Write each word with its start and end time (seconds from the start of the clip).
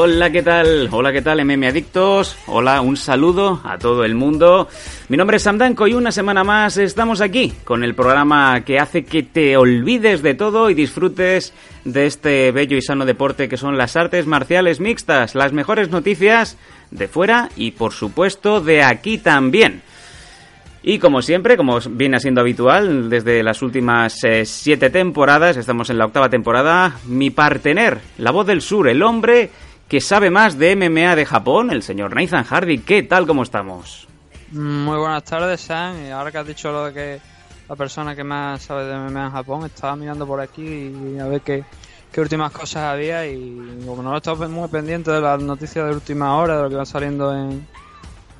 Hola, 0.00 0.30
¿qué 0.30 0.44
tal? 0.44 0.88
Hola, 0.92 1.12
¿qué 1.12 1.22
tal, 1.22 1.44
MM 1.44 1.66
Adictos? 1.66 2.38
Hola, 2.46 2.82
un 2.82 2.96
saludo 2.96 3.60
a 3.64 3.78
todo 3.78 4.04
el 4.04 4.14
mundo. 4.14 4.68
Mi 5.08 5.16
nombre 5.16 5.38
es 5.38 5.42
Sam 5.42 5.58
Danko 5.58 5.88
y 5.88 5.94
una 5.94 6.12
semana 6.12 6.44
más 6.44 6.76
estamos 6.76 7.20
aquí 7.20 7.52
con 7.64 7.82
el 7.82 7.96
programa 7.96 8.60
que 8.60 8.78
hace 8.78 9.04
que 9.04 9.24
te 9.24 9.56
olvides 9.56 10.22
de 10.22 10.34
todo 10.34 10.70
y 10.70 10.74
disfrutes 10.74 11.52
de 11.84 12.06
este 12.06 12.52
bello 12.52 12.76
y 12.76 12.82
sano 12.82 13.06
deporte 13.06 13.48
que 13.48 13.56
son 13.56 13.76
las 13.76 13.96
artes 13.96 14.24
marciales 14.24 14.78
mixtas, 14.78 15.34
las 15.34 15.52
mejores 15.52 15.90
noticias 15.90 16.56
de 16.92 17.08
fuera 17.08 17.48
y 17.56 17.72
por 17.72 17.92
supuesto 17.92 18.60
de 18.60 18.84
aquí 18.84 19.18
también. 19.18 19.82
Y 20.80 21.00
como 21.00 21.22
siempre, 21.22 21.56
como 21.56 21.80
viene 21.90 22.20
siendo 22.20 22.40
habitual 22.40 23.10
desde 23.10 23.42
las 23.42 23.62
últimas 23.62 24.22
eh, 24.22 24.44
siete 24.44 24.90
temporadas, 24.90 25.56
estamos 25.56 25.90
en 25.90 25.98
la 25.98 26.06
octava 26.06 26.30
temporada, 26.30 26.94
mi 27.04 27.30
partener, 27.30 27.98
la 28.16 28.30
voz 28.30 28.46
del 28.46 28.62
sur, 28.62 28.88
el 28.88 29.02
hombre 29.02 29.50
que 29.88 30.00
sabe 30.02 30.30
más 30.30 30.58
de 30.58 30.76
MMA 30.76 31.16
de 31.16 31.24
Japón, 31.24 31.70
el 31.70 31.82
señor 31.82 32.14
Nathan 32.14 32.44
Hardy. 32.44 32.78
¿Qué 32.78 33.02
tal? 33.02 33.26
¿Cómo 33.26 33.42
estamos? 33.42 34.06
Muy 34.52 34.98
buenas 34.98 35.24
tardes, 35.24 35.62
Sam. 35.62 36.12
Ahora 36.12 36.30
que 36.30 36.38
has 36.38 36.46
dicho 36.46 36.70
lo 36.70 36.84
de 36.86 36.92
que 36.92 37.20
la 37.68 37.74
persona 37.74 38.14
que 38.14 38.22
más 38.22 38.62
sabe 38.62 38.84
de 38.84 38.94
MMA 38.94 39.26
en 39.26 39.32
Japón 39.32 39.64
estaba 39.64 39.96
mirando 39.96 40.26
por 40.26 40.40
aquí 40.40 40.62
y 40.62 41.18
a 41.18 41.26
ver 41.26 41.40
qué, 41.40 41.64
qué 42.12 42.20
últimas 42.20 42.52
cosas 42.52 42.84
había. 42.84 43.26
Y 43.26 43.82
como 43.86 44.02
no 44.02 44.14
he 44.14 44.18
estado 44.18 44.46
muy 44.48 44.68
pendiente 44.68 45.10
de 45.10 45.22
las 45.22 45.40
noticias 45.40 45.86
de 45.86 45.94
última 45.94 46.36
hora, 46.36 46.58
de 46.58 46.62
lo 46.64 46.68
que 46.68 46.76
va 46.76 46.84
saliendo 46.84 47.34
en, 47.34 47.66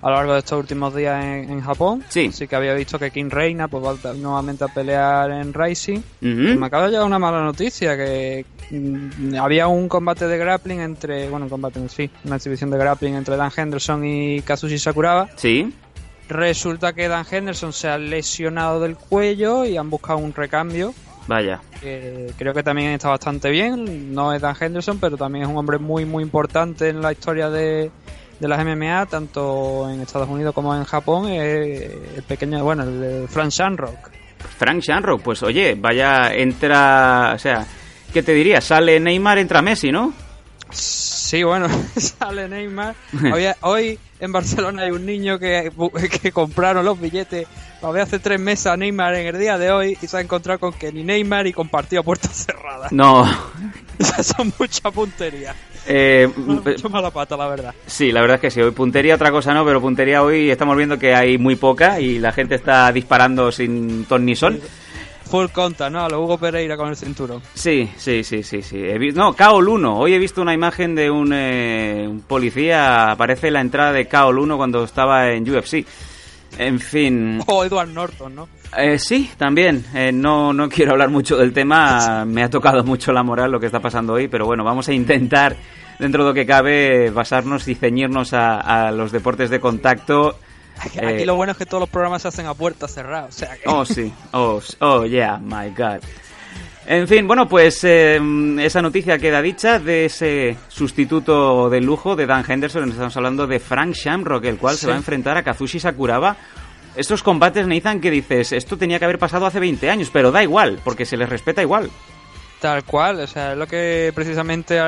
a 0.00 0.10
lo 0.10 0.16
largo 0.16 0.32
de 0.34 0.38
estos 0.40 0.58
últimos 0.58 0.94
días 0.94 1.24
en, 1.24 1.50
en 1.50 1.60
Japón. 1.60 2.04
Sí. 2.08 2.26
Así 2.28 2.46
que 2.46 2.56
había 2.56 2.74
visto 2.74 2.98
que 2.98 3.10
King 3.10 3.30
Reina 3.30 3.68
pues, 3.68 3.82
va 3.82 4.12
nuevamente 4.14 4.64
a 4.64 4.68
pelear 4.68 5.30
en 5.30 5.52
Rising. 5.52 6.00
Me 6.20 6.66
acaba 6.66 6.84
de 6.84 6.90
llegar 6.90 7.06
una 7.06 7.18
mala 7.18 7.42
noticia, 7.42 7.96
que 7.96 8.44
mm, 8.70 9.34
había 9.36 9.66
un 9.66 9.88
combate 9.88 10.26
de 10.26 10.38
grappling 10.38 10.80
entre, 10.80 11.28
bueno, 11.28 11.46
un 11.46 11.50
combate 11.50 11.80
en 11.80 11.88
sí, 11.88 12.10
una 12.24 12.36
exhibición 12.36 12.70
de 12.70 12.78
grappling 12.78 13.14
entre 13.14 13.36
Dan 13.36 13.50
Henderson 13.54 14.04
y 14.04 14.42
Kazushi 14.42 14.78
Sakuraba. 14.78 15.28
Sí. 15.36 15.72
Resulta 16.28 16.92
que 16.92 17.08
Dan 17.08 17.24
Henderson 17.30 17.72
se 17.72 17.88
ha 17.88 17.98
lesionado 17.98 18.80
del 18.80 18.96
cuello 18.96 19.64
y 19.64 19.76
han 19.76 19.90
buscado 19.90 20.18
un 20.18 20.34
recambio. 20.34 20.94
Vaya. 21.26 21.60
que 21.82 22.32
creo 22.38 22.54
que 22.54 22.62
también 22.62 22.92
está 22.92 23.10
bastante 23.10 23.50
bien. 23.50 24.14
No 24.14 24.32
es 24.32 24.40
Dan 24.40 24.56
Henderson, 24.58 24.98
pero 24.98 25.18
también 25.18 25.44
es 25.44 25.50
un 25.50 25.58
hombre 25.58 25.78
muy, 25.78 26.06
muy 26.06 26.22
importante 26.22 26.88
en 26.88 27.02
la 27.02 27.12
historia 27.12 27.50
de, 27.50 27.90
de 28.40 28.48
las 28.48 28.64
MMA, 28.64 29.06
tanto 29.06 29.90
en 29.90 30.00
Estados 30.00 30.28
Unidos 30.28 30.54
como 30.54 30.74
en 30.74 30.84
Japón. 30.84 31.26
eh, 31.28 31.98
el 32.16 32.22
pequeño, 32.22 32.62
bueno, 32.64 32.84
el 32.84 33.00
de 33.00 33.28
Frank 33.28 33.50
Shamrock. 33.50 34.10
Frank 34.58 34.80
Shanrock, 34.80 35.22
pues 35.22 35.42
oye, 35.42 35.74
vaya, 35.78 36.32
entra... 36.32 37.32
O 37.34 37.38
sea, 37.38 37.66
¿qué 38.12 38.22
te 38.22 38.32
diría? 38.32 38.60
Sale 38.60 39.00
Neymar, 39.00 39.38
entra 39.38 39.62
Messi, 39.62 39.90
¿no? 39.90 40.12
Sí, 40.70 41.42
bueno, 41.42 41.68
sale 41.96 42.48
Neymar. 42.48 42.94
Hoy, 43.32 43.46
hoy 43.62 43.98
en 44.20 44.32
Barcelona 44.32 44.82
hay 44.82 44.90
un 44.90 45.06
niño 45.06 45.38
que, 45.38 45.72
que 46.22 46.32
compraron 46.32 46.84
los 46.84 47.00
billetes 47.00 47.46
para 47.80 47.92
ver 47.92 48.02
hace 48.02 48.18
tres 48.18 48.40
meses 48.40 48.66
a 48.66 48.76
Neymar 48.76 49.14
en 49.14 49.26
el 49.28 49.38
día 49.38 49.56
de 49.56 49.70
hoy 49.70 49.96
y 50.00 50.06
se 50.06 50.16
ha 50.16 50.20
encontrado 50.20 50.58
con 50.58 50.72
que 50.72 50.92
ni 50.92 51.04
Neymar 51.04 51.46
y 51.46 51.52
compartido 51.52 52.00
a 52.00 52.04
puertas 52.04 52.46
cerradas. 52.46 52.92
No. 52.92 53.24
Esas 53.98 54.26
son 54.26 54.52
mucha 54.58 54.90
puntería. 54.90 55.54
Eh, 55.88 56.28
Mucho 56.36 56.88
mala 56.90 57.10
pata, 57.10 57.36
la 57.36 57.48
verdad. 57.48 57.74
Sí, 57.86 58.12
la 58.12 58.20
verdad 58.20 58.36
es 58.36 58.40
que 58.42 58.50
sí. 58.50 58.60
Hoy 58.60 58.72
puntería 58.72 59.14
otra 59.14 59.30
cosa 59.30 59.54
no, 59.54 59.64
pero 59.64 59.80
puntería 59.80 60.22
hoy 60.22 60.50
estamos 60.50 60.76
viendo 60.76 60.98
que 60.98 61.14
hay 61.14 61.38
muy 61.38 61.56
poca 61.56 61.98
y 61.98 62.18
la 62.18 62.30
gente 62.32 62.54
está 62.54 62.92
disparando 62.92 63.50
sin 63.50 64.04
ton 64.04 64.24
ni 64.24 64.36
son. 64.36 64.60
Full 65.24 65.46
conta, 65.52 65.90
¿no? 65.90 66.04
A 66.04 66.08
lo 66.08 66.22
Hugo 66.22 66.38
Pereira 66.38 66.76
con 66.76 66.88
el 66.88 66.96
cinturón. 66.96 67.42
Sí, 67.52 67.88
sí, 67.96 68.24
sí, 68.24 68.42
sí, 68.42 68.62
sí. 68.62 68.82
No, 69.14 69.34
Kaol 69.34 69.68
1. 69.68 69.98
Hoy 69.98 70.14
he 70.14 70.18
visto 70.18 70.40
una 70.40 70.54
imagen 70.54 70.94
de 70.94 71.10
un, 71.10 71.32
eh, 71.34 72.06
un 72.08 72.22
policía. 72.22 73.10
Aparece 73.10 73.50
la 73.50 73.60
entrada 73.60 73.92
de 73.92 74.06
Kaol 74.06 74.38
1 74.38 74.56
cuando 74.56 74.84
estaba 74.84 75.30
en 75.30 75.48
UFC. 75.48 75.84
En 76.58 76.80
fin. 76.80 77.42
O 77.46 77.62
Edward 77.64 77.88
Norton, 77.90 78.34
¿no? 78.34 78.48
Eh, 78.76 78.98
sí, 78.98 79.30
también. 79.36 79.84
Eh, 79.94 80.12
no, 80.12 80.52
no 80.52 80.68
quiero 80.68 80.92
hablar 80.92 81.10
mucho 81.10 81.36
del 81.36 81.52
tema. 81.52 82.24
Me 82.24 82.42
ha 82.42 82.50
tocado 82.50 82.84
mucho 82.84 83.12
la 83.12 83.22
moral 83.22 83.50
lo 83.50 83.60
que 83.60 83.66
está 83.66 83.80
pasando 83.80 84.14
hoy, 84.14 84.28
pero 84.28 84.46
bueno, 84.46 84.64
vamos 84.64 84.88
a 84.88 84.92
intentar, 84.92 85.56
dentro 85.98 86.24
de 86.24 86.30
lo 86.30 86.34
que 86.34 86.46
cabe, 86.46 87.10
basarnos 87.10 87.66
y 87.68 87.74
ceñirnos 87.74 88.32
a, 88.34 88.86
a 88.86 88.90
los 88.90 89.12
deportes 89.12 89.50
de 89.50 89.60
contacto. 89.60 90.38
Aquí, 90.80 90.98
Eh, 91.00 91.26
lo 91.26 91.34
bueno 91.34 91.52
es 91.52 91.58
que 91.58 91.66
todos 91.66 91.80
los 91.80 91.88
programas 91.90 92.22
se 92.22 92.28
hacen 92.28 92.46
a. 92.46 92.52
O 92.52 93.32
sea 93.32 93.56
que. 93.56 93.62
Oh, 93.66 93.84
sí. 93.84 94.12
Oh, 94.32 94.60
oh, 94.80 95.04
yeah, 95.04 95.38
my 95.38 95.70
God. 95.76 96.00
En 96.86 97.06
fin, 97.06 97.26
bueno, 97.26 97.46
pues 97.46 97.84
eh, 97.84 98.18
esa 98.60 98.80
noticia 98.80 99.18
queda 99.18 99.42
dicha 99.42 99.78
de 99.78 100.06
ese 100.06 100.56
sustituto 100.68 101.68
de 101.68 101.82
lujo 101.82 102.16
de 102.16 102.26
Dan 102.26 102.44
Henderson. 102.48 102.88
Estamos 102.88 103.14
hablando 103.16 103.46
de 103.46 103.58
Frank 103.60 103.92
Shamrock, 103.92 104.44
el 104.44 104.56
cual 104.56 104.76
se 104.76 104.86
va 104.86 104.94
a 104.94 104.96
enfrentar 104.96 105.36
a 105.36 105.42
Kazushi 105.42 105.80
Sakuraba. 105.80 106.36
Estos 106.98 107.22
combates, 107.22 107.66
Nathan, 107.66 108.00
que 108.00 108.10
dices, 108.10 108.52
esto 108.52 108.76
tenía 108.76 108.98
que 108.98 109.04
haber 109.04 109.18
pasado 109.18 109.46
hace 109.46 109.60
20 109.60 109.88
años, 109.88 110.10
pero 110.12 110.30
da 110.32 110.42
igual, 110.42 110.80
porque 110.84 111.06
se 111.06 111.16
les 111.16 111.28
respeta 111.28 111.62
igual. 111.62 111.90
Tal 112.60 112.82
cual, 112.82 113.20
o 113.20 113.26
sea, 113.28 113.52
es 113.52 113.58
lo 113.58 113.68
que 113.68 114.10
precisamente 114.12 114.80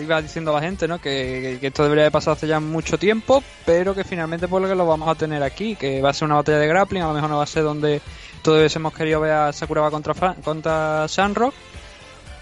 iba 0.00 0.22
diciendo 0.22 0.52
la 0.52 0.60
gente, 0.60 0.86
¿no? 0.86 1.00
Que, 1.00 1.58
esto 1.60 1.82
debería 1.82 2.04
de 2.04 2.12
pasar 2.12 2.34
hace 2.34 2.46
ya 2.46 2.60
mucho 2.60 2.98
tiempo, 2.98 3.42
pero 3.64 3.96
que 3.96 4.04
finalmente 4.04 4.46
por 4.46 4.62
lo 4.62 4.68
que 4.68 4.76
lo 4.76 4.86
vamos 4.86 5.08
a 5.08 5.16
tener 5.16 5.42
aquí, 5.42 5.74
que 5.74 6.00
va 6.00 6.10
a 6.10 6.12
ser 6.12 6.26
una 6.26 6.36
batalla 6.36 6.58
de 6.58 6.68
grappling, 6.68 7.02
a 7.02 7.08
lo 7.08 7.14
mejor 7.14 7.28
no 7.30 7.38
va 7.38 7.42
a 7.42 7.46
ser 7.46 7.64
donde 7.64 8.00
todos 8.42 8.76
hemos 8.76 8.94
querido 8.94 9.18
ver 9.20 9.32
a 9.32 9.52
Sakuraba 9.52 9.90
contra, 9.90 10.14
Fran- 10.14 10.40
contra 10.40 11.06
Shamrock, 11.08 11.52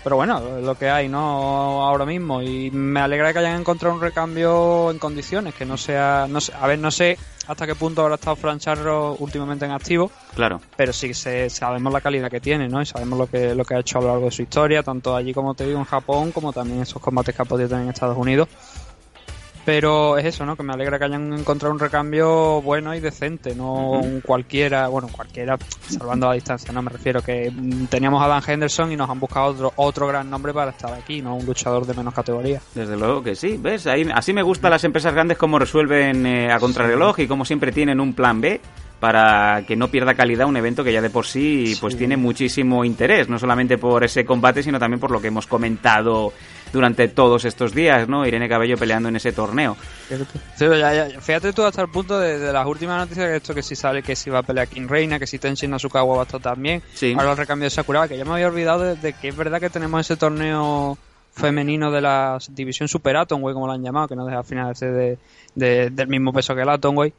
pero 0.04 0.16
bueno, 0.16 0.60
lo 0.60 0.74
que 0.76 0.88
hay, 0.90 1.08
¿no? 1.08 1.84
Ahora 1.84 2.04
mismo, 2.04 2.40
y 2.42 2.70
me 2.70 3.00
alegra 3.00 3.32
que 3.32 3.38
hayan 3.40 3.58
encontrado 3.60 3.94
un 3.96 4.00
recambio 4.00 4.90
en 4.90 4.98
condiciones, 4.98 5.54
que 5.54 5.64
no 5.64 5.76
sea, 5.76 6.26
no 6.28 6.40
sé, 6.40 6.52
a 6.60 6.66
ver, 6.66 6.78
no 6.78 6.90
sé 6.90 7.18
hasta 7.46 7.66
qué 7.66 7.74
punto 7.74 8.00
habrá 8.02 8.14
estado 8.14 8.36
Fran 8.36 8.58
Shamrock 8.58 9.20
últimamente 9.20 9.64
en 9.66 9.70
activo, 9.72 10.10
Claro. 10.34 10.60
pero 10.76 10.92
sí 10.92 11.12
se, 11.12 11.50
sabemos 11.50 11.92
la 11.92 12.00
calidad 12.00 12.30
que 12.30 12.40
tiene, 12.40 12.68
¿no? 12.68 12.80
Y 12.80 12.86
sabemos 12.86 13.18
lo 13.18 13.26
que, 13.26 13.54
lo 13.54 13.64
que 13.64 13.74
ha 13.74 13.80
hecho 13.80 13.98
a 13.98 14.02
lo 14.02 14.08
largo 14.08 14.24
de 14.26 14.30
su 14.30 14.42
historia, 14.42 14.82
tanto 14.82 15.14
allí 15.16 15.34
como 15.34 15.54
te 15.54 15.66
digo 15.66 15.78
en 15.78 15.84
Japón, 15.84 16.32
como 16.32 16.52
también 16.52 16.80
esos 16.82 17.02
combates 17.02 17.34
que 17.34 17.42
ha 17.42 17.44
podido 17.46 17.68
tener 17.68 17.84
en 17.84 17.90
Estados 17.90 18.16
Unidos. 18.16 18.48
Pero 19.64 20.18
es 20.18 20.26
eso, 20.26 20.44
¿no? 20.44 20.56
Que 20.56 20.62
me 20.62 20.74
alegra 20.74 20.98
que 20.98 21.06
hayan 21.06 21.32
encontrado 21.32 21.72
un 21.72 21.80
recambio 21.80 22.60
bueno 22.60 22.94
y 22.94 23.00
decente, 23.00 23.54
no 23.54 23.92
un 23.92 24.20
cualquiera, 24.20 24.88
bueno, 24.88 25.08
cualquiera, 25.10 25.56
salvando 25.88 26.28
la 26.28 26.34
distancia, 26.34 26.70
no 26.72 26.82
me 26.82 26.90
refiero 26.90 27.22
que 27.22 27.50
teníamos 27.88 28.22
a 28.22 28.28
Dan 28.28 28.42
Henderson 28.46 28.92
y 28.92 28.96
nos 28.96 29.08
han 29.08 29.18
buscado 29.18 29.46
otro, 29.46 29.72
otro 29.76 30.06
gran 30.06 30.28
nombre 30.28 30.52
para 30.52 30.70
estar 30.72 30.92
aquí, 30.92 31.22
no 31.22 31.36
un 31.36 31.46
luchador 31.46 31.86
de 31.86 31.94
menos 31.94 32.12
categoría. 32.12 32.60
Desde 32.74 32.96
luego 32.96 33.22
que 33.22 33.34
sí, 33.34 33.56
¿ves? 33.56 33.86
Ahí, 33.86 34.06
así 34.14 34.34
me 34.34 34.42
gustan 34.42 34.70
las 34.70 34.84
empresas 34.84 35.14
grandes 35.14 35.38
cómo 35.38 35.58
resuelven 35.58 36.26
eh, 36.26 36.52
a 36.52 36.58
contrarreloj 36.58 37.20
y 37.20 37.26
cómo 37.26 37.44
siempre 37.44 37.72
tienen 37.72 38.00
un 38.00 38.12
plan 38.12 38.40
B 38.40 38.60
para 39.00 39.64
que 39.66 39.76
no 39.76 39.88
pierda 39.88 40.14
calidad 40.14 40.46
un 40.46 40.56
evento 40.56 40.84
que 40.84 40.92
ya 40.92 41.02
de 41.02 41.10
por 41.10 41.26
sí 41.26 41.76
pues 41.80 41.96
tiene 41.96 42.16
muchísimo 42.16 42.84
interés, 42.84 43.28
no 43.28 43.38
solamente 43.38 43.76
por 43.76 44.04
ese 44.04 44.24
combate, 44.24 44.62
sino 44.62 44.78
también 44.78 45.00
por 45.00 45.10
lo 45.10 45.20
que 45.20 45.28
hemos 45.28 45.46
comentado 45.46 46.32
durante 46.74 47.08
todos 47.08 47.46
estos 47.46 47.72
días, 47.74 48.06
¿no? 48.08 48.26
Irene 48.26 48.48
Cabello 48.48 48.76
peleando 48.76 49.08
en 49.08 49.16
ese 49.16 49.32
torneo. 49.32 49.76
Sí, 50.56 50.66
ya, 50.68 51.08
ya. 51.08 51.20
Fíjate 51.20 51.52
tú 51.54 51.62
hasta 51.64 51.80
el 51.80 51.88
punto 51.88 52.18
de, 52.18 52.38
de 52.38 52.52
las 52.52 52.66
últimas 52.66 52.98
noticias 52.98 53.26
que 53.28 53.36
esto 53.36 53.54
que 53.54 53.62
si 53.62 53.74
sale 53.76 54.02
que 54.02 54.14
si 54.14 54.28
va 54.28 54.40
a 54.40 54.42
pelear 54.42 54.68
King 54.68 54.86
Reina, 54.88 55.18
que 55.18 55.26
si 55.26 55.38
Tenshin 55.38 55.70
Nasukawa 55.70 56.16
va 56.16 56.22
a 56.22 56.24
estar 56.26 56.40
también. 56.42 56.82
Sí. 56.92 57.14
Ahora 57.16 57.30
el 57.30 57.36
recambio 57.38 57.64
de 57.64 57.70
Sakuraba, 57.70 58.08
que 58.08 58.18
ya 58.18 58.24
me 58.26 58.32
había 58.32 58.48
olvidado 58.48 58.82
de, 58.82 58.96
de 58.96 59.12
que 59.14 59.28
es 59.28 59.36
verdad 59.36 59.60
que 59.60 59.70
tenemos 59.70 60.00
ese 60.00 60.16
torneo 60.16 60.98
femenino 61.32 61.90
de 61.90 62.00
la 62.00 62.38
división 62.50 62.88
Super 62.88 63.16
Atomweight, 63.16 63.54
como 63.54 63.66
lo 63.66 63.72
han 63.72 63.82
llamado, 63.82 64.08
que 64.08 64.16
no 64.16 64.24
deja 64.26 64.38
al 64.38 64.44
final 64.44 64.74
de 64.74 64.86
de, 64.90 65.18
de- 65.54 65.90
del 65.90 66.08
mismo 66.08 66.32
peso 66.32 66.54
que 66.54 66.62
el 66.62 66.68
Atomweight. 66.68 67.14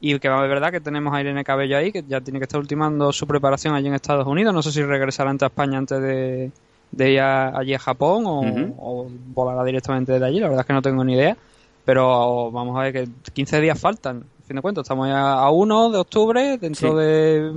Y 0.00 0.16
que 0.20 0.28
es 0.28 0.32
verdad 0.48 0.70
que 0.70 0.80
tenemos 0.80 1.12
a 1.12 1.20
Irene 1.20 1.42
Cabello 1.42 1.76
ahí, 1.76 1.90
que 1.90 2.04
ya 2.06 2.20
tiene 2.20 2.38
que 2.38 2.44
estar 2.44 2.60
ultimando 2.60 3.12
su 3.12 3.26
preparación 3.26 3.74
allí 3.74 3.88
en 3.88 3.94
Estados 3.94 4.28
Unidos. 4.28 4.54
No 4.54 4.62
sé 4.62 4.70
si 4.70 4.80
regresará 4.82 5.30
ante 5.30 5.44
España 5.46 5.76
antes 5.76 6.00
de, 6.00 6.52
de 6.92 7.12
ir 7.12 7.20
a- 7.20 7.56
allí 7.58 7.74
a 7.74 7.78
Japón 7.78 8.24
o, 8.26 9.06
volará 9.34 9.64
directamente 9.64 10.12
desde 10.12 10.26
allí. 10.26 10.40
La 10.40 10.48
verdad 10.48 10.60
es 10.62 10.66
que 10.66 10.72
no 10.72 10.82
tengo 10.82 11.04
ni 11.04 11.14
idea. 11.14 11.36
Pero 11.84 12.50
vamos 12.50 12.76
a 12.78 12.82
ver 12.82 12.92
que 12.92 13.08
15 13.32 13.60
días 13.60 13.80
faltan. 13.80 14.24
fin 14.46 14.56
de 14.56 14.62
cuentas, 14.62 14.82
estamos 14.82 15.06
ya 15.08 15.34
a 15.34 15.50
1 15.50 15.90
de 15.90 15.98
octubre, 15.98 16.56
dentro 16.58 16.92
Sí. 16.92 16.96
de. 16.96 17.52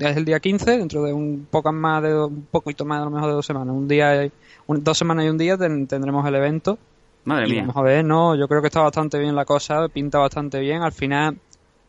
Es 0.00 0.16
el 0.16 0.24
día 0.26 0.40
15, 0.40 0.76
dentro 0.78 1.02
de 1.02 1.12
un 1.12 1.46
poco 1.50 1.72
más 1.72 2.02
de. 2.02 2.14
Un 2.24 2.46
poquito 2.50 2.84
más, 2.84 3.00
a 3.00 3.04
lo 3.06 3.10
mejor 3.10 3.28
de 3.30 3.34
dos 3.36 3.46
semanas. 3.46 3.74
Un 3.74 3.88
día. 3.88 4.28
un- 4.66 4.82
dos 4.84 4.96
semanas 4.96 5.24
y 5.26 5.28
un 5.28 5.36
día 5.38 5.56
ten- 5.58 5.86
tendremos 5.86 6.26
el 6.26 6.34
evento. 6.34 6.78
Madre 7.24 7.46
Y 7.48 7.52
mía. 7.52 7.60
vamos 7.62 7.76
a 7.76 7.82
ver, 7.82 8.04
no, 8.04 8.34
yo 8.34 8.46
creo 8.48 8.60
que 8.62 8.68
está 8.68 8.80
bastante 8.82 9.18
bien 9.18 9.34
la 9.34 9.44
cosa, 9.46 9.88
pinta 9.88 10.18
bastante 10.18 10.60
bien. 10.60 10.82
Al 10.82 10.92
final 10.92 11.36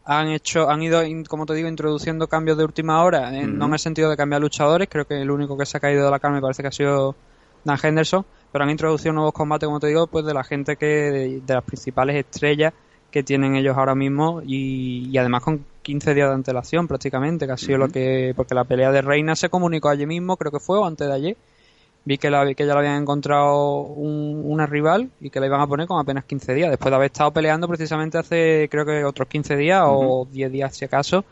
han 0.05 0.29
hecho, 0.29 0.69
han 0.69 0.81
ido, 0.83 1.01
como 1.27 1.45
te 1.45 1.53
digo, 1.55 1.67
introduciendo 1.67 2.27
cambios 2.27 2.57
de 2.57 2.63
última 2.63 3.03
hora, 3.03 3.35
en- 3.37 3.57
no 3.57 3.65
en 3.65 3.73
el 3.73 3.79
sentido 3.79 4.09
de 4.09 4.17
cambiar 4.17 4.41
luchadores, 4.41 4.87
creo 4.89 5.05
que 5.05 5.21
el 5.21 5.31
único 5.31 5.57
que 5.57 5.65
se 5.65 5.77
ha 5.77 5.79
caído 5.79 6.05
de 6.05 6.11
la 6.11 6.19
cara 6.19 6.33
me 6.33 6.41
parece 6.41 6.61
que 6.61 6.67
ha 6.69 6.71
sido 6.71 7.15
Dan 7.63 7.77
Henderson, 7.81 8.25
pero 8.51 8.63
han 8.63 8.69
introducido 8.69 9.13
nuevos 9.13 9.33
combates, 9.33 9.65
como 9.67 9.79
te 9.79 9.87
digo, 9.87 10.07
pues 10.07 10.25
de 10.25 10.33
la 10.33 10.43
gente 10.43 10.75
que, 10.77 10.85
de, 10.85 11.41
de 11.41 11.53
las 11.53 11.63
principales 11.63 12.15
estrellas 12.15 12.73
que 13.11 13.23
tienen 13.23 13.55
ellos 13.55 13.75
ahora 13.77 13.95
mismo 13.95 14.41
y, 14.45 15.09
y 15.09 15.17
además 15.17 15.41
con 15.43 15.65
15 15.81 16.13
días 16.13 16.29
de 16.29 16.35
antelación 16.35 16.87
prácticamente, 16.87 17.45
que 17.47 17.53
ha 17.53 17.57
sido 17.57 17.77
lo 17.79 17.87
que, 17.87 18.33
porque 18.35 18.53
la 18.55 18.63
pelea 18.65 18.91
de 18.91 19.01
Reina 19.01 19.35
se 19.35 19.49
comunicó 19.49 19.89
allí 19.89 20.05
mismo, 20.05 20.37
creo 20.37 20.51
que 20.51 20.59
fue, 20.59 20.77
o 20.77 20.85
antes 20.85 21.07
de 21.07 21.13
ayer, 21.13 21.37
vi 22.05 22.17
que, 22.17 22.29
la, 22.29 22.45
que 22.53 22.65
ya 22.65 22.73
le 22.73 22.79
habían 22.79 23.01
encontrado 23.01 23.81
un- 23.81 24.41
una 24.45 24.65
rival 24.67 25.09
y 25.19 25.29
que 25.29 25.39
la 25.39 25.47
iban 25.47 25.61
a 25.61 25.67
poner 25.67 25.87
con 25.87 25.99
apenas 25.99 26.25
15 26.25 26.53
días, 26.53 26.69
después 26.69 26.91
de 26.91 26.95
haber 26.95 27.07
estado 27.07 27.31
peleando 27.33 27.67
precisamente 27.67 28.17
hace 28.17 28.67
creo 28.71 28.85
que 28.85 29.03
otros 29.03 29.27
15 29.27 29.55
días 29.57 29.83
o 29.85 30.27
10 30.31 30.51
días 30.51 30.75
si 30.75 30.85
acaso 30.85 31.25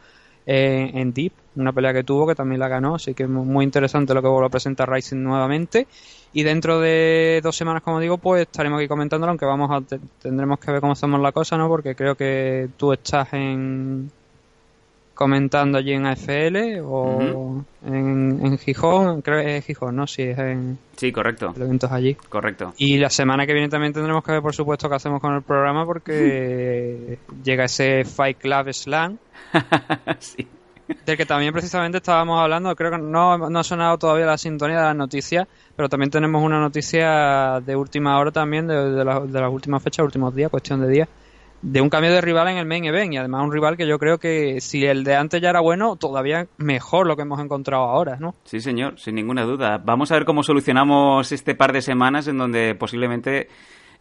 eh, 0.46 0.92
en 0.94 1.14
Deep, 1.14 1.32
una 1.56 1.72
pelea 1.72 1.94
que 1.94 2.04
tuvo 2.04 2.28
que 2.28 2.36
también 2.36 2.60
la 2.60 2.68
ganó, 2.68 2.96
así 2.96 3.14
que 3.14 3.28
muy 3.28 3.46
muy 3.46 3.64
interesante 3.66 4.14
lo 4.14 4.22
que 4.22 4.28
vuelve 4.28 4.48
a 4.48 4.50
presentar 4.50 4.90
Rising 4.92 5.24
nuevamente. 5.24 5.88
Y 6.34 6.44
dentro 6.44 6.80
de 6.80 7.40
dos 7.44 7.56
semanas 7.56 7.84
como 7.84 8.00
digo 8.00 8.18
pues 8.18 8.42
estaremos 8.42 8.80
aquí 8.80 8.88
comentándolo 8.88 9.30
aunque 9.32 9.46
vamos 9.46 9.70
a 9.72 9.82
te- 9.82 10.00
tendremos 10.22 10.60
que 10.60 10.72
ver 10.72 10.82
cómo 10.82 10.94
hacemos 10.94 11.22
la 11.22 11.32
cosa 11.32 11.58
no 11.58 11.68
porque 11.70 11.96
creo 11.96 12.16
que 12.16 12.70
tú 12.78 12.92
estás 12.92 13.32
en 13.34 14.12
comentando 15.14 15.78
allí 15.78 15.94
en 15.94 16.06
AFL 16.06 16.82
o 16.84 17.64
en, 17.86 18.40
en 18.46 18.58
Gijón, 18.58 19.22
creo 19.22 19.44
que 19.44 19.58
es 19.58 19.66
Gijón, 19.66 19.96
¿no? 19.96 20.08
Sí, 20.08 20.24
es 20.24 20.38
en 20.40 20.78
Sí, 20.98 21.12
correcto. 21.12 21.54
el 21.56 21.62
evento 21.64 21.86
es 21.88 21.92
allí. 21.92 22.16
Correcto. 22.16 22.74
Y 22.78 22.98
la 22.98 23.10
semana 23.10 23.46
que 23.46 23.54
viene 23.54 23.70
también 23.70 23.94
tendremos 23.94 24.24
que 24.24 24.32
ver, 24.32 24.42
por 24.42 24.54
supuesto, 24.56 24.90
qué 24.90 24.96
hacemos 24.96 25.22
con 25.22 25.34
el 25.36 25.42
programa 25.42 25.86
porque 25.86 27.18
llega 27.44 27.66
ese 27.66 28.04
Fight 28.06 28.38
Club 28.40 28.74
Slam, 28.74 29.18
sí. 30.20 30.48
del 31.06 31.18
que 31.18 31.26
también 31.26 31.54
precisamente 31.54 31.98
estábamos 31.98 32.40
hablando. 32.42 32.76
Creo 32.76 32.92
que 32.92 32.98
no, 32.98 33.38
no 33.50 33.60
ha 33.60 33.64
sonado 33.64 33.98
todavía 33.98 34.26
la 34.26 34.38
sintonía 34.38 34.78
de 34.78 34.84
las 34.84 34.96
noticias, 34.96 35.48
pero 35.76 35.90
también 35.90 36.10
tenemos 36.12 36.44
una 36.44 36.60
noticia 36.60 37.60
de 37.66 37.76
última 37.76 38.18
hora 38.20 38.32
también, 38.32 38.68
de, 38.68 38.92
de, 38.92 39.06
la- 39.06 39.20
de 39.20 39.42
las 39.42 39.52
últimas 39.52 39.82
fechas, 39.84 40.04
últimos 40.06 40.34
días, 40.36 40.50
cuestión 40.50 40.82
de 40.82 40.88
días, 40.90 41.10
de 41.64 41.80
un 41.80 41.90
cambio 41.90 42.12
de 42.12 42.20
rival 42.20 42.50
en 42.50 42.58
el 42.58 42.66
main 42.66 42.84
event 42.84 43.14
y 43.14 43.18
además 43.18 43.46
un 43.46 43.52
rival 43.52 43.78
que 43.78 43.88
yo 43.88 43.98
creo 43.98 44.20
que 44.20 44.60
si 44.60 44.86
el 44.86 45.06
de 45.06 45.16
antes 45.16 45.42
ya 45.42 45.50
era 45.50 45.62
bueno, 45.62 45.96
todavía 45.96 46.46
mejor 46.58 47.08
lo 47.08 47.16
que 47.16 47.22
hemos 47.22 47.40
encontrado 47.40 47.86
ahora, 47.86 48.18
¿no? 48.20 48.36
Sí, 48.44 48.60
señor, 48.60 49.00
sin 49.00 49.16
ninguna 49.16 49.44
duda. 49.44 49.78
Vamos 49.78 50.12
a 50.12 50.16
ver 50.16 50.26
cómo 50.26 50.44
solucionamos 50.44 51.32
este 51.32 51.56
par 51.56 51.72
de 51.72 51.82
semanas 51.82 52.28
en 52.28 52.38
donde 52.38 52.76
posiblemente 52.76 53.48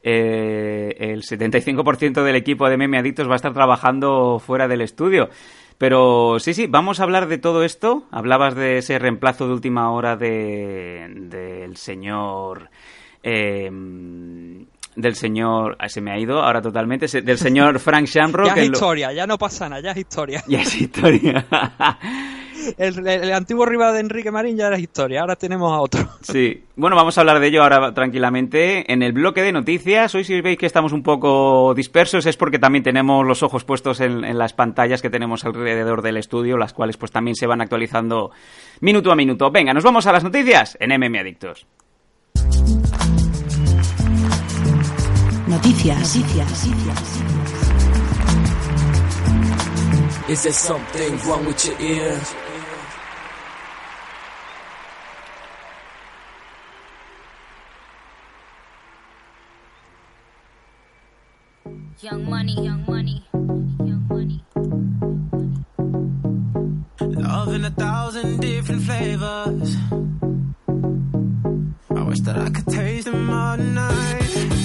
eh, 0.03 0.97
el 0.99 1.23
75% 1.23 2.25
del 2.25 2.35
equipo 2.35 2.69
de 2.69 2.77
Meme 2.77 2.99
Adictos 2.99 3.29
va 3.29 3.35
a 3.35 3.37
estar 3.37 3.55
trabajando 3.55 4.41
fuera 4.41 4.67
del 4.67 4.81
estudio. 4.81 5.31
Pero 5.79 6.41
sí, 6.41 6.55
sí, 6.55 6.67
vamos 6.67 6.99
a 6.99 7.05
hablar 7.05 7.29
de 7.29 7.39
todo 7.39 7.63
esto. 7.63 8.09
Hablabas 8.11 8.57
de 8.57 8.79
ese 8.79 8.99
reemplazo 8.99 9.47
de 9.47 9.53
última 9.53 9.93
hora 9.93 10.17
de, 10.17 11.09
del 11.31 11.77
señor... 11.77 12.71
eh, 13.23 13.71
del 14.97 15.15
señor... 15.15 15.77
se 15.89 16.01
me 16.01 16.13
ha 16.13 16.19
ido 16.19 16.41
ahora 16.43 16.61
totalmente. 16.63 17.07
Del 17.23 17.39
señor 17.39 17.79
Frank 17.81 18.07
Shamrock. 18.07 18.47
ya 18.55 18.63
es 18.63 18.69
lo- 18.69 18.73
historia, 18.75 19.13
ya 19.13 19.27
no 19.27 19.39
pasa 19.39 19.69
nada, 19.69 19.83
ya 19.83 19.91
es 19.93 19.99
historia. 19.99 20.43
Ya 20.49 20.63
es 20.63 20.81
historia. 20.81 21.47
El, 22.79 22.97
el- 23.09 23.25
el 23.25 23.33
antiguo 23.33 23.67
rival 23.67 23.93
de 23.95 23.99
Enrique 24.01 24.31
Marín 24.31 24.57
ya 24.57 24.69
era 24.69 24.79
historia, 24.79 25.23
ahora 25.23 25.35
tenemos 25.35 25.73
a 25.73 25.81
otro. 25.81 26.09
Sí, 26.21 26.63
bueno, 26.77 26.95
vamos 26.95 27.19
a 27.19 27.23
hablar 27.23 27.41
de 27.41 27.49
ello 27.49 27.61
ahora 27.65 27.93
tranquilamente. 27.93 28.93
En 28.93 29.03
el 29.03 29.13
bloque 29.13 29.43
de 29.43 29.51
noticias, 29.51 30.15
hoy 30.15 30.23
si 30.23 30.41
veis 30.41 30.59
que 30.59 30.67
estamos 30.67 30.93
un 30.93 31.03
poco 31.03 31.75
dispersos 31.75 32.25
es 32.25 32.37
porque 32.37 32.61
también 32.61 32.85
tenemos 32.85 33.27
los 33.27 33.43
ojos 33.43 33.65
puestos 33.65 33.99
en, 34.01 34.25
en 34.25 34.39
las 34.39 34.53
pantallas 34.53 35.03
que 35.03 35.11
tenemos 35.11 35.45
alrededor 35.45 36.03
del 36.03 36.19
estudio, 36.19 36.57
las 36.57 36.73
cuales 36.73 36.97
pues 36.97 37.11
también 37.11 37.35
se 37.35 37.49
van 37.49 37.61
actualizando 37.63 38.31
minuto 38.81 39.11
a 39.11 39.17
minuto. 39.17 39.51
Venga, 39.51 39.75
nos 39.75 39.83
vamos 39.83 40.07
a 40.07 40.13
las 40.13 40.23
noticias 40.23 40.77
en 40.79 40.91
MM 41.01 41.19
Adictos. 41.19 41.67
Noticias. 45.53 46.17
Noticias. 46.17 46.71
Is 50.31 50.43
there 50.45 50.53
something 50.53 51.19
wrong 51.27 51.45
with 51.45 51.67
your 51.67 51.79
ear? 51.79 52.19
Young 62.01 62.31
money, 62.31 62.55
young 62.55 62.85
money, 62.89 63.23
young 63.85 64.07
money. 64.09 64.43
Love 66.99 67.53
in 67.53 67.67
a 67.67 67.71
thousand 67.71 68.41
different 68.41 68.83
flavors. 68.85 69.77
I 71.91 72.03
wish 72.05 72.21
that 72.21 72.39
I 72.39 72.49
could 72.49 72.69
taste 72.69 73.05
them 73.05 73.29
all 73.29 73.59
night. 73.59 74.62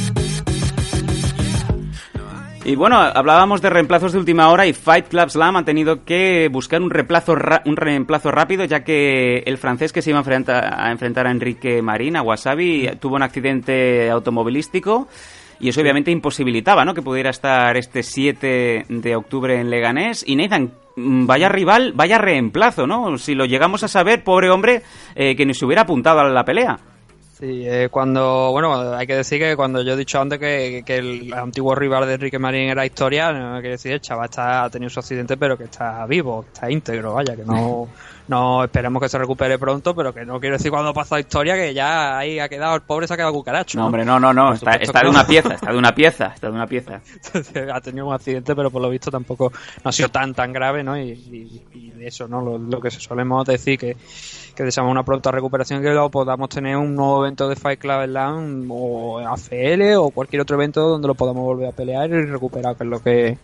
Y 2.68 2.76
bueno, 2.76 2.98
hablábamos 2.98 3.62
de 3.62 3.70
reemplazos 3.70 4.12
de 4.12 4.20
última 4.20 4.50
hora 4.50 4.68
y 4.68 4.74
Fight 4.74 5.08
Club 5.08 5.30
Slam 5.30 5.56
ha 5.56 5.64
tenido 5.64 6.04
que 6.04 6.50
buscar 6.52 6.82
un 6.82 6.90
reemplazo, 6.90 7.34
un 7.64 7.78
reemplazo 7.78 8.30
rápido 8.30 8.66
ya 8.66 8.84
que 8.84 9.38
el 9.46 9.58
francés 9.58 9.94
que 9.94 10.02
se 10.02 10.10
iba 10.10 10.20
a 10.20 10.20
enfrentar 10.20 10.78
a, 10.78 10.92
enfrentar 10.92 11.28
a 11.28 11.32
Enrique 11.32 11.82
Marín, 11.82 12.18
a 12.18 12.22
Wasabi, 12.24 12.90
tuvo 13.00 13.16
un 13.16 13.24
accidente 13.24 14.10
automovilístico 14.10 15.08
y 15.62 15.70
eso 15.70 15.80
obviamente 15.80 16.12
imposibilitaba 16.12 16.84
¿no? 16.84 16.94
que 16.94 17.02
pudiera 17.02 17.30
estar 17.30 17.78
este 17.78 18.04
7 18.04 18.88
de 18.90 19.16
octubre 19.16 19.58
en 19.58 19.70
Leganés. 19.70 20.26
Y 20.28 20.36
Nathan, 20.36 20.74
mm, 20.98 21.26
vaya 21.26 21.48
rival, 21.48 21.94
vaya 21.96 22.18
reemplazo, 22.18 22.86
¿no? 22.86 23.18
Si 23.18 23.34
lo 23.34 23.46
llegamos 23.46 23.84
a 23.84 23.88
saber, 23.88 24.26
pobre 24.26 24.50
hombre, 24.50 24.82
eh, 25.16 25.38
que 25.38 25.46
ni 25.46 25.54
se 25.54 25.66
hubiera 25.66 25.84
apuntado 25.84 26.20
a 26.20 26.28
la 26.28 26.44
pelea. 26.44 26.78
Sí, 27.40 27.68
eh, 27.68 27.90
cuando, 27.92 28.50
bueno, 28.52 28.96
hay 28.96 29.06
que 29.06 29.16
decir 29.16 29.38
que 29.40 29.56
cuando 29.56 29.84
yo 29.84 29.94
he 29.94 29.96
dicho 29.96 30.20
antes 30.20 30.40
que, 30.40 30.84
el 30.88 31.32
antiguo 31.32 31.76
rival 31.76 32.08
de 32.08 32.16
Enrique 32.16 32.40
Marín 32.40 32.70
era 32.70 32.84
historia, 32.84 33.32
no 33.32 33.62
que 33.62 33.70
decir, 33.70 33.92
el 33.92 34.02
chaval 34.02 34.26
está, 34.26 34.64
ha 34.64 34.70
tenido 34.72 34.90
su 34.90 35.00
accidente, 35.00 35.38
pero 35.38 35.56
que 35.56 35.66
está 35.66 36.04
vivo, 36.08 36.46
está 36.52 36.72
íntegro, 36.72 37.14
vaya, 37.14 37.36
que 37.36 37.46
no, 37.46 37.88
no 38.28 38.64
esperemos 38.64 39.02
que 39.02 39.10
se 39.10 39.18
recupere 39.18 39.58
pronto, 39.58 39.96
pero 39.96 40.14
que 40.14 40.26
no 40.26 40.40
quiero 40.40 40.58
decir 40.58 40.72
cuando 40.72 40.94
pasa 40.94 41.20
historia 41.20 41.56
que 41.56 41.74
ya 41.74 42.18
ahí 42.18 42.40
ha 42.40 42.50
quedado, 42.50 42.76
el 42.76 42.82
pobre 42.82 43.08
se 43.08 43.14
ha 43.14 43.18
quedado 43.18 43.34
cucaracho. 43.34 43.78
No, 43.78 43.86
hombre, 43.88 44.04
no, 44.06 44.20
no, 44.20 44.34
no, 44.34 44.54
está, 44.54 44.72
está 44.76 45.02
de 45.02 45.10
una 45.10 45.24
pieza, 45.28 45.54
está 45.56 45.72
de 45.72 45.78
una 45.78 45.94
pieza, 45.96 46.28
está 46.36 46.48
de 46.48 46.54
una 46.54 46.68
pieza. 46.68 47.02
ha 47.74 47.82
tenido 47.82 48.08
un 48.08 48.14
accidente, 48.14 48.56
pero 48.56 48.70
por 48.72 48.82
lo 48.82 48.90
visto 48.90 49.10
tampoco 49.12 49.52
no 49.84 49.90
ha 49.90 49.92
sido 49.92 50.10
tan 50.10 50.34
tan 50.34 50.52
grave, 50.54 50.84
¿no? 50.84 50.98
Y, 50.98 51.12
y- 51.12 51.62
y 51.74 51.90
de 51.92 52.08
eso, 52.08 52.28
¿no? 52.28 52.42
Lo, 52.42 52.58
lo 52.58 52.80
que 52.82 52.92
solemos 52.92 53.46
decir 53.46 53.80
que, 53.80 53.98
que 54.56 54.64
deseamos 54.64 54.92
una 54.92 55.04
pronta 55.04 55.32
recuperación 55.32 55.82
que 55.82 55.90
lo 55.92 56.10
podamos 56.10 56.50
tener 56.50 56.76
un 56.78 56.96
nuevo 56.96 57.26
evento 57.26 57.48
de 57.50 57.56
Fight 57.56 57.80
Club 57.80 58.06
Slam 58.06 58.68
o 58.70 59.20
AFL 59.20 59.96
o 59.98 60.10
cualquier 60.12 60.42
otro 60.42 60.56
evento 60.58 60.82
donde 60.88 61.08
lo 61.08 61.16
podamos 61.16 61.44
volver 61.44 61.70
a 61.70 61.72
pelear 61.72 62.10
y 62.10 62.26
recuperar, 62.26 62.76
que 62.76 62.84
es 62.84 62.90
lo 62.90 63.02
que 63.02 63.38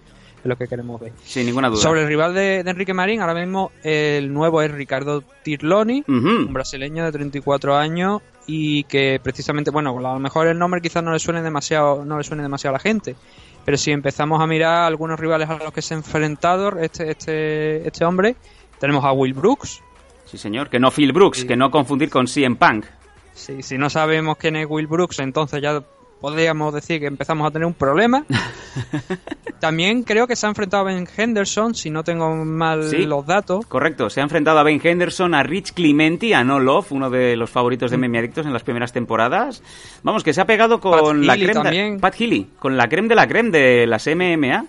es 0.44 0.50
lo 0.50 0.56
que 0.58 0.68
queremos 0.68 1.00
ver. 1.00 1.14
Sin 1.24 1.46
ninguna 1.46 1.70
duda. 1.70 1.80
Sobre 1.82 2.02
el 2.02 2.08
rival 2.08 2.34
de, 2.34 2.64
de 2.64 2.70
Enrique 2.70 2.94
Marín, 2.94 3.22
ahora 3.22 3.34
mismo 3.34 3.72
el 3.84 4.32
nuevo 4.34 4.62
es 4.62 4.70
Ricardo 4.72 5.24
Tirloni, 5.44 6.02
Ujú. 6.08 6.14
un 6.48 6.54
brasileño 6.54 7.04
de 7.06 7.12
34 7.12 7.76
años 7.76 8.22
y 8.46 8.84
que 8.84 9.20
precisamente, 9.24 9.72
bueno, 9.72 9.98
a 9.98 10.14
lo 10.14 10.20
mejor 10.20 10.48
el 10.48 10.60
nombre 10.60 10.82
quizás 10.82 11.04
no 11.04 11.14
le 11.14 11.20
suene 11.20 11.42
demasiado, 11.42 12.04
no 12.06 12.18
le 12.18 12.24
suene 12.24 12.44
demasiado 12.44 12.76
a 12.76 12.78
la 12.78 12.82
gente, 12.82 13.16
pero 13.64 13.78
si 13.78 13.92
empezamos 13.92 14.42
a 14.42 14.48
mirar 14.48 14.84
algunos 14.84 15.18
rivales 15.20 15.50
a 15.50 15.58
los 15.58 15.72
que 15.72 15.82
se 15.82 15.94
ha 15.94 15.98
enfrentado 15.98 16.78
este, 16.80 17.10
este, 17.12 17.88
este 17.88 18.04
hombre, 18.04 18.36
tenemos 18.80 19.06
a 19.06 19.14
Will 19.14 19.34
Brooks. 19.34 19.82
Sí, 20.26 20.38
señor. 20.38 20.70
Que 20.70 20.80
no 20.80 20.92
Phil 20.92 21.14
Brooks, 21.14 21.46
que 21.46 21.56
no 21.56 21.72
confundir 21.72 22.10
con 22.10 22.28
CM 22.28 22.56
Punk. 22.58 22.86
Si, 23.34 23.62
si 23.64 23.78
no 23.78 23.90
sabemos 23.90 24.36
quién 24.38 24.56
es 24.58 24.66
Will 24.70 24.88
Brooks, 24.88 25.20
entonces 25.20 25.62
ya 25.62 25.82
podríamos 26.24 26.74
decir 26.74 27.02
que 27.02 27.08
empezamos 27.08 27.46
a 27.46 27.52
tener 27.52 27.66
un 27.66 27.74
problema. 27.74 28.24
También 29.60 30.04
creo 30.04 30.26
que 30.26 30.38
se 30.38 30.46
ha 30.46 30.50
enfrentado 30.50 30.84
a 30.84 30.86
Ben 30.94 31.06
Henderson, 31.18 31.76
si 31.76 31.90
no 31.90 32.02
tengo 32.06 32.34
mal 32.46 32.84
Sí. 32.90 33.06
los 33.06 33.26
datos. 33.26 33.66
Correcto. 33.66 34.10
Se 34.10 34.22
ha 34.22 34.24
enfrentado 34.24 34.58
a 34.58 34.64
Ben 34.64 34.80
Henderson, 34.82 35.34
a 35.36 35.44
Rich 35.44 35.74
Clementi, 35.74 36.32
a 36.32 36.46
No 36.46 36.62
Love, 36.62 36.94
uno 36.94 37.10
de 37.10 37.36
los 37.36 37.50
favoritos 37.50 37.92
de 37.92 37.98
Meme 37.98 38.20
Adictos 38.20 38.46
en 38.46 38.54
las 38.54 38.64
primeras 38.64 38.94
temporadas. 38.94 39.62
Vamos, 40.02 40.24
que 40.24 40.34
se 40.34 40.40
ha 40.40 40.46
pegado 40.46 40.80
con 40.80 40.92
Pat 40.94 41.26
la 41.26 41.34
Healy 41.34 41.46
creme 41.46 41.60
de- 41.60 41.64
también. 41.64 42.00
Pat 42.00 42.16
Healy, 42.18 42.50
con 42.58 42.78
la 42.78 42.88
creme 42.88 43.10
de 43.10 43.16
la 43.16 43.28
creme 43.28 43.50
de 43.52 43.86
las 43.86 44.08
MMA. 44.08 44.66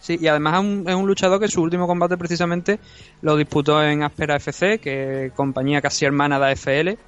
Sí, 0.00 0.18
y 0.20 0.26
además 0.26 0.54
es 0.54 0.60
un, 0.60 0.84
es 0.88 0.94
un 0.96 1.06
luchador 1.06 1.38
que 1.38 1.46
su 1.46 1.62
último 1.62 1.86
combate 1.86 2.16
precisamente 2.16 2.80
lo 3.20 3.36
disputó 3.36 3.84
en 3.84 4.02
Aspera 4.02 4.34
FC, 4.34 4.78
que 4.80 5.30
compañía 5.36 5.80
casi 5.80 6.04
hermana 6.04 6.40
de 6.40 6.50
AFL. 6.50 6.98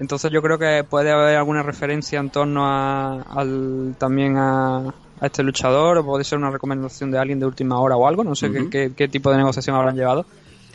Entonces 0.00 0.30
yo 0.30 0.40
creo 0.42 0.58
que 0.58 0.84
puede 0.88 1.10
haber 1.10 1.36
alguna 1.36 1.62
referencia 1.62 2.20
en 2.20 2.30
torno 2.30 2.66
a, 2.66 3.22
al, 3.22 3.96
también 3.98 4.36
a, 4.36 4.78
a 5.20 5.26
este 5.26 5.42
luchador, 5.42 5.98
o 5.98 6.04
puede 6.04 6.22
ser 6.24 6.38
una 6.38 6.50
recomendación 6.50 7.10
de 7.10 7.18
alguien 7.18 7.40
de 7.40 7.46
última 7.46 7.80
hora 7.80 7.96
o 7.96 8.06
algo, 8.06 8.22
no 8.24 8.34
sé 8.34 8.50
qué- 8.52 8.60
Ujú. 8.60 8.70
qué, 8.70 8.92
qué 8.96 9.08
tipo 9.08 9.30
de 9.30 9.38
negociación 9.38 9.74
habrán 9.76 9.96
llevado. 9.96 10.24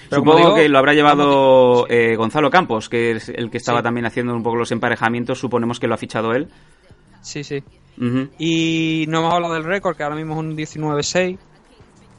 Pero 0.09 0.21
Supongo 0.21 0.37
digo, 0.39 0.55
que 0.55 0.67
lo 0.69 0.77
habrá 0.77 0.93
llevado 0.93 1.87
eh, 1.89 2.15
Gonzalo 2.17 2.49
Campos, 2.51 2.89
que 2.89 3.11
es 3.11 3.29
el 3.29 3.49
que 3.49 3.57
estaba 3.57 3.79
Sí. 3.79 3.83
también 3.83 4.05
haciendo 4.05 4.33
un 4.35 4.43
poco 4.43 4.57
los 4.57 4.71
emparejamientos. 4.71 5.39
Suponemos 5.39 5.79
que 5.79 5.87
lo 5.87 5.93
ha 5.93 5.97
fichado 5.97 6.33
él. 6.33 6.49
Sí, 7.21 7.43
sí. 7.45 7.63
Y 8.37 9.05
no 9.07 9.19
hemos 9.19 9.33
hablado 9.33 9.53
del 9.53 9.63
récord, 9.63 9.95
que 9.95 10.03
ahora 10.03 10.15
mismo 10.17 10.33
es 10.33 10.39
un 10.39 10.55
19-6. 10.57 11.37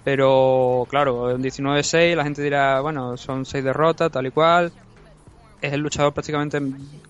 Pero 0.03 0.87
claro, 0.89 1.35
un 1.35 1.43
19-6, 1.43 2.15
la 2.17 2.25
gente 2.25 2.43
dirá, 2.43 2.81
bueno, 2.81 3.17
son 3.17 3.45
6 3.45 3.65
derrotas, 3.65 4.11
tal 4.11 4.27
y 4.27 4.31
cual. 4.31 4.73
Es 5.65 5.73
el 5.73 5.81
luchador 5.81 6.13
prácticamente. 6.13 6.61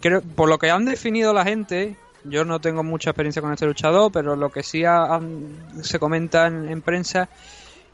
Creo, 0.01 0.21
por 0.23 0.49
lo 0.49 0.59
que 0.59 0.71
han 0.71 0.85
definido 0.85 1.33
la 1.33 1.45
gente, 1.45 1.97
yo 2.25 2.45
no 2.45 2.61
tengo 2.61 2.85
mucha 2.85 3.11
experiencia 3.11 3.43
con 3.43 3.53
este 3.53 3.67
luchador, 3.67 4.13
pero 4.13 4.37
lo 4.37 4.51
que 4.51 4.63
sí 4.63 4.85
ha- 4.85 5.13
han- 5.15 5.57
se 5.83 5.99
comenta 5.99 6.47
en, 6.47 6.69
en 6.69 6.81
prensa 6.81 7.29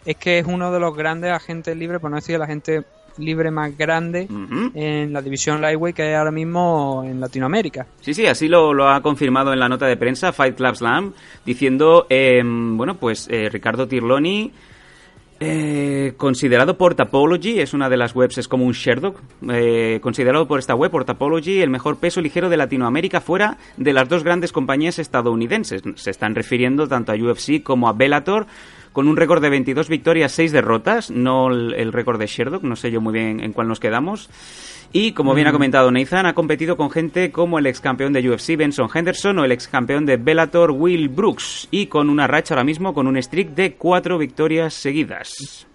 es 0.04 0.16
que 0.16 0.38
es 0.38 0.46
uno 0.46 0.70
de 0.70 0.78
los 0.80 0.94
grandes 0.94 1.32
agentes 1.32 1.74
libres, 1.76 2.00
por 2.00 2.10
no 2.10 2.16
decir 2.16 2.34
el 2.34 2.42
agente 2.42 2.82
libre 3.16 3.50
más 3.50 3.76
grande 3.76 4.28
en 4.74 5.12
la 5.12 5.20
división 5.22 5.60
Lightweight 5.60 5.96
que 5.96 6.02
hay 6.02 6.14
ahora 6.14 6.30
mismo 6.30 7.02
en 7.06 7.20
Latinoamérica. 7.20 7.86
Sí, 8.02 8.12
sí, 8.14 8.26
así 8.26 8.46
lo, 8.48 8.72
lo 8.74 8.88
ha 8.88 9.00
confirmado 9.02 9.52
en 9.54 9.58
la 9.60 9.68
nota 9.68 9.86
de 9.86 9.96
prensa 9.96 10.32
Fight 10.32 10.56
Club 10.56 10.76
Slam, 10.76 11.12
diciendo, 11.44 12.06
eh, 12.10 12.42
bueno, 12.44 12.96
pues 12.98 13.28
eh, 13.30 13.48
Ricardo 13.50 13.88
Tirloni, 13.88 14.52
eh, 15.42 16.12
considerado 16.18 16.76
por 16.76 16.94
Tapology, 16.94 17.60
es 17.60 17.72
una 17.72 17.88
de 17.88 17.96
las 17.96 18.14
webs, 18.14 18.36
es 18.36 18.46
como 18.46 18.66
un 18.66 18.72
Sherlock, 18.72 19.18
eh, 19.50 19.98
considerado 20.02 20.46
por 20.46 20.58
esta 20.58 20.74
web, 20.74 20.90
por 20.90 21.06
Tapology, 21.06 21.62
el 21.62 21.70
mejor 21.70 21.96
peso 21.96 22.20
ligero 22.20 22.50
de 22.50 22.58
Latinoamérica 22.58 23.22
fuera 23.22 23.56
de 23.78 23.94
las 23.94 24.06
dos 24.10 24.22
grandes 24.22 24.52
compañías 24.52 24.98
estadounidenses. 24.98 25.82
Se 25.94 26.10
están 26.10 26.34
refiriendo 26.34 26.86
tanto 26.88 27.12
a 27.12 27.14
UFC 27.14 27.62
como 27.62 27.88
a 27.88 27.94
Bellator, 27.94 28.46
con 28.92 29.08
un 29.08 29.16
récord 29.16 29.40
de 29.42 29.50
22 29.50 29.88
victorias, 29.88 30.32
6 30.32 30.52
derrotas, 30.52 31.10
no 31.10 31.48
el, 31.50 31.74
el 31.74 31.92
récord 31.92 32.18
de 32.18 32.26
Sherlock, 32.26 32.62
no 32.62 32.76
sé 32.76 32.90
yo 32.90 33.00
muy 33.00 33.12
bien 33.12 33.40
en 33.40 33.52
cuál 33.52 33.68
nos 33.68 33.80
quedamos. 33.80 34.28
Y 34.92 35.12
como 35.12 35.34
bien 35.34 35.46
ha 35.46 35.52
comentado 35.52 35.90
Nathan, 35.92 36.26
ha 36.26 36.34
competido 36.34 36.76
con 36.76 36.90
gente 36.90 37.30
como 37.30 37.60
el 37.60 37.66
ex 37.66 37.80
campeón 37.80 38.12
de 38.12 38.28
UFC 38.28 38.56
Benson 38.56 38.88
Henderson 38.92 39.38
o 39.38 39.44
el 39.44 39.52
ex 39.52 39.68
campeón 39.68 40.04
de 40.04 40.16
Bellator 40.16 40.72
Will 40.72 41.08
Brooks 41.08 41.68
y 41.70 41.86
con 41.86 42.10
una 42.10 42.26
racha 42.26 42.54
ahora 42.54 42.64
mismo 42.64 42.92
con 42.92 43.06
un 43.06 43.16
streak 43.22 43.50
de 43.50 43.74
cuatro 43.74 44.18
victorias 44.18 44.74
seguidas. 44.74 45.66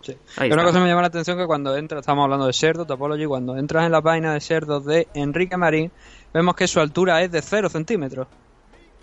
Sí. 0.00 0.16
Una 0.50 0.64
cosa 0.64 0.78
que 0.78 0.84
me 0.84 0.88
llama 0.88 1.02
la 1.02 1.08
atención 1.08 1.36
que 1.36 1.44
cuando 1.44 1.76
entras, 1.76 2.00
estamos 2.00 2.24
hablando 2.24 2.46
de 2.46 2.54
Cerdo, 2.54 2.86
Topology, 2.86 3.26
cuando 3.26 3.58
entras 3.58 3.84
en 3.84 3.92
la 3.92 4.00
página 4.00 4.32
de 4.32 4.40
Cerdo 4.40 4.80
de 4.80 5.06
Enrique 5.12 5.58
Marín, 5.58 5.90
vemos 6.32 6.54
que 6.56 6.66
su 6.66 6.80
altura 6.80 7.22
es 7.22 7.30
de 7.30 7.42
0 7.42 7.68
centímetros. 7.68 8.26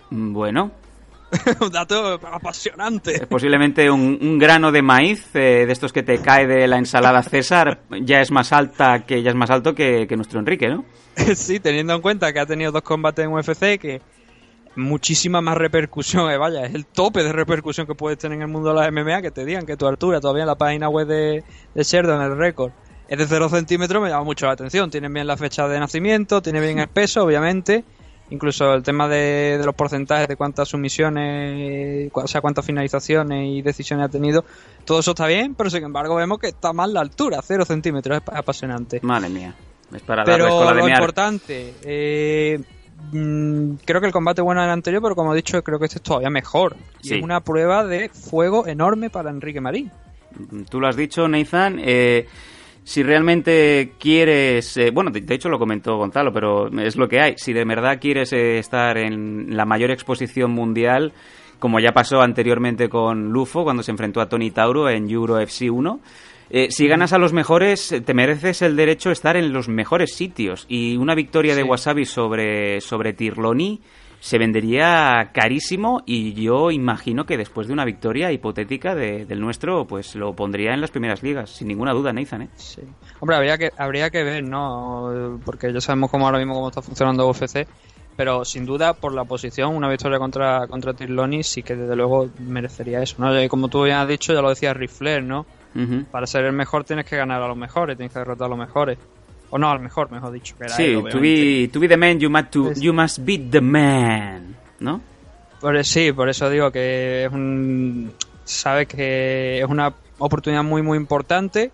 Mm, 0.09 0.33
Bueno, 0.33 0.71
Un 1.61 1.71
dato 1.71 2.13
apasionante. 2.13 3.15
es 3.15 3.27
posiblemente 3.27 3.91
un, 3.91 4.17
un 4.21 4.37
grano 4.37 4.71
de 4.71 4.81
maíz 4.81 5.27
eh, 5.33 5.65
de 5.65 5.71
estos 5.71 5.91
que 5.91 6.03
te 6.03 6.19
cae 6.19 6.47
de 6.47 6.67
la 6.67 6.77
ensalada 6.77 7.21
César 7.21 7.81
ya 8.01 8.21
es 8.21 8.31
más 8.31 8.53
alta 8.53 9.05
que 9.05 9.21
ya 9.21 9.31
es 9.31 9.35
más 9.35 9.49
alto 9.49 9.75
que, 9.75 10.07
que 10.07 10.15
nuestro 10.15 10.39
Enrique, 10.39 10.69
¿no? 10.69 10.85
sí, 11.35 11.59
teniendo 11.59 11.93
en 11.93 12.01
cuenta 12.01 12.31
que 12.31 12.39
ha 12.39 12.45
tenido 12.45 12.71
dos 12.71 12.83
combates 12.83 13.25
en 13.25 13.33
UFC, 13.33 13.79
que 13.79 14.01
muchísima 14.75 15.41
más 15.41 15.57
repercusión, 15.57 16.31
eh, 16.31 16.37
vaya, 16.37 16.65
es 16.65 16.75
el 16.75 16.85
tope 16.85 17.23
de 17.23 17.33
repercusión 17.33 17.87
que 17.87 17.95
puedes 17.95 18.19
tener 18.19 18.37
en 18.37 18.43
el 18.43 18.47
mundo 18.47 18.69
de 18.69 18.75
las 18.75 18.91
MMA, 18.91 19.21
que 19.21 19.31
te 19.31 19.43
digan 19.43 19.65
que 19.65 19.75
tu 19.75 19.87
altura, 19.87 20.19
todavía 20.21 20.43
en 20.43 20.47
la 20.47 20.55
página 20.55 20.87
web 20.87 21.07
de, 21.07 21.43
de 21.73 21.83
Sheridan, 21.83 22.21
el 22.21 22.37
récord, 22.37 22.71
es 23.07 23.17
de 23.17 23.25
0 23.25 23.49
centímetros, 23.49 24.03
me 24.03 24.09
llama 24.09 24.23
mucho 24.23 24.45
la 24.45 24.53
atención. 24.53 24.89
Tienen 24.89 25.13
bien 25.13 25.27
la 25.27 25.37
fecha 25.37 25.67
de 25.67 25.79
nacimiento, 25.79 26.41
tiene 26.41 26.59
bien 26.59 26.79
el 26.79 26.89
peso, 26.89 27.23
obviamente. 27.23 27.85
Incluso 28.29 28.73
el 28.73 28.83
tema 28.83 29.07
de, 29.07 29.57
de 29.57 29.65
los 29.65 29.73
porcentajes 29.73 30.27
de 30.27 30.35
cuántas 30.35 30.67
sumisiones, 30.67 32.11
cu- 32.11 32.21
o 32.21 32.27
sea, 32.27 32.41
cuántas 32.41 32.65
finalizaciones 32.65 33.47
y 33.47 33.61
decisiones 33.61 34.05
ha 34.05 34.09
tenido, 34.09 34.43
todo 34.85 34.99
eso 34.99 35.11
está 35.11 35.27
bien, 35.27 35.55
pero 35.55 35.69
sin 35.69 35.83
embargo 35.83 36.15
vemos 36.15 36.37
que 36.39 36.47
está 36.47 36.73
mal 36.73 36.93
la 36.93 37.01
altura, 37.01 37.39
0 37.41 37.63
centímetros, 37.65 38.17
es 38.17 38.23
pa- 38.23 38.37
apasionante. 38.37 38.99
Madre 39.01 39.29
mía, 39.29 39.53
es 39.95 40.01
para 40.01 40.23
Pero 40.25 40.63
la 40.65 40.73
de 40.73 40.79
lo 40.81 40.89
importante, 40.89 41.73
eh, 41.83 42.59
mm, 43.13 43.71
creo 43.85 44.01
que 44.01 44.07
el 44.07 44.13
combate 44.13 44.41
bueno 44.41 44.59
era 44.61 44.71
el 44.71 44.73
anterior, 44.73 45.01
pero 45.01 45.15
como 45.15 45.33
he 45.33 45.35
dicho, 45.37 45.63
creo 45.63 45.79
que 45.79 45.85
este 45.85 45.99
es 45.99 46.03
todavía 46.03 46.29
mejor. 46.29 46.75
Y 47.01 47.07
Sí. 47.09 47.15
es 47.15 47.23
una 47.23 47.39
prueba 47.41 47.85
de 47.85 48.09
fuego 48.09 48.67
enorme 48.67 49.09
para 49.09 49.29
Enrique 49.29 49.61
Marín. 49.61 49.89
Tú 50.69 50.79
lo 50.81 50.87
has 50.87 50.95
dicho, 50.97 51.27
Nathan. 51.29 51.79
eh, 51.81 52.27
si 52.87 53.03
realmente 53.03 53.95
quieres, 53.99 54.77
eh, 54.77 54.91
bueno, 54.91 55.11
de, 55.11 55.19
de 55.19 55.35
hecho 55.35 55.49
lo 55.49 55.59
comentó 55.59 55.97
Gonzalo, 55.97 56.31
pero 56.31 56.69
es 56.79 56.95
lo 56.95 57.09
que 57.09 57.19
hay. 57.19 57.33
Si 57.35 57.51
de 57.51 57.65
verdad 57.65 57.99
quieres 57.99 58.31
eh, 58.31 58.59
estar 58.59 58.97
en 58.97 59.57
la 59.57 59.65
mayor 59.65 59.91
exposición 59.91 60.51
mundial, 60.51 61.11
como 61.59 61.81
ya 61.81 61.91
pasó 61.91 62.21
anteriormente 62.21 62.87
con 62.87 63.33
Lufo 63.33 63.65
cuando 63.65 63.83
se 63.83 63.91
enfrentó 63.91 64.21
a 64.21 64.29
Tony 64.29 64.51
Tauro 64.51 64.89
en 64.89 65.09
Euro 65.09 65.37
FC 65.37 65.69
1, 65.69 65.99
eh, 66.49 66.67
si 66.69 66.87
ganas 66.87 67.11
a 67.11 67.17
los 67.17 67.33
mejores, 67.33 67.91
eh, 67.91 67.99
te 67.99 68.13
mereces 68.13 68.61
el 68.61 68.77
derecho 68.77 69.09
a 69.09 69.11
estar 69.11 69.35
en 69.35 69.51
los 69.51 69.67
mejores 69.67 70.15
sitios. 70.15 70.65
Y 70.69 70.95
una 70.95 71.13
victoria 71.13 71.55
de. 71.55 71.63
Wasabi 71.63 72.05
sobre, 72.05 72.79
sobre 72.79 73.11
Tirloni 73.11 73.81
se 74.19 74.37
vendería 74.37 75.29
carísimo 75.33 76.01
y 76.05 76.33
yo 76.33 76.71
imagino 76.71 77.25
que 77.25 77.37
después 77.37 77.67
de 77.67 77.73
una 77.73 77.85
victoria 77.85 78.31
hipotética 78.31 78.95
de- 78.95 79.25
del 79.25 79.39
nuestro, 79.39 79.85
pues 79.85 80.15
lo 80.15 80.33
pondría 80.33 80.73
en 80.73 80.81
las 80.81 80.91
primeras 80.91 81.23
ligas, 81.23 81.49
sin 81.51 81.67
ninguna 81.67 81.93
duda, 81.93 82.11
Nathan, 82.13 82.43
¿eh? 82.43 82.49
Sí. 82.55 82.81
Hombre, 83.19 83.37
habría 83.37 83.57
que, 83.57 83.71
habría 83.77 84.09
que 84.09 84.23
ver, 84.23 84.43
¿no? 84.43 85.39
Porque 85.45 85.71
ya 85.71 85.81
sabemos 85.81 86.09
cómo 86.11 86.25
ahora 86.25 86.39
mismo 86.39 86.53
cómo 86.55 86.69
está 86.69 86.81
funcionando 86.81 87.27
UFC. 87.29 87.67
Pero 88.15 88.43
sin 88.45 88.65
duda, 88.65 88.93
por 88.95 89.13
la 89.13 89.25
posición, 89.25 89.75
una 89.75 89.87
victoria 89.87 90.17
contra, 90.17 90.65
contra 90.67 90.93
Tirloni 90.95 91.43
sí 91.43 91.61
que 91.61 91.75
desde 91.75 91.95
luego 91.95 92.27
merecería 92.39 93.03
eso, 93.03 93.15
¿no? 93.19 93.39
Y 93.39 93.47
como 93.47 93.67
tú 93.67 93.85
ya 93.85 94.01
has 94.01 94.07
dicho, 94.07 94.33
ya 94.33 94.41
lo 94.41 94.49
decía 94.49 94.73
Rifler, 94.73 95.23
¿no? 95.23 95.45
Para 96.11 96.25
ser 96.25 96.43
el 96.45 96.53
mejor 96.53 96.83
tienes 96.83 97.05
que 97.05 97.15
ganar 97.15 97.43
a 97.43 97.47
los 97.47 97.55
mejores, 97.55 97.95
tienes 97.95 98.11
que 98.11 98.17
derrotar 98.17 98.47
a 98.47 98.49
los 98.49 98.57
mejores. 98.57 98.97
O 99.49 99.57
no, 99.57 99.69
al 99.71 99.79
mejor, 99.79 100.11
mejor 100.11 100.31
dicho. 100.31 100.55
Que 100.57 100.65
era 100.65 100.75
Sí, 100.75 100.83
él, 100.83 101.03
to 101.09 101.19
be, 101.19 101.69
to 101.71 101.79
be 101.79 101.87
the 101.87 101.97
man, 101.97 102.19
you 102.19 102.29
must, 102.29 102.49
to, 102.51 102.73
you 102.73 102.93
must 102.93 103.19
beat 103.23 103.49
the 103.49 103.61
man, 103.61 104.55
¿no? 104.79 105.01
Por, 105.61 105.83
sí, 105.85 106.11
por 106.11 106.29
eso 106.29 106.49
digo 106.49 106.71
que 106.71 107.25
es 107.25 107.31
un. 107.31 108.11
Sabes 108.43 108.87
que 108.87 109.59
es 109.59 109.65
una 109.65 109.93
oportunidad 110.19 110.63
muy, 110.63 110.81
muy 110.81 110.97
importante. 110.97 111.71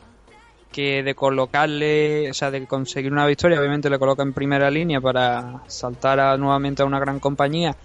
Que 0.71 1.03
de 1.03 1.13
colocarle, 1.13 2.31
o 2.31 2.33
sea, 2.33 2.49
de 2.49 2.65
conseguir 2.65 3.11
una 3.11 3.27
victoria, 3.27 3.59
obviamente 3.59 3.89
le 3.91 3.99
coloca 3.99 4.23
en 4.23 4.33
primera 4.33 4.71
línea 4.71 4.99
para 4.99 5.61
saltar 5.67 6.19
a- 6.19 6.35
nuevamente 6.37 6.81
a 6.81 6.85
una 6.85 6.99
gran 6.99 7.19
compañía. 7.19 7.75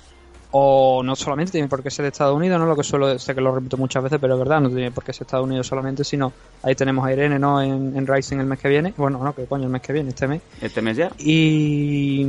O 0.51 1.03
no 1.03 1.15
solamente 1.15 1.53
tiene 1.53 1.69
por 1.69 1.83
qué 1.83 1.91
ser 1.91 2.05
de 2.05 2.09
Estados 2.09 2.35
Unidos, 2.35 2.59
¿no? 2.59 2.67
Lo 2.67 2.75
que 2.75 2.83
suelo, 2.83 3.19
sé 3.19 3.35
que 3.35 3.41
lo 3.43 3.55
repito 3.55 3.77
muchas 3.77 4.03
veces, 4.03 4.19
pero 4.19 4.33
es 4.33 4.39
verdad, 4.39 4.63
no 4.63 4.71
tiene 4.71 4.91
por 4.91 5.05
qué 5.05 5.13
ser 5.13 5.27
Estados 5.27 5.45
Unidos 5.45 5.67
solamente, 5.67 6.05
sino 6.05 6.33
ahí 6.63 6.75
tenemos 6.75 7.05
a 7.07 7.13
Irene, 7.13 7.39
¿no? 7.39 7.61
En, 7.61 7.95
en 7.95 8.07
Rising 8.07 8.39
el 8.39 8.47
mes 8.47 8.59
que 8.59 8.69
viene. 8.69 8.95
Bueno, 8.97 9.23
no, 9.23 9.35
que 9.35 9.45
coño, 9.45 9.65
el 9.65 9.71
mes 9.71 9.83
que 9.83 9.93
viene, 9.93 10.09
este 10.09 10.27
mes. 10.27 10.41
Este 10.63 10.81
mes 10.81 10.97
ya. 10.97 11.13
Y, 11.19 12.27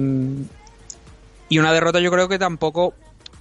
y 1.47 1.59
una 1.59 1.71
derrota 1.71 2.01
yo 2.01 2.11
creo 2.11 2.27
que 2.27 2.38
tampoco, 2.38 2.93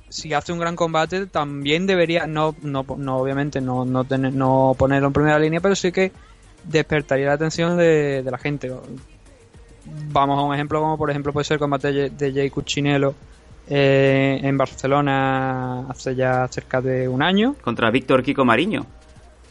si 0.08 0.32
hace 0.32 0.52
un 0.52 0.60
gran 0.60 0.76
combate, 0.76 1.26
también 1.26 1.88
debería, 1.88 2.28
no, 2.28 2.54
no, 2.62 2.86
no 2.96 3.16
obviamente 3.16 3.60
no, 3.60 3.84
no, 3.84 4.04
tener, 4.04 4.32
no 4.32 4.76
ponerlo 4.78 5.08
en 5.08 5.12
primera 5.12 5.40
línea, 5.40 5.58
pero 5.60 5.74
sí 5.74 5.90
que 5.90 6.12
despertaría 6.62 7.26
la 7.26 7.32
atención 7.32 7.76
de, 7.76 8.22
de 8.22 8.30
la 8.30 8.38
gente. 8.38 8.72
Vamos 10.12 10.38
a 10.38 10.42
un 10.42 10.54
ejemplo 10.54 10.80
como 10.80 10.96
por 10.96 11.10
ejemplo 11.10 11.32
puede 11.32 11.44
ser 11.44 11.56
el 11.56 11.60
combate 11.60 12.10
de 12.10 12.32
Jay 12.32 12.50
Cuccinello 12.50 13.14
eh, 13.70 14.40
en 14.42 14.56
Barcelona 14.56 15.86
hace 15.88 16.14
ya 16.14 16.46
cerca 16.48 16.80
de 16.80 17.08
un 17.08 17.22
año. 17.22 17.54
Contra 17.62 17.90
Víctor 17.90 18.22
Kiko 18.22 18.44
Mariño. 18.44 18.86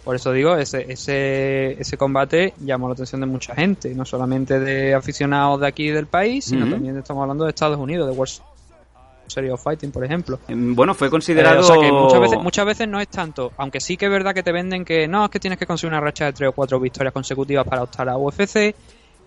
Por 0.03 0.15
eso 0.15 0.31
digo, 0.31 0.55
ese, 0.55 0.85
ese, 0.91 1.73
ese 1.81 1.97
combate 1.97 2.53
llamó 2.61 2.87
la 2.87 2.93
atención 2.93 3.19
de 3.19 3.27
mucha 3.27 3.53
gente, 3.53 3.93
no 3.93 4.05
solamente 4.05 4.57
de 4.59 4.93
aficionados 4.93 5.59
de 5.59 5.67
aquí 5.67 5.89
del 5.89 6.07
país, 6.07 6.45
sino 6.45 6.69
también 6.69 6.97
estamos 6.97 7.21
hablando 7.23 7.43
de 7.43 7.49
Estados 7.49 7.77
Unidos, 7.77 8.07
de 8.09 8.15
World 8.15 8.33
Series 9.27 9.51
of 9.51 9.61
Fighting, 9.61 9.91
por 9.91 10.05
ejemplo. 10.05 10.39
Em, 10.47 10.73
Bueno, 10.73 10.93
fue 10.93 11.07
Eh, 11.07 11.11
considerado... 11.11 11.59
o 11.59 11.63
sea 11.63 11.75
que 11.77 11.91
muchas 11.91 12.21
veces, 12.21 12.39
muchas 12.41 12.65
veces 12.65 12.87
no 12.87 13.01
es 13.01 13.09
tanto, 13.09 13.51
aunque 13.57 13.81
sí 13.81 13.97
que 13.97 14.05
es 14.05 14.11
verdad 14.11 14.33
que 14.33 14.43
te 14.43 14.53
venden 14.53 14.85
que 14.85 15.09
no, 15.09 15.25
es 15.25 15.29
que 15.29 15.41
tienes 15.41 15.59
que 15.59 15.65
conseguir 15.65 15.91
una 15.91 15.99
racha 15.99 16.23
de 16.27 16.31
tres 16.31 16.49
o 16.49 16.53
cuatro 16.53 16.79
victorias 16.79 17.11
consecutivas 17.13 17.67
para 17.67 17.83
optar 17.83 18.07
a 18.07 18.15
UFC, 18.17 18.73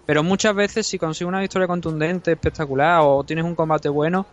pero 0.06 0.22
muchas 0.22 0.54
veces 0.54 0.86
si 0.86 0.98
consigues 0.98 1.28
una 1.28 1.40
victoria 1.40 1.68
contundente, 1.68 2.32
espectacular 2.32 3.02
o 3.04 3.22
tienes 3.22 3.44
un 3.44 3.54
combate 3.54 3.90
bueno, 3.90 4.24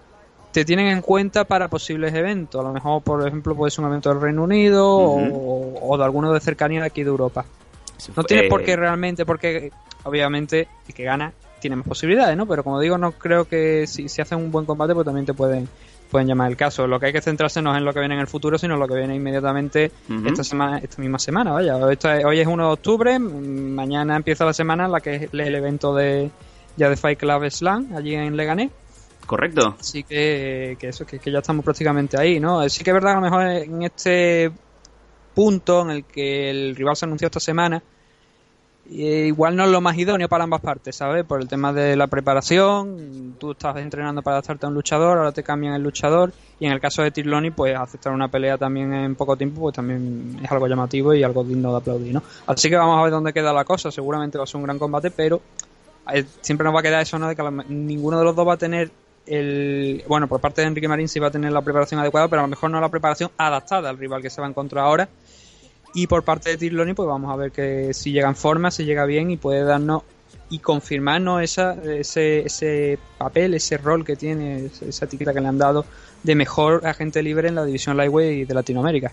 te 0.51 0.65
tienen 0.65 0.87
en 0.87 1.01
cuenta 1.01 1.43
para 1.43 1.67
posibles 1.67 2.13
eventos. 2.13 2.59
A 2.59 2.67
lo 2.67 2.73
mejor, 2.73 3.01
por 3.03 3.27
ejemplo, 3.27 3.55
puede 3.55 3.71
ser 3.71 3.83
un 3.83 3.91
evento 3.91 4.09
del 4.09 4.21
Reino 4.21 4.43
Unido 4.43 4.87
o, 4.87 5.89
o 5.89 5.97
de 5.97 6.03
alguno 6.03 6.33
de 6.33 6.39
cercanía 6.39 6.81
de 6.81 6.87
aquí 6.87 7.03
de 7.03 7.09
Europa. 7.09 7.45
No 8.15 8.23
tienes 8.23 8.45
Eh, 8.45 8.49
por 8.49 8.63
qué 8.63 8.75
realmente, 8.75 9.25
porque 9.25 9.71
obviamente 10.03 10.67
el 10.87 10.93
que 10.93 11.03
gana 11.03 11.33
tiene 11.59 11.75
más 11.75 11.87
posibilidades, 11.87 12.37
¿no? 12.37 12.45
Pero 12.45 12.63
como 12.63 12.79
digo, 12.79 12.97
no 12.97 13.11
creo 13.13 13.45
que 13.45 13.87
si, 13.87 14.09
si 14.09 14.21
hacen 14.21 14.37
un 14.37 14.51
buen 14.51 14.65
combate, 14.65 14.93
pues 14.93 15.05
también 15.05 15.25
te 15.25 15.33
pueden, 15.33 15.67
pueden 16.09 16.27
llamar 16.27 16.51
el 16.51 16.57
caso. 16.57 16.87
Lo 16.87 16.99
que 16.99 17.07
hay 17.07 17.13
que 17.13 17.21
centrarse 17.21 17.61
no 17.61 17.71
es 17.71 17.77
en 17.77 17.85
lo 17.85 17.93
que 17.93 17.99
viene 17.99 18.15
en 18.15 18.21
el 18.21 18.27
futuro, 18.27 18.57
sino 18.57 18.75
en 18.75 18.79
lo 18.79 18.87
que 18.87 18.95
viene 18.95 19.15
inmediatamente 19.15 19.91
esta 20.25 20.43
semana, 20.43 20.77
esta 20.77 21.01
misma 21.01 21.19
semana, 21.19 21.51
vaya. 21.51 21.77
Hoy 21.77 22.39
es 22.39 22.47
1 22.47 22.67
de 22.67 22.73
octubre, 22.73 23.19
mm, 23.19 23.73
mañana 23.73 24.15
empieza 24.15 24.45
la 24.45 24.53
semana 24.53 24.85
en 24.85 24.91
la 24.91 25.01
que 25.01 25.15
es 25.15 25.33
el 25.33 25.55
evento 25.55 25.95
de 25.95 26.29
ya 26.75 26.89
de 26.89 26.95
Fight 26.95 27.19
Club 27.19 27.49
Slam, 27.49 27.95
allí 27.95 28.13
en 28.13 28.37
Leganés. 28.37 28.69
Correcto. 29.27 29.75
Así 29.79 30.03
que, 30.03 30.77
que 30.79 30.87
eso, 30.87 31.05
que, 31.05 31.19
que 31.19 31.31
ya 31.31 31.39
estamos 31.39 31.63
prácticamente 31.63 32.17
ahí, 32.17 32.39
¿no? 32.39 32.67
Sí 32.69 32.83
que 32.83 32.89
es 32.89 32.93
verdad 32.93 33.11
a 33.11 33.15
lo 33.15 33.21
mejor 33.21 33.43
en 33.43 33.83
este 33.83 34.51
punto 35.35 35.81
en 35.81 35.91
el 35.91 36.05
que 36.05 36.49
el 36.49 36.75
rival 36.75 36.95
se 36.95 37.05
anunció 37.05 37.27
esta 37.27 37.39
semana, 37.39 37.83
eh, 38.89 39.25
igual 39.27 39.55
no 39.55 39.65
es 39.65 39.69
lo 39.69 39.81
más 39.81 39.97
idóneo 39.97 40.29
para 40.29 40.45
ambas 40.45 40.61
partes, 40.61 40.95
¿sabes? 40.95 41.25
Por 41.25 41.41
el 41.41 41.47
tema 41.47 41.73
de 41.73 41.95
la 41.95 42.07
preparación, 42.07 43.35
tú 43.37 43.51
estás 43.51 43.75
entrenando 43.77 44.21
para 44.21 44.37
adaptarte 44.37 44.65
a 44.65 44.69
un 44.69 44.75
luchador, 44.75 45.17
ahora 45.17 45.31
te 45.33 45.43
cambian 45.43 45.73
el 45.73 45.83
luchador, 45.83 46.31
y 46.59 46.65
en 46.65 46.71
el 46.71 46.79
caso 46.79 47.03
de 47.03 47.11
Tirloni, 47.11 47.51
pues 47.51 47.75
aceptar 47.75 48.13
una 48.13 48.29
pelea 48.29 48.57
también 48.57 48.93
en 48.93 49.15
poco 49.15 49.35
tiempo, 49.35 49.61
pues 49.61 49.75
también 49.75 50.39
es 50.41 50.51
algo 50.51 50.67
llamativo 50.67 51.13
y 51.13 51.21
algo 51.21 51.43
digno 51.43 51.71
de 51.71 51.77
aplaudir, 51.77 52.13
¿no? 52.13 52.23
Así 52.45 52.69
que 52.69 52.77
vamos 52.77 52.97
a 52.97 53.03
ver 53.03 53.11
dónde 53.11 53.33
queda 53.33 53.51
la 53.51 53.65
cosa, 53.65 53.91
seguramente 53.91 54.37
va 54.37 54.45
a 54.45 54.47
ser 54.47 54.55
un 54.55 54.63
gran 54.63 54.79
combate, 54.79 55.11
pero 55.11 55.41
eh, 56.13 56.23
siempre 56.41 56.63
nos 56.63 56.73
va 56.73 56.79
a 56.79 56.83
quedar 56.83 57.01
eso, 57.01 57.19
¿no? 57.19 57.27
De 57.27 57.35
que 57.35 57.43
ninguno 57.67 58.19
de 58.19 58.23
los 58.23 58.35
dos 58.35 58.47
va 58.47 58.53
a 58.53 58.57
tener 58.57 58.89
el... 59.27 60.03
Bueno, 60.07 60.27
por 60.27 60.39
parte 60.41 60.61
de 60.61 60.67
Enrique 60.67 60.87
Marín 60.87 61.07
sí 61.07 61.19
va 61.19 61.27
a 61.27 61.31
tener 61.31 61.51
la 61.51 61.61
preparación 61.61 61.99
adecuada, 61.99 62.27
pero 62.27 62.41
a 62.41 62.45
lo 62.45 62.49
mejor 62.49 62.69
no 62.71 62.79
la 62.81 62.89
preparación 62.89 63.29
adaptada 63.37 63.89
al 63.89 63.97
rival 63.97 64.21
que 64.21 64.29
se 64.29 64.41
va 64.41 64.47
a 64.47 64.49
encontrar 64.49 64.85
ahora. 64.85 65.09
Y 65.93 66.07
por 66.07 66.23
parte 66.23 66.49
de 66.51 66.57
Tirloni, 66.57 66.93
pues 66.93 67.07
vamos 67.07 67.31
a 67.31 67.35
ver 67.35 67.51
que 67.51 67.93
si 67.93 68.11
llega 68.11 68.27
en 68.27 68.35
forma, 68.35 68.71
si 68.71 68.85
llega 68.85 69.05
bien 69.05 69.31
y 69.31 69.37
puede 69.37 69.63
darnos 69.63 70.03
y 70.49 70.59
confirmarnos 70.59 71.41
esa, 71.41 71.73
ese, 71.83 72.45
ese 72.45 72.99
papel, 73.17 73.53
ese 73.53 73.77
rol 73.77 74.05
que 74.05 74.15
tiene, 74.15 74.69
esa- 74.81 75.05
etiqueta 75.05 75.33
que 75.33 75.41
le 75.41 75.47
han 75.47 75.57
dado 75.57 75.85
de 76.23 76.35
mejor 76.35 76.85
agente 76.85 77.21
libre 77.21 77.47
en 77.47 77.55
la 77.55 77.65
división 77.65 77.97
Lightweight 77.97 78.47
de 78.47 78.53
Latinoamérica. 78.53 79.11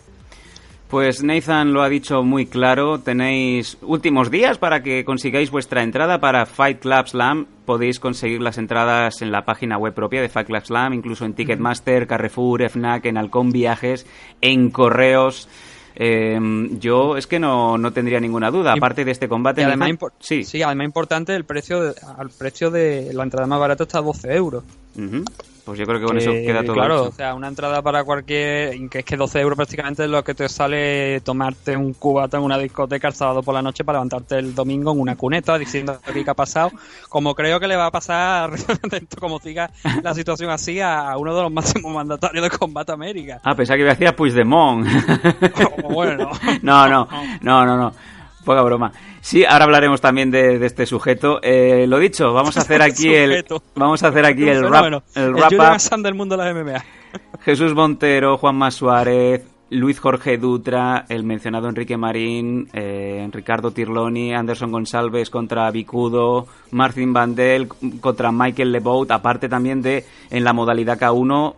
Pues 0.94 1.24
Nathan 1.24 1.72
lo 1.72 1.82
ha 1.82 1.88
dicho 1.88 2.22
muy 2.22 2.46
claro, 2.46 3.00
tenéis 3.00 3.76
últimos 3.82 4.30
días 4.30 4.58
para 4.58 4.80
que 4.84 5.04
consigáis 5.04 5.50
vuestra 5.50 5.82
entrada 5.82 6.20
para 6.20 6.46
Fight 6.46 6.78
Club 6.78 7.08
Slam. 7.08 7.46
Podéis 7.66 7.98
conseguir 7.98 8.40
las 8.40 8.58
entradas 8.58 9.20
en 9.20 9.32
la 9.32 9.44
página 9.44 9.76
web 9.76 9.92
propia 9.92 10.22
de 10.22 10.28
Fight 10.28 10.46
Club 10.46 10.64
Slam, 10.64 10.92
incluso 10.94 11.24
en 11.24 11.34
Ticketmaster, 11.34 12.06
Carrefour, 12.06 12.62
FNAC, 12.62 13.06
en 13.06 13.18
Halcón 13.18 13.50
Viajes, 13.50 14.06
en 14.40 14.70
correos. 14.70 15.48
Eh, 15.96 16.38
yo 16.78 17.16
es 17.16 17.26
que 17.26 17.40
no, 17.40 17.76
no 17.76 17.92
tendría 17.92 18.20
ninguna 18.20 18.52
duda, 18.52 18.72
aparte 18.72 19.04
de 19.04 19.10
este 19.10 19.26
combate. 19.28 19.62
Y 19.62 19.64
además, 19.64 19.88
Nathan- 19.88 19.98
impor- 19.98 20.12
sí. 20.20 20.44
sí, 20.44 20.62
además 20.62 20.84
importante, 20.84 21.34
el 21.34 21.44
precio 21.44 21.82
de, 21.82 21.94
al 22.18 22.30
precio 22.30 22.70
de 22.70 23.12
la 23.12 23.24
entrada 23.24 23.48
más 23.48 23.58
barata 23.58 23.82
está 23.82 23.98
a 23.98 24.02
12 24.02 24.32
euros. 24.32 24.62
Ujú. 24.96 25.24
Pues 25.64 25.78
yo 25.78 25.86
creo 25.86 25.98
que 25.98 26.04
con 26.04 26.18
eso 26.18 26.30
queda 26.30 26.62
todo 26.62 26.74
Claro, 26.74 26.94
hecho. 27.00 27.08
o 27.08 27.12
sea, 27.12 27.34
una 27.34 27.48
entrada 27.48 27.80
para 27.80 28.04
cualquier. 28.04 28.86
que 28.90 28.98
es 28.98 29.04
que 29.06 29.16
12 29.16 29.40
euros 29.40 29.56
prácticamente 29.56 30.04
es 30.04 30.10
lo 30.10 30.22
que 30.22 30.34
te 30.34 30.46
sale 30.46 31.22
tomarte 31.22 31.74
un 31.74 31.94
cubata 31.94 32.36
en 32.36 32.42
una 32.42 32.58
discoteca 32.58 33.08
el 33.08 33.14
sábado 33.14 33.42
por 33.42 33.54
la 33.54 33.62
noche 33.62 33.82
para 33.82 33.96
levantarte 33.96 34.36
el 34.36 34.54
domingo 34.54 34.92
en 34.92 35.00
una 35.00 35.16
cuneta 35.16 35.56
diciendo 35.56 35.98
que 36.12 36.30
ha 36.30 36.34
pasado. 36.34 36.70
Como 37.08 37.34
creo 37.34 37.58
que 37.60 37.66
le 37.66 37.76
va 37.76 37.86
a 37.86 37.90
pasar, 37.90 38.50
como 39.18 39.38
siga 39.40 39.70
la 40.02 40.12
situación 40.12 40.50
así, 40.50 40.80
a 40.82 41.16
uno 41.16 41.34
de 41.34 41.42
los 41.42 41.50
máximos 41.52 41.94
mandatarios 41.94 42.42
de 42.42 42.50
Combate 42.58 42.92
América. 42.92 43.40
Ah, 43.42 43.54
pensaba 43.54 43.78
que 43.78 43.84
me 43.84 43.90
hacía 43.90 44.14
Puigdemont. 44.14 44.86
Bueno. 45.88 46.30
no, 46.62 46.88
no, 46.88 47.08
no, 47.40 47.64
no, 47.64 47.76
no. 47.76 47.94
Poca 48.44 48.62
broma. 48.62 48.92
Sí, 49.20 49.44
ahora 49.44 49.64
hablaremos 49.64 50.00
también 50.00 50.30
de, 50.30 50.58
de 50.58 50.66
este 50.66 50.86
sujeto. 50.86 51.40
Eh, 51.42 51.86
lo 51.88 51.98
dicho, 51.98 52.32
vamos 52.32 52.56
a 52.56 52.60
hacer 52.60 52.82
aquí 52.82 53.12
el, 53.12 53.44
vamos 53.74 54.02
a 54.02 54.08
hacer 54.08 54.26
aquí 54.26 54.48
el 54.48 54.68
rap, 54.68 55.02
el 55.14 55.24
el 55.24 55.34
up. 55.34 55.60
Assange 55.60 56.04
del 56.04 56.14
mundo 56.14 56.36
de 56.36 56.44
las 56.44 56.54
MMA. 56.64 56.84
Jesús 57.44 57.74
Montero, 57.74 58.36
Juanma 58.36 58.70
Suárez, 58.70 59.42
Luis 59.70 59.98
Jorge 59.98 60.36
Dutra, 60.36 61.04
el 61.08 61.24
mencionado 61.24 61.68
Enrique 61.68 61.96
Marín, 61.96 62.68
eh, 62.72 63.26
Ricardo 63.32 63.70
Tirloni, 63.70 64.34
Anderson 64.34 64.70
González 64.70 65.30
contra 65.30 65.70
Vicudo, 65.70 66.46
Marcin 66.70 67.12
Vandel 67.12 67.68
contra 68.00 68.30
Michael 68.30 68.72
Lebout, 68.72 69.10
aparte 69.10 69.48
también 69.48 69.82
de 69.82 70.04
en 70.30 70.44
la 70.44 70.52
modalidad 70.52 70.98
K1 70.98 71.54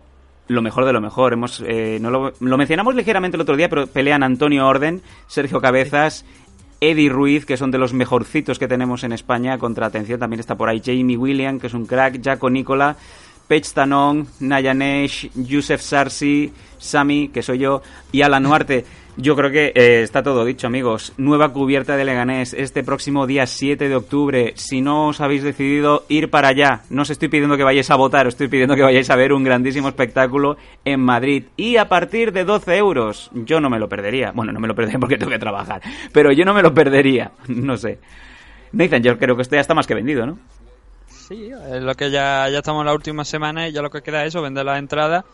lo 0.49 0.61
mejor 0.61 0.85
de 0.85 0.93
lo 0.93 1.01
mejor. 1.01 1.33
Hemos, 1.33 1.61
eh, 1.65 1.97
no 2.01 2.09
lo, 2.09 2.33
lo 2.39 2.57
mencionamos 2.57 2.95
ligeramente 2.95 3.35
el 3.35 3.41
otro 3.41 3.57
día, 3.57 3.69
pero 3.69 3.87
pelean 3.87 4.23
Antonio 4.23 4.65
Orden, 4.65 5.01
Sergio 5.27 5.59
Cabezas, 5.59 6.25
Eddie 6.79 7.09
Ruiz, 7.09 7.45
que 7.45 7.57
son 7.57 7.71
de 7.71 7.77
los 7.77 7.93
mejorcitos 7.93 8.59
que 8.59 8.67
tenemos 8.67 9.03
en 9.03 9.13
España, 9.13 9.57
contra 9.57 9.87
atención 9.87 10.19
también 10.19 10.39
está 10.39 10.55
por 10.55 10.69
ahí 10.69 10.81
Jamie 10.83 11.17
William, 11.17 11.59
que 11.59 11.67
es 11.67 11.73
un 11.73 11.85
crack, 11.85 12.23
Jaco 12.23 12.49
Nicola, 12.49 12.95
Pech 13.47 13.71
Tanon, 13.73 14.27
Nayanesh, 14.39 15.31
Yusef 15.35 15.81
Sarsi, 15.81 16.51
Sami, 16.77 17.29
que 17.29 17.41
soy 17.41 17.59
yo, 17.59 17.81
y 18.11 18.21
Alan 18.21 18.43
Nuarte. 18.43 18.85
Yo 19.19 19.35
creo 19.35 19.49
que 19.49 19.71
eh, 19.73 20.03
está 20.03 20.21
todo 20.21 20.45
dicho, 20.45 20.67
amigos. 20.67 21.11
Nueva 21.17 21.51
cubierta 21.51 21.97
de 21.97 22.05
Leganés 22.05 22.53
este 22.53 22.83
próximo 22.83 23.25
día 23.25 23.47
7 23.47 23.89
de 23.89 23.95
octubre. 23.95 24.53
Si 24.55 24.79
no 24.81 25.07
os 25.07 25.21
habéis 25.21 25.41
decidido 25.41 26.05
ir 26.07 26.29
para 26.29 26.49
allá, 26.49 26.81
no 26.91 27.01
os 27.01 27.09
estoy 27.09 27.27
pidiendo 27.27 27.57
que 27.57 27.63
vayáis 27.63 27.89
a 27.89 27.95
votar, 27.95 28.27
os 28.27 28.35
estoy 28.35 28.47
pidiendo 28.47 28.75
que 28.75 28.83
vayáis 28.83 29.09
a 29.09 29.15
ver 29.15 29.33
un 29.33 29.43
grandísimo 29.43 29.87
espectáculo 29.87 30.57
en 30.85 30.99
Madrid. 30.99 31.45
Y 31.57 31.77
a 31.77 31.89
partir 31.89 32.31
de 32.31 32.45
12 32.45 32.77
euros, 32.77 33.31
yo 33.33 33.59
no 33.59 33.71
me 33.71 33.79
lo 33.79 33.89
perdería. 33.89 34.33
Bueno, 34.35 34.51
no 34.51 34.59
me 34.59 34.67
lo 34.67 34.75
perdería 34.75 34.99
porque 34.99 35.17
tengo 35.17 35.31
que 35.31 35.39
trabajar, 35.39 35.81
pero 36.13 36.31
yo 36.31 36.45
no 36.45 36.53
me 36.53 36.61
lo 36.61 36.73
perdería. 36.73 37.31
No 37.47 37.75
sé. 37.75 37.97
Nathan, 38.71 39.01
yo 39.01 39.17
creo 39.17 39.35
que 39.35 39.41
esto 39.41 39.55
ya 39.55 39.61
está 39.61 39.73
más 39.73 39.87
que 39.87 39.95
vendido, 39.95 40.27
¿no? 40.27 40.37
Sí, 41.07 41.49
es 41.73 41.81
lo 41.81 41.95
que 41.95 42.11
ya, 42.11 42.47
ya 42.49 42.59
estamos 42.59 42.81
en 42.81 42.85
la 42.85 42.93
última 42.93 43.25
semana 43.25 43.67
y 43.67 43.71
ya 43.71 43.81
lo 43.81 43.89
que 43.89 44.01
queda 44.01 44.23
es 44.23 44.29
eso, 44.29 44.41
vender 44.41 44.65
las 44.65 44.79
entradas, 44.79 45.25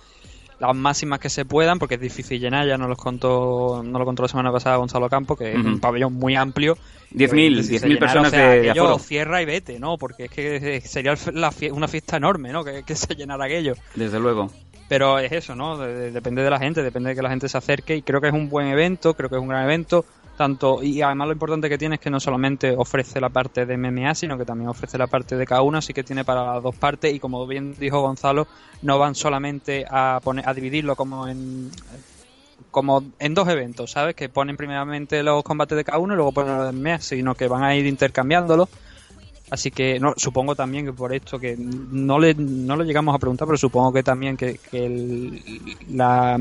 las 0.67 0.75
máximas 0.75 1.19
que 1.19 1.29
se 1.29 1.45
puedan, 1.45 1.79
porque 1.79 1.95
es 1.95 2.01
difícil 2.01 2.39
llenar, 2.39 2.67
ya 2.67 2.77
nos 2.77 2.89
los 2.89 2.97
contó, 2.97 3.81
no 3.83 3.99
lo 3.99 4.05
contó 4.05 4.23
la 4.23 4.29
semana 4.29 4.51
pasada 4.51 4.77
Gonzalo 4.77 5.09
Campo, 5.09 5.35
que 5.35 5.51
es 5.53 5.57
un 5.57 5.79
pabellón 5.79 6.13
muy 6.13 6.35
amplio. 6.35 6.77
10.000, 7.13 7.53
Pues, 7.55 7.67
si 7.67 7.77
se 7.79 7.85
10.000 7.87 7.89
llenara, 7.89 7.99
personas 7.99 8.27
o 8.27 8.35
sea, 8.35 8.49
de, 8.49 8.69
aquello 8.71 8.83
aforo. 8.85 8.99
cierra 8.99 9.41
y 9.41 9.45
vete, 9.45 9.79
¿no? 9.79 9.97
Porque 9.97 10.25
es 10.25 10.31
que 10.31 10.81
sería 10.81 11.13
una 11.71 11.87
fiesta 11.87 12.17
enorme, 12.17 12.51
¿no? 12.51 12.63
Que, 12.63 12.83
que 12.83 12.95
se 12.95 13.13
llenara 13.15 13.45
aquello. 13.45 13.73
Desde 13.95 14.19
luego. 14.19 14.49
Pero 14.89 15.17
es 15.19 15.31
eso, 15.31 15.55
¿no? 15.55 15.77
De- 15.77 15.93
de- 15.93 16.11
depende 16.11 16.41
de 16.43 16.49
la 16.49 16.59
gente, 16.59 16.83
depende 16.83 17.09
de 17.09 17.15
que 17.15 17.21
la 17.21 17.29
gente 17.29 17.47
se 17.49 17.57
acerque 17.57 17.95
y 17.95 18.01
creo 18.01 18.19
que 18.19 18.27
es 18.27 18.33
un 18.33 18.49
buen 18.49 18.67
evento, 18.67 19.13
creo 19.13 19.29
que 19.29 19.35
es 19.35 19.41
un 19.41 19.47
gran 19.47 19.63
evento. 19.63 20.05
Tanto, 20.37 20.81
y 20.81 20.99
además 21.01 21.27
lo 21.27 21.33
importante 21.33 21.69
que 21.69 21.77
tiene 21.77 21.95
es 21.95 22.01
que 22.01 22.09
no 22.09 22.19
solamente 22.19 22.73
ofrece 22.75 23.21
la 23.21 23.29
parte 23.29 23.67
de 23.67 23.75
MMA, 23.75 24.15
sino 24.15 24.35
que 24.37 24.45
también 24.45 24.67
ofrece 24.67 24.97
la 24.97 25.05
parte 25.05 25.37
de 25.37 25.45
K1, 25.45 25.77
así 25.77 25.93
que 25.93 26.03
tiene 26.03 26.25
para 26.25 26.55
las 26.55 26.63
dos 26.63 26.75
partes 26.75 27.13
y 27.13 27.19
como 27.19 27.45
bien 27.45 27.75
dijo 27.79 28.01
Gonzalo, 28.01 28.47
no 28.81 28.97
van 28.97 29.13
solamente 29.13 29.85
a 29.87 30.19
poner, 30.23 30.49
a 30.49 30.53
dividirlo 30.55 30.95
como 30.95 31.27
en 31.27 31.69
como 32.71 33.03
en 33.19 33.33
dos 33.35 33.47
eventos, 33.49 33.91
¿sabes? 33.91 34.15
Que 34.15 34.29
ponen 34.29 34.57
primeramente 34.57 35.21
los 35.21 35.43
combates 35.43 35.75
de 35.75 35.85
K1 35.85 36.13
y 36.13 36.15
luego 36.15 36.31
ponen 36.31 36.57
los 36.57 36.63
de 36.65 36.69
MMA, 36.71 36.99
sino 36.99 37.35
que 37.35 37.47
van 37.47 37.63
a 37.63 37.75
ir 37.75 37.85
intercambiándolo. 37.85 38.67
Así 39.51 39.69
que 39.69 39.99
no, 39.99 40.13
supongo 40.17 40.55
también 40.55 40.85
que 40.85 40.93
por 40.93 41.13
esto, 41.13 41.37
que 41.37 41.55
no 41.57 42.17
le 42.17 42.33
no 42.33 42.75
lo 42.75 42.83
llegamos 42.83 43.13
a 43.13 43.19
preguntar, 43.19 43.47
pero 43.47 43.57
supongo 43.57 43.93
que 43.93 44.01
también 44.01 44.35
que, 44.35 44.57
que 44.57 44.85
el- 44.87 45.43
la 45.89 46.39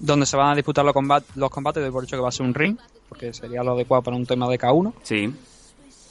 donde 0.00 0.26
se 0.26 0.36
van 0.36 0.50
a 0.50 0.54
disputar 0.56 0.84
los 0.84 0.92
combates, 0.94 1.36
los 1.36 1.50
combates 1.50 1.82
de 1.84 1.92
por 1.92 2.02
hecho 2.04 2.16
que 2.16 2.22
va 2.22 2.30
a 2.30 2.32
ser 2.32 2.46
un 2.46 2.54
ring, 2.54 2.76
porque 3.08 3.32
sería 3.32 3.62
lo 3.62 3.72
adecuado 3.72 4.02
para 4.02 4.16
un 4.16 4.26
tema 4.26 4.48
de 4.48 4.58
K1. 4.58 4.92
Sí. 5.02 5.32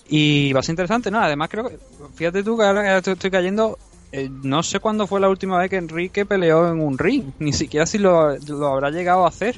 Y 0.09 0.53
va 0.53 0.61
a 0.61 0.63
ser 0.63 0.73
interesante, 0.73 1.11
¿no? 1.11 1.19
Además 1.19 1.49
creo 1.49 1.67
que, 1.69 1.77
fíjate 2.15 2.43
tú 2.43 2.57
que 2.57 2.63
ahora 2.63 2.81
que 2.83 2.97
estoy- 2.97 3.13
estoy 3.13 3.31
cayendo, 3.31 3.77
eh, 4.11 4.29
no 4.43 4.63
sé 4.63 4.79
cuándo 4.79 5.05
fue 5.05 5.19
la 5.19 5.29
última 5.29 5.57
vez 5.59 5.69
que 5.69 5.75
Enrique 5.77 6.25
peleó 6.25 6.67
en 6.69 6.79
un 6.81 6.97
ring, 6.97 7.25
ni 7.39 7.53
siquiera 7.53 7.85
si 7.85 7.97
lo, 7.97 8.35
lo 8.37 8.67
habrá 8.67 8.89
llegado 8.91 9.25
a 9.25 9.29
hacer. 9.29 9.55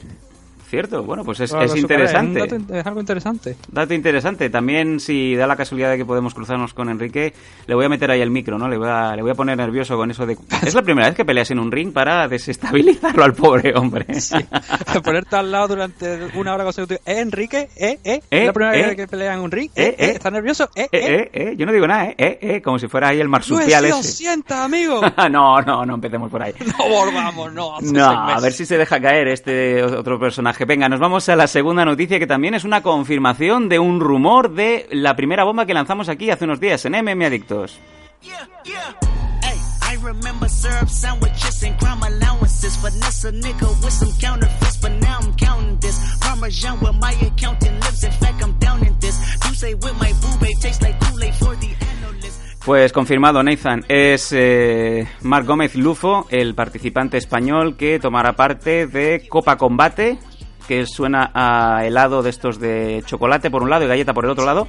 Cierto, 0.71 1.03
bueno, 1.03 1.25
pues 1.25 1.41
es, 1.41 1.51
es 1.53 1.75
interesante. 1.75 2.39
Es, 2.39 2.49
dato- 2.49 2.73
es 2.75 2.85
algo 2.85 3.01
interesante. 3.01 3.57
Dato 3.69 3.93
interesante. 3.93 4.49
También, 4.49 5.01
si 5.01 5.35
da 5.35 5.45
la 5.45 5.57
casualidad 5.57 5.91
de 5.91 5.97
que 5.97 6.05
podemos 6.05 6.33
cruzarnos 6.33 6.73
con 6.73 6.87
Enrique, 6.87 7.33
le 7.67 7.75
voy 7.75 7.83
a 7.83 7.89
meter 7.89 8.09
ahí 8.09 8.21
el 8.21 8.31
micro, 8.31 8.57
¿no? 8.57 8.69
Le 8.69 8.77
voy 8.77 8.87
a, 8.87 9.13
le 9.13 9.21
voy 9.21 9.31
a 9.31 9.35
poner 9.35 9.57
nervioso 9.57 9.97
con 9.97 10.09
eso 10.11 10.25
de... 10.25 10.37
Es 10.65 10.73
la 10.73 10.81
primera 10.81 11.07
vez 11.07 11.17
que 11.17 11.25
peleas 11.25 11.51
en 11.51 11.59
un 11.59 11.73
ring 11.73 11.91
para 11.91 12.25
desestabilizarlo 12.29 13.21
al 13.21 13.33
pobre 13.33 13.73
hombre. 13.75 14.05
Ponerte 15.03 15.35
al 15.35 15.51
lado 15.51 15.67
durante 15.67 16.29
una 16.37 16.53
hora 16.53 16.63
consecutiva. 16.63 17.01
¿Eh, 17.05 17.19
Enrique? 17.19 17.67
¿Eh, 17.75 17.99
eh? 18.05 18.21
Eh, 18.31 18.39
¿Es 18.39 18.45
la 18.45 18.53
primera 18.53 18.77
eh. 18.77 18.85
vez 18.87 18.95
que 18.95 19.07
pelea 19.07 19.33
en 19.33 19.39
un 19.41 19.51
ring? 19.51 19.69
Eh, 19.75 19.83
¿Eh, 19.83 19.87
eh? 19.89 20.05
eh. 20.05 20.11
¿Estás 20.15 20.31
nervioso? 20.31 20.69
¿Eh, 20.73 20.83
Eh, 20.83 20.87
eh? 20.93 20.99
eh, 21.15 21.29
eh, 21.33 21.55
yo 21.57 21.65
no 21.65 21.73
digo 21.73 21.85
nada, 21.85 22.05
eh, 22.05 22.15
eh, 22.17 22.37
eh, 22.41 22.61
como 22.61 22.79
si 22.79 22.87
fuera 22.87 23.09
ahí 23.09 23.17
el 23.19 23.23
¡No 23.23 23.27
he 23.27 23.31
marsupial 23.31 23.83
ese. 23.83 24.03
sienta, 24.03 24.63
amigo! 24.63 25.01
no, 25.29 25.61
no, 25.61 25.85
no 25.85 25.95
empecemos 25.95 26.31
por 26.31 26.41
ahí. 26.41 26.53
no 26.65 26.87
volvamos, 26.87 27.51
no. 27.51 27.73
No, 27.81 28.05
a 28.09 28.39
ver 28.39 28.53
si 28.53 28.65
se 28.65 28.77
deja 28.77 29.01
caer 29.01 29.27
este 29.27 29.83
otro 29.83 30.17
personaje. 30.17 30.60
Venga, 30.65 30.87
nos 30.89 30.99
vamos 30.99 31.27
a 31.29 31.35
la 31.35 31.47
segunda 31.47 31.85
noticia 31.85 32.19
que 32.19 32.27
también 32.27 32.53
es 32.53 32.63
una 32.63 32.81
confirmación 32.81 33.67
de 33.67 33.79
un 33.79 33.99
rumor 33.99 34.53
de 34.53 34.87
la 34.91 35.15
primera 35.15 35.43
bomba 35.43 35.65
que 35.65 35.73
lanzamos 35.73 36.07
aquí 36.07 36.29
hace 36.29 36.45
unos 36.45 36.59
días 36.59 36.85
en 36.85 36.93
MM 36.93 37.25
Adictos. 37.25 37.79
Yeah, 38.21 38.47
yeah. 38.63 38.95
Hey, 39.41 39.57
I 39.81 39.95
remember 40.03 40.47
syrup 40.47 40.89
sandwiches 40.89 41.63
and 41.63 41.77
crime 41.79 42.03
allowances. 42.03 42.77
Finesse 42.77 43.25
a 43.25 43.31
nigga 43.31 43.67
with 43.83 43.91
some 43.91 44.11
counterfeits, 44.19 44.77
but 44.77 44.91
now 45.01 45.17
I'm 45.21 45.33
counting 45.35 45.79
this. 45.79 45.97
Parmesan 46.19 46.79
with 46.79 46.95
my 47.01 47.13
accountant 47.25 47.79
lives. 47.81 48.03
In 48.03 48.11
fact, 48.11 48.43
I'm 48.43 48.53
down 48.59 48.85
in 48.85 48.95
this. 48.99 49.19
You 49.47 49.55
say 49.55 49.73
with 49.73 49.97
my 49.99 50.13
boo 50.21 50.37
babe 50.39 50.59
tastes 50.61 50.83
like 50.83 50.99
Kool-Aid 50.99 51.33
for 51.33 51.55
the 51.55 51.67
analyst. 51.67 52.39
Pues 52.63 52.93
confirmado, 52.93 53.41
Nathan. 53.41 53.83
Es 53.87 54.31
eh, 54.33 55.07
Marc 55.21 55.47
Gómez 55.47 55.73
Lufo, 55.73 56.27
el 56.29 56.53
participante 56.53 57.17
español 57.17 57.75
que 57.75 57.97
tomará 57.97 58.33
parte 58.35 58.85
de 58.85 59.27
Copa 59.27 59.57
Combate, 59.57 60.19
que 60.67 60.85
suena 60.85 61.31
a 61.33 61.85
helado 61.85 62.21
de 62.23 62.29
estos 62.29 62.59
de 62.59 63.03
chocolate 63.05 63.49
por 63.51 63.63
un 63.63 63.69
lado 63.69 63.85
y 63.85 63.87
galleta 63.87 64.13
por 64.13 64.25
el 64.25 64.31
otro 64.31 64.45
lado. 64.45 64.67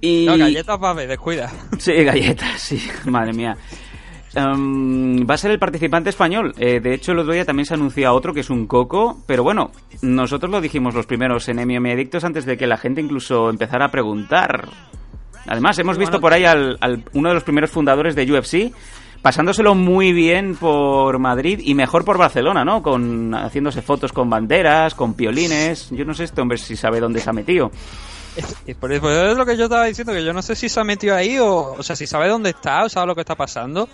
Y... 0.00 0.26
No, 0.26 0.36
galletas 0.36 0.78
ver, 0.96 1.08
descuida. 1.08 1.50
Sí, 1.78 1.92
galletas, 2.04 2.60
sí, 2.60 2.82
madre 3.06 3.32
mía. 3.32 3.56
em, 4.34 5.24
va 5.26 5.34
a 5.34 5.38
ser 5.38 5.50
el 5.52 5.58
participante 5.58 6.10
español. 6.10 6.52
Eh, 6.58 6.80
de 6.80 6.94
hecho, 6.94 7.12
el 7.12 7.20
otro 7.20 7.32
día 7.32 7.44
también 7.44 7.66
se 7.66 7.74
anunció 7.74 8.08
a 8.08 8.12
otro 8.12 8.34
que 8.34 8.40
es 8.40 8.50
un 8.50 8.66
Coco, 8.66 9.18
pero 9.26 9.42
bueno, 9.42 9.70
nosotros 10.02 10.50
lo 10.50 10.60
dijimos 10.60 10.94
los 10.94 11.06
primeros 11.06 11.48
en 11.48 11.56
MM 11.58 11.90
Adictos 11.92 12.24
antes 12.24 12.44
de 12.44 12.56
que 12.56 12.66
la 12.66 12.76
gente 12.76 13.00
incluso 13.00 13.48
empezara 13.48 13.86
a 13.86 13.90
preguntar. 13.90 14.68
Además, 15.46 15.78
hemos 15.78 15.98
visto 15.98 16.20
por 16.20 16.32
ahí 16.32 16.44
al, 16.44 16.76
al- 16.80 17.04
uno 17.12 17.28
de 17.28 17.34
los 17.34 17.44
primeros 17.44 17.70
fundadores 17.70 18.14
de 18.14 18.30
UFC 18.32 18.72
pasándoselo 19.24 19.74
muy 19.74 20.12
bien 20.12 20.54
por 20.54 21.18
Madrid 21.18 21.58
y 21.64 21.74
mejor 21.74 22.04
por 22.04 22.18
Barcelona, 22.18 22.62
¿no? 22.62 22.82
Con 22.82 23.34
haciéndose 23.34 23.80
fotos 23.80 24.12
con 24.12 24.28
banderas, 24.28 24.94
con 24.94 25.14
piolines. 25.14 25.88
Yo 25.92 26.04
no 26.04 26.12
sé 26.12 26.24
este 26.24 26.42
hombre 26.42 26.58
si 26.58 26.76
sabe 26.76 27.00
dónde 27.00 27.20
se 27.20 27.30
ha 27.30 27.32
metido. 27.32 27.70
Por 28.78 28.92
eso 28.92 29.30
es 29.30 29.34
lo 29.34 29.46
que 29.46 29.56
yo 29.56 29.64
estaba 29.64 29.86
diciendo, 29.86 30.12
que 30.12 30.22
yo 30.22 30.34
no 30.34 30.42
sé 30.42 30.54
si 30.54 30.68
se 30.68 30.78
ha 30.78 30.84
metido 30.84 31.16
ahí 31.16 31.38
o, 31.38 31.72
o 31.72 31.82
sea, 31.82 31.96
si 31.96 32.06
sabe 32.06 32.28
dónde 32.28 32.50
está 32.50 32.84
o 32.84 32.90
sabe 32.90 33.06
lo 33.06 33.14
que 33.14 33.22
está 33.22 33.34
pasando, 33.34 33.88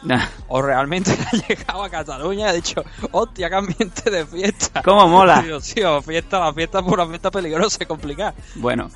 o 0.49 0.61
realmente 0.61 1.13
ha 1.33 1.37
llegado 1.47 1.85
a 1.85 1.89
Cataluña 1.89 2.47
y 2.47 2.49
ha 2.49 2.53
dicho, 2.55 2.83
hostia, 3.13 3.49
qué 3.49 3.55
ambiente 3.55 4.11
de 4.11 4.27
fiesta. 4.27 4.83
¿Cómo 4.83 5.07
mola? 5.07 5.43
Digo, 5.43 5.61
tío, 5.61 6.03
fiesta, 6.03 6.41
la 6.41 6.53
fiesta 6.53 6.81
es 6.81 6.85
pura 6.85 7.07
fiesta 7.07 7.31
peligrosa 7.31 7.79
y 7.81 7.87
complicada. 7.87 8.35
Bueno, 8.57 8.91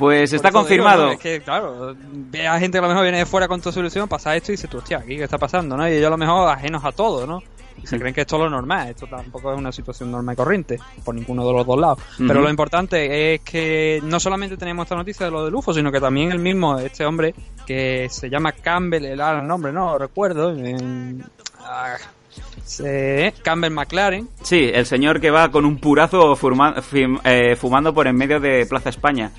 pues 0.00 0.30
Por 0.30 0.36
está 0.36 0.48
digo, 0.48 0.58
confirmado. 0.60 1.06
¿no? 1.06 1.12
Es 1.12 1.18
que, 1.20 1.40
claro, 1.42 1.94
ve 2.12 2.48
a 2.48 2.58
gente 2.58 2.72
que 2.76 2.78
a 2.78 2.82
lo 2.82 2.88
mejor 2.88 3.02
viene 3.04 3.18
de 3.18 3.26
fuera 3.26 3.46
con 3.46 3.60
tu 3.60 3.70
solución, 3.70 4.08
pasa 4.08 4.34
esto 4.34 4.50
y 4.50 4.54
dices, 4.54 4.68
tú, 4.68 4.78
hostia, 4.78 4.98
aquí 4.98 5.16
qué 5.16 5.22
está 5.24 5.38
pasando, 5.38 5.76
¿no? 5.76 5.88
Y 5.88 5.92
ellos 5.92 6.06
a 6.08 6.10
lo 6.10 6.16
mejor 6.18 6.48
ajenos 6.48 6.84
a 6.84 6.90
todo, 6.90 7.24
¿no? 7.26 7.40
Y 7.82 7.86
se 7.86 7.98
creen 7.98 8.12
que 8.14 8.22
esto 8.22 8.36
es 8.36 8.42
lo 8.42 8.50
normal, 8.50 8.88
esto 8.88 9.06
tampoco 9.06 9.52
es 9.52 9.58
una 9.58 9.72
situación 9.72 10.10
normal 10.10 10.34
y 10.34 10.36
corriente, 10.36 10.78
por 11.04 11.14
ninguno 11.14 11.46
de 11.46 11.52
los 11.52 11.66
dos 11.66 11.78
lados. 11.80 11.98
Pero 12.18 12.34
Ujú. 12.34 12.42
lo 12.42 12.50
importante 12.50 13.34
es 13.34 13.40
que 13.42 14.00
no 14.02 14.18
solamente 14.20 14.56
tenemos 14.58 14.84
esta 14.84 14.96
noticia 14.96 15.24
de 15.26 15.32
lo 15.32 15.44
de 15.44 15.50
Lufo, 15.50 15.72
sino 15.72 15.90
que 15.92 16.00
también 16.00 16.30
el 16.32 16.40
mismo, 16.40 16.78
este 16.78 17.06
hombre, 17.06 17.34
que 17.66 18.08
se 18.10 18.28
llama 18.28 18.52
Campbell, 18.52 19.04
el, 19.06 19.20
ah, 19.20 19.40
nombre 19.40 19.72
no 19.72 19.96
recuerdo, 19.96 20.50
en- 20.52 21.24
ah, 21.60 21.96
Campbell 23.42 23.72
McLaren, 23.72 24.28
Sí, 24.42 24.70
el 24.72 24.86
señor 24.86 25.20
que 25.20 25.30
va 25.30 25.50
con 25.50 25.64
un 25.64 25.78
purazo 25.78 26.36
furma- 26.36 26.74
fim- 26.82 27.20
eh, 27.24 27.56
fumando 27.56 27.92
por 27.94 28.06
en 28.06 28.16
medio 28.16 28.40
de 28.40 28.66
Plaza 28.66 28.90
España. 28.90 29.30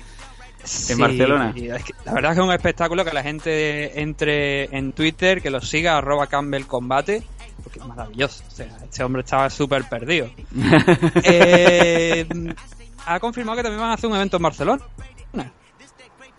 En 0.88 0.98
Barcelona. 0.98 1.52
y 1.56 1.68
es 1.68 1.82
que 1.84 1.92
la 2.04 2.12
verdad 2.14 2.32
es 2.32 2.36
que 2.36 2.42
es 2.42 2.48
un 2.48 2.54
espectáculo 2.54 3.04
que 3.04 3.12
la 3.12 3.22
gente 3.22 4.00
entre 4.00 4.64
en 4.76 4.92
Twitter, 4.92 5.42
que 5.42 5.50
lo 5.50 5.60
siga, 5.60 5.98
arroba 5.98 6.26
Campbell 6.28 6.66
Combate, 6.66 7.22
porque 7.62 7.78
es 7.80 7.84
maravilloso. 7.86 8.44
O 8.46 8.50
sea, 8.50 8.66
este 8.82 9.02
hombre 9.04 9.22
estaba 9.22 9.50
súper 9.50 9.84
perdido. 9.88 10.30
Eh, 11.24 12.26
ha 13.06 13.18
confirmado 13.20 13.56
que 13.56 13.62
también 13.64 13.80
van 13.80 13.90
a 13.90 13.94
hacer 13.94 14.08
un 14.08 14.16
evento 14.16 14.36
en 14.36 14.42
Barcelona. 14.42 14.82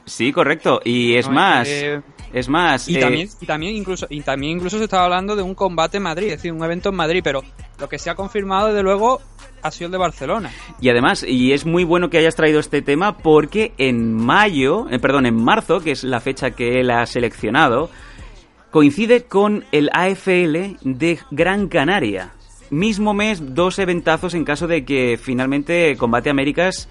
Sí, 0.05 0.33
correcto. 0.33 0.81
Y 0.83 1.15
es 1.15 1.27
No, 1.27 1.33
más, 1.33 1.67
eh, 1.69 2.01
es 2.33 2.49
más. 2.49 2.89
Y 2.89 2.97
eh, 2.97 2.99
también, 2.99 3.29
y 3.39 3.45
también 3.45 3.75
incluso, 3.75 4.07
y 4.09 4.21
también 4.21 4.57
incluso 4.57 4.77
se 4.79 4.85
estaba 4.85 5.05
hablando 5.05 5.35
de 5.35 5.43
un 5.43 5.53
combate 5.53 5.97
en 5.97 6.03
Madrid, 6.03 6.27
es 6.27 6.37
decir, 6.37 6.51
un 6.51 6.63
evento 6.63 6.89
en 6.89 6.95
Madrid, 6.95 7.21
pero 7.23 7.43
lo 7.79 7.87
que 7.87 7.99
se 7.99 8.09
ha 8.09 8.15
confirmado 8.15 8.67
desde 8.67 8.83
luego 8.83 9.21
ha 9.61 9.71
sido 9.71 9.85
el 9.85 9.91
de 9.93 9.97
Barcelona. 9.99 10.51
Y 10.81 10.89
además, 10.89 11.23
y 11.27 11.53
es 11.53 11.65
muy 11.65 11.83
bueno 11.83 12.09
que 12.09 12.17
hayas 12.17 12.35
traído 12.35 12.59
este 12.59 12.81
tema 12.81 13.17
porque 13.17 13.71
en 13.77 14.13
mayo, 14.13 14.89
eh, 14.89 14.99
perdón, 14.99 15.27
en 15.27 15.35
marzo, 15.35 15.79
que 15.79 15.91
es 15.91 16.03
la 16.03 16.19
fecha 16.19 16.51
que 16.51 16.81
él 16.81 16.89
ha 16.89 17.05
seleccionado, 17.05 17.89
coincide 18.71 19.23
con 19.23 19.63
el 19.71 19.89
AFL 19.93 20.77
de 20.81 21.19
Gran 21.31 21.67
Canaria. 21.67 22.33
Mismo 22.71 23.13
mes, 23.13 23.53
dos 23.53 23.77
eventazos 23.77 24.33
en 24.33 24.43
caso 24.43 24.65
de 24.65 24.83
que 24.83 25.19
finalmente 25.21 25.95
Combate 25.95 26.31
Américas 26.31 26.89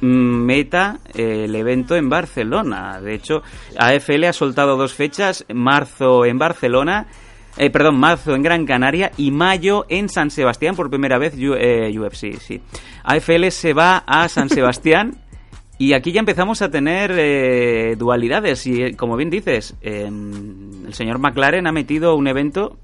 meta 0.00 1.00
eh, 1.14 1.44
el 1.44 1.54
evento 1.56 1.96
en 1.96 2.08
Barcelona. 2.08 3.00
De 3.00 3.14
hecho, 3.14 3.42
AFL 3.78 4.24
ha 4.24 4.32
soltado 4.32 4.76
dos 4.76 4.94
fechas, 4.94 5.44
marzo 5.52 6.24
en 6.24 6.38
Barcelona, 6.38 7.06
eh, 7.56 7.70
perdón, 7.70 7.98
marzo 7.98 8.34
en 8.34 8.42
Gran 8.42 8.66
Canaria 8.66 9.10
y 9.16 9.30
mayo 9.32 9.84
en 9.88 10.08
San 10.08 10.30
Sebastián 10.30 10.76
por 10.76 10.90
primera 10.90 11.18
vez 11.18 11.34
U- 11.34 11.54
eh, 11.58 11.92
UFC, 11.98 12.38
sí. 12.38 12.60
AFL 13.02 13.48
se 13.50 13.72
va 13.72 14.04
a 14.06 14.28
San 14.28 14.48
Sebastián 14.48 15.16
y 15.78 15.92
aquí 15.94 16.12
ya 16.12 16.20
empezamos 16.20 16.62
a 16.62 16.70
tener 16.70 17.12
eh, 17.16 17.96
dualidades 17.98 18.66
y 18.66 18.92
como 18.94 19.16
bien 19.16 19.30
dices, 19.30 19.74
eh, 19.80 20.04
el 20.06 20.94
señor 20.94 21.18
McLaren 21.18 21.66
ha 21.66 21.72
metido 21.72 22.14
un 22.14 22.28
evento 22.28 22.78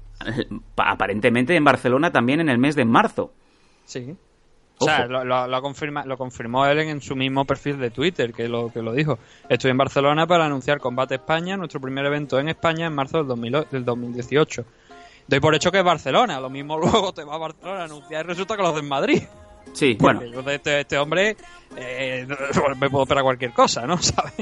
pa- 0.75 0.91
aparentemente 0.91 1.55
en 1.55 1.63
Barcelona 1.63 2.11
también 2.11 2.41
en 2.41 2.49
el 2.49 2.57
mes 2.57 2.75
de 2.75 2.83
marzo. 2.85 3.31
Sí. 3.85 4.15
O 4.77 4.85
sea, 4.85 5.05
lo, 5.05 5.23
lo- 5.23 5.47
lo 5.47 5.61
confirma, 5.61 6.03
lo 6.05 6.17
confirmó 6.17 6.65
él 6.65 6.79
en 6.79 7.01
su 7.01 7.15
mismo 7.15 7.45
perfil 7.45 7.79
de 7.79 7.91
Twitter, 7.91 8.33
que 8.33 8.47
lo, 8.49 8.71
que 8.71 8.81
lo 8.81 8.91
dijo. 8.93 9.17
Estoy 9.47 9.71
en 9.71 9.77
Barcelona 9.77 10.27
para 10.27 10.45
anunciar 10.45 10.79
Combate 10.79 11.15
España, 11.15 11.55
nuestro 11.55 11.79
primer 11.79 12.05
evento 12.05 12.39
en 12.39 12.49
España 12.49 12.87
en 12.87 12.93
marzo 12.93 13.19
del, 13.19 13.27
2000 13.27 13.67
del 13.71 13.85
2018. 13.85 14.65
Doy 15.27 15.39
por 15.39 15.55
hecho 15.55 15.71
que 15.71 15.79
es 15.79 15.83
Barcelona, 15.83 16.39
lo 16.39 16.49
mismo 16.49 16.77
luego 16.79 17.13
te 17.13 17.23
va 17.23 17.35
a 17.35 17.37
Barcelona 17.37 17.81
a 17.81 17.85
anunciar 17.85 18.25
y 18.25 18.27
resulta 18.27 18.55
que 18.57 18.61
lo 18.61 18.67
hace 18.69 18.79
en 18.79 18.89
Madrid. 18.89 19.23
Sí, 19.73 19.95
bueno. 19.99 20.21
Porque 20.33 20.55
este, 20.55 20.81
este 20.81 20.97
hombre 20.97 21.35
eh, 21.77 22.27
me 22.79 22.89
puedo 22.89 23.03
esperar 23.03 23.23
cualquier 23.23 23.51
cosa, 23.53 23.87
¿no? 23.87 23.97
¿Sabes? 23.97 24.33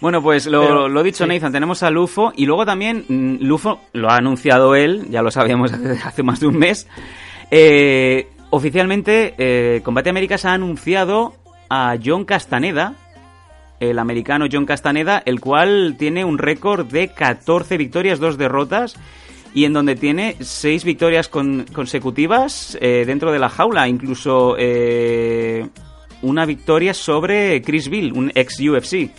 Bueno, 0.00 0.20
pues 0.22 0.46
lo, 0.46 0.60
Pero, 0.62 0.88
lo 0.88 1.02
dicho, 1.02 1.24
sí. 1.24 1.30
Nathan, 1.30 1.52
tenemos 1.52 1.82
a 1.82 1.90
Lufo 1.90 2.32
y 2.36 2.46
luego 2.46 2.66
también 2.66 3.04
mm, 3.08 3.36
Lufo 3.44 3.80
lo 3.92 4.10
ha 4.10 4.16
anunciado 4.16 4.74
él, 4.74 5.06
ya 5.10 5.22
lo 5.22 5.30
sabíamos 5.30 5.72
hace, 5.72 5.92
hace 6.04 6.22
más 6.22 6.40
de 6.40 6.46
un 6.48 6.58
mes. 6.58 6.88
Eh, 7.50 8.28
oficialmente, 8.54 9.34
eh, 9.38 9.80
Combate 9.82 10.10
Américas 10.10 10.44
ha 10.44 10.52
anunciado 10.54 11.34
a 11.68 11.96
John 12.02 12.24
Castaneda, 12.24 12.94
el 13.80 13.98
americano 13.98 14.46
John 14.50 14.64
Castaneda, 14.66 15.22
el 15.26 15.40
cual 15.40 15.96
tiene 15.98 16.24
un 16.24 16.38
récord 16.38 16.86
de 16.86 17.08
14 17.08 17.76
victorias, 17.76 18.18
2 18.20 18.38
derrotas. 18.38 18.94
Y 19.56 19.66
en 19.66 19.72
donde 19.72 19.94
tiene 19.94 20.34
6 20.40 20.82
victorias 20.84 21.28
con- 21.28 21.64
consecutivas 21.72 22.76
eh, 22.80 23.04
dentro 23.06 23.30
de 23.30 23.38
la 23.38 23.48
jaula, 23.48 23.86
incluso 23.86 24.56
eh, 24.58 25.68
una 26.22 26.44
victoria 26.44 26.92
sobre 26.92 27.62
Chris 27.62 27.88
Bill, 27.88 28.12
un 28.14 28.32
ex 28.34 28.58
UFC. 28.58 29.10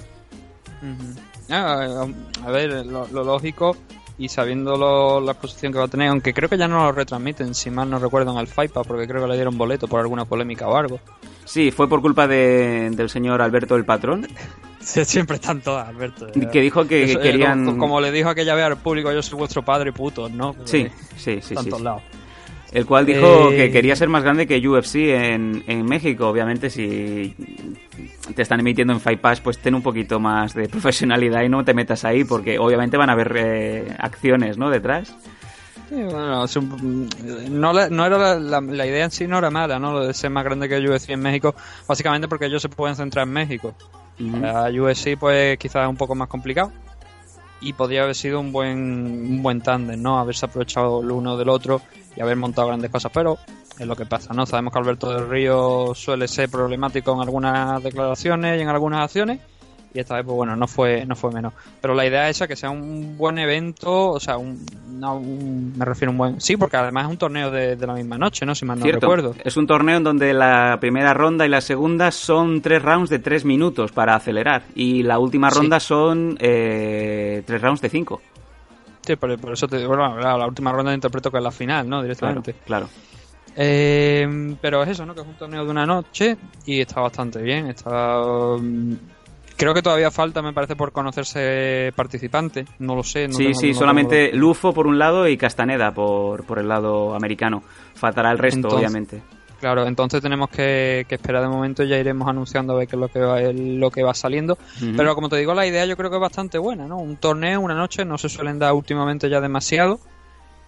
Ah, 1.49 2.05
a 2.45 2.51
ver, 2.51 2.85
lo 2.85 3.07
lógico 3.23 3.77
y 4.17 4.29
sabiendo 4.29 4.77
lo- 4.77 5.19
la 5.19 5.33
posición 5.33 5.71
que 5.73 5.79
va 5.79 5.85
a 5.85 5.87
tener, 5.89 6.07
aunque 6.09 6.33
creo 6.33 6.47
que 6.49 6.57
ya 6.57 6.67
no 6.67 6.83
lo 6.83 6.91
retransmiten, 6.91 7.53
si 7.53 7.69
mal 7.69 7.89
no 7.89 7.99
recuerdo, 7.99 8.31
en 8.31 8.37
el 8.37 8.47
FIPA, 8.47 8.83
porque 8.83 9.07
creo 9.07 9.21
que 9.21 9.27
le 9.27 9.35
dieron 9.35 9.57
boleto 9.57 9.87
por 9.87 9.99
alguna 9.99 10.25
polémica 10.25 10.67
o 10.67 10.75
algo. 10.77 10.99
Sí, 11.43 11.71
fue 11.71 11.87
por 11.89 12.01
culpa 12.01 12.27
de- 12.27 12.89
del 12.91 13.09
señor 13.09 13.41
Alberto 13.41 13.75
el 13.75 13.85
Patrón, 13.85 14.27
Siempre 14.79 15.37
están 15.37 15.61
todas, 15.61 15.87
Alberto. 15.87 16.27
que 16.51 16.61
dijo 16.61 16.85
que 16.87 17.03
Eso, 17.05 17.19
eh, 17.19 17.23
querían... 17.23 17.65
como, 17.65 17.77
como 17.79 18.01
le 18.01 18.11
dijo 18.11 18.29
aquella 18.29 18.53
vez 18.53 18.65
al 18.65 18.77
público, 18.77 19.11
yo 19.11 19.21
soy 19.23 19.37
vuestro 19.39 19.63
padre 19.63 19.91
puto, 19.91 20.29
¿no? 20.29 20.55
Sí, 20.65 20.87
sí, 21.15 21.39
sí, 21.41 21.53
están 21.55 21.63
sí, 21.65 21.71
sí. 21.71 21.83
lados. 21.83 22.03
El 22.75 22.85
cual 22.85 23.05
dijo 23.05 23.51
Eh, 23.51 23.55
que 23.55 23.71
quería 23.71 23.95
ser 23.95 24.09
más 24.09 24.21
grande 24.23 24.45
que 24.45 24.57
UFC 24.67 24.95
en, 24.95 25.63
en 25.65 25.85
México. 25.85 26.27
Obviamente, 26.27 26.69
si 26.69 27.33
te 28.35 28.41
están 28.41 28.59
emitiendo 28.59 28.91
en 28.91 28.99
Fight 28.99 29.21
Pass, 29.21 29.39
pues 29.39 29.57
ten 29.59 29.75
un 29.75 29.81
poquito 29.81 30.19
más 30.19 30.53
de 30.53 30.67
profesionalidad 30.75 31.41
y 31.43 31.49
no 31.49 31.63
te 31.63 31.73
metas 31.73 32.03
ahí, 32.03 32.25
porque 32.25 32.59
obviamente 32.59 32.97
van 32.97 33.09
a 33.09 33.13
haber 33.13 33.33
eh, 33.37 33.87
acciones, 33.97 34.57
¿no? 34.57 34.69
Detrás. 34.69 35.15
Sí, 35.87 35.95
bueno, 35.95 36.43
es 36.43 36.55
un- 36.57 37.07
no, 37.49 37.71
le- 37.71 37.89
no 37.91 38.05
era 38.05 38.17
la, 38.17 38.39
la- 38.39 38.59
la 38.61 38.85
idea 38.87 39.05
en 39.05 39.11
sí 39.11 39.25
no 39.27 39.37
era 39.37 39.49
mala, 39.51 39.79
¿no? 39.79 39.93
Lo 39.93 40.05
de 40.07 40.13
ser 40.13 40.31
más 40.31 40.43
grande 40.43 40.67
que 40.67 40.77
UFC 40.79 41.11
en 41.11 41.21
México, 41.21 41.55
básicamente 41.87 42.27
porque 42.27 42.47
ellos 42.47 42.61
se 42.61 42.67
pueden 42.69 42.95
centrar 42.97 43.25
en 43.25 43.33
México. 43.33 43.73
La 44.19 44.69
UFC 44.69 45.15
pues 45.19 45.57
quizás 45.57 45.83
es 45.83 45.89
un 45.89 45.95
poco 45.97 46.15
más 46.15 46.27
complicado 46.27 46.71
y 47.61 47.73
podría 47.73 48.03
haber 48.03 48.15
sido 48.15 48.39
un 48.39 48.51
buen 48.51 48.77
un 48.77 49.43
buen 49.43 49.61
tándem, 49.61 50.01
¿no? 50.01 50.19
Haberse 50.19 50.45
aprovechado 50.45 51.01
el 51.01 51.11
uno 51.11 51.37
del 51.37 51.49
otro 51.49 51.81
y 52.15 52.21
haber 52.21 52.35
montado 52.37 52.67
grandes 52.67 52.89
cosas, 52.91 53.11
pero 53.13 53.37
es 53.79 53.85
lo 53.87 53.95
que 53.95 54.05
pasa, 54.05 54.33
¿no? 54.33 54.45
Sabemos 54.45 54.71
que 54.73 54.79
Alberto 54.79 55.09
del 55.11 55.29
Río 55.29 55.93
suele 55.95 56.27
ser 56.27 56.49
problemático 56.49 57.13
en 57.13 57.21
algunas 57.21 57.83
declaraciones 57.83 58.57
y 58.57 58.61
en 58.61 58.69
algunas 58.69 59.01
acciones 59.03 59.39
y 59.93 59.99
esta 59.99 60.15
vez 60.15 60.25
pues 60.25 60.35
bueno, 60.35 60.57
no 60.57 60.67
fue 60.67 61.05
no 61.05 61.15
fue 61.15 61.31
menos. 61.31 61.53
Pero 61.81 61.93
la 61.93 62.05
idea 62.05 62.29
es 62.29 62.35
esa 62.35 62.47
que 62.49 62.57
sea 62.57 62.69
un 62.69 63.17
buen 63.17 63.37
evento, 63.39 64.09
o 64.11 64.19
sea, 64.19 64.37
un, 64.37 64.65
no, 64.89 65.15
un- 65.15 65.73
me 65.77 65.85
refiero 65.85 66.09
a 66.09 66.11
un 66.11 66.17
buen 66.17 66.41
sí, 66.41 66.57
porque 66.57 66.75
además 66.75 67.05
es 67.05 67.11
un 67.11 67.17
torneo 67.17 67.49
de, 67.49 67.77
de 67.77 67.87
la 67.87 67.93
misma 67.93 68.17
noche, 68.17 68.45
¿no? 68.45 68.53
Si 68.55 68.65
mal 68.65 68.77
no 68.77 68.83
Cierto. 68.83 69.07
recuerdo. 69.07 69.35
Es 69.43 69.55
un 69.55 69.67
torneo 69.67 69.95
en 69.95 70.03
donde 70.03 70.33
la 70.33 70.77
primera 70.81 71.13
ronda 71.13 71.45
y 71.45 71.49
la 71.49 71.61
segunda 71.61 72.11
son 72.11 72.61
tres 72.61 72.81
rounds 72.81 73.09
de 73.09 73.19
tres 73.19 73.45
minutos 73.45 73.93
para 73.93 74.15
acelerar. 74.15 74.63
Y 74.75 75.03
la 75.03 75.17
última 75.17 75.49
Sí. 75.49 75.59
ronda 75.59 75.79
son 75.79 76.37
eh, 76.41 77.41
tres 77.45 77.61
rounds 77.61 77.79
de 77.81 77.87
cinco. 77.89 78.21
Sí, 79.05 79.15
por, 79.15 79.37
por 79.39 79.53
eso 79.53 79.67
te 79.67 79.85
bueno, 79.85 80.17
la, 80.17 80.37
la 80.37 80.47
última 80.47 80.71
ronda 80.71 80.93
interpreto 80.93 81.29
que 81.31 81.37
es 81.37 81.43
la 81.43 81.51
final, 81.51 81.87
¿no? 81.87 82.01
Directamente. 82.01 82.53
claro. 82.65 82.89
Eh, 83.57 84.55
pero 84.61 84.83
es 84.83 84.89
eso, 84.89 85.05
¿no? 85.05 85.15
Que 85.15 85.21
es 85.21 85.27
un 85.27 85.35
torneo 85.35 85.63
de 85.63 85.71
una 85.71 85.85
noche 85.85 86.35
y 86.65 86.81
está 86.81 86.99
bastante 87.01 87.41
bien. 87.41 87.67
Está. 87.67 88.19
mm, 88.59 88.93
Creo 89.57 89.73
que 89.73 89.81
todavía 89.81 90.11
falta, 90.11 90.41
me 90.41 90.51
parece, 90.51 90.75
por 90.75 90.91
conocerse 90.91 91.93
participantes. 91.95 92.67
No 92.79 92.93
lo 92.93 93.03
sé. 93.03 93.29
No 93.29 93.35
sí, 93.35 93.43
tengo- 93.45 93.59
sí, 93.61 93.67
no 93.71 93.73
solamente 93.79 94.25
tengo- 94.31 94.37
Lufo 94.39 94.73
por 94.73 94.85
un 94.85 94.99
lado 94.99 95.29
y 95.29 95.37
Castaneda 95.37 95.93
por, 95.93 96.43
por 96.43 96.59
el 96.59 96.67
lado 96.67 97.15
americano. 97.15 97.63
Faltará 97.93 98.31
el 98.31 98.37
resto, 98.37 98.57
Entonces- 98.57 98.79
obviamente. 98.79 99.21
Claro, 99.59 99.87
entonces 99.87 100.21
tenemos 100.21 100.49
que, 100.49 101.05
que 101.07 101.15
esperar 101.15 101.41
de 101.41 101.47
momento 101.47 101.83
y 101.83 101.87
ya 101.87 101.97
iremos 101.97 102.27
anunciando 102.27 102.73
a 102.73 102.77
ver 102.77 102.87
qué 102.87 102.95
es 102.95 102.99
lo 102.99 103.07
que 103.07 103.19
va, 103.19 103.39
lo 103.41 103.89
que 103.89 104.03
va 104.03 104.13
saliendo. 104.13 104.57
Pero 104.95 105.15
como 105.15 105.29
te 105.29 105.37
digo, 105.37 105.53
la 105.53 105.65
idea 105.65 105.85
yo 105.85 105.95
creo 105.97 106.09
que 106.09 106.17
es 106.17 106.21
bastante 106.21 106.57
buena, 106.57 106.87
¿no? 106.87 106.97
Un 106.97 107.17
torneo, 107.17 107.61
una 107.61 107.73
noche, 107.75 108.05
no 108.05 108.17
se 108.17 108.29
suelen 108.29 108.59
dar 108.59 108.73
últimamente 108.73 109.29
ya 109.29 109.41
demasiado. 109.41 109.99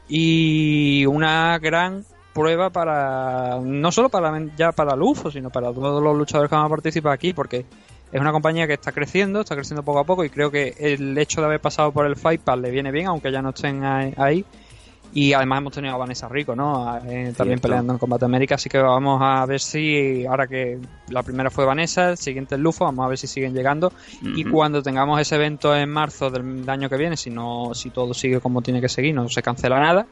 y 0.08 1.06
una 1.06 1.58
gran 1.60 2.06
prueba 2.34 2.70
para 2.70 3.60
no 3.64 3.92
solo 3.92 4.10
para 4.10 4.32
ya 4.56 4.72
para 4.72 4.96
Lufo, 4.96 5.32
sino 5.32 5.50
para 5.50 5.74
todos 5.74 6.04
los 6.04 6.16
luchadores 6.16 6.50
que 6.50 6.56
van 6.56 6.66
a 6.66 6.70
participar 6.70 7.12
aquí, 7.14 7.34
porque 7.34 7.66
es 8.12 8.22
una 8.22 8.32
compañía 8.32 8.68
que 8.68 8.74
está 8.74 8.92
creciendo, 8.92 9.42
está 9.42 9.56
creciendo 9.56 9.84
poco 9.84 10.00
a 10.00 10.04
poco 10.04 10.24
y 10.24 10.30
creo 10.30 10.52
que 10.52 10.76
el 10.80 11.18
hecho 11.18 11.42
de 11.42 11.48
haber 11.48 11.60
pasado 11.60 11.92
por 11.92 12.06
el 12.06 12.16
Fight 12.16 12.42
Pass 12.42 12.60
le 12.60 12.70
viene 12.72 12.92
bien, 12.92 13.08
aunque 13.08 13.32
ya 13.32 13.42
no 13.42 13.50
estén 13.50 13.84
ahí. 13.84 14.46
Y 15.14 15.34
además 15.34 15.60
hemos 15.60 15.74
tenido 15.74 15.96
a 15.96 15.98
Vanessa 15.98 16.28
Rico, 16.28 16.56
¿no? 16.56 16.98
Eh, 17.06 17.34
también 17.36 17.60
peleando 17.60 17.94
en 17.94 18.00
Combate 18.00 18.26
América, 18.26 18.56
así 18.56 18.70
que 18.70 18.78
vamos 18.78 19.20
a 19.22 19.46
ver 19.46 19.60
si, 19.60 20.26
ahora 20.26 20.48
que 20.48 20.80
la 21.10 21.24
primera 21.24 21.50
fue 21.50 21.66
Vanessa, 21.66 22.12
el 22.12 22.18
siguiente 22.18 22.56
es 22.56 22.62
Lufo, 22.62 22.86
vamos 22.86 23.06
a 23.06 23.10
ver 23.10 23.18
si 23.18 23.28
siguen 23.28 23.54
llegando. 23.54 23.92
Y 24.22 24.44
cuando 24.44 24.84
tengamos 24.84 25.20
ese 25.20 25.36
evento 25.36 25.76
en 25.76 25.90
marzo 25.90 26.30
del 26.30 26.70
año 26.70 26.90
que 26.90 26.98
viene, 26.98 27.18
si 27.18 27.30
no, 27.30 27.74
si 27.74 27.90
todo 27.90 28.14
sigue 28.14 28.40
como 28.40 28.62
tiene 28.62 28.82
que 28.82 28.90
seguir, 28.90 29.16
no 29.16 29.28
se 29.30 29.42
cancela 29.42 29.80
nada, 29.80 30.06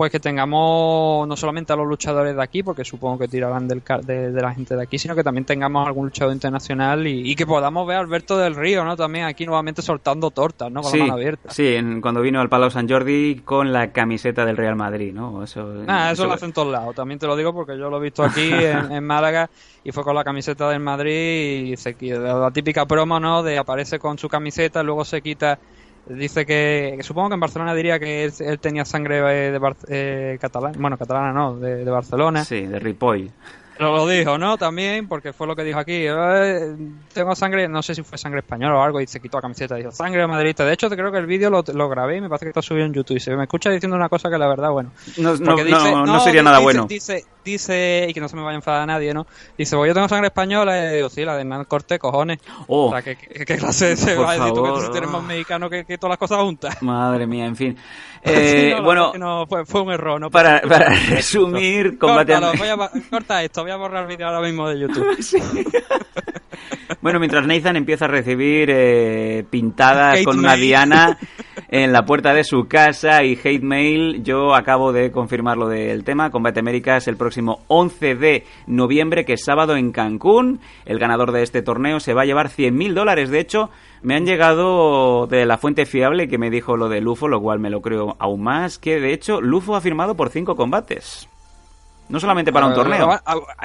pues 0.00 0.10
que 0.10 0.18
tengamos 0.18 1.28
no 1.28 1.36
solamente 1.36 1.74
a 1.74 1.76
los 1.76 1.86
luchadores 1.86 2.34
de 2.34 2.42
aquí, 2.42 2.62
porque 2.62 2.86
supongo 2.86 3.18
que 3.18 3.28
tirarán 3.28 3.68
del 3.68 3.82
de, 4.06 4.32
de 4.32 4.40
la 4.40 4.54
gente 4.54 4.74
de 4.74 4.82
aquí, 4.82 4.98
sino 4.98 5.14
que 5.14 5.22
también 5.22 5.44
tengamos 5.44 5.86
algún 5.86 6.06
luchador 6.06 6.32
internacional 6.32 7.06
y, 7.06 7.30
y 7.30 7.36
que 7.36 7.44
podamos 7.44 7.86
ver 7.86 7.98
a 7.98 8.00
Alberto 8.00 8.38
del 8.38 8.54
Río, 8.54 8.82
¿no? 8.82 8.96
También 8.96 9.26
aquí 9.26 9.44
nuevamente 9.44 9.82
soltando 9.82 10.30
tortas, 10.30 10.72
¿no? 10.72 10.80
Con 10.80 10.90
Sí, 10.90 10.96
la 11.00 11.04
mano 11.04 11.16
abierta. 11.18 11.50
sí, 11.50 11.74
en- 11.74 12.00
cuando 12.00 12.22
vino 12.22 12.40
al 12.40 12.48
Palau 12.48 12.70
San 12.70 12.88
Jordi 12.88 13.42
con 13.44 13.74
la 13.74 13.92
camiseta 13.92 14.46
del 14.46 14.56
Real 14.56 14.74
Madrid, 14.74 15.12
¿no? 15.12 15.44
Eso, 15.44 15.70
Ah, 15.86 16.12
eso 16.12 16.24
lo 16.26 16.32
hacen 16.32 16.54
todos 16.54 16.72
lados. 16.72 16.94
También 16.94 17.18
te 17.20 17.26
lo 17.26 17.36
digo 17.36 17.52
porque 17.52 17.76
yo 17.76 17.90
lo 17.90 17.98
he 17.98 18.00
visto 18.00 18.22
aquí 18.24 18.48
en, 18.54 18.90
en 18.92 19.04
Málaga 19.04 19.50
y 19.84 19.92
fue 19.92 20.02
con 20.02 20.14
la 20.14 20.24
camiseta 20.24 20.66
del 20.70 20.80
Madrid 20.80 21.72
y 21.72 21.76
se 21.76 21.94
la 22.00 22.50
típica 22.50 22.86
promo, 22.86 23.20
¿no? 23.20 23.42
De 23.42 23.58
aparece 23.58 23.98
con 23.98 24.16
su 24.16 24.30
camiseta, 24.30 24.82
luego 24.82 25.04
se 25.04 25.20
quita. 25.20 25.58
Dice 26.06 26.44
que, 26.46 26.94
que 26.96 27.02
supongo 27.02 27.28
que 27.28 27.34
en 27.34 27.40
Barcelona 27.40 27.74
diría 27.74 27.98
que 27.98 28.24
él, 28.24 28.58
tenía 28.60 28.84
sangre 28.84 29.18
eh, 29.18 29.52
de 29.52 29.58
Bar- 29.58 29.76
eh, 29.88 30.38
bueno, 30.76 30.96
catalana 30.98 31.32
no, 31.32 31.56
de, 31.56 31.84
de 31.84 31.90
Barcelona. 31.90 32.44
Sí, 32.44 32.66
de 32.66 32.78
Ripoll. 32.78 33.30
Lo, 33.80 33.96
lo 33.96 34.06
dijo, 34.06 34.36
¿no? 34.38 34.58
También, 34.58 35.08
porque 35.08 35.32
fue 35.32 35.46
lo 35.46 35.56
que 35.56 35.64
dijo 35.64 35.78
aquí. 35.78 36.04
"Eh, 36.06 36.76
tengo 37.12 37.34
sangre, 37.34 37.66
no 37.66 37.82
sé 37.82 37.94
si 37.94 38.02
fue 38.02 38.18
sangre 38.18 38.40
española 38.40 38.76
o 38.76 38.82
algo, 38.82 39.00
y 39.00 39.06
se 39.06 39.20
quitó 39.20 39.38
la 39.38 39.42
camiseta. 39.42 39.74
Dijo, 39.76 39.90
sangre 39.90 40.26
madridista. 40.26 40.64
De 40.64 40.72
hecho, 40.74 40.88
te 40.90 40.96
creo 40.96 41.10
que 41.10 41.18
el 41.18 41.26
vídeo 41.26 41.50
lo, 41.50 41.64
lo 41.72 41.88
grabé 41.88 42.18
y 42.18 42.20
me 42.20 42.28
parece 42.28 42.44
que 42.44 42.50
está 42.50 42.62
subido 42.62 42.84
en 42.86 42.92
YouTube. 42.92 43.16
Y 43.16 43.20
se 43.20 43.34
me 43.34 43.42
escucha 43.44 43.70
diciendo 43.70 43.96
una 43.96 44.08
cosa 44.08 44.28
que 44.30 44.38
la 44.38 44.48
verdad, 44.48 44.70
bueno. 44.70 44.92
No, 45.16 45.34
no, 45.36 45.56
Porque 45.56 45.70
no, 45.70 46.04
no 46.06 46.20
sería 46.20 46.40
di- 46.42 46.44
nada 46.44 46.58
dice- 46.58 46.64
bueno. 46.64 46.86
Dice, 46.86 47.24
dice, 47.44 48.06
y 48.08 48.12
que 48.12 48.20
no 48.20 48.28
se 48.28 48.36
me 48.36 48.42
vaya 48.42 48.52
a 48.52 48.56
enfadar 48.56 48.82
a 48.82 48.86
nadie, 48.86 49.14
¿no? 49.14 49.26
Dice, 49.56 49.76
pues 49.76 49.88
yo 49.88 49.94
tengo 49.94 50.08
sangre 50.08 50.26
española. 50.28 50.92
Y 50.92 50.96
digo, 50.96 51.08
sí, 51.08 51.24
la 51.24 51.34
de 51.34 51.40
Hernán 51.40 51.64
Cortés, 51.64 51.98
cojones. 51.98 52.38
Oh. 52.66 52.88
O 52.88 52.90
sea, 52.92 53.02
¿qué, 53.02 53.16
qué, 53.16 53.44
qué 53.46 53.56
clase 53.56 53.86
de 53.86 53.96
se 53.96 54.14
va 54.14 54.32
a 54.32 54.34
decir 54.34 54.52
tú 54.52 54.62
que 54.62 54.70
tú 54.90 54.96
eres 54.96 55.10
más 55.10 55.22
mexicano 55.22 55.70
que, 55.70 55.84
que 55.84 55.96
todas 55.96 56.10
las 56.12 56.18
cosas 56.18 56.38
juntas? 56.42 56.82
Madre 56.82 57.26
mía, 57.26 57.46
en 57.46 57.56
fin. 57.56 57.76
Sí, 58.24 58.30
Eh, 58.32 58.74
no, 58.76 58.82
bueno, 58.82 59.12
no, 59.18 59.46
fue, 59.46 59.64
fue 59.64 59.80
un 59.80 59.92
error, 59.92 60.20
¿no? 60.20 60.30
para, 60.30 60.60
para 60.60 60.90
resumir, 61.10 61.98
combate 61.98 62.34
Córtalo, 62.34 62.58
voy 62.58 62.68
a 62.68 62.90
corta 63.08 63.42
esto, 63.42 63.62
voy 63.62 63.70
a 63.70 63.76
borrar 63.76 64.02
el 64.02 64.08
vídeo 64.08 64.26
ahora 64.26 64.40
mismo 64.40 64.68
de 64.68 64.78
YouTube. 64.80 65.16
Bueno, 67.00 67.18
mientras 67.18 67.46
Nathan 67.46 67.76
empieza 67.76 68.06
a 68.06 68.08
recibir 68.08 68.68
eh, 68.70 69.44
pintadas 69.48 70.16
Hate 70.16 70.24
con 70.24 70.38
una 70.38 70.56
diana 70.56 71.18
en 71.68 71.92
la 71.92 72.04
puerta 72.04 72.34
de 72.34 72.44
su 72.44 72.66
casa 72.66 73.22
y 73.22 73.38
hate 73.42 73.62
mail, 73.62 74.22
yo 74.22 74.54
acabo 74.54 74.92
de 74.92 75.10
confirmar 75.10 75.56
lo 75.56 75.68
del 75.68 76.04
tema. 76.04 76.30
Combate 76.30 76.60
América 76.60 76.96
es 76.96 77.08
el 77.08 77.16
próximo 77.16 77.60
11 77.68 78.14
de 78.16 78.44
noviembre, 78.66 79.24
que 79.24 79.34
es 79.34 79.44
sábado 79.44 79.76
en 79.76 79.92
Cancún. 79.92 80.60
El 80.84 80.98
ganador 80.98 81.32
de 81.32 81.42
este 81.42 81.62
torneo 81.62 82.00
se 82.00 82.14
va 82.14 82.22
a 82.22 82.26
llevar 82.26 82.48
100.000 82.48 82.92
dólares. 82.92 83.30
De 83.30 83.40
hecho, 83.40 83.70
me 84.02 84.16
han 84.16 84.26
llegado 84.26 85.26
de 85.26 85.46
la 85.46 85.58
fuente 85.58 85.86
fiable 85.86 86.28
que 86.28 86.38
me 86.38 86.50
dijo 86.50 86.76
lo 86.76 86.88
de 86.88 87.00
Lufo, 87.00 87.28
lo 87.28 87.40
cual 87.40 87.60
me 87.60 87.70
lo 87.70 87.80
creo 87.80 88.16
aún 88.18 88.42
más, 88.42 88.78
que 88.78 89.00
de 89.00 89.12
hecho 89.12 89.40
Lufo 89.40 89.76
ha 89.76 89.80
firmado 89.80 90.16
por 90.16 90.30
5 90.30 90.56
combates. 90.56 91.28
No 92.08 92.18
solamente 92.18 92.52
para 92.52 92.66
un 92.66 92.74
torneo. 92.74 93.08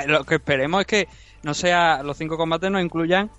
Lo 0.06 0.24
que 0.24 0.36
esperemos 0.36 0.82
es 0.82 0.88
que 0.88 1.08
no 1.46 1.54
sea 1.54 2.04
los 2.04 2.18
cinco 2.18 2.36
combates 2.36 2.70
no 2.70 2.82
incluyan 2.82 3.30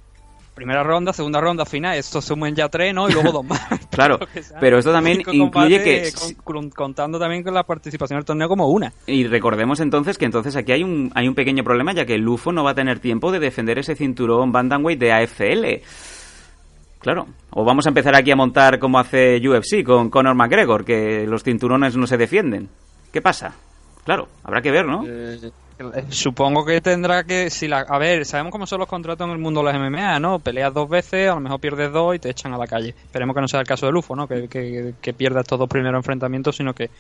primera 0.55 0.83
ronda, 0.83 1.13
segunda 1.13 1.39
ronda, 1.39 1.67
final. 1.67 1.99
Esto 1.99 2.23
sumen 2.23 2.55
ya 2.55 2.71
tres, 2.71 2.95
¿no? 2.95 3.11
Y 3.11 3.13
luego 3.13 3.31
dos 3.31 3.45
más. 3.45 3.61
Claro, 3.91 4.19
Pero 4.61 4.79
esto 4.79 4.91
también 4.93 5.23
incluye 5.31 5.83
que- 5.83 6.11
con- 6.19 6.35
con- 6.45 6.71
contando 6.71 7.19
también 7.19 7.43
con 7.43 7.53
la 7.53 7.63
participación 7.65 8.17
del 8.19 8.25
torneo 8.25 8.49
como 8.49 8.67
una. 8.69 8.91
Y 9.07 9.27
recordemos 9.27 9.81
entonces 9.81 10.17
que 10.17 10.25
entonces 10.25 10.57
aquí 10.57 10.73
hay 10.73 10.83
un, 10.83 11.11
hay 11.15 11.29
un 11.29 11.35
pequeño 11.35 11.63
problema, 11.63 11.93
ya 11.93 12.07
que 12.07 12.17
Lufo 12.17 12.53
no 12.53 12.65
va 12.65 12.71
a 12.71 12.75
tener 12.75 13.01
tiempo 13.01 13.31
de 13.33 13.39
defender 13.39 13.79
ese 13.79 13.95
cinturón 13.97 14.51
Bantamweight 14.53 14.99
de 14.99 15.13
AFL. 15.13 15.83
Claro, 17.01 17.27
o 17.51 17.65
vamos 17.65 17.87
a 17.87 17.91
empezar 17.91 18.17
aquí 18.17 18.31
a 18.31 18.37
montar 18.37 18.79
como 18.79 18.99
hace 18.99 19.39
UFC 19.47 19.85
con 19.85 20.09
Conor 20.11 20.35
McGregor, 20.35 20.85
que 20.85 21.27
los 21.27 21.43
cinturones 21.45 21.97
no 21.97 22.07
se 22.07 22.17
defienden. 22.17 22.69
¿Qué 23.13 23.21
pasa? 23.23 23.55
Claro, 24.05 24.29
habrá 24.43 24.61
que 24.63 24.71
ver, 24.71 24.87
¿no? 24.87 25.05
Eh, 25.07 25.51
Supongo 26.09 26.65
que 26.65 26.81
tendrá 26.81 27.25
que, 27.25 27.51
si 27.51 27.69
la, 27.69 27.81
a 27.81 27.99
ver, 27.99 28.25
sabemos 28.25 28.51
cómo 28.53 28.67
son 28.67 28.79
los 28.81 28.89
contratos 28.89 29.27
en 29.27 29.33
el 29.33 29.39
mundo 29.39 29.61
de 29.63 29.73
las 29.73 29.81
MMA, 29.81 30.19
¿no? 30.21 30.39
Peleas 30.39 30.73
dos 30.73 30.89
veces, 30.89 31.31
a 31.31 31.35
lo 31.35 31.41
mejor 31.41 31.61
pierdes 31.61 31.93
dos 31.93 32.15
y 32.15 32.19
te 32.19 32.31
echan 32.31 32.53
a 32.55 32.59
la 32.59 32.67
calle. 32.67 32.91
Esperemos 32.91 33.35
que 33.35 33.41
no 33.43 33.49
sea 33.49 33.61
el 33.61 33.67
caso 33.67 33.87
de 33.87 33.93
Lufo, 33.93 34.17
¿no? 34.17 34.27
Que, 34.27 34.49
que, 34.49 34.95
que 35.01 35.13
pierda 35.13 35.41
estos 35.41 35.59
dos 35.59 35.69
primeros 35.69 35.99
enfrentamientos, 35.99 36.57
sino 36.57 36.75
que 36.75 36.91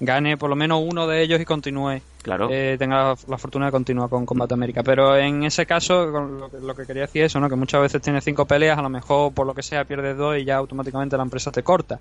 gane 0.00 0.36
por 0.36 0.50
lo 0.50 0.56
menos 0.56 0.82
uno 0.84 1.06
de 1.06 1.22
ellos 1.22 1.40
y 1.40 1.44
continúe, 1.44 2.00
Claro. 2.22 2.48
eh, 2.50 2.74
tenga 2.78 2.96
la, 3.10 3.16
la 3.28 3.38
fortuna 3.38 3.66
de 3.66 3.72
continuar 3.72 4.08
con 4.08 4.26
Combate 4.26 4.54
América. 4.54 4.82
Pero 4.82 5.16
en 5.16 5.44
ese 5.44 5.64
caso, 5.66 6.06
lo, 6.06 6.50
que, 6.50 6.58
lo 6.58 6.74
que 6.74 6.86
quería 6.86 7.02
decir 7.02 7.22
es 7.22 7.30
eso, 7.32 7.38
¿no? 7.40 7.48
Que 7.48 7.54
muchas 7.56 7.80
veces 7.82 8.02
tienes 8.02 8.24
cinco 8.24 8.44
peleas, 8.44 8.78
a 8.78 8.82
lo 8.82 8.88
mejor 8.88 9.32
por 9.32 9.46
lo 9.46 9.54
que 9.54 9.62
sea 9.62 9.84
pierdes 9.84 10.16
dos 10.16 10.36
y 10.38 10.44
ya 10.44 10.56
automáticamente 10.56 11.16
la 11.16 11.22
empresa 11.22 11.52
te 11.52 11.62
corta. 11.62 12.00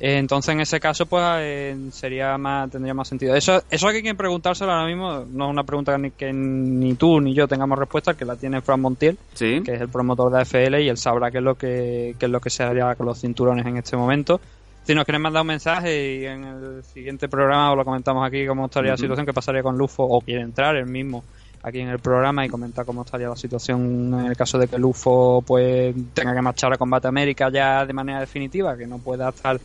Entonces, 0.00 0.54
en 0.54 0.60
ese 0.60 0.78
caso, 0.78 1.06
pues 1.06 1.24
eh, 1.38 1.76
sería 1.90 2.38
más, 2.38 2.70
tendría 2.70 2.94
más 2.94 3.08
sentido. 3.08 3.34
Eso, 3.34 3.62
eso 3.68 3.88
hay 3.88 4.00
que 4.02 4.14
preguntárselo 4.14 4.70
ahora 4.70 4.86
mismo. 4.86 5.24
No 5.30 5.46
es 5.46 5.50
una 5.50 5.64
pregunta 5.64 5.98
ni 5.98 6.12
que 6.12 6.32
ni 6.32 6.94
tú 6.94 7.20
ni 7.20 7.34
yo 7.34 7.48
tengamos 7.48 7.78
respuesta, 7.78 8.14
que 8.14 8.24
la 8.24 8.36
tiene 8.36 8.60
Fran 8.60 8.80
Montiel, 8.80 9.18
Sí. 9.34 9.60
que 9.64 9.74
es 9.74 9.80
el 9.80 9.88
promotor 9.88 10.30
de 10.32 10.40
AFL 10.42 10.80
y 10.82 10.88
él 10.88 10.96
sabrá 10.98 11.30
qué 11.30 11.38
es 11.38 11.44
lo 11.44 11.56
que, 11.56 12.14
qué 12.18 12.26
es 12.26 12.30
lo 12.30 12.40
que 12.40 12.50
se 12.50 12.62
haría 12.62 12.94
con 12.94 13.06
los 13.06 13.20
cinturones 13.20 13.66
en 13.66 13.76
este 13.76 13.96
momento. 13.96 14.40
Si 14.84 14.94
nos 14.94 15.04
quieren 15.04 15.20
mandar 15.20 15.42
un 15.42 15.48
mensaje 15.48 16.14
y 16.20 16.24
en 16.26 16.44
el 16.44 16.84
siguiente 16.84 17.28
programa 17.28 17.72
os 17.72 17.76
lo 17.76 17.84
comentamos 17.84 18.26
aquí 18.26 18.46
cómo 18.46 18.66
estaría 18.66 18.92
la 18.92 18.96
situación, 18.96 19.26
qué 19.26 19.34
pasaría 19.34 19.62
con 19.62 19.76
Lufo, 19.76 20.02
o 20.04 20.20
quiere 20.20 20.40
entrar 20.42 20.76
él 20.76 20.86
mismo 20.86 21.24
aquí 21.62 21.80
en 21.80 21.88
el 21.88 21.98
programa 21.98 22.46
y 22.46 22.48
comentar 22.48 22.86
cómo 22.86 23.02
estaría 23.02 23.28
la 23.28 23.36
situación 23.36 24.14
en 24.14 24.26
el 24.26 24.36
caso 24.36 24.58
de 24.58 24.68
que 24.68 24.78
Lufo 24.78 25.42
pues 25.44 25.94
tenga 26.14 26.32
que 26.34 26.40
marchar 26.40 26.72
a 26.72 26.76
Combate 26.78 27.08
América 27.08 27.50
ya 27.52 27.84
de 27.84 27.92
manera 27.92 28.20
definitiva, 28.20 28.76
que 28.78 28.86
no 28.86 28.98
pueda 28.98 29.28
estar 29.28 29.58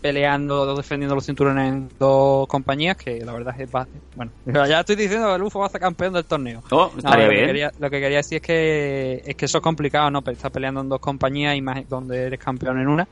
peleando 0.00 0.62
o 0.62 0.76
defendiendo 0.76 1.14
los 1.14 1.26
cinturones 1.26 1.68
en 1.72 1.88
dos 1.98 2.46
compañías 2.46 2.96
que 2.96 3.18
la 3.24 3.32
verdad 3.32 3.60
es 3.60 3.70
ba- 3.70 3.88
bueno 4.14 4.32
ya 4.46 4.80
estoy 4.80 4.96
diciendo 4.96 5.32
que 5.32 5.38
Lufo 5.38 5.58
va 5.58 5.66
a 5.66 5.70
ser 5.70 5.80
campeón 5.80 6.12
del 6.12 6.24
torneo 6.24 6.62
Oh, 6.70 6.90
no, 6.92 6.98
estaría 6.98 7.24
lo, 7.24 7.30
que 7.30 7.34
bien. 7.36 7.46
quería, 7.46 7.72
lo 7.78 7.90
que 7.90 8.00
quería 8.00 8.16
decir 8.18 8.36
es 8.36 8.42
que 8.42 9.22
es 9.24 9.36
que 9.36 9.44
eso 9.46 9.58
es 9.58 9.62
complicado, 9.62 10.10
¿no? 10.10 10.22
Pero 10.22 10.34
Estás 10.36 10.50
peleando 10.52 10.80
en 10.80 10.88
dos 10.88 11.00
compañías 11.00 11.56
y 11.56 11.60
más 11.62 11.88
donde 11.88 12.22
eres 12.26 12.38
campeón 12.38 12.80
en 12.80 12.88
una 12.88 13.08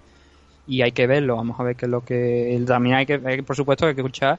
y 0.67 0.83
hay 0.83 0.93
que 0.93 1.07
verlo, 1.07 1.37
vamos 1.37 1.59
a 1.61 1.63
ver 1.63 1.77
qué 1.77 1.87
es 1.87 1.91
lo 1.91 2.01
que 2.03 2.63
también 2.67 2.97
hay 2.97 3.07
que 3.07 3.21
hay 3.25 3.43
por 3.43 3.57
supuesto 3.57 3.85
que 3.85 3.91
hay 3.91 3.95
que 3.95 4.01
escuchar 4.03 4.39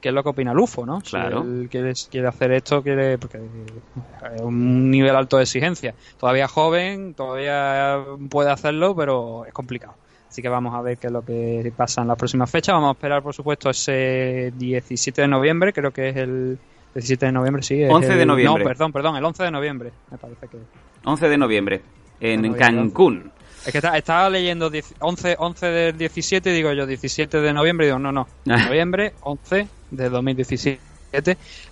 qué 0.00 0.10
es 0.10 0.14
lo 0.14 0.22
que 0.22 0.28
opina 0.28 0.52
Lufo, 0.52 0.84
¿no? 0.84 1.00
Claro. 1.00 1.42
Si 1.42 1.48
él 1.48 1.68
quiere, 1.70 1.92
quiere 2.10 2.28
hacer 2.28 2.52
esto, 2.52 2.82
quiere 2.82 3.16
porque 3.18 3.38
es 3.38 4.40
un 4.42 4.90
nivel 4.90 5.16
alto 5.16 5.38
de 5.38 5.44
exigencia. 5.44 5.94
Todavía 6.18 6.46
joven, 6.46 7.14
todavía 7.14 8.04
puede 8.28 8.50
hacerlo, 8.50 8.94
pero 8.94 9.46
es 9.46 9.52
complicado. 9.52 9.94
Así 10.34 10.42
que 10.42 10.48
vamos 10.48 10.74
a 10.74 10.80
ver 10.82 10.98
qué 10.98 11.06
es 11.06 11.12
lo 11.12 11.24
que 11.24 11.72
pasa 11.76 12.02
en 12.02 12.08
las 12.08 12.18
próximas 12.18 12.50
fechas. 12.50 12.72
Vamos 12.72 12.88
a 12.88 12.92
esperar, 12.94 13.22
por 13.22 13.32
supuesto, 13.32 13.70
ese 13.70 14.52
17 14.58 15.22
de 15.22 15.28
noviembre, 15.28 15.72
creo 15.72 15.92
que 15.92 16.08
es 16.08 16.16
el 16.16 16.58
17 16.92 17.26
de 17.26 17.30
noviembre, 17.30 17.62
sí. 17.62 17.80
es 17.80 17.88
11 17.88 18.16
de 18.16 18.26
noviembre. 18.26 18.64
No, 18.64 18.68
perdón, 18.68 18.92
perdón, 18.92 19.14
el 19.14 19.24
11 19.24 19.44
de 19.44 19.50
noviembre, 19.52 19.92
me 20.10 20.18
parece 20.18 20.48
que. 20.48 20.56
11 21.04 21.28
de 21.28 21.38
noviembre, 21.38 21.82
en 22.18 22.42
De 22.42 22.48
noviembre, 22.48 22.58
Cancún. 22.82 23.30
Es 23.64 23.70
que 23.70 23.78
está- 23.78 23.96
estaba 23.96 24.28
leyendo 24.28 24.70
10 24.70 24.96
11, 24.98 25.36
11 25.38 25.66
del 25.66 25.98
17, 25.98 26.50
digo 26.50 26.72
yo 26.72 26.84
17 26.84 27.40
de 27.40 27.52
noviembre, 27.52 27.86
y 27.86 27.88
digo 27.90 28.00
no, 28.00 28.10
no, 28.10 28.26
Ah. 28.50 28.56
noviembre 28.66 29.12
11 29.20 29.68
de 29.92 30.08
2017. 30.10 30.80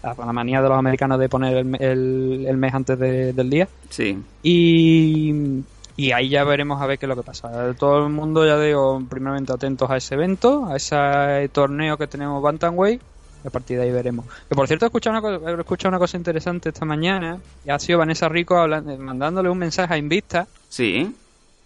La, 0.05 0.15
la 0.25 0.33
manía 0.33 0.63
de 0.63 0.69
los 0.69 0.79
americanos 0.79 1.19
de 1.19 1.29
poner 1.29 1.57
el, 1.57 1.77
el- 1.83 2.45
el 2.49 2.57
mes 2.57 2.73
antes 2.73 2.97
de- 2.97 3.33
del 3.33 3.51
día. 3.51 3.67
Sí. 3.91 4.17
Y, 4.45 5.65
y 5.97 6.13
ahí 6.13 6.29
ya 6.29 6.45
veremos 6.45 6.81
a 6.81 6.87
ver 6.87 6.99
qué 6.99 7.07
es 7.07 7.09
lo 7.09 7.17
que 7.17 7.23
pasa. 7.23 7.75
Todo 7.75 8.07
el 8.07 8.13
mundo, 8.13 8.47
ya 8.47 8.59
digo, 8.59 9.03
primeramente 9.09 9.53
atentos 9.53 9.91
a 9.91 9.97
ese 9.97 10.15
evento, 10.15 10.67
a 10.67 10.77
ese 10.77 11.49
torneo 11.51 11.97
que 11.99 12.07
tenemos 12.07 12.43
Bantamweight. 12.43 13.01
A 13.45 13.51
partir 13.51 13.77
de 13.77 13.83
ahí 13.85 13.91
veremos. 13.91 14.25
Que 14.49 14.55
por 14.55 14.69
cierto, 14.69 14.85
he 14.85 14.89
escuchado 14.89 15.19
una, 15.19 15.21
co- 15.41 15.49
he 15.49 15.61
escuchado 15.61 15.89
una 15.89 15.99
cosa 15.99 16.17
interesante 16.17 16.69
esta 16.69 16.85
mañana. 16.85 17.39
Y 17.65 17.71
ha 17.71 17.79
sido 17.81 17.99
Vanessa 17.99 18.29
Rico 18.29 18.57
hablando, 18.57 18.97
mandándole 18.99 19.51
un 19.51 19.59
mensaje 19.59 19.93
a 19.95 19.97
Invista 19.99 20.47
Sí. 20.69 21.13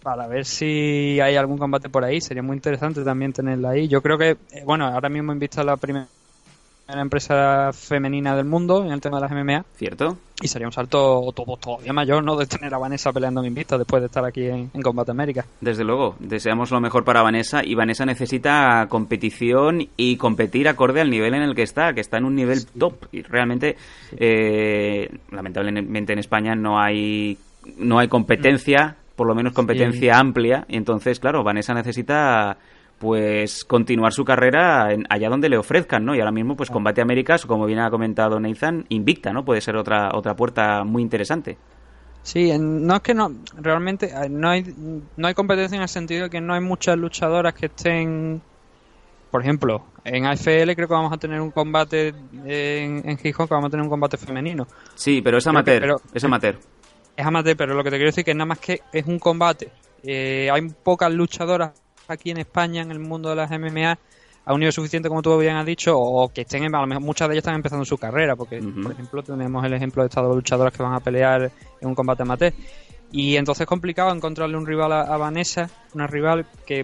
para 0.01 0.25
ver 0.25 0.45
si 0.45 1.19
hay 1.21 1.35
algún 1.35 1.59
combate 1.59 1.87
por 1.89 2.03
ahí. 2.03 2.19
Sería 2.19 2.41
muy 2.41 2.55
interesante 2.55 3.03
también 3.03 3.31
tenerla 3.31 3.69
ahí. 3.71 3.87
Yo 3.87 4.01
creo 4.01 4.17
que, 4.17 4.31
eh, 4.31 4.63
bueno, 4.65 4.87
ahora 4.87 5.07
mismo 5.09 5.31
Invista 5.33 5.61
es 5.61 5.67
la 5.67 5.77
primera 5.77 6.07
primera 6.87 7.01
empresa 7.01 7.73
femenina 7.73 8.33
del 8.33 8.45
mundo 8.45 8.85
en 8.85 8.93
el 8.93 9.01
tema 9.01 9.17
de 9.17 9.21
las 9.23 9.31
MMA. 9.31 9.65
¿Cierto? 9.75 10.17
Y 10.41 10.47
sería 10.47 10.67
un 10.67 10.71
salto 10.71 11.21
todavía 11.33 11.91
mayor, 11.91 12.23
¿no? 12.23 12.37
De 12.37 12.45
tener 12.45 12.73
a 12.73 12.77
Vanessa 12.77 13.11
peleando 13.11 13.41
en 13.41 13.47
Invicta 13.47 13.77
después 13.77 14.01
de 14.01 14.05
estar 14.05 14.23
aquí 14.23 14.45
en, 14.45 14.71
en 14.73 14.81
Combate 14.81 15.11
América. 15.11 15.45
Desde 15.59 15.83
luego, 15.83 16.15
deseamos 16.19 16.71
lo 16.71 16.79
mejor 16.79 17.03
para 17.03 17.21
Vanessa 17.21 17.61
y 17.61 17.75
Vanessa 17.75 18.05
necesita 18.05 18.85
competición 18.87 19.89
y 19.97 20.15
competir 20.15 20.69
acorde 20.69 21.01
al 21.01 21.09
nivel 21.09 21.33
en 21.33 21.41
el 21.41 21.55
que 21.55 21.63
está, 21.63 21.91
que 21.93 21.99
está 21.99 22.19
en 22.19 22.23
un 22.23 22.35
nivel 22.35 22.65
top 22.67 22.93
y 23.11 23.21
realmente, 23.21 23.75
eh, 24.17 25.09
lamentablemente 25.31 26.13
en 26.13 26.19
España 26.19 26.55
no 26.55 26.79
hay 26.79 27.37
no 27.77 27.99
hay 27.99 28.07
competencia, 28.07 28.95
por 29.17 29.27
lo 29.27 29.35
menos 29.35 29.51
competencia 29.51 30.17
amplia, 30.17 30.63
y 30.69 30.77
entonces, 30.77 31.19
claro, 31.19 31.43
Vanessa 31.43 31.73
necesita 31.73 32.57
pues 32.99 33.63
continuar 33.65 34.11
su 34.13 34.25
carrera 34.25 34.91
en- 34.91 35.05
allá 35.09 35.29
donde 35.29 35.49
le 35.49 35.57
ofrezcan, 35.57 36.03
¿no? 36.05 36.15
Y 36.15 36.19
ahora 36.19 36.31
mismo, 36.31 36.55
pues 36.55 36.69
Combate 36.69 37.01
Américas, 37.01 37.45
como 37.45 37.65
bien 37.65 37.79
ha 37.79 37.89
comentado 37.91 38.39
Nathan, 38.39 38.85
invicta, 38.89 39.31
¿no? 39.33 39.45
Puede 39.45 39.61
ser 39.61 39.75
otra 39.75 40.09
otra 40.13 40.35
puerta 40.35 40.83
muy 40.83 41.01
interesante. 41.03 41.57
Sí, 42.23 42.51
no 42.59 42.95
es 42.95 43.01
que 43.01 43.13
no, 43.13 43.31
realmente 43.55 44.07
eh, 44.07 44.27
no 44.29 44.49
hay, 44.49 44.63
no 45.15 45.27
hay 45.27 45.33
competencia 45.33 45.75
en 45.77 45.81
el 45.83 45.87
sentido 45.87 46.23
de 46.23 46.29
que 46.29 46.41
no 46.41 46.53
hay 46.53 46.59
muchas 46.61 46.97
luchadoras 46.97 47.53
que 47.53 47.67
estén, 47.67 48.41
por 49.31 49.41
ejemplo, 49.41 49.85
en 50.03 50.25
AFL 50.25 50.75
creo 50.75 50.87
que 50.87 50.93
vamos 50.93 51.13
a 51.13 51.17
tener 51.17 51.39
un 51.39 51.51
combate 51.51 52.09
en, 52.45 53.07
en 53.07 53.17
Gijón, 53.17 53.47
que 53.47 53.53
vamos 53.53 53.67
a 53.67 53.71
tener 53.71 53.83
un 53.83 53.89
combate 53.89 54.17
femenino. 54.17 54.67
Sí, 54.95 55.21
pero 55.21 55.37
es 55.37 55.43
Creo 55.45 55.53
que- 55.53 55.57
amateur, 55.59 55.81
pero- 55.81 56.01
es 56.13 56.23
amateur. 56.23 56.57
Es 57.15 57.25
amateur, 57.25 57.55
pero 57.55 57.73
lo 57.75 57.83
que 57.83 57.91
te 57.91 57.95
quiero 57.95 58.09
decir 58.09 58.25
que 58.25 58.33
nada 58.33 58.45
más 58.45 58.59
que 58.59 58.81
es 58.91 59.05
un 59.07 59.19
combate. 59.19 59.69
Eh, 60.03 60.49
hay 60.51 60.67
pocas 60.83 61.11
luchadoras 61.13 61.71
aquí 62.07 62.31
en 62.31 62.37
España, 62.37 62.81
en 62.81 62.91
el 62.91 62.99
mundo 62.99 63.29
de 63.29 63.35
las 63.35 63.51
MMA, 63.51 63.97
a 64.45 64.53
un 64.53 64.59
nivel 64.59 64.71
suficiente, 64.73 65.09
como 65.09 65.21
tú 65.21 65.37
bien 65.37 65.55
has 65.57 65.65
dicho, 65.65 65.97
o 65.99 66.29
que 66.29 66.41
estén, 66.41 66.63
en- 66.63 66.73
a 66.75 66.81
lo 66.81 66.87
mejor 66.87 67.03
muchas 67.03 67.27
de 67.27 67.33
ellas 67.35 67.41
están 67.41 67.55
empezando 67.55 67.83
su 67.85 67.97
carrera, 67.97 68.35
porque, 68.35 68.61
por 68.83 68.91
ejemplo, 68.93 69.21
tenemos 69.23 69.63
el 69.65 69.73
ejemplo 69.73 70.03
de 70.03 70.07
estas 70.07 70.23
dos 70.23 70.35
luchadoras 70.35 70.71
que 70.73 70.81
van 70.83 70.93
a 70.93 70.99
pelear 71.01 71.51
en 71.81 71.87
un 71.87 71.95
combate 71.95 72.21
amateur. 72.23 72.53
Y 73.09 73.37
entonces 73.37 73.61
es 73.61 73.67
complicado 73.67 74.13
encontrarle 74.13 74.57
un 74.57 74.65
rival 74.65 74.91
a, 74.91 75.01
a 75.01 75.15
Vanessa, 75.17 75.69
una 75.93 76.07
rival 76.07 76.45
que 76.65 76.83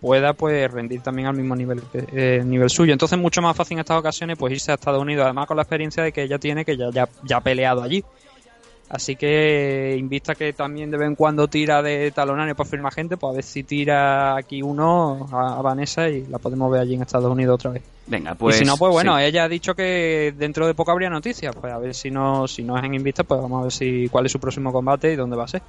pueda 0.00 0.32
pues 0.32 0.70
rendir 0.70 1.00
también 1.02 1.26
al 1.26 1.34
mismo 1.36 1.56
nivel 1.56 1.82
eh, 1.92 2.42
nivel 2.44 2.70
suyo. 2.70 2.92
Entonces 2.92 3.16
es 3.18 3.22
mucho 3.22 3.42
más 3.42 3.56
fácil 3.56 3.74
en 3.76 3.80
estas 3.80 3.98
ocasiones 3.98 4.36
pues 4.38 4.52
irse 4.52 4.70
a 4.70 4.74
Estados 4.74 5.02
Unidos, 5.02 5.24
además 5.24 5.46
con 5.48 5.56
la 5.56 5.62
experiencia 5.64 6.04
de 6.04 6.12
que 6.12 6.22
ella 6.22 6.38
tiene, 6.38 6.64
que 6.64 6.76
ya, 6.76 6.90
ya, 6.92 7.08
ya 7.24 7.38
ha 7.38 7.40
peleado 7.40 7.82
allí. 7.82 8.04
Así 8.88 9.16
que 9.16 9.96
invista 9.98 10.34
que 10.34 10.52
también 10.52 10.90
de 10.90 10.98
vez 10.98 11.08
en 11.08 11.14
cuando 11.14 11.48
tira 11.48 11.82
de 11.82 12.10
talonario 12.10 12.54
para 12.54 12.68
firmar 12.68 12.92
gente, 12.92 13.16
pues 13.16 13.32
a 13.32 13.34
ver 13.34 13.44
si 13.44 13.62
tira 13.62 14.36
aquí 14.36 14.62
uno 14.62 15.26
a, 15.32 15.58
a 15.58 15.62
Vanessa 15.62 16.08
y 16.08 16.26
la 16.26 16.38
podemos 16.38 16.70
ver 16.70 16.82
allí 16.82 16.94
en 16.94 17.02
Estados 17.02 17.30
Unidos 17.30 17.54
otra 17.54 17.70
vez. 17.70 17.82
Venga, 18.06 18.34
pues 18.34 18.56
y 18.56 18.58
si 18.60 18.64
no, 18.64 18.76
pues 18.76 18.92
bueno, 18.92 19.16
sí. 19.16 19.24
ella 19.24 19.44
ha 19.44 19.48
dicho 19.48 19.74
que 19.74 20.34
dentro 20.36 20.66
de 20.66 20.74
poco 20.74 20.92
habría 20.92 21.08
noticias, 21.08 21.54
pues 21.58 21.72
a 21.72 21.78
ver 21.78 21.94
si 21.94 22.10
no, 22.10 22.46
si 22.46 22.62
no 22.62 22.76
es 22.76 22.84
en 22.84 22.94
Invista, 22.94 23.24
pues 23.24 23.40
vamos 23.40 23.60
a 23.60 23.62
ver 23.64 23.72
si 23.72 24.08
cuál 24.10 24.26
es 24.26 24.32
su 24.32 24.38
próximo 24.38 24.72
combate 24.72 25.12
y 25.12 25.16
dónde 25.16 25.36
va 25.36 25.44
a 25.44 25.48
ser. 25.48 25.62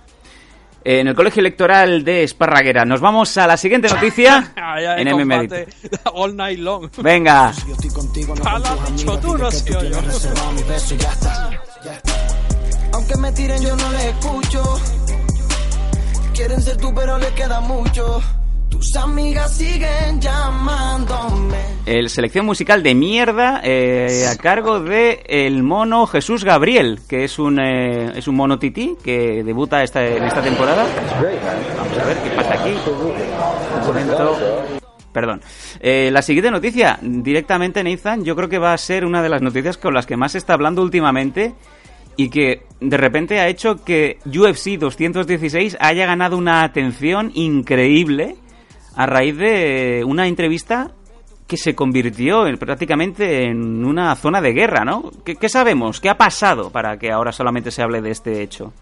En 0.83 1.07
el 1.07 1.15
colegio 1.15 1.39
electoral 1.39 2.03
de 2.03 2.21
Esparraguera. 2.23 2.85
Nos 2.85 3.01
vamos 3.01 3.35
a 3.37 3.47
la 3.47 3.57
siguiente 3.57 3.87
noticia 3.89 4.53
en 4.97 5.17
MMA. 5.17 5.47
all 6.13 6.35
night 6.35 6.59
long. 6.59 6.91
Venga. 6.97 7.51
Aunque 12.95 13.17
me 13.17 13.29
tiren 13.33 13.61
yo 13.61 13.75
no 13.75 13.91
les 13.91 14.05
escucho. 14.05 14.63
Quieren 16.33 16.61
ser 16.61 16.77
tú 16.77 16.93
pero 16.95 17.17
les 17.17 17.31
queda 17.31 17.59
mucho. 17.59 18.21
Tus 18.69 18.95
amigas 18.95 19.51
siguen 19.51 20.21
llamándome. 20.21 21.57
El 21.85 22.09
selección 22.09 22.45
musical 22.45 22.83
de 22.83 22.95
mierda 22.95 23.59
eh, 23.65 24.25
a 24.31 24.37
cargo 24.37 24.79
de 24.79 25.23
el 25.27 25.61
mono 25.61 26.07
Jesús 26.07 26.45
Gabriel, 26.45 27.01
que 27.09 27.25
es 27.25 27.37
un 27.37 27.59
eh, 27.59 28.17
es 28.17 28.29
un 28.29 28.35
mono 28.35 28.59
tití 28.59 28.95
que 29.03 29.43
debuta 29.43 29.83
esta, 29.83 30.05
en 30.05 30.23
esta 30.23 30.41
temporada. 30.41 30.85
Vamos 31.77 31.97
a 31.99 32.05
ver 32.05 32.17
qué 32.17 32.29
pasa 32.29 32.53
aquí. 32.53 32.75
Un 33.81 33.87
momento. 33.87 34.35
Perdón. 35.11 35.41
Eh, 35.81 36.09
la 36.13 36.21
siguiente 36.21 36.49
noticia, 36.49 36.97
directamente 37.01 37.83
Nathan, 37.83 38.23
yo 38.23 38.37
creo 38.37 38.47
que 38.47 38.57
va 38.57 38.71
a 38.71 38.77
ser 38.77 39.03
una 39.03 39.21
de 39.21 39.27
las 39.27 39.41
noticias 39.41 39.77
con 39.77 39.93
las 39.93 40.05
que 40.05 40.15
más 40.15 40.31
se 40.31 40.37
está 40.37 40.53
hablando 40.53 40.81
últimamente 40.81 41.55
y 42.17 42.29
que 42.29 42.63
de 42.79 42.97
repente 42.97 43.39
ha 43.39 43.47
hecho 43.47 43.83
que 43.83 44.19
UFC 44.25 44.77
216 44.77 45.77
haya 45.79 46.05
ganado 46.05 46.37
una 46.37 46.63
atención 46.63 47.31
increíble 47.33 48.35
a 48.95 49.05
raíz 49.05 49.37
de 49.37 50.03
una 50.05 50.27
entrevista 50.27 50.91
que 51.47 51.57
se 51.57 51.75
convirtió 51.75 52.47
en- 52.47 52.57
prácticamente 52.57 53.43
en 53.45 53.85
una 53.85 54.15
zona 54.15 54.41
de 54.41 54.53
guerra, 54.53 54.83
¿no? 54.85 55.11
¿Qué, 55.23 55.35
qué 55.35 55.49
sabemos? 55.49 55.99
¿Qué 56.01 56.09
ha 56.09 56.17
pasado 56.17 56.71
para 56.71 56.97
que 56.97 57.11
ahora 57.11 57.31
solamente 57.31 57.69
se 57.71 57.81
hable 57.83 58.01
de 58.01 58.11
este 58.11 58.41
hecho? 58.41 58.73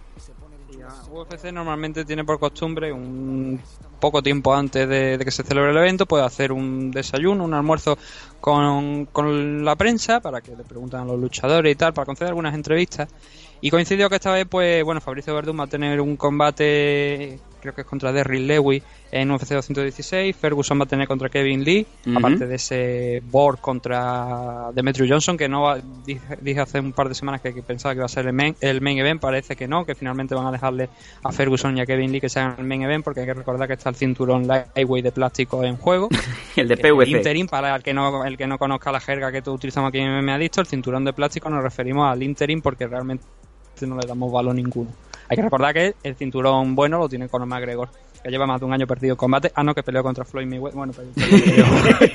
UFC 1.14 1.52
normalmente 1.52 2.06
tiene 2.06 2.24
por 2.24 2.40
costumbre 2.40 2.92
un 2.92 3.60
poco 4.00 4.22
tiempo 4.22 4.54
antes 4.54 4.88
de, 4.88 5.20
que 5.24 5.32
se 5.32 5.44
celebre 5.44 5.72
el 5.72 5.78
evento 5.78 6.06
puede 6.06 6.26
hacer 6.26 6.52
un 6.52 6.92
desayuno, 6.92 7.44
un 7.44 7.54
almuerzo 7.54 7.98
con, 8.42 9.06
con 9.06 9.64
la 9.64 9.76
prensa 9.76 10.20
para 10.20 10.42
que 10.42 10.56
le 10.56 10.64
pregunten 10.64 11.02
a 11.02 11.06
los 11.06 11.20
luchadores 11.20 11.72
y 11.72 11.76
tal, 11.76 11.94
para 11.94 12.06
conceder 12.06 12.30
algunas 12.30 12.56
entrevistas. 12.56 13.10
Y 13.62 13.70
coincidió 13.70 14.10
que 14.10 14.16
esta 14.16 14.34
vez, 14.34 14.46
pues, 14.50 14.84
bueno, 14.84 15.00
Fabricio 15.00 15.34
Verdún 15.34 15.60
va 15.60 15.64
a 15.64 15.68
tener 15.68 16.02
un 16.02 16.18
combate, 16.18 17.40
creo 17.64 17.74
que 17.74 17.82
es 17.82 17.88
contra 17.88 18.12
Derrick 18.12 18.42
Lewis 18.42 18.84
en 19.12 19.32
UFC 19.32 19.54
216. 19.54 20.36
Ferguson 20.36 20.80
va 20.80 20.84
a 20.84 20.88
tener 20.88 21.08
contra 21.08 21.30
Kevin 21.30 21.64
Lee, 21.64 21.88
aparte 22.16 22.46
de 22.46 22.56
ese 22.56 23.24
board 23.32 23.60
contra 23.60 24.70
Demetrius 24.74 25.10
Johnson, 25.10 25.38
que 25.38 25.48
no 25.48 25.76
dije, 26.06 26.38
dije 26.42 26.60
hace 26.60 26.80
un 26.80 26.92
par 26.92 27.08
de 27.08 27.16
semanas 27.16 27.42
que, 27.42 27.54
que 27.54 27.64
pensaba 27.64 27.94
que 27.94 28.00
iba 28.00 28.06
a 28.06 28.10
ser 28.10 28.28
el 28.28 28.34
main, 28.34 28.56
el 28.60 28.82
main 28.82 28.98
event, 28.98 29.22
parece 29.22 29.56
que 29.56 29.68
no, 29.68 29.86
que 29.86 29.96
finalmente 29.96 30.36
van 30.36 30.48
a 30.48 30.52
dejarle 30.52 30.90
a 31.24 31.32
Ferguson 31.32 31.78
y 31.78 31.82
a 31.82 31.86
Kevin 31.86 32.12
Lee 32.12 32.20
que 32.20 32.30
sean 32.30 32.56
el 32.58 32.66
main 32.66 32.82
event, 32.82 33.04
porque 33.04 33.22
hay 33.22 33.26
que 33.26 33.34
recordar 33.34 33.68
que 33.68 33.76
está 33.76 33.90
el 33.90 33.96
cinturón 33.96 34.46
lightweight 34.46 35.06
de 35.06 35.12
plástico 35.12 35.64
en 35.64 35.78
juego. 35.78 36.10
El 36.56 36.68
de 36.68 36.76
El 36.76 36.80
PVC. 36.80 37.10
interim, 37.10 37.48
para 37.48 37.76
el 37.76 37.82
que 37.82 37.96
no 37.96 38.24
el 38.26 38.38
que 38.38 38.46
no 38.46 38.60
conozca 38.60 38.92
la 38.92 39.00
jerga 39.00 39.32
que 39.32 39.42
todos 39.42 39.56
utilizamos 39.56 39.90
aquí 39.90 39.98
en 39.98 40.24
MMA 40.24 40.36
Adicto, 40.36 40.62
el 40.62 40.68
cinturón 40.68 41.04
de 41.04 41.12
plástico 41.12 41.50
nos 41.50 41.64
referimos 41.64 42.12
al 42.12 42.22
interim 42.22 42.62
porque 42.62 42.86
realmente 42.86 43.24
no 43.82 43.98
le 43.98 44.08
damos 44.08 44.32
valor 44.32 44.54
ninguno. 44.54 44.92
Hay 45.30 45.36
que 45.36 45.44
recordar 45.44 45.74
que 45.74 45.96
el 46.04 46.16
cinturón 46.16 46.76
bueno 46.76 47.00
lo 47.00 47.10
tiene 47.10 47.28
Conor 47.28 47.48
McGregor, 47.48 47.90
que 48.24 48.30
lleva 48.30 48.46
más 48.46 48.60
de 48.60 48.66
un 48.66 48.74
año 48.74 48.88
perdido 48.88 49.14
en 49.14 49.18
combate. 49.18 49.52
Ah, 49.56 49.64
no, 49.64 49.74
que 49.74 49.84
peleó 49.84 50.04
contra 50.04 50.26
Floyd 50.26 50.46
Mayweather. 50.46 50.78
Bueno, 50.78 50.94
pero 50.96 51.10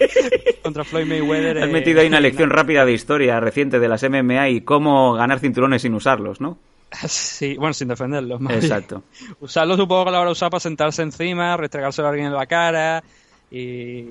contra 0.63 0.85
Floyd 0.85 1.07
Mayweather. 1.07 1.59
Has 1.59 1.69
eh, 1.69 1.73
metido 1.73 2.01
ahí 2.01 2.07
una 2.07 2.21
lección 2.21 2.51
rápida 2.51 2.85
de 2.85 2.93
historia 2.93 3.41
reciente 3.41 3.79
de 3.79 3.89
las 3.89 4.03
MMA 4.03 4.49
y 4.51 4.61
cómo 4.63 5.15
ganar 5.15 5.41
cinturones 5.41 5.83
sin 5.83 5.95
usarlos, 5.95 6.41
¿no? 6.41 6.59
Sí, 7.07 7.57
bueno, 7.57 7.75
sin 7.75 7.89
defenderlo. 7.89 8.39
más 8.39 8.53
bien. 8.55 8.65
Exacto. 8.65 9.03
Usarlo 9.41 9.77
supongo 9.77 10.07
que 10.07 10.11
lo 10.13 10.17
habrá 10.19 10.31
usado 10.31 10.51
para 10.51 10.61
sentarse 10.61 11.03
encima, 11.03 11.57
restregárselo 11.57 12.09
a 12.09 12.11
alguien 12.11 12.29
en 12.29 12.35
la 12.35 12.47
cara 12.47 13.03
y... 13.51 14.05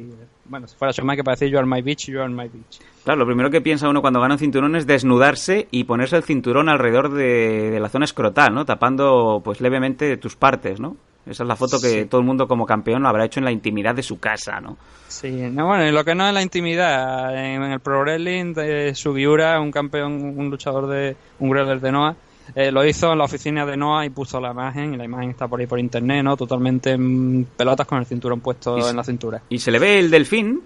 Bueno, 0.46 0.68
si 0.68 0.76
fuera 0.76 0.92
Shawn 0.92 1.16
que 1.16 1.24
para 1.24 1.36
decir 1.36 1.50
you 1.50 1.58
are 1.58 1.68
my 1.68 1.82
bitch, 1.82 2.08
you 2.08 2.22
are 2.22 2.30
my 2.30 2.48
bitch. 2.48 2.80
Claro, 3.08 3.20
lo 3.22 3.26
primero 3.26 3.50
que 3.50 3.62
piensa 3.62 3.88
uno 3.88 4.02
cuando 4.02 4.20
gana 4.20 4.34
un 4.34 4.38
cinturón 4.38 4.76
es 4.76 4.86
desnudarse 4.86 5.70
y 5.72 5.86
ponerse 5.86 6.18
el 6.18 6.24
cinturón 6.24 6.68
alrededor 6.68 7.14
de, 7.14 7.72
de 7.72 7.80
la 7.80 7.88
zona 7.88 8.04
escrotal, 8.04 8.54
¿no? 8.54 8.66
Tapando, 8.66 9.40
pues, 9.42 9.62
levemente 9.62 10.18
tus 10.18 10.36
partes, 10.36 10.82
¿no? 10.82 10.98
Esa 11.26 11.44
es 11.44 11.48
la 11.48 11.56
foto 11.56 11.80
que 11.80 11.88
Sí. 12.02 12.06
todo 12.10 12.20
el 12.20 12.28
mundo 12.28 12.50
como 12.50 12.66
campeón 12.66 13.04
lo 13.04 13.08
habrá 13.08 13.24
hecho 13.24 13.40
en 13.40 13.46
la 13.46 13.54
intimidad 13.54 13.96
de 13.96 14.04
su 14.04 14.20
casa, 14.20 14.60
¿no? 14.60 14.76
Sí, 15.08 15.32
no, 15.32 15.68
bueno, 15.68 15.88
y 15.88 15.92
lo 15.94 16.04
que 16.04 16.16
no 16.16 16.28
es 16.28 16.34
la 16.34 16.42
intimidad, 16.42 17.34
en, 17.34 17.64
en 17.64 17.72
el 17.72 17.80
Pro 17.80 18.02
Wrestling, 18.02 18.54
de 18.54 18.94
Sugiura, 18.94 19.58
un 19.62 19.72
campeón, 19.72 20.38
un 20.38 20.50
luchador 20.50 20.88
de, 20.88 21.16
un 21.40 21.50
wrestler 21.50 21.80
de 21.80 21.92
Noah, 21.94 22.14
eh, 22.56 22.74
lo 22.74 22.86
hizo 22.86 23.14
en 23.14 23.20
la 23.20 23.24
oficina 23.24 23.66
de 23.66 23.78
Noah 23.78 24.06
y 24.06 24.10
puso 24.10 24.42
la 24.42 24.52
imagen, 24.52 24.96
y 24.96 24.98
la 24.98 25.06
imagen 25.06 25.30
está 25.30 25.48
por 25.48 25.62
ahí 25.62 25.66
por 25.66 25.80
internet, 25.80 26.26
¿no? 26.26 26.36
Totalmente 26.36 26.92
en 26.92 27.48
pelotas 27.56 27.88
con 27.88 28.00
el 28.00 28.06
cinturón 28.06 28.42
puesto 28.42 28.78
Y 28.78 28.82
en 28.82 28.98
la 28.98 29.04
cintura. 29.06 29.42
¿Y 29.48 29.60
se 29.60 29.72
le 29.72 29.80
ve 29.80 29.98
el 30.00 30.12
delfín? 30.12 30.62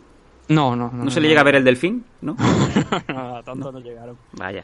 No, 0.48 0.76
no, 0.76 0.92
no. 0.92 1.06
¿No, 1.06 1.12
se 1.12 1.22
le 1.22 1.28
llega 1.28 1.42
a 1.42 1.46
ver 1.46 1.56
el 1.56 1.64
delfín? 1.64 2.04
¿No? 2.22 2.36
no, 3.08 3.38
a 3.38 3.44
tanto 3.44 3.72
no 3.72 3.80
llegaron. 3.80 4.18
Vaya. 4.34 4.64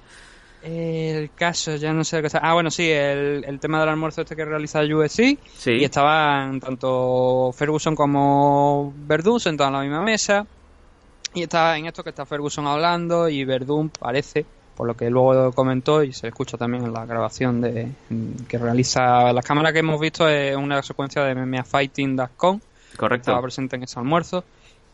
El 0.63 1.29
caso, 1.31 1.75
ya 1.75 1.93
no 1.93 2.03
sé 2.03 2.19
qué 2.19 2.27
está. 2.27 2.39
Ah, 2.39 2.53
bueno, 2.53 2.71
sí, 2.71 2.89
el, 2.89 3.45
el 3.47 3.59
tema 3.59 3.79
del 3.79 3.89
almuerzo 3.89 4.21
este 4.21 4.35
que 4.35 4.43
realiza 4.43 4.81
UFC. 4.81 5.37
Sí. 5.57 5.71
Y 5.71 5.83
estaban 5.83 6.59
tanto 6.59 7.51
Ferguson 7.55 7.95
como 7.95 8.93
Verdún 8.97 9.39
sentados 9.39 9.69
en 9.69 9.77
la 9.77 9.83
misma 9.83 10.01
mesa. 10.01 10.45
Y 11.33 11.43
está 11.43 11.77
en 11.77 11.85
esto 11.85 12.03
que 12.03 12.09
está 12.09 12.25
Ferguson 12.25 12.65
hablando 12.65 13.29
y 13.29 13.45
Verdún 13.45 13.89
parece, 13.89 14.45
por 14.75 14.87
lo 14.87 14.97
que 14.97 15.09
luego 15.09 15.51
comentó 15.51 16.03
y 16.03 16.11
se 16.11 16.27
escucha 16.29 16.57
también 16.57 16.85
en 16.85 16.93
la 16.93 17.05
grabación 17.05 17.61
de 17.61 17.91
que 18.47 18.57
realiza 18.57 19.31
las 19.33 19.45
cámaras 19.45 19.73
que 19.73 19.79
hemos 19.79 19.99
visto 19.99 20.27
es 20.27 20.55
una 20.55 20.81
secuencia 20.81 21.23
de 21.23 21.35
MMAfighting.com. 21.35 22.59
Correcto. 22.97 23.21
Estaba 23.21 23.41
presente 23.41 23.75
en 23.75 23.83
ese 23.83 23.99
almuerzo. 23.99 24.43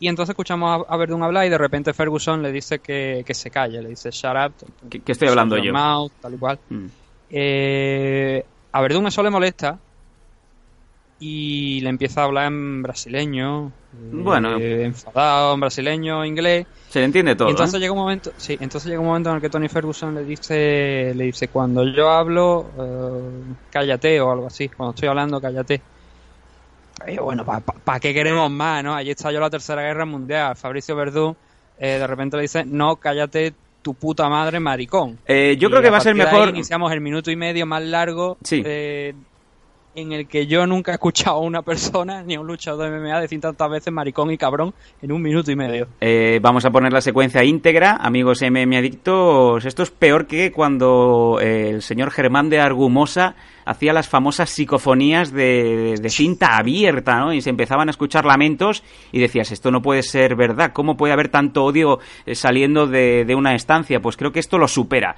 Y 0.04 0.08
entonces 0.08 0.34
escuchamos 0.34 0.84
a, 0.86 0.96
Verdún 0.98 1.22
hablar 1.22 1.46
y 1.46 1.48
de 1.48 1.56
repente 1.56 1.94
Ferguson 1.94 2.42
le 2.42 2.52
dice 2.52 2.78
que, 2.78 3.24
que 3.26 3.32
se 3.32 3.50
calle, 3.50 3.80
le 3.80 3.88
dice 3.88 4.10
shut 4.10 4.36
up. 4.36 4.52
¿Qué, 4.90 5.00
qué 5.00 5.12
estoy 5.12 5.28
hablando 5.28 5.56
yo? 5.56 5.72
mouth", 5.72 6.12
tal 6.20 6.34
y 6.34 6.36
cual. 6.36 6.58
Mm. 6.68 6.86
Eh, 7.30 8.44
a 8.70 8.82
Verdún 8.82 9.06
eso 9.06 9.22
le 9.22 9.30
molesta 9.30 9.78
y 11.18 11.80
le 11.80 11.88
empieza 11.88 12.20
a 12.20 12.24
hablar 12.24 12.48
en 12.48 12.82
brasileño, 12.82 13.72
Bueno. 13.92 14.58
eh, 14.58 14.84
enfadado, 14.84 15.54
en 15.54 15.60
brasileño, 15.60 16.22
inglés. 16.26 16.66
Se 16.90 16.98
le 16.98 17.06
entiende 17.06 17.34
todo. 17.34 17.48
Y 17.48 17.52
entonces 17.52 17.76
¿eh? 17.76 17.80
llega 17.80 17.92
un 17.94 18.00
momento, 18.00 18.30
sí, 18.36 18.58
entonces 18.60 18.90
llega 18.90 19.00
un 19.00 19.06
momento 19.06 19.30
en 19.30 19.36
el 19.36 19.40
que 19.40 19.48
Tony 19.48 19.70
Ferguson 19.70 20.14
le 20.14 20.24
dice, 20.24 21.14
le 21.14 21.24
dice 21.24 21.48
cuando 21.48 21.82
yo 21.82 22.10
hablo, 22.10 22.66
eh, 22.78 23.54
cállate 23.70 24.20
o 24.20 24.30
algo 24.30 24.48
así, 24.48 24.68
cuando 24.68 24.92
estoy 24.94 25.08
hablando, 25.08 25.40
cállate. 25.40 25.80
Y 27.06 27.16
bueno, 27.18 27.44
¿para 27.44 28.00
qué 28.00 28.14
queremos 28.14 28.50
más, 28.50 28.82
no? 28.84 28.94
Allí 28.94 29.10
está 29.10 29.30
yo 29.32 29.40
la 29.40 29.50
Tercera 29.50 29.82
Guerra 29.82 30.04
Mundial. 30.04 30.56
Fabricio 30.56 30.94
Verdú 30.96 31.36
eh, 31.78 31.98
de 31.98 32.06
repente 32.06 32.36
le 32.36 32.42
dice, 32.42 32.64
no, 32.64 32.96
cállate 32.96 33.52
tu 33.82 33.94
puta 33.94 34.28
madre, 34.28 34.60
maricón. 34.60 35.18
Eh, 35.26 35.56
yo 35.58 35.68
Y 35.68 35.70
creo 35.70 35.82
que 35.82 35.90
va 35.90 35.98
a 35.98 36.00
ser 36.00 36.14
mejor. 36.14 36.48
iniciamos 36.50 36.90
el 36.92 37.00
minuto 37.00 37.30
y 37.30 37.36
medio 37.36 37.66
más 37.66 37.82
largo 37.82 38.38
Sí. 38.42 38.62
eh, 38.64 39.12
en 39.94 40.12
el 40.12 40.26
que 40.26 40.46
yo 40.46 40.66
nunca 40.66 40.92
he 40.92 40.94
escuchado 40.94 41.36
a 41.36 41.40
una 41.40 41.62
persona 41.62 42.22
ni 42.22 42.34
a 42.34 42.40
un 42.40 42.46
luchador 42.46 42.90
de 42.90 42.98
MMA 42.98 43.20
decir 43.20 43.40
tantas 43.40 43.70
veces 43.70 43.92
maricón 43.92 44.30
y 44.30 44.38
cabrón 44.38 44.74
en 45.00 45.12
un 45.12 45.22
minuto 45.22 45.50
y 45.50 45.56
medio. 45.56 45.88
Eh, 46.00 46.38
vamos 46.42 46.64
a 46.64 46.70
poner 46.70 46.92
la 46.92 47.00
secuencia 47.00 47.44
íntegra, 47.44 47.96
amigos 48.00 48.42
MM 48.42 48.76
adictos. 48.76 49.64
Esto 49.64 49.82
es 49.82 49.90
peor 49.90 50.26
que 50.26 50.52
cuando 50.52 51.38
eh, 51.40 51.70
el 51.70 51.82
señor 51.82 52.10
Germán 52.10 52.50
de 52.50 52.60
Argumosa 52.60 53.36
hacía 53.64 53.92
las 53.92 54.08
famosas 54.08 54.50
psicofonías 54.50 55.32
de, 55.32 55.98
cinta 56.08 56.56
abierta, 56.56 57.18
¿no? 57.18 57.32
Y 57.32 57.40
se 57.40 57.50
empezaban 57.50 57.88
a 57.88 57.92
escuchar 57.92 58.24
lamentos 58.24 58.82
y 59.10 59.20
decías, 59.20 59.52
esto 59.52 59.70
no 59.70 59.80
puede 59.80 60.02
ser 60.02 60.36
verdad. 60.36 60.72
¿Cómo 60.72 60.96
puede 60.96 61.12
haber 61.12 61.28
tanto 61.28 61.64
odio 61.64 61.98
eh, 62.26 62.34
saliendo 62.34 62.86
de, 62.86 63.24
de 63.24 63.34
una 63.34 63.54
estancia? 63.54 64.00
Pues 64.00 64.16
creo 64.16 64.32
que 64.32 64.40
esto 64.40 64.58
lo 64.58 64.68
supera. 64.68 65.16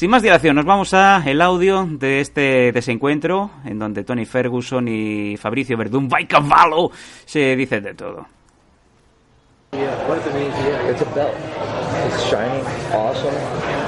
Sin 0.00 0.08
más 0.08 0.22
dilación, 0.22 0.56
nos 0.56 0.64
vamos 0.64 0.94
a 0.94 1.22
el 1.26 1.42
audio 1.42 1.86
de 1.86 2.22
este 2.22 2.72
desencuentro 2.72 3.50
en 3.66 3.78
donde 3.78 4.02
Tony 4.02 4.24
Ferguson 4.24 4.88
y 4.88 5.36
Fabricio 5.36 5.76
Verdún, 5.76 6.08
by 6.08 6.26
cavallo, 6.26 6.90
se 7.26 7.54
dicen 7.54 7.84
de 7.84 7.92
todo. 7.92 8.26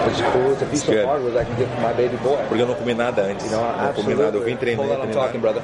It's 0.09 0.20
cool. 0.32 0.53
It's 0.53 0.62
a 0.62 0.66
piece 0.66 0.80
It's 0.82 0.86
good. 0.90 0.98
of 1.00 1.07
hardware 1.07 1.32
that 1.32 1.42
I 1.42 1.44
can 1.44 1.57
give 1.57 1.68
to 1.74 1.80
my 1.80 1.92
baby 1.94 2.16
boy. 2.22 2.36
Porque 2.48 2.62
eu 2.62 2.66
não 2.66 2.74
comi 2.74 2.94
nada 2.94 3.22
antes. 3.22 3.46
You 3.50 3.53
know, 3.53 3.62
não 3.64 3.92
comi 3.92 4.14
nada, 4.14 4.36
eu 4.36 4.42
vim 4.44 4.57
treinar. 4.57 4.86
Hold 4.86 4.98
on, 4.98 5.03
I'm 5.05 5.11
treinar. 5.11 5.24
talking, 5.26 5.40
brother. 5.40 5.62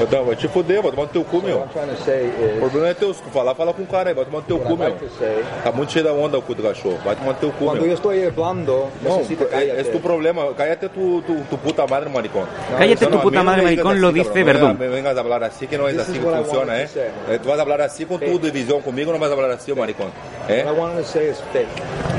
Então, 0.00 0.24
vai 0.24 0.36
te 0.36 0.46
fuder, 0.48 0.80
vai 0.82 0.90
tomar 0.92 1.02
no 1.04 1.08
teu 1.08 1.24
cu, 1.24 1.42
meu. 1.42 1.58
What 1.58 1.68
I'm 1.76 1.84
trying 1.86 1.96
to 1.96 2.02
say 2.04 2.30
O 2.38 2.54
is, 2.54 2.58
problema 2.60 2.88
é 2.88 2.94
teu, 2.94 3.12
se 3.14 3.20
tu 3.22 3.30
falar, 3.30 3.54
fala 3.54 3.72
com 3.74 3.82
o 3.82 3.86
cara 3.86 4.10
aí, 4.10 4.14
vai 4.14 4.24
tomar 4.24 4.38
no 4.38 4.44
teu 4.44 4.56
what 4.56 4.66
cu, 4.68 4.74
I'd 4.74 4.78
meu. 4.78 4.88
like 4.90 5.04
to 5.06 5.10
say, 5.18 5.44
Tá 5.64 5.72
muito 5.72 5.92
cheio 5.92 6.04
da 6.04 6.12
onda 6.12 6.38
o 6.38 6.42
cu 6.42 6.54
do 6.54 6.62
cachorro, 6.62 6.98
vai 7.04 7.16
tomar 7.16 7.32
no 7.32 7.38
teu 7.38 7.50
cu, 7.50 7.64
cuando 7.64 7.80
yo 7.80 7.86
meu. 7.86 7.94
estoy 7.94 8.24
hablando, 8.26 8.86
Não, 9.02 9.16
necesito 9.16 9.42
é, 9.44 9.46
cállate. 9.46 9.80
esse 9.80 9.90
é 9.90 9.92
tu 9.92 9.98
problema, 10.00 10.54
cállate 10.54 10.88
tu, 10.88 11.22
tu, 11.26 11.34
tu 11.50 11.58
puta 11.58 11.84
madre, 11.88 12.08
maricón. 12.08 12.46
Cállate 12.78 13.04
No, 13.04 13.10
tu 13.10 13.14
no, 13.14 13.18
a 13.18 13.22
puta 13.22 13.38
mí 13.40 13.44
no 13.44 13.50
madre, 13.50 13.62
me 13.64 13.70
digas 13.70 13.84
maricón, 13.84 13.92
así, 13.92 14.00
lo 14.00 14.06
cabrón, 14.08 14.24
dice 14.24 14.38
no 14.38 14.44
Verdún. 14.46 14.78
Me 14.78 14.88
vengas 14.88 15.16
a 15.16 15.20
hablar 15.20 15.42
así, 15.44 15.66
que 15.66 15.76
não 15.78 15.88
é 15.88 15.92
This 15.92 16.00
assim 16.02 16.12
is 16.12 16.18
que 16.18 16.24
what 16.26 16.40
I 16.40 16.44
funciona, 16.44 16.72
wanted 16.72 16.82
é? 16.82 16.86
to 16.86 16.92
say. 16.92 17.10
É, 17.34 17.38
Tu 17.38 17.48
vas 17.48 17.58
hablar 17.60 17.80
assim 17.80 18.06
com 18.06 18.18
tu 18.18 18.38
divisão 18.38 18.80
comigo, 18.80 19.10
não 19.10 19.18
vais 19.18 19.32
hablar 19.32 19.50
assim, 19.50 19.72
maricón. 19.74 20.10
É? 20.48 20.62
What 20.62 20.76
I 20.76 20.80
wanted 20.80 20.98
to 21.02 21.04
say 21.08 21.28
is 21.30 21.40
fake. 21.52 21.68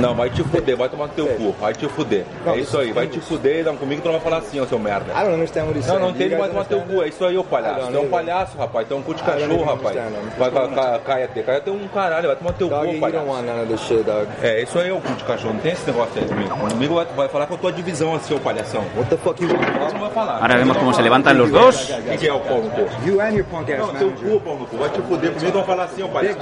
Não, 0.02 0.14
vai 0.16 0.30
te 0.30 0.44
fuder, 0.44 0.76
vai 0.76 0.90
tomar 0.90 1.08
no 1.08 1.14
teu 1.14 1.28
cu, 1.28 1.49
vai 1.60 1.74
te 1.74 1.88
fuder. 1.88 2.24
Não, 2.46 2.54
É 2.54 2.58
isso 2.60 2.78
aí, 2.78 2.92
vai 2.92 3.08
te 3.08 3.20
fuder, 3.20 3.64
não, 3.66 3.76
comigo 3.78 4.02
tu 4.02 4.06
não 4.06 4.14
vai 4.14 4.22
falar 4.22 4.38
assim, 4.38 4.60
ô 4.60 4.66
seu 4.66 4.80
merda. 4.80 5.12
I 5.14 5.24
don't 5.24 5.34
understand 5.36 5.66
what 5.66 5.78
he's 5.78 5.88
Não, 5.88 6.00
não 6.00 6.10
entende 6.10 6.30
guys 6.36 6.40
mais 6.40 6.52
tomar 6.52 6.66
teu 6.66 6.82
cu, 6.82 7.04
é 7.04 7.08
isso 7.08 7.26
aí, 7.26 7.38
ô 7.38 7.44
palhaço. 7.44 7.88
Tu 7.92 7.98
é 7.98 8.00
um 8.00 8.10
palhaço, 8.10 8.58
rapaz, 8.58 8.88
tu 8.88 8.94
é 8.94 8.98
um 8.98 9.02
cu 9.02 9.14
de 9.14 9.24
cachorro, 9.24 9.64
rapaz. 9.64 9.98
Vai, 10.38 10.50
vai, 10.50 10.68
ca- 10.70 11.00
cállate, 11.06 11.42
cállate 11.44 11.70
um 11.70 11.88
caralho, 11.88 12.28
vai 12.28 12.36
tomar 12.36 12.54
teu 12.54 12.70
cu, 12.70 13.00
palhaço. 13.00 13.26
É, 14.42 14.62
isso 14.64 14.80
aí 14.80 14.90
é 14.90 14.94
o 14.94 15.00
cu 15.02 15.14
de 15.14 15.24
cachorro, 15.24 15.54
não 15.54 15.62
tem 15.62 15.72
esse 15.74 15.86
negócio 15.88 16.12
aí 16.22 16.28
comigo. 16.28 16.50
Comigo 16.70 16.96
vai, 16.96 17.06
vai 17.16 17.28
falar 17.30 17.48
com 17.48 17.56
a 17.56 17.58
tua 17.58 17.72
divisão 17.72 18.16
assim, 18.16 18.34
ô 18.36 18.40
palhação. 18.40 18.84
What 18.96 19.10
the 19.10 19.18
fuck 19.18 19.42
you 19.44 19.50
want, 19.50 19.62
Isso 19.62 19.72
bro? 19.80 19.94
não 19.94 20.00
vai 20.02 20.10
falar. 20.12 20.34
Ahora 20.40 20.58
vemos 20.58 20.78
cómo 20.78 20.94
se 20.94 21.02
levantan 21.02 21.34
los 21.38 21.52
dos. 21.52 21.86
Quem 22.08 22.18
que 22.18 22.28
é 22.28 22.34
o 22.34 22.40
pau 22.40 22.58
no 22.62 22.70
cu? 22.70 22.82
You 23.06 23.22
and 23.22 23.32
your 23.34 23.46
punk 23.46 23.72
ass 23.74 23.80
Não, 23.80 23.94
teu 23.96 24.12
cu, 24.12 24.40
pau 24.40 24.56
no 24.58 24.66
cu, 24.66 24.78
vai 24.78 24.90
te 24.90 25.02
fuder 25.02 25.32
comigo, 25.32 25.46
não 25.58 25.64
vai 25.64 25.76
falar 25.76 25.84
assim, 25.86 26.04
ô 26.04 26.08
palhaço. 26.10 26.38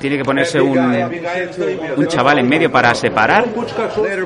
Tiene 0.00 0.16
que 0.18 0.24
ponerse 0.24 0.58
É, 0.58 0.62
un, 0.62 0.70
guy, 0.72 0.78
é, 0.96 1.00
é 1.00 1.94
un 1.96 2.10
chaval 2.10 2.38
en 2.38 2.44
medio 2.48 2.70
para 2.70 2.94
separar. 2.94 3.44
Um 3.44 4.02
Later, 4.02 4.24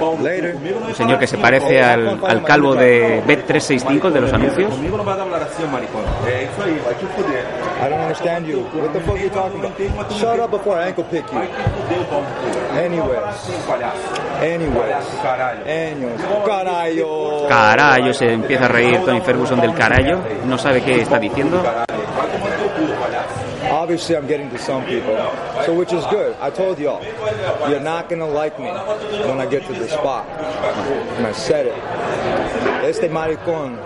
Un 0.00 0.94
señor 0.94 1.18
que 1.18 1.26
se 1.26 1.38
parece 1.38 1.82
al, 1.82 2.20
al 2.24 2.42
calvo 2.42 2.74
de 2.74 3.22
Bet365 3.26 4.10
de 4.10 4.20
los 4.20 4.32
anuncios. 4.32 4.70
Comigo 4.70 4.96
não 4.96 5.04
vai 5.04 5.20
hablar 5.20 5.42
assim, 5.42 5.64
maricón. 5.66 6.02
É 6.26 6.44
isso 6.44 6.62
aí, 6.62 6.80
vai 6.84 6.94
te 6.94 7.06
fuder. 7.06 7.44
I 7.80 7.88
don't 7.88 8.02
understand 8.02 8.46
you. 8.46 8.66
What 8.74 8.92
the 8.92 9.00
fuck 9.00 9.16
are 9.16 9.22
you 9.22 9.30
talking 9.30 9.58
about? 9.58 10.12
Shut 10.12 10.38
up 10.38 10.50
before 10.50 10.78
I 10.78 10.88
ankle 10.88 11.04
pick 11.04 11.24
you. 11.32 11.38
Vai 11.38 11.48
te 11.48 11.54
fuder 11.54 12.00
o 12.00 12.04
pau 12.04 12.20
no 12.20 12.28
cu. 12.28 12.78
Anyways. 12.78 13.24
Assim, 13.24 13.58
palhaço. 13.66 13.98
Anyways. 14.40 14.74
Palhaço, 14.74 15.16
caralho. 15.22 15.60
Anyways. 15.62 16.20
Caralho. 16.46 17.46
Carallo, 17.48 18.14
se 18.14 18.32
empieza 18.32 18.64
a 18.66 18.68
reír 18.68 19.00
Tony 19.04 19.20
Ferguson 19.20 19.60
del 19.60 19.74
carallo. 19.74 20.20
No 20.46 20.58
sabe 20.58 20.80
qué 20.82 21.00
está 21.00 21.18
diciendo. 21.18 21.62
Obviously, 23.82 24.14
I'm 24.16 24.28
getting 24.28 24.48
to 24.50 24.58
some 24.58 24.84
people, 24.86 25.16
so 25.66 25.74
which 25.74 25.92
is 25.92 26.06
good. 26.06 26.36
I 26.40 26.50
told 26.50 26.78
y'all, 26.78 27.02
you're 27.68 27.80
not 27.80 28.08
gonna 28.08 28.28
like 28.28 28.56
me 28.56 28.66
when 29.26 29.40
I 29.40 29.46
get 29.46 29.66
to 29.66 29.72
the 29.72 29.88
spot. 29.88 30.24
And 31.18 31.26
I 31.26 31.32
said 31.32 31.66
it. 31.66 31.74
Este 32.86 33.10
maricón. 33.10 33.76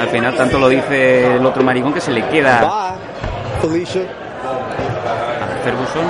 Al 0.00 0.08
final 0.08 0.34
tanto 0.34 0.58
lo 0.58 0.70
dice 0.70 1.36
el 1.36 1.44
otro 1.44 1.62
maricón 1.62 1.92
que 1.92 2.00
se 2.00 2.10
le 2.10 2.22
queda 2.30 2.62
Bye, 2.62 2.96
Felicia. 3.60 4.00
a 4.02 5.60
Ferguson. 5.62 6.06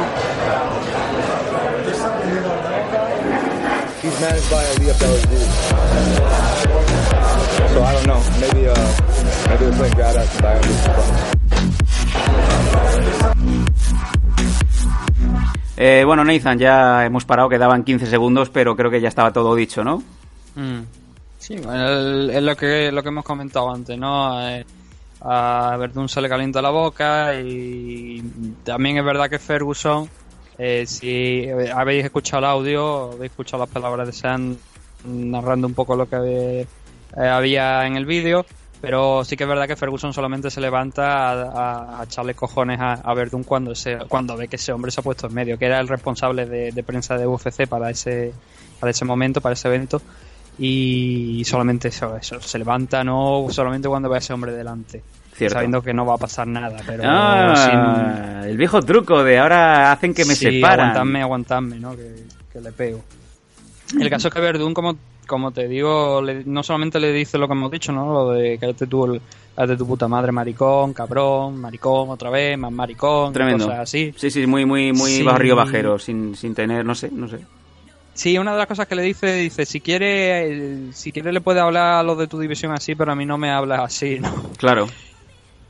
He's 4.00 4.20
managed 4.20 4.48
by 4.48 4.62
Aaliyah 4.62 4.94
Belazouz. 5.02 5.50
So 7.74 7.82
I 7.82 7.92
don't 7.94 8.06
know. 8.06 8.22
Maybe 8.40 8.68
uh, 8.68 8.76
maybe 9.48 9.64
they're 9.64 9.72
playing 9.76 9.94
grab 9.94 10.16
ass 10.16 10.32
and 10.34 10.42
buy 10.42 11.45
Eh, 15.78 16.04
bueno, 16.06 16.24
Nathan, 16.24 16.58
ya 16.58 17.04
hemos 17.04 17.24
parado, 17.24 17.48
quedaban 17.48 17.84
15 17.84 18.06
segundos, 18.06 18.48
pero 18.48 18.74
creo 18.74 18.90
que 18.90 19.00
ya 19.00 19.08
estaba 19.08 19.32
todo 19.32 19.54
dicho, 19.54 19.84
¿no? 19.84 20.02
Mm. 20.54 20.80
Sí, 21.38 21.56
bueno, 21.58 22.30
es 22.30 22.42
lo 22.42 22.56
que, 22.56 22.90
lo 22.90 23.02
que 23.02 23.08
hemos 23.10 23.24
comentado 23.24 23.70
antes, 23.70 23.98
¿no? 23.98 24.48
Eh, 24.48 24.64
a 25.20 25.76
Verdún 25.78 26.08
se 26.08 26.20
le 26.20 26.28
calienta 26.28 26.62
la 26.62 26.70
boca 26.70 27.38
y 27.40 28.22
también 28.64 28.98
es 28.98 29.04
verdad 29.04 29.28
que 29.28 29.38
Ferguson, 29.38 30.08
eh, 30.58 30.84
si 30.86 31.46
habéis 31.74 32.04
escuchado 32.04 32.38
el 32.40 32.44
audio, 32.46 33.12
habéis 33.12 33.32
escuchado 33.32 33.62
las 33.62 33.72
palabras 33.72 34.06
de 34.06 34.12
Sam 34.12 34.56
narrando 35.04 35.66
un 35.66 35.74
poco 35.74 35.94
lo 35.94 36.08
que 36.08 36.60
eh, 36.62 36.66
había 37.16 37.86
en 37.86 37.96
el 37.96 38.06
vídeo, 38.06 38.46
pero 38.80 39.24
sí 39.24 39.36
que 39.36 39.44
es 39.44 39.48
verdad 39.48 39.66
que 39.66 39.76
Ferguson 39.76 40.12
solamente 40.12 40.50
se 40.50 40.60
levanta 40.60 41.30
a, 41.30 41.42
a- 41.96 42.00
a 42.00 42.04
echarle 42.04 42.34
cojones 42.34 42.78
a, 42.80 42.92
a 42.94 43.14
Verdún 43.14 43.42
cuando, 43.44 43.74
se, 43.74 43.96
cuando 44.08 44.36
ve 44.36 44.48
que 44.48 44.56
ese 44.56 44.72
hombre 44.72 44.90
se 44.90 45.00
ha 45.00 45.02
puesto 45.02 45.26
en 45.26 45.34
medio, 45.34 45.58
que 45.58 45.66
era 45.66 45.80
el 45.80 45.88
responsable 45.88 46.46
de, 46.46 46.72
de 46.72 46.82
prensa 46.82 47.16
de 47.16 47.26
UFC 47.26 47.66
para 47.66 47.90
ese, 47.90 48.32
para 48.78 48.90
ese 48.90 49.04
momento, 49.04 49.40
para 49.40 49.54
ese 49.54 49.68
evento. 49.68 50.00
Y 50.58 51.42
solamente 51.44 51.88
eso, 51.88 52.16
eso, 52.16 52.40
se 52.40 52.58
levanta 52.58 53.04
no 53.04 53.46
solamente 53.50 53.88
cuando 53.88 54.08
ve 54.08 54.16
a 54.16 54.18
ese 54.18 54.32
hombre 54.32 54.52
delante. 54.52 55.02
Cierto. 55.34 55.52
sabiendo 55.56 55.82
que 55.82 55.92
no 55.92 56.06
va 56.06 56.14
a 56.14 56.16
pasar 56.16 56.46
nada 56.46 56.78
pero 56.86 57.02
Ah, 57.04 58.40
el 58.46 58.56
viejo 58.56 58.80
truco 58.80 59.22
de 59.22 59.38
ahora 59.38 59.92
hacen 59.92 60.14
que 60.14 60.24
me 60.24 60.34
sí, 60.34 60.46
separan. 60.46 60.80
aguantadme 60.96 61.20
aguantadme 61.22 61.78
no 61.78 61.94
que, 61.94 62.24
que 62.50 62.58
le 62.62 62.72
pego. 62.72 63.04
El 64.00 64.08
caso 64.10 64.28
es 64.28 64.34
que 64.34 64.40
Verdún 64.40 64.72
como 64.72 64.96
como 65.26 65.50
te 65.52 65.68
digo 65.68 66.22
le- 66.22 66.44
no 66.44 66.62
solamente 66.62 66.98
le 67.00 67.12
dice 67.12 67.36
lo 67.38 67.46
que 67.48 67.52
hemos 67.54 67.70
dicho 67.70 67.92
no 67.92 68.12
lo 68.12 68.30
de 68.30 68.58
cállate 68.58 68.86
tú 68.86 69.20
cállate 69.54 69.76
tu 69.76 69.86
puta 69.86 70.08
madre 70.08 70.32
maricón 70.32 70.92
cabrón 70.94 71.60
maricón 71.60 72.10
otra 72.10 72.30
vez 72.30 72.56
más 72.56 72.72
maricón 72.72 73.32
Tremendo. 73.32 73.66
cosas 73.66 73.80
así 73.80 74.14
Sí, 74.16 74.30
sí, 74.30 74.46
muy, 74.46 74.64
muy, 74.64 74.92
muy 74.92 75.10
Sí. 75.10 75.22
barrio 75.22 75.56
bajero, 75.56 75.98
sin, 75.98 76.34
sin 76.34 76.54
tener, 76.54 76.84
no 76.84 76.94
sé, 76.94 77.10
no 77.12 77.28
sé. 77.28 77.38
Sí, 78.14 78.38
una 78.38 78.52
de 78.52 78.58
las 78.58 78.66
cosas 78.66 78.86
que 78.86 78.94
le 78.94 79.02
dice, 79.02 79.34
dice, 79.34 79.66
si 79.66 79.80
quiere, 79.82 80.90
si 80.94 81.12
quiere 81.12 81.32
le 81.32 81.42
puede 81.42 81.60
hablar 81.60 81.96
a 81.98 82.02
los 82.02 82.16
de 82.16 82.26
tu 82.26 82.38
división 82.38 82.72
así, 82.72 82.94
pero 82.94 83.12
a 83.12 83.14
mí 83.14 83.26
no 83.26 83.36
me 83.36 83.50
hablas 83.50 83.80
así, 83.80 84.18
¿no? 84.20 84.32
Claro. 84.56 84.86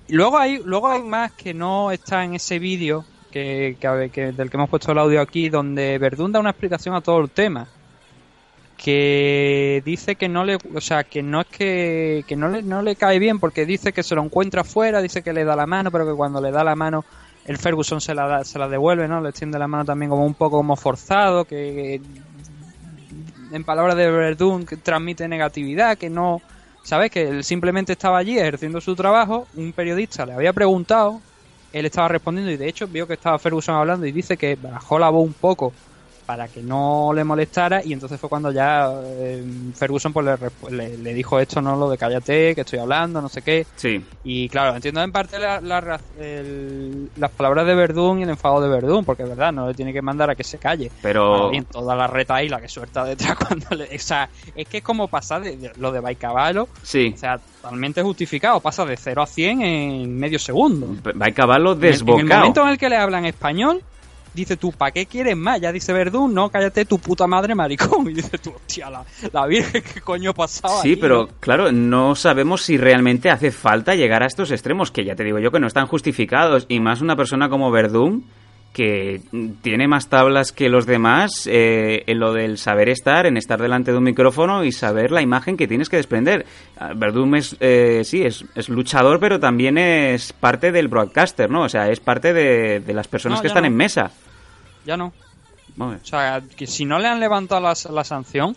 Luego 0.09 0.39
hay, 0.39 0.61
luego 0.65 0.89
hay 0.89 1.03
más 1.03 1.33
que 1.33 1.53
no 1.53 1.91
está 1.91 2.23
en 2.25 2.35
ese 2.35 2.61
vídeo 2.61 3.05
que, 3.33 3.77
que, 3.81 4.11
que- 4.13 4.33
del 4.33 4.49
que 4.49 4.57
hemos 4.57 4.71
puesto 4.71 4.93
el 4.93 4.99
audio 4.99 5.21
aquí, 5.21 5.49
donde 5.49 5.99
Verdún 5.99 6.31
da 6.31 6.39
una 6.39 6.51
explicación 6.51 6.95
a 6.95 7.01
todo 7.01 7.19
el 7.21 7.31
tema. 7.31 7.67
Que 8.87 9.83
dice 9.85 10.15
que 10.15 10.29
no 10.29 10.45
le, 10.45 10.59
o 10.75 10.81
sea, 10.81 11.03
que 11.03 11.21
no 11.21 11.41
es 11.41 11.49
que, 11.49 12.23
que 12.29 12.37
no 12.37 12.49
le, 12.49 12.63
no 12.63 12.83
le 12.83 12.95
cae 12.95 13.19
bien 13.19 13.41
porque 13.41 13.67
dice 13.67 13.93
que 13.93 14.05
se 14.05 14.15
lo 14.15 14.23
encuentra 14.23 14.61
afuera, 14.61 15.03
dice 15.03 15.23
que 15.25 15.33
le 15.33 15.45
da 15.45 15.57
la 15.57 15.67
mano, 15.67 15.91
pero 15.91 16.07
que 16.07 16.15
cuando 16.15 16.41
le 16.41 16.53
da 16.53 16.63
la 16.63 16.77
mano 16.77 17.05
el 17.47 17.59
Ferguson 17.59 18.01
se 18.01 18.15
la, 18.15 18.29
da- 18.29 18.45
se 18.45 18.61
la 18.61 18.69
devuelve, 18.69 19.09
¿no? 19.09 19.21
Le 19.21 19.31
extiende 19.31 19.59
la 19.59 19.67
mano 19.67 19.85
también 19.85 20.11
como 20.11 20.25
un 20.25 20.37
poco 20.37 20.59
como 20.59 20.77
forzado, 20.77 21.45
que 21.47 22.01
en 23.53 23.65
palabras 23.65 23.97
de 23.97 24.11
Verdún 24.11 24.67
que 24.67 24.77
transmite 24.77 25.29
negatividad, 25.29 25.97
que 25.99 26.11
no, 26.11 26.43
¿sabes? 26.83 27.11
Que 27.11 27.29
él 27.29 27.45
simplemente 27.45 27.93
estaba 27.93 28.19
allí 28.19 28.39
ejerciendo 28.39 28.81
su 28.81 28.95
trabajo, 28.97 29.49
un 29.55 29.73
periodista 29.73 30.27
le 30.27 30.33
había 30.35 30.53
preguntado, 30.53 31.23
él 31.73 31.87
estaba 31.87 32.09
respondiendo 32.09 32.51
y 32.53 32.57
de 32.57 32.69
hecho 32.69 32.89
vio 32.89 33.07
que 33.07 33.15
estaba 33.15 33.39
Ferguson 33.39 33.75
hablando 33.77 34.07
y 34.07 34.13
dice 34.13 34.37
que 34.37 34.57
bajó 34.57 34.99
la 34.99 35.11
voz 35.11 35.27
un 35.27 35.35
poco 35.35 35.75
para 36.27 36.49
que 36.49 36.61
no 36.61 37.13
le 37.15 37.23
molestara 37.23 37.83
y 37.85 37.93
entonces 37.93 38.19
fue 38.21 38.29
cuando 38.29 38.51
ya 38.51 38.91
eh, 39.05 39.45
Ferguson 39.75 40.13
pues 40.13 40.27
le, 40.27 40.77
le- 40.77 40.99
le 40.99 41.15
dijo 41.15 41.39
esto, 41.39 41.63
no 41.63 41.77
lo 41.77 41.89
de 41.89 41.97
cállate, 41.97 42.55
que 42.55 42.63
estoy 42.63 42.81
hablando, 42.81 43.23
no 43.23 43.29
sé 43.29 43.43
qué. 43.43 43.65
Sí. 43.77 44.05
Y 44.25 44.49
claro, 44.49 44.75
entiendo 44.75 45.03
en 45.03 45.13
parte 45.13 45.39
la- 45.39 45.61
el- 46.19 47.11
las 47.17 47.31
palabras 47.31 47.67
de 47.67 47.75
Verdún 47.75 48.19
y 48.21 48.23
el 48.25 48.31
enfado 48.31 48.61
de 48.61 48.69
Verdún, 48.69 49.05
porque 49.05 49.23
es 49.23 49.29
verdad, 49.29 49.53
no 49.53 49.69
le 49.69 49.75
tiene 49.75 49.93
que 49.93 50.03
mandar 50.03 50.31
a 50.31 50.35
que 50.35 50.45
se 50.45 50.59
calle. 50.59 50.91
Pero- 51.03 51.51
bien, 51.51 51.65
toda 51.65 51.95
la 51.95 52.07
reta 52.07 52.35
ahí, 52.37 52.49
la 52.49 52.61
que 52.61 52.69
suelta 52.69 53.05
detrás 53.05 53.37
cuando 53.49 53.77
le... 53.77 53.85
O 53.95 53.99
sea, 53.99 54.29
es 54.55 54.67
que 54.69 54.79
es 54.79 54.83
como 54.85 55.09
pasar 55.09 55.43
de, 55.43 55.57
de- 55.57 55.73
lo 55.79 55.93
de 55.93 56.01
Baicaballo, 56.01 56.69
Sí. 56.83 57.13
o 57.15 57.19
sea, 57.19 57.39
totalmente 57.39 58.03
justificado, 58.03 58.61
pasa 58.61 58.85
de 58.85 58.97
0 58.97 59.23
a 59.23 59.27
100 59.27 59.63
en 59.63 60.19
medio 60.19 60.39
segundo. 60.39 60.89
Va 61.21 61.27
a 61.27 61.31
caballo 61.33 61.73
En 61.73 61.79
el- 61.79 61.85
En 61.85 61.85
el 61.85 61.93
desbocado. 61.93 62.41
momento 62.41 62.63
en 62.63 62.69
el 62.69 62.79
que 62.79 62.89
le 62.89 62.97
hablan 62.97 63.25
español, 63.27 63.83
dice 64.37 64.57
tú, 64.57 64.71
¿para 64.73 64.93
qué 64.93 65.07
quieres 65.07 65.37
más? 65.37 65.61
Ya 65.61 65.73
dice 65.73 65.93
Verdún, 65.93 66.33
no, 66.35 66.49
cállate 66.51 66.85
tu 66.85 66.99
puta 67.01 67.27
madre 67.27 67.55
maricón. 67.55 68.09
Y 68.11 68.15
dice 68.15 68.39
tú, 68.39 68.51
hostia, 68.55 68.89
la, 68.91 69.05
la 69.33 69.47
virgen, 69.47 69.83
¿qué 69.93 70.01
coño 70.01 70.33
pasaba 70.33 70.81
Sí, 70.83 70.91
ahí, 70.91 70.97
pero 70.97 71.23
no? 71.23 71.29
claro, 71.41 71.73
no 71.73 72.15
sabemos 72.15 72.63
si 72.63 72.77
realmente 72.77 73.31
hace 73.31 73.51
falta 73.51 73.95
llegar 73.97 74.23
a 74.23 74.27
estos 74.27 74.51
extremos, 74.53 74.91
que 74.93 75.05
ya 75.05 75.17
te 75.17 75.25
digo 75.25 75.41
yo 75.41 75.51
que 75.51 75.59
no 75.59 75.67
están 75.67 75.87
justificados. 75.87 76.67
Y 76.69 76.79
más 76.79 77.01
una 77.01 77.17
persona 77.17 77.49
como 77.49 77.71
Verdún, 77.73 78.25
que 78.73 79.23
tiene 79.63 79.89
más 79.89 80.11
tablas 80.11 80.53
que 80.53 80.69
los 80.69 80.85
demás 80.85 81.49
eh, 81.51 82.03
en 82.07 82.19
lo 82.21 82.35
del 82.35 82.59
saber 82.59 82.91
estar, 82.91 83.25
en 83.25 83.39
estar 83.39 83.59
delante 83.59 83.91
de 83.91 83.97
un 83.97 84.05
micrófono 84.05 84.65
y 84.65 84.71
saber 84.73 85.13
la 85.13 85.23
imagen 85.23 85.57
que 85.57 85.67
tienes 85.67 85.89
que 85.89 85.97
desprender. 85.97 86.45
Ah, 86.79 86.93
Verdún 86.95 87.35
es, 87.37 87.57
eh, 87.61 88.03
sí, 88.05 88.23
es, 88.23 88.45
es 88.55 88.69
luchador, 88.69 89.19
pero 89.19 89.41
también 89.41 89.79
es 89.79 90.35
parte 90.35 90.73
del 90.73 90.89
broadcaster, 90.89 91.51
¿no? 91.51 91.63
O 91.63 91.69
sea, 91.71 91.89
es 91.91 92.01
parte 92.01 92.35
de, 92.35 92.81
de 92.81 92.93
las 92.93 93.09
personas 93.09 93.39
No, 93.39 93.43
que 93.43 93.49
están 93.49 93.63
no. 93.63 93.69
en 93.69 93.77
mesa. 93.77 94.11
Ya 94.87 94.97
no. 94.97 95.13
O 96.03 96.07
sea, 96.07 96.43
que 96.57 96.67
si 96.67 96.85
no 96.87 96.99
le 96.99 97.09
han 97.09 97.21
levantado 97.21 97.61
la, 97.61 97.75
la 97.91 98.05
sanción, 98.05 98.57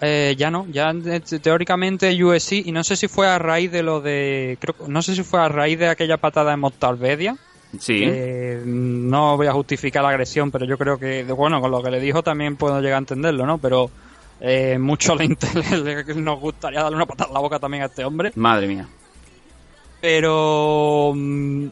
eh, 0.00 0.34
ya 0.38 0.50
no. 0.50 0.66
Ya 0.70 0.90
eh, 0.90 1.20
teóricamente 1.42 2.12
USC, 2.24 2.52
y 2.64 2.72
no 2.72 2.82
sé 2.82 2.96
si 2.96 3.08
fue 3.08 3.26
a 3.28 3.38
raíz 3.38 3.70
de 3.70 3.82
lo 3.82 4.00
de. 4.00 4.56
Creo, 4.60 4.74
no 4.88 5.02
sé 5.02 5.14
si 5.14 5.22
fue 5.22 5.40
a 5.40 5.48
raíz 5.48 5.78
de 5.78 5.88
aquella 5.88 6.16
patada 6.16 6.52
en 6.54 6.60
Mortalvedia. 6.60 7.36
Sí. 7.78 8.00
Eh, 8.04 8.62
no 8.64 9.36
voy 9.36 9.46
a 9.46 9.52
justificar 9.52 10.02
la 10.02 10.10
agresión, 10.10 10.50
pero 10.50 10.64
yo 10.66 10.76
creo 10.78 10.98
que, 10.98 11.24
bueno, 11.24 11.60
con 11.60 11.70
lo 11.70 11.82
que 11.82 11.90
le 11.90 12.00
dijo 12.00 12.22
también 12.22 12.56
puedo 12.56 12.80
llegar 12.80 12.96
a 12.96 12.98
entenderlo, 12.98 13.46
¿no? 13.46 13.58
Pero 13.58 13.90
eh, 14.40 14.76
mucho 14.78 15.14
le, 15.14 15.28
le- 15.82 16.04
le- 16.04 16.14
nos 16.16 16.38
gustaría 16.40 16.82
darle 16.82 16.96
una 16.96 17.06
patada 17.06 17.28
en 17.28 17.34
la 17.34 17.40
boca 17.40 17.58
también 17.58 17.82
a 17.82 17.86
este 17.86 18.04
hombre. 18.04 18.32
Madre 18.34 18.66
mía. 18.66 18.86
Pero 20.00 21.12
mm, 21.14 21.66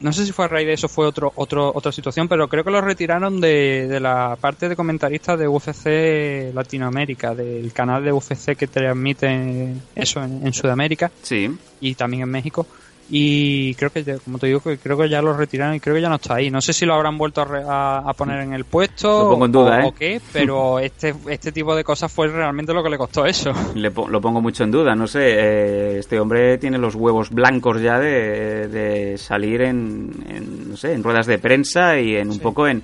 no 0.00 0.12
sé 0.12 0.24
si 0.26 0.32
fue 0.32 0.46
a 0.46 0.48
raíz 0.48 0.66
de 0.66 0.72
eso 0.74 0.88
fue 0.88 1.06
otro, 1.06 1.32
otro, 1.36 1.70
otra 1.74 1.92
situación, 1.92 2.26
pero 2.28 2.48
creo 2.48 2.64
que 2.64 2.70
lo 2.70 2.80
retiraron 2.80 3.40
de, 3.40 3.86
de 3.88 4.00
la 4.00 4.36
parte 4.40 4.68
de 4.68 4.76
comentaristas 4.76 5.38
de 5.38 5.46
UFC 5.48 6.54
Latinoamérica, 6.54 7.34
del 7.34 7.72
canal 7.72 8.04
de 8.04 8.12
UFC 8.12 8.56
que 8.56 8.66
transmite 8.66 9.74
eso 9.94 10.22
en, 10.22 10.46
en 10.46 10.52
Sudamérica 10.52 11.10
Sí. 11.22 11.50
y 11.80 11.94
también 11.94 12.22
en 12.24 12.30
México. 12.30 12.66
Y 13.12 13.74
creo 13.74 13.90
que, 13.90 14.04
ya- 14.04 14.18
como 14.18 14.38
te 14.38 14.46
digo, 14.46 14.60
creo 14.60 14.96
que 14.96 15.08
ya 15.08 15.20
lo 15.20 15.36
retiraron 15.36 15.74
y 15.74 15.80
creo 15.80 15.96
que 15.96 16.00
ya 16.00 16.08
no 16.08 16.14
está 16.14 16.36
ahí. 16.36 16.48
No 16.50 16.60
sé 16.60 16.72
si 16.72 16.86
lo 16.86 16.94
habrán 16.94 17.18
vuelto 17.18 17.40
a, 17.40 17.44
re- 17.44 17.64
a- 17.66 18.12
poner 18.16 18.40
en 18.42 18.52
el 18.52 18.64
puesto 18.64 19.24
Lo 19.24 19.30
pongo 19.30 19.46
en 19.46 19.52
duda, 19.52 19.76
o, 19.78 19.80
¿eh? 19.80 19.84
o 19.86 19.94
qué, 19.94 20.20
pero 20.32 20.78
este, 20.80 21.14
este 21.28 21.50
tipo 21.50 21.74
de 21.74 21.82
cosas 21.82 22.12
fue 22.12 22.28
realmente 22.28 22.72
lo 22.72 22.82
que 22.84 22.90
le 22.90 22.98
costó 22.98 23.26
eso. 23.26 23.52
Le 23.74 23.90
po- 23.90 24.08
lo 24.08 24.20
pongo 24.20 24.40
mucho 24.40 24.62
en 24.62 24.70
duda, 24.70 24.94
no 24.94 25.06
sé, 25.08 25.20
eh, 25.22 25.98
este 25.98 26.20
hombre 26.20 26.58
tiene 26.58 26.78
los 26.78 26.94
huevos 26.94 27.30
blancos 27.30 27.80
ya 27.80 27.98
de, 27.98 28.68
de 28.68 29.18
salir 29.18 29.62
en, 29.62 30.12
en, 30.28 30.70
no 30.70 30.76
sé, 30.76 30.92
en 30.92 31.02
ruedas 31.02 31.26
de 31.26 31.38
prensa 31.38 31.98
y 31.98 32.14
en 32.16 32.30
un 32.30 32.38
poco 32.38 32.68
en, 32.68 32.82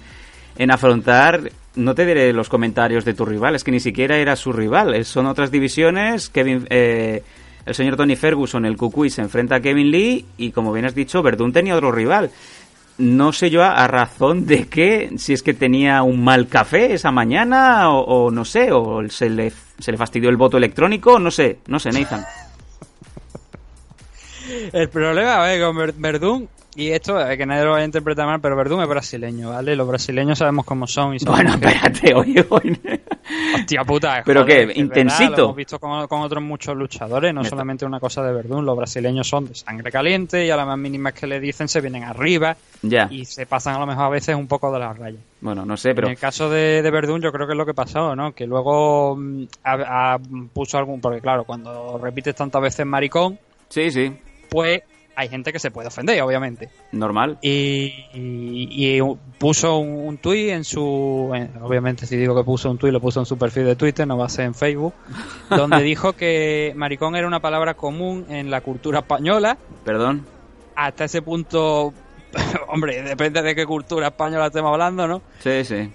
en 0.59 0.71
afrontar, 0.73 1.51
no 1.77 1.95
te 1.95 2.05
diré 2.07 2.33
los 2.33 2.49
comentarios 2.49 3.05
de 3.05 3.15
tu 3.15 3.25
rival, 3.27 3.55
es 3.55 3.63
que 3.63 3.71
ni 3.71 3.81
siquiera 3.81 4.17
era 4.17 4.35
su 4.35 4.53
rival, 4.53 4.95
es- 4.95 5.07
son 5.07 5.27
otras 5.27 5.51
divisiones, 5.53 6.31
Kevin, 6.31 6.67
eh, 6.71 7.23
el 7.67 7.75
señor 7.75 7.97
Tony 7.97 8.17
Ferguson, 8.17 8.65
el 8.65 8.77
Cucuy, 8.77 9.11
se 9.11 9.21
enfrenta 9.21 9.57
a 9.57 9.61
Kevin 9.61 9.91
Lee 9.91 10.25
y 10.39 10.53
como 10.53 10.73
bien 10.73 10.87
has 10.87 10.95
dicho, 10.95 11.23
Verdún 11.23 11.53
tenía 11.53 11.75
otro 11.75 11.93
rival. 11.93 12.31
No 12.99 13.33
sé 13.35 13.51
yo 13.51 13.63
a, 13.63 13.73
a 13.85 13.89
razón 13.89 14.47
de 14.47 14.69
qué, 14.69 15.11
si 15.19 15.35
es 15.35 15.43
que 15.43 15.53
tenía 15.53 16.03
un 16.03 16.25
mal 16.25 16.49
café 16.49 16.95
esa 16.95 17.11
mañana 17.11 17.91
o, 17.91 18.01
o 18.27 18.31
no 18.31 18.47
sé, 18.47 18.73
o 18.73 19.07
se 19.11 19.29
le, 19.29 19.53
se 19.79 19.93
le 19.93 19.99
fastidió 19.99 20.31
el 20.31 20.39
voto 20.39 20.57
electrónico, 20.57 21.19
no 21.19 21.31
sé, 21.31 21.59
no 21.67 21.79
sé, 21.79 21.91
Nathan. 21.91 22.25
El 24.73 24.89
problema, 24.89 25.43
a 25.43 25.47
ver, 25.47 25.61
con 25.61 25.77
Ver- 25.77 25.95
Verdún, 25.99 26.49
y 26.77 26.89
esto 26.91 27.21
es 27.21 27.37
que 27.37 27.47
nadie 27.47 27.65
lo 27.65 27.73
vaya 27.73 27.83
a 27.83 27.87
interpretar 27.87 28.27
mal, 28.27 28.41
pero 28.41 28.55
Verdún 28.57 28.81
es 28.81 28.89
brasileño, 28.89 29.51
¿vale? 29.51 29.75
Los 29.75 29.89
brasileños 29.89 30.39
sabemos 30.39 30.65
cómo 30.65 30.87
son. 30.87 31.15
Y 31.15 31.19
sabemos 31.19 31.43
Bueno, 31.59 31.61
que- 31.61 31.67
espérate, 31.75 32.15
oye, 32.15 32.47
oye. 32.49 33.01
Hostia 33.55 33.85
puta. 33.85 34.23
¿Pero 34.25 34.43
joder, 34.43 34.67
qué? 34.67 34.73
es 34.73 34.79
¿Intensito? 34.79 35.23
verdad, 35.25 35.37
lo 35.39 35.45
hemos 35.45 35.57
visto 35.57 35.79
con, 35.79 36.07
con 36.09 36.21
otros 36.23 36.43
muchos 36.43 36.77
luchadores, 36.77 37.33
no 37.35 37.41
Me 37.41 37.47
está- 37.47 37.57
solamente 37.57 37.85
una 37.87 38.01
cosa 38.01 38.23
de 38.23 38.33
Verdún. 38.33 38.65
Los 38.65 38.77
brasileños 38.77 39.29
son 39.29 39.47
de 39.47 39.55
sangre 39.55 39.91
caliente 39.91 40.45
y 40.47 40.51
a 40.51 40.57
las 40.57 40.67
más 40.67 40.79
mínimas 40.79 41.13
que 41.15 41.27
le 41.27 41.41
dicen 41.41 41.69
se 41.69 41.81
vienen 41.81 42.05
arriba 42.05 42.57
Ya. 42.83 43.09
y 43.11 43.25
se 43.25 43.47
pasan 43.47 43.77
a 43.77 43.79
lo 43.81 43.87
mejor 43.87 44.05
a 44.05 44.09
veces 44.11 44.35
un 44.37 44.47
poco 44.47 44.73
de 44.73 44.79
las 44.79 44.99
rayas. 44.99 45.21
Bueno, 45.41 45.65
no 45.65 45.77
sé, 45.77 45.95
pero 45.95 46.07
En 46.09 46.13
el 46.13 46.19
caso 46.19 46.49
de, 46.51 46.83
de 46.83 46.91
Verdún, 46.91 47.21
yo 47.23 47.31
creo 47.33 47.47
que 47.47 47.53
es 47.53 47.59
lo 47.59 47.67
que 47.67 47.75
pasó, 47.75 48.17
¿no? 48.17 48.33
Que 48.33 48.47
luego 48.47 49.17
mm, 49.17 49.45
ha- 49.65 50.15
ha- 50.15 50.19
puso 50.53 50.79
algún. 50.79 51.01
Porque, 51.01 51.21
claro, 51.21 51.45
cuando 51.45 51.99
repites 52.03 52.35
tantas 52.35 52.63
veces 52.63 52.87
maricón, 52.87 53.39
sí, 53.69 53.91
sí, 53.91 54.13
pues 54.49 54.83
hay 55.17 55.29
gente 55.29 55.53
que 55.53 55.59
se 55.59 55.71
puede 55.71 55.89
ofender, 55.89 56.21
obviamente. 56.23 56.69
normal. 56.93 57.39
Y, 57.43 57.95
y- 58.15 58.97
y 58.99 59.01
puso 59.39 59.79
un, 59.79 60.07
un 60.07 60.19
tuit 60.19 60.51
en 60.51 60.63
su. 60.65 61.33
en- 61.35 61.51
obviamente, 61.63 62.07
si 62.07 62.17
digo 62.17 62.37
que 62.37 62.45
puso 62.45 62.71
un 62.71 62.79
tuit, 62.79 62.93
lo 62.93 63.01
puso 63.01 63.21
en 63.21 63.27
su 63.27 63.37
perfil 63.39 63.65
de 63.65 63.77
Twitter, 63.77 64.07
no 64.07 64.17
va 64.19 64.27
a 64.27 64.29
ser 64.29 64.45
en 64.45 64.55
Facebook. 64.55 64.93
donde 65.51 65.83
dijo 65.83 66.13
que 66.13 66.73
maricón 66.77 67.17
era 67.17 67.27
una 67.27 67.41
palabra 67.41 67.75
común 67.75 68.27
en 68.29 68.51
la 68.51 68.61
cultura 68.61 68.99
española. 69.01 69.57
Perdón. 69.85 70.27
Hasta 70.75 71.05
ese 71.07 71.23
punto. 71.23 71.93
Hombre, 72.69 73.03
depende 73.03 73.41
de 73.43 73.55
qué 73.55 73.65
cultura 73.65 74.09
española 74.09 74.47
estemos 74.49 74.71
hablando, 74.73 75.09
¿no? 75.09 75.23
Sí, 75.41 75.65
sí. 75.65 75.91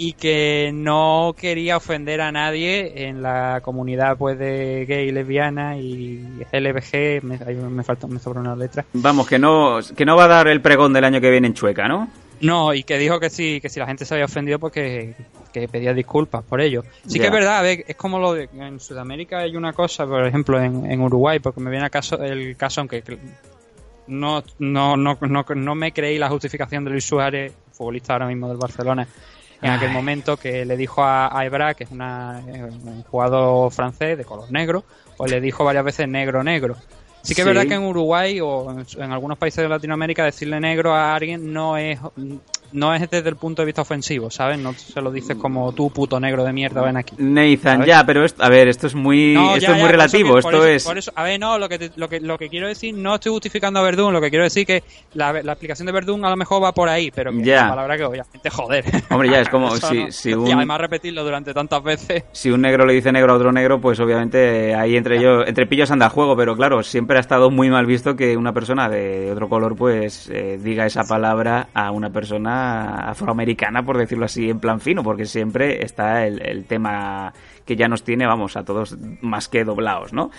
Y 0.00 0.12
que 0.12 0.70
no 0.72 1.34
quería 1.36 1.76
ofender 1.76 2.20
a 2.20 2.30
nadie 2.30 3.08
en 3.08 3.20
la 3.20 3.60
comunidad 3.62 4.16
pues 4.16 4.38
de 4.38 4.86
gay, 4.88 5.10
lesbiana 5.10 5.76
y 5.76 6.24
LBG, 6.52 7.24
me, 7.24 7.36
me 7.36 7.82
falta 7.82 8.06
me 8.06 8.20
sobra 8.20 8.40
una 8.40 8.54
letra. 8.54 8.84
Vamos, 8.92 9.26
que 9.26 9.40
no, 9.40 9.80
que 9.96 10.06
no 10.06 10.16
va 10.16 10.24
a 10.24 10.28
dar 10.28 10.46
el 10.46 10.62
pregón 10.62 10.92
del 10.92 11.04
año 11.04 11.20
que 11.20 11.30
viene 11.30 11.48
en 11.48 11.54
Chueca, 11.54 11.88
¿no? 11.88 12.08
No, 12.40 12.72
y 12.72 12.84
que 12.84 12.96
dijo 12.96 13.18
que 13.18 13.28
sí, 13.28 13.60
que 13.60 13.68
si 13.68 13.80
la 13.80 13.86
gente 13.86 14.04
se 14.04 14.14
había 14.14 14.26
ofendido 14.26 14.60
pues 14.60 14.72
que, 14.72 15.14
pedía 15.52 15.92
disculpas 15.92 16.44
por 16.44 16.60
ello. 16.60 16.84
Sí 17.04 17.18
que 17.18 17.26
es 17.26 17.32
verdad, 17.32 17.58
a 17.58 17.62
ver, 17.62 17.84
es 17.88 17.96
como 17.96 18.20
lo 18.20 18.32
de 18.32 18.48
en 18.52 18.78
Sudamérica 18.78 19.38
hay 19.38 19.56
una 19.56 19.72
cosa, 19.72 20.06
por 20.06 20.24
ejemplo, 20.24 20.62
en, 20.62 20.88
en 20.88 21.00
Uruguay, 21.00 21.40
porque 21.40 21.60
me 21.60 21.70
viene 21.70 21.86
a 21.86 21.90
caso 21.90 22.22
el 22.22 22.56
caso 22.56 22.82
aunque 22.82 23.02
no 24.06 24.44
no 24.60 24.96
no 24.96 25.18
no, 25.20 25.44
no 25.56 25.74
me 25.74 25.92
creí 25.92 26.16
la 26.16 26.28
justificación 26.28 26.84
de 26.84 26.92
Luis 26.92 27.04
Suárez, 27.04 27.52
futbolista 27.72 28.12
ahora 28.12 28.28
mismo 28.28 28.46
del 28.46 28.56
Barcelona, 28.56 29.08
en 29.60 29.70
aquel 29.70 29.90
momento 29.90 30.36
que 30.36 30.64
le 30.64 30.76
dijo 30.76 31.02
a, 31.02 31.36
a 31.36 31.44
Ebra, 31.44 31.74
que 31.74 31.84
es 31.84 31.90
una, 31.90 32.42
eh, 32.46 32.62
un 32.62 33.02
jugador 33.04 33.72
francés 33.72 34.16
de 34.16 34.24
color 34.24 34.50
negro, 34.52 34.84
pues 35.16 35.30
le 35.30 35.40
dijo 35.40 35.64
varias 35.64 35.84
veces 35.84 36.08
negro, 36.08 36.44
negro. 36.44 36.76
Sí 37.22 37.34
que 37.34 37.42
es 37.42 37.46
verdad 37.46 37.66
que 37.66 37.74
en 37.74 37.82
Uruguay 37.82 38.40
o 38.40 38.70
en, 38.70 38.86
en 39.02 39.12
algunos 39.12 39.36
países 39.36 39.62
de 39.62 39.68
Latinoamérica 39.68 40.24
decirle 40.24 40.60
negro 40.60 40.94
a 40.94 41.14
alguien 41.14 41.52
no 41.52 41.76
es 41.76 41.98
no 42.72 42.94
es 42.94 43.08
desde 43.10 43.28
el 43.28 43.36
punto 43.36 43.62
de 43.62 43.66
vista 43.66 43.82
ofensivo, 43.82 44.30
¿sabes? 44.30 44.58
No 44.58 44.72
se 44.74 45.00
lo 45.00 45.10
dices 45.10 45.36
como 45.36 45.72
tú 45.72 45.90
puto 45.90 46.18
negro 46.20 46.44
de 46.44 46.52
mierda, 46.52 46.82
ven 46.82 46.96
aquí. 46.96 47.14
Nathan, 47.18 47.78
¿Sabes? 47.78 47.86
ya, 47.86 48.04
pero 48.04 48.24
esto, 48.24 48.42
a 48.42 48.48
ver, 48.48 48.68
esto 48.68 48.86
es 48.86 48.94
muy, 48.94 49.34
No, 49.34 49.54
esto 49.54 49.60
ya, 49.60 49.68
es 49.68 49.74
muy 49.74 49.82
ya, 49.86 49.88
relativo, 49.92 50.38
esto 50.38 50.50
eso- 50.50 50.66
es... 50.66 50.84
por 50.84 50.98
eso- 50.98 51.12
a 51.14 51.22
ver, 51.22 51.40
no, 51.40 51.58
lo 51.58 51.68
que, 51.68 51.78
te- 51.78 51.90
lo, 51.96 52.08
que, 52.08 52.20
lo 52.20 52.36
que 52.38 52.48
quiero 52.48 52.68
decir, 52.68 52.94
no 52.94 53.14
estoy 53.14 53.32
justificando 53.32 53.80
a 53.80 53.82
Verdún, 53.82 54.12
lo 54.12 54.20
que 54.20 54.30
quiero 54.30 54.44
decir 54.44 54.66
que 54.66 54.82
la, 55.14 55.32
la 55.42 55.52
explicación 55.52 55.86
de 55.86 55.92
Verdún 55.92 56.24
a 56.24 56.30
lo 56.30 56.36
mejor 56.36 56.62
va 56.62 56.72
por 56.72 56.88
ahí, 56.88 57.10
pero 57.10 57.32
que 57.32 57.42
Ya. 57.42 57.56
es 57.56 57.60
una 57.62 57.70
palabra 57.70 57.96
que 57.96 58.04
obviamente 58.04 58.50
joder. 58.50 58.84
Hombre, 59.10 59.30
ya, 59.30 59.40
es 59.40 59.48
como 59.48 59.70
si, 59.76 60.04
no. 60.04 60.12
si 60.12 60.30
Y 60.30 60.34
un... 60.34 60.52
además 60.52 60.80
repetirlo 60.80 61.24
durante 61.24 61.54
tantas 61.54 61.82
veces. 61.82 62.24
si 62.32 62.50
un 62.50 62.60
negro 62.60 62.84
le 62.86 62.92
dice 62.94 63.12
negro 63.12 63.32
a 63.32 63.36
otro 63.36 63.52
negro, 63.52 63.80
pues 63.80 63.98
obviamente 64.00 64.74
ahí 64.74 64.96
entre 64.96 65.18
ellos, 65.18 65.44
entre 65.46 65.66
pillos 65.66 65.90
anda 65.90 66.08
juego, 66.10 66.36
pero 66.36 66.56
claro, 66.56 66.82
siempre 66.82 67.16
ha 67.16 67.20
estado 67.20 67.50
muy 67.50 67.70
mal 67.70 67.86
visto 67.86 68.16
que 68.16 68.36
una 68.36 68.52
persona 68.52 68.88
de 68.88 69.30
otro 69.32 69.48
color 69.48 69.76
pues 69.76 70.28
eh, 70.30 70.58
diga 70.62 70.86
esa 70.86 71.04
palabra 71.04 71.68
a 71.74 71.90
una 71.90 72.10
persona 72.10 72.57
afroamericana, 73.10 73.82
por 73.82 73.98
decirlo 73.98 74.24
así, 74.24 74.48
en 74.50 74.60
plan 74.60 74.80
fino, 74.80 75.02
porque 75.02 75.26
siempre 75.26 75.82
está 75.84 76.26
el, 76.26 76.40
el 76.40 76.64
tema 76.64 77.32
que 77.64 77.76
ya 77.76 77.88
nos 77.88 78.02
tiene, 78.02 78.26
vamos, 78.26 78.56
a 78.56 78.64
todos 78.64 78.96
más 79.20 79.48
que 79.48 79.64
doblados, 79.64 80.12
¿no? 80.12 80.30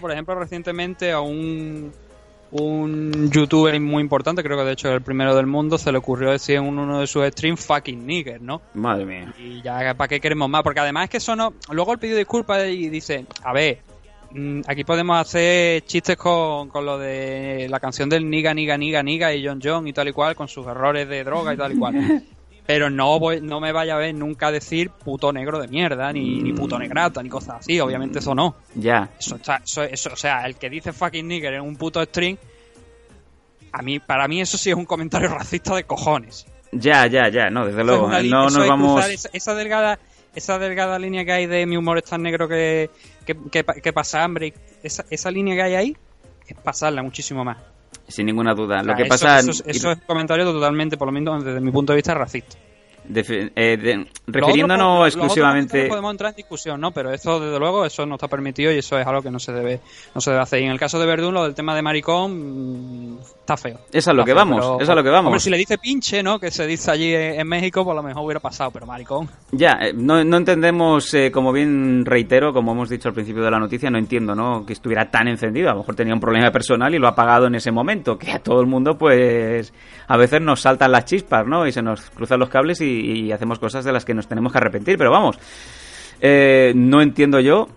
Por 0.00 0.12
ejemplo, 0.12 0.34
recientemente 0.36 1.10
a 1.12 1.20
un, 1.20 1.92
un 2.52 3.30
youtuber 3.30 3.78
muy 3.80 4.02
importante, 4.02 4.42
creo 4.42 4.56
que 4.58 4.64
de 4.64 4.72
hecho 4.72 4.88
es 4.88 4.94
el 4.94 5.02
primero 5.02 5.34
del 5.34 5.46
mundo, 5.46 5.78
se 5.78 5.92
le 5.92 5.98
ocurrió 5.98 6.30
decir 6.30 6.56
en 6.56 6.64
uno 6.64 7.00
de 7.00 7.06
sus 7.06 7.26
streams 7.26 7.64
fucking 7.64 8.06
nigger, 8.06 8.40
¿no? 8.40 8.62
Madre 8.74 9.04
mía. 9.04 9.34
Y 9.38 9.62
ya, 9.62 9.94
¿para 9.94 10.08
qué 10.08 10.20
queremos 10.20 10.48
más? 10.48 10.62
Porque 10.62 10.80
además 10.80 11.04
es 11.04 11.10
que 11.10 11.16
eso 11.18 11.36
no... 11.36 11.54
Luego 11.70 11.92
él 11.92 11.98
pidió 11.98 12.16
disculpas 12.16 12.64
y 12.68 12.88
dice, 12.88 13.26
a 13.42 13.52
ver, 13.52 13.80
aquí 14.66 14.84
podemos 14.84 15.18
hacer 15.20 15.84
chistes 15.84 16.16
con, 16.16 16.68
con 16.68 16.84
lo 16.86 16.98
de 16.98 17.66
la 17.68 17.80
canción 17.80 18.08
del 18.08 18.28
niga, 18.28 18.54
niga, 18.54 18.76
niga, 18.76 19.02
niga 19.02 19.32
y 19.34 19.46
John 19.46 19.60
John 19.62 19.86
y 19.88 19.92
tal 19.92 20.08
y 20.08 20.12
cual, 20.12 20.34
con 20.36 20.48
sus 20.48 20.66
errores 20.66 21.08
de 21.08 21.24
droga 21.24 21.54
y 21.54 21.56
tal 21.56 21.72
y 21.72 21.78
cual. 21.78 22.22
pero 22.66 22.88
no 22.88 23.18
voy, 23.18 23.40
no 23.40 23.58
me 23.58 23.72
vaya 23.72 23.94
a 23.96 23.98
ver 23.98 24.14
nunca 24.14 24.52
decir 24.52 24.90
puto 24.90 25.32
negro 25.32 25.58
de 25.60 25.66
mierda, 25.66 26.12
ni, 26.12 26.40
ni 26.40 26.52
puto 26.52 26.78
negrata, 26.78 27.20
ni 27.22 27.28
cosas 27.28 27.56
así, 27.60 27.80
obviamente 27.80 28.20
eso 28.20 28.32
no. 28.34 28.54
Ya. 28.76 29.10
Eso, 29.18 29.36
está- 29.36 29.60
eso, 29.64 29.82
eso- 29.82 30.10
o 30.12 30.16
sea, 30.16 30.46
el 30.46 30.54
que 30.54 30.70
dice 30.70 30.92
fucking 30.92 31.26
nigger 31.26 31.54
en 31.54 31.62
un 31.62 31.74
puto 31.76 32.00
string, 32.04 32.36
a 33.72 33.82
mí, 33.82 33.98
para 33.98 34.28
mí 34.28 34.40
eso 34.40 34.56
sí 34.58 34.70
es 34.70 34.76
un 34.76 34.84
comentario 34.84 35.28
racista 35.28 35.74
de 35.74 35.84
cojones. 35.84 36.46
Ya, 36.72 37.06
ya, 37.08 37.28
ya, 37.28 37.50
no, 37.50 37.66
desde 37.66 37.80
es 37.80 37.86
luego. 37.86 38.06
una 38.06 38.22
No 38.22 38.50
nos 38.50 38.68
vamos. 38.68 39.04
esa 39.32 39.54
delgada 39.56 39.98
esa 40.34 40.58
delgada 40.58 40.98
línea 40.98 41.24
que 41.24 41.32
hay 41.32 41.46
de 41.46 41.66
mi 41.66 41.76
humor 41.76 41.98
es 41.98 42.04
tan 42.04 42.22
negro 42.22 42.48
que, 42.48 42.90
que, 43.26 43.36
que 43.50 43.64
pa- 43.64 43.74
que 43.74 43.92
pasa 43.92 44.22
hambre, 44.24 44.54
esa, 44.82 45.04
esa 45.10 45.30
línea 45.30 45.54
que 45.56 45.62
hay 45.62 45.74
ahí 45.74 45.96
es 46.46 46.56
pasarla 46.56 47.02
muchísimo 47.02 47.44
más. 47.44 47.58
Sin 48.08 48.26
ninguna 48.26 48.54
duda. 48.54 48.82
Lo 48.82 48.94
que 48.96 49.02
eso- 49.02 49.08
pasa. 49.08 49.38
Eso, 49.40 49.50
es- 49.50 49.62
eso 49.66 49.90
es 49.92 49.98
comentario 50.02 50.44
totalmente, 50.44 50.96
por 50.96 51.06
lo 51.08 51.12
menos 51.12 51.44
desde 51.44 51.60
mi 51.60 51.70
punto 51.70 51.92
de 51.92 51.96
vista, 51.96 52.14
racista. 52.14 52.56
eh, 53.12 53.76
de- 53.76 54.06
refiriéndonos 54.26 54.94
otro, 54.98 55.06
exclusivamente. 55.06 55.86
podemos 55.88 56.10
entrar 56.12 56.30
en 56.30 56.36
discusión, 56.36 56.80
¿no? 56.80 56.92
Pero 56.92 57.12
esto, 57.12 57.40
desde 57.40 57.58
luego, 57.58 57.84
eso 57.84 58.06
no 58.06 58.14
está 58.16 58.28
permitido 58.28 58.70
y 58.72 58.78
eso 58.78 58.98
es 58.98 59.06
algo 59.06 59.22
que 59.22 59.30
no 59.30 59.38
se 59.40 59.52
debe, 59.52 59.80
no 60.14 60.20
se 60.20 60.30
debe 60.30 60.42
hacer. 60.42 60.60
Y 60.60 60.66
en 60.66 60.70
el 60.72 60.78
caso 60.78 60.98
de 61.00 61.06
Verdún, 61.06 61.34
lo 61.34 61.42
del 61.44 61.54
tema 61.54 61.74
de 61.74 61.82
maricón, 61.82 63.14
mm, 63.14 63.18
está 63.52 63.56
feo. 63.56 63.78
Es 63.92 64.06
a 64.08 64.12
lo 64.12 64.24
que 64.24 64.30
feo, 64.32 64.36
vamos, 64.36 64.60
pero- 64.60 64.80
es 64.80 64.88
a 64.88 64.94
lo 64.94 65.02
que 65.02 65.08
vamos. 65.10 65.26
Hombre, 65.26 65.40
si 65.40 65.50
le 65.50 65.56
dice 65.58 65.78
pinche, 65.78 66.22
¿no? 66.22 66.38
Que 66.38 66.50
se 66.50 66.66
dice 66.66 66.90
allí 66.90 67.14
en 67.14 67.46
México, 67.48 67.84
pues 67.84 67.92
a 67.94 67.96
lo 68.00 68.02
mejor 68.06 68.24
hubiera 68.24 68.40
pasado, 68.40 68.70
pero 68.70 68.86
maricón. 68.86 69.28
Ya, 69.52 69.78
eh, 69.80 69.92
no, 69.94 70.22
no 70.24 70.36
entendemos, 70.36 71.12
eh, 71.14 71.30
como 71.32 71.52
bien 71.52 72.04
reitero, 72.04 72.52
como 72.52 72.72
hemos 72.72 72.88
dicho 72.88 73.08
al 73.08 73.14
principio 73.14 73.42
de 73.42 73.50
la 73.50 73.58
noticia, 73.58 73.90
no 73.90 73.98
entiendo, 73.98 74.34
¿no? 74.34 74.64
Que 74.64 74.72
estuviera 74.72 75.10
tan 75.10 75.28
encendido. 75.28 75.68
A 75.70 75.72
lo 75.72 75.78
mejor 75.80 75.94
tenía 75.94 76.14
un 76.14 76.20
problema 76.20 76.50
personal 76.50 76.94
y 76.94 76.98
lo 76.98 77.06
ha 77.06 77.10
apagado 77.10 77.46
en 77.46 77.54
ese 77.54 77.70
momento. 77.72 78.16
Que 78.18 78.30
a 78.32 78.38
todo 78.38 78.60
el 78.60 78.66
mundo, 78.66 78.96
pues, 78.96 79.72
a 80.06 80.16
veces 80.16 80.40
nos 80.40 80.60
saltan 80.60 80.92
las 80.92 81.04
chispas, 81.04 81.46
¿no? 81.46 81.66
Y 81.66 81.72
se 81.72 81.82
nos 81.82 82.10
cruzan 82.10 82.38
los 82.40 82.48
cables 82.48 82.80
y, 82.80 82.86
y 83.26 83.32
hacemos 83.32 83.58
cosas 83.58 83.84
de 83.84 83.92
las 83.92 84.04
que 84.04 84.14
nos 84.14 84.26
tenemos 84.28 84.52
que 84.52 84.58
arrepentir. 84.58 84.96
Pero 84.98 85.10
vamos, 85.10 85.36
eh, 86.20 86.72
no 86.74 87.00
entiendo 87.02 87.40
yo. 87.40 87.68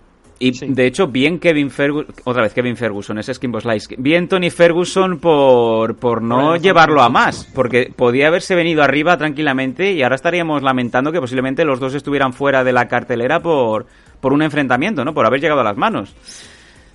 Y 0.45 0.51
de 0.73 0.85
hecho, 0.87 1.07
bien 1.07 1.39
Kevin 1.39 1.69
Ferguson, 1.71 2.13
otra 2.25 2.41
vez 2.41 2.53
Kevin 2.53 2.75
Ferguson, 2.75 3.17
ese 3.19 3.31
es 3.31 3.39
Kimbo 3.39 3.61
Slice. 3.61 3.95
Bien 3.97 4.27
Tony 4.27 4.49
Ferguson 4.49 5.19
por, 5.19 5.95
por 5.95 6.21
no 6.21 6.35
Bueno, 6.35 6.55
llevarlo 6.57 7.01
a 7.01 7.09
más, 7.09 7.45
porque 7.53 7.93
podía 7.95 8.27
haberse 8.27 8.53
venido 8.55 8.83
arriba 8.83 9.17
tranquilamente 9.17 9.91
y 9.93 10.03
ahora 10.03 10.15
estaríamos 10.15 10.61
lamentando 10.63 11.11
que 11.11 11.19
posiblemente 11.21 11.63
los 11.65 11.79
dos 11.79 11.93
estuvieran 11.93 12.33
fuera 12.33 12.63
de 12.63 12.73
la 12.73 12.87
cartelera 12.87 13.39
por, 13.41 13.85
por 14.19 14.33
un 14.33 14.41
enfrentamiento, 14.41 15.05
¿no? 15.05 15.13
Por 15.13 15.25
haber 15.25 15.39
llegado 15.39 15.61
a 15.61 15.63
las 15.63 15.77
manos. 15.77 16.13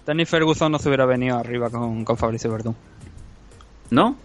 Danny 0.05 0.24
Ferguson 0.24 0.72
no 0.72 0.78
se 0.78 0.88
hubiera 0.88 1.07
venido 1.07 1.36
arriba 1.38 1.70
con, 1.70 2.05
con 2.05 2.16
Fabricio 2.16 2.51
Verdún. 2.51 2.74
¿No? 3.90 4.16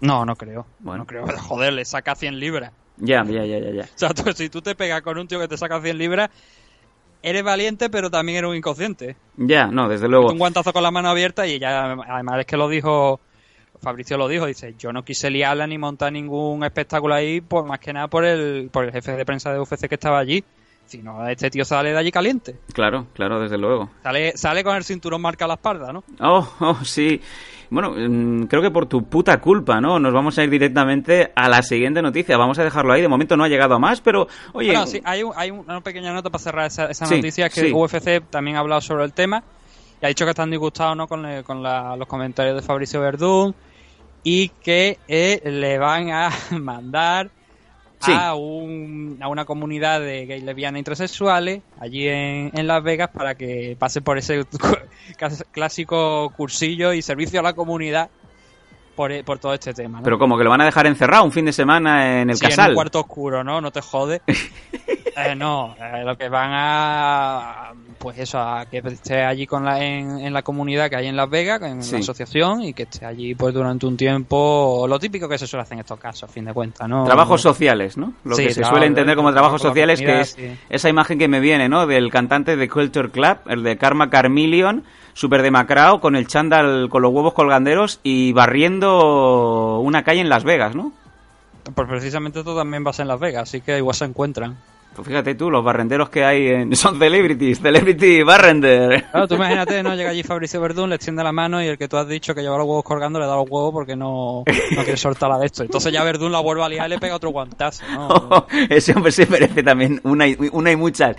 No, 0.00 0.24
no 0.24 0.36
creo. 0.36 0.66
Bueno. 0.78 0.98
No 1.02 1.06
creo. 1.06 1.26
Joder, 1.38 1.72
le 1.72 1.84
saca 1.84 2.14
100 2.14 2.38
libras. 2.40 2.72
Ya, 2.96 3.24
ya, 3.24 3.44
ya, 3.44 3.58
ya, 3.58 3.70
ya. 3.70 3.82
O 3.84 3.86
sea, 3.98 4.10
tú- 4.10 4.32
si 4.32 4.48
tú 4.48 4.60
te 4.62 4.74
pegas 4.74 5.02
con 5.02 5.18
un 5.18 5.26
tío 5.26 5.40
que 5.40 5.48
te 5.48 5.56
saca 5.56 5.80
100 5.80 5.98
libras, 5.98 6.30
eres 7.22 7.42
valiente, 7.42 7.90
pero 7.90 8.10
también 8.10 8.38
eres 8.38 8.50
un 8.50 8.56
inconsciente. 8.56 9.16
Ya, 9.36 9.66
no, 9.66 9.88
desde 9.88 10.08
luego. 10.08 10.30
Un 10.30 10.38
guantazo 10.38 10.72
con 10.72 10.82
la 10.82 10.90
mano 10.90 11.08
abierta 11.08 11.46
y 11.46 11.58
ya, 11.58 11.92
además 11.92 12.40
es 12.40 12.46
que 12.46 12.56
lo 12.56 12.68
dijo, 12.68 13.20
Fabricio 13.80 14.18
lo 14.18 14.28
dijo, 14.28 14.46
dice, 14.46 14.74
yo 14.78 14.92
no 14.92 15.04
quise 15.04 15.30
liarla 15.30 15.66
ni 15.66 15.78
montar 15.78 16.12
ningún 16.12 16.64
espectáculo 16.64 17.14
ahí, 17.14 17.40
pues 17.40 17.64
más 17.64 17.78
que 17.78 17.92
nada 17.92 18.08
por 18.08 18.24
el, 18.24 18.68
por 18.70 18.84
el 18.84 18.92
jefe 18.92 19.12
de 19.12 19.24
prensa 19.24 19.52
de 19.52 19.60
UFC 19.60 19.88
que 19.88 19.94
estaba 19.94 20.18
allí. 20.18 20.44
Si 20.86 20.98
no, 20.98 21.26
este 21.28 21.50
tío 21.50 21.64
sale 21.64 21.92
de 21.92 21.98
allí 21.98 22.10
caliente. 22.10 22.56
Claro, 22.72 23.06
claro, 23.14 23.40
desde 23.40 23.56
luego. 23.56 23.90
Sale, 24.02 24.36
sale 24.36 24.64
con 24.64 24.74
el 24.74 24.82
cinturón 24.82 25.22
marca 25.22 25.44
a 25.44 25.48
la 25.48 25.54
espalda, 25.54 25.92
¿no? 25.92 26.02
Oh, 26.18 26.46
oh, 26.58 26.84
sí. 26.84 27.20
Bueno, 27.70 27.92
mm, 27.96 28.46
creo 28.46 28.60
que 28.62 28.70
por 28.70 28.86
tu 28.86 29.04
puta 29.04 29.40
culpa, 29.40 29.80
¿no? 29.80 29.98
Nos 30.00 30.12
vamos 30.12 30.36
a 30.38 30.42
ir 30.44 30.50
directamente 30.50 31.32
a 31.36 31.48
la 31.48 31.62
siguiente 31.62 32.02
noticia. 32.02 32.36
Vamos 32.36 32.58
a 32.58 32.64
dejarlo 32.64 32.92
ahí. 32.92 33.00
De 33.00 33.08
momento 33.08 33.36
no 33.36 33.44
ha 33.44 33.48
llegado 33.48 33.74
a 33.74 33.78
más, 33.78 34.00
pero, 34.00 34.26
oye. 34.52 34.68
Bueno, 34.68 34.86
sí, 34.86 35.00
hay, 35.04 35.22
un- 35.22 35.32
hay 35.36 35.50
una 35.52 35.80
pequeña 35.80 36.12
nota 36.12 36.30
para 36.30 36.42
cerrar 36.42 36.66
esa, 36.66 36.86
esa 36.90 37.06
Sí, 37.06 37.14
noticia, 37.16 37.48
que 37.48 37.60
sí. 37.68 37.72
UFC 37.72 38.20
también 38.28 38.56
ha 38.56 38.60
hablado 38.60 38.80
sobre 38.80 39.04
el 39.04 39.12
tema 39.12 39.42
y 40.02 40.04
ha 40.04 40.08
dicho 40.08 40.24
que 40.24 40.30
están 40.30 40.50
disgustados 40.50 40.96
¿no? 40.96 41.06
con, 41.06 41.24
con 41.44 41.62
la- 41.62 41.94
los 41.96 42.08
comentarios 42.08 42.56
de 42.56 42.62
Fabricio 42.62 43.00
Verdún 43.00 43.54
y 44.24 44.48
que 44.48 44.98
eh, 45.08 45.40
le 45.44 45.78
van 45.78 46.10
a 46.10 46.30
mandar 46.60 47.30
A, 48.14 48.34
un- 48.34 49.18
a 49.20 49.28
una 49.28 49.44
comunidad 49.44 50.00
de 50.00 50.24
gays, 50.26 50.42
lesbianas 50.42 50.78
y 50.78 50.80
intersexuales 50.80 51.60
allí 51.78 52.08
en, 52.08 52.50
en 52.54 52.66
Las 52.66 52.82
Vegas 52.82 53.10
para 53.12 53.34
que 53.34 53.76
pase 53.78 54.00
por 54.00 54.16
ese 54.18 54.44
clásico 55.52 56.30
cursillo 56.36 56.92
y 56.92 57.02
servicio 57.02 57.40
a 57.40 57.42
la 57.42 57.52
comunidad 57.52 58.10
por, 59.00 59.12
eh, 59.12 59.24
por 59.24 59.38
todo 59.38 59.54
este 59.54 59.72
tema. 59.72 59.98
¿no? 60.00 60.04
Pero 60.04 60.18
como 60.18 60.36
que 60.36 60.44
lo 60.44 60.50
van 60.50 60.60
a 60.60 60.66
dejar 60.66 60.86
encerrado 60.86 61.24
un 61.24 61.32
fin 61.32 61.46
de 61.46 61.54
semana 61.54 62.20
en 62.20 62.28
el 62.28 62.36
Sí, 62.36 62.44
en 62.44 62.50
casal. 62.50 62.68
un 62.72 62.74
cuarto 62.74 63.00
oscuro, 63.00 63.42
¿no? 63.42 63.58
No 63.62 63.70
te 63.70 63.80
jode. 63.80 64.20
Eh, 65.16 65.34
no, 65.34 65.74
eh, 65.78 66.02
lo 66.04 66.16
que 66.16 66.28
van 66.30 66.50
a. 66.52 67.72
Pues 67.98 68.16
eso, 68.20 68.38
a 68.38 68.64
que 68.70 68.78
esté 68.78 69.22
allí 69.22 69.44
con 69.46 69.64
la, 69.64 69.84
en, 69.84 70.18
en 70.20 70.32
la 70.32 70.40
comunidad 70.42 70.88
que 70.88 70.96
hay 70.96 71.08
en 71.08 71.16
Las 71.16 71.28
Vegas, 71.28 71.60
en 71.62 71.82
Sí. 71.82 71.94
la 71.94 71.98
asociación, 71.98 72.62
y 72.62 72.72
que 72.72 72.84
esté 72.84 73.04
allí 73.04 73.34
pues 73.34 73.52
durante 73.52 73.84
un 73.86 73.96
tiempo. 73.96 74.86
Lo 74.88 74.98
típico 74.98 75.28
que 75.28 75.36
se 75.36 75.46
suele 75.48 75.62
hacer 75.62 75.74
en 75.74 75.80
estos 75.80 75.98
casos, 75.98 76.30
a 76.30 76.32
fin 76.32 76.44
de 76.46 76.54
cuentas, 76.54 76.88
¿no? 76.88 77.04
Trabajos 77.04 77.42
sociales, 77.42 77.98
¿no? 77.98 78.14
Lo 78.24 78.36
Sí, 78.36 78.46
que 78.46 78.54
se 78.54 78.64
suele 78.64 78.86
entender 78.86 79.16
como 79.16 79.32
trabajos 79.32 79.60
con 79.60 79.68
la 79.68 79.70
sociales, 79.72 80.00
que 80.00 80.20
es 80.20 80.38
esa 80.70 80.88
imagen 80.88 81.18
que 81.18 81.28
me 81.28 81.40
viene, 81.40 81.68
¿no? 81.68 81.86
Del 81.86 82.08
cantante 82.10 82.56
de 82.56 82.68
Culture 82.68 83.10
Club, 83.10 83.38
el 83.48 83.62
de 83.64 83.76
Karma 83.76 84.08
Carmillion, 84.08 84.84
súper 85.12 85.42
demacrado, 85.42 86.00
con 86.00 86.16
el 86.16 86.26
chándal, 86.26 86.88
con 86.88 87.02
los 87.02 87.12
huevos 87.12 87.34
colganderos 87.34 88.00
y 88.02 88.32
barriendo 88.32 89.80
una 89.80 90.02
calle 90.04 90.20
en 90.20 90.28
Las 90.28 90.44
Vegas, 90.44 90.74
¿no? 90.74 90.92
Pues 91.74 91.88
precisamente 91.88 92.40
esto 92.40 92.56
también 92.56 92.84
va 92.84 92.90
a 92.90 92.92
ser 92.94 93.04
en 93.04 93.08
Las 93.08 93.20
Vegas, 93.20 93.42
así 93.42 93.60
que 93.60 93.76
igual 93.78 93.94
se 93.94 94.04
encuentran. 94.04 94.56
Pues 94.94 95.06
fíjate 95.06 95.34
tú, 95.36 95.50
los 95.50 95.64
barrenderos 95.64 96.10
que 96.10 96.24
hay 96.24 96.48
en... 96.48 96.76
son 96.76 96.98
celebrities, 96.98 97.60
celebrity 97.60 98.22
barrender. 98.22 99.04
Claro, 99.10 99.28
tú 99.28 99.36
imagínate, 99.36 99.82
¿no? 99.82 99.94
Llega 99.94 100.10
allí 100.10 100.22
Fabricio 100.22 100.60
Verdún, 100.60 100.90
le 100.90 100.96
extiende 100.96 101.22
la 101.22 101.32
mano 101.32 101.62
y 101.62 101.66
el 101.66 101.78
que 101.78 101.88
tú 101.88 101.96
has 101.96 102.08
dicho 102.08 102.34
que 102.34 102.42
lleva 102.42 102.58
los 102.58 102.66
huevos 102.66 102.84
colgando 102.84 103.20
le 103.20 103.26
da 103.26 103.36
los 103.36 103.48
huevos 103.48 103.72
porque 103.72 103.94
no, 103.96 104.44
no 104.46 104.82
quiere 104.82 104.96
soltar 104.96 105.30
la 105.30 105.38
de 105.38 105.46
esto. 105.46 105.62
Entonces 105.62 105.92
ya 105.92 106.02
Verdún 106.02 106.32
la 106.32 106.40
vuelve 106.40 106.64
a 106.64 106.68
liar 106.68 106.86
y 106.88 106.90
le 106.90 106.98
pega 106.98 107.14
otro 107.14 107.30
guantazo, 107.30 107.84
¿no? 107.92 108.46
Ese 108.68 108.92
hombre 108.92 109.12
se 109.12 109.26
merece 109.26 109.62
también 109.62 110.00
una 110.04 110.26
y, 110.26 110.36
una 110.52 110.72
y 110.72 110.76
muchas. 110.76 111.16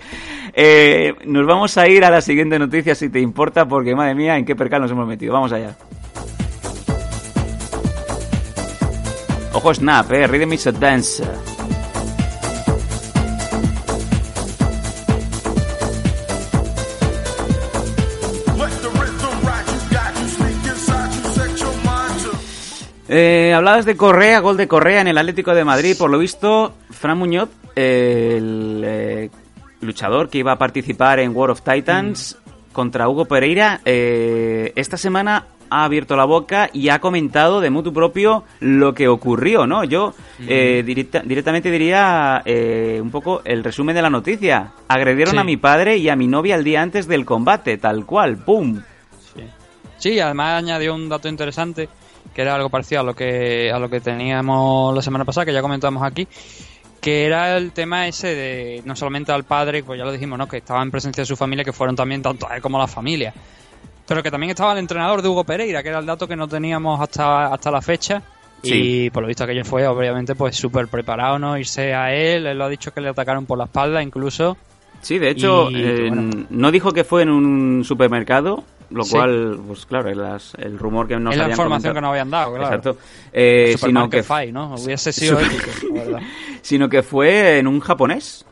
Eh, 0.54 1.14
nos 1.26 1.46
vamos 1.46 1.78
a 1.78 1.88
ir 1.88 2.04
a 2.04 2.10
la 2.10 2.22
siguiente 2.22 2.60
noticia, 2.60 2.94
si 2.94 3.10
te 3.10 3.20
importa, 3.20 3.66
porque 3.66 3.96
madre 3.96 4.16
mía, 4.16 4.38
en 4.38 4.46
qué 4.46 4.56
percal 4.56 4.82
nos 4.82 4.92
hemos 4.92 5.08
metido. 5.08 5.34
Vamos 5.34 5.52
allá. 5.54 5.76
Ojo 9.54 9.74
Snap, 9.74 10.12
eh, 10.12 10.28
Rhythm 10.28 10.54
is 10.54 10.68
a 10.68 10.72
Dance. 10.72 11.24
Eh, 23.14 23.54
hablabas 23.54 23.84
de 23.86 23.98
Correa, 23.98 24.40
gol 24.40 24.56
de 24.56 24.70
Correa 24.70 25.02
en 25.02 25.08
el 25.10 25.18
Atlético 25.18 25.54
de 25.54 25.66
Madrid. 25.66 25.98
Por 25.98 26.10
lo 26.10 26.18
visto, 26.18 26.74
Fran 26.92 27.18
Muñoz, 27.18 27.50
eh, 27.76 28.36
el 28.38 28.82
eh, 28.86 29.30
luchador 29.82 30.30
que 30.30 30.38
iba 30.38 30.54
a 30.54 30.58
participar 30.58 31.20
en 31.20 31.36
War 31.36 31.50
of 31.50 31.62
Titans 31.62 32.38
contra 32.72 33.10
Hugo 33.10 33.26
Pereira, 33.26 33.82
eh, 33.84 34.72
esta 34.78 34.96
semana 34.96 35.46
ha 35.70 35.84
abierto 35.84 36.16
la 36.16 36.24
boca 36.24 36.70
y 36.72 36.88
ha 36.88 37.00
comentado 37.00 37.60
de 37.60 37.70
mutuo 37.70 37.92
propio 37.92 38.46
lo 38.62 38.94
que 38.94 39.10
ocurrió, 39.10 39.68
¿no? 39.68 39.84
Yo 39.84 40.14
eh, 40.48 40.82
directa- 40.86 41.22
directamente 41.26 41.70
diría 41.70 42.42
eh, 42.46 43.00
un 43.02 43.12
poco 43.12 43.42
el 43.44 43.62
resumen 43.62 43.94
de 43.94 44.02
la 44.02 44.10
noticia. 44.10 44.72
Agredieron 44.88 45.34
Sí. 45.34 45.38
a 45.38 45.44
mi 45.44 45.58
padre 45.58 45.98
y 45.98 46.08
a 46.08 46.16
mi 46.16 46.28
novia 46.28 46.56
el 46.56 46.64
día 46.64 46.82
antes 46.82 47.08
del 47.10 47.26
combate, 47.26 47.78
tal 47.78 48.06
cual, 48.06 48.38
¡pum! 48.38 48.82
Sí, 49.98 50.20
además 50.20 50.54
añadió 50.64 50.96
un 50.96 51.08
dato 51.10 51.28
interesante 51.30 51.88
que 52.34 52.42
era 52.42 52.56
algo 52.56 52.70
parecido 52.70 53.02
a 53.02 53.04
lo 53.04 53.14
que 53.14 53.72
a 53.72 53.80
lo 53.80 53.90
que 53.90 54.00
teníamos 54.00 54.96
la 54.96 55.02
semana 55.02 55.26
pasada, 55.26 55.46
que 55.46 55.54
ya 55.54 55.62
comentamos 55.62 56.04
aquí, 56.04 56.28
que 57.00 57.26
era 57.26 57.58
el 57.58 57.72
tema 57.72 58.08
ese 58.08 58.36
de 58.36 58.82
no 58.86 58.96
solamente 58.96 59.32
al 59.32 59.44
padre, 59.44 59.84
pues 59.84 59.98
ya 59.98 60.06
lo 60.06 60.12
dijimos, 60.12 60.38
¿no? 60.38 60.48
que 60.48 60.58
estaba 60.58 60.82
en 60.84 60.92
presencia 60.92 61.22
de 61.22 61.26
su 61.26 61.36
familia, 61.36 61.64
que 61.66 61.74
fueron 61.74 61.96
también 61.96 62.22
tanto 62.22 62.48
a 62.50 62.56
él 62.56 62.62
como 62.62 62.78
a 62.78 62.82
la 62.82 62.88
familia, 62.88 63.34
pero 64.08 64.22
que 64.22 64.32
también 64.32 64.52
estaba 64.52 64.74
el 64.74 64.80
entrenador 64.80 65.22
de 65.22 65.28
Hugo 65.30 65.44
Pereira, 65.44 65.82
que 65.84 65.90
era 65.90 66.00
el 66.00 66.06
dato 66.06 66.28
que 66.28 66.36
no 66.36 66.48
teníamos 66.48 67.00
hasta, 67.00 67.48
hasta 67.48 67.72
la 67.72 67.82
fecha. 67.82 68.22
Sí. 68.64 69.06
Y 69.06 69.10
por 69.10 69.24
lo 69.24 69.28
visto 69.28 69.44
aquello 69.44 69.66
fue 69.66 69.88
obviamente 69.88 70.36
pues 70.36 70.56
súper 70.56 70.88
preparado, 70.88 71.40
¿no? 71.40 71.58
Irse 71.58 71.96
a 71.96 72.14
él, 72.14 72.46
él 72.46 72.58
lo 72.60 72.66
ha 72.66 72.70
dicho 72.70 72.94
que 72.94 73.02
le 73.02 73.10
atacaron 73.10 73.48
por 73.48 73.58
la 73.58 73.64
espalda 73.64 74.04
incluso. 74.04 74.56
Sí, 75.02 75.18
de 75.18 75.32
hecho, 75.32 75.72
Y, 75.72 75.82
eh, 75.82 76.10
bueno. 76.10 76.46
no 76.52 76.72
dijo 76.72 76.92
que 76.92 77.04
fue 77.04 77.24
en 77.24 77.30
un 77.32 77.84
supermercado, 77.84 78.64
lo 78.92 79.04
Sí. 79.04 79.12
cual, 79.16 79.60
pues 79.68 79.86
claro, 79.86 80.14
las- 80.14 80.54
el 80.56 80.78
rumor 80.78 81.08
que 81.08 81.18
nos 81.18 81.34
es 81.34 81.38
la 81.38 81.46
habían 81.46 81.56
información 81.56 81.94
comentado. 81.94 81.94
que 81.96 82.02
nos 82.02 82.10
habían 82.12 82.30
dado, 82.30 82.52
claro. 82.56 82.66
Exacto. 82.76 82.98
Eh, 83.34 83.76
sino 83.78 84.10
que, 84.10 84.24
Five, 84.24 84.52
¿no? 84.52 84.76
Hubiese 84.76 85.12
sido 85.14 85.40
Super- 85.40 85.52
épico, 85.54 85.94
la 85.96 86.04
verdad. 86.04 86.20
sino 86.62 86.90
que 86.90 87.02
fue 87.04 87.58
en 87.60 87.68
un 87.68 87.80
japonés. 87.80 88.46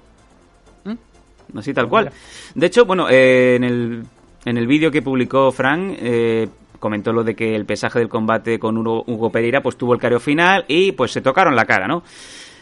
¿Mm? 0.86 1.58
Así 1.58 1.74
tal 1.74 1.90
cual. 1.90 2.12
De 2.56 2.66
hecho, 2.68 2.86
bueno, 2.86 3.08
eh, 3.10 3.56
en 3.56 3.64
el, 3.64 4.04
en 4.46 4.58
el 4.58 4.68
vídeo 4.68 4.90
que 4.92 5.02
publicó 5.02 5.52
Frank, 5.52 5.96
eh, 6.00 6.48
comentó 6.80 7.12
lo 7.12 7.24
de 7.26 7.36
que 7.36 7.56
el 7.56 7.66
pesaje 7.66 8.00
del 8.00 8.08
combate 8.08 8.58
con 8.58 8.78
Hugo, 8.78 9.04
Hugo 9.06 9.30
Pereira 9.32 9.62
pues 9.62 9.76
tuvo 9.78 9.94
el 9.94 10.00
careo 10.00 10.20
final 10.20 10.64
y 10.70 10.94
pues 10.94 11.12
se 11.12 11.20
tocaron 11.22 11.54
la 11.56 11.66
cara, 11.66 11.88
¿no? 11.88 12.04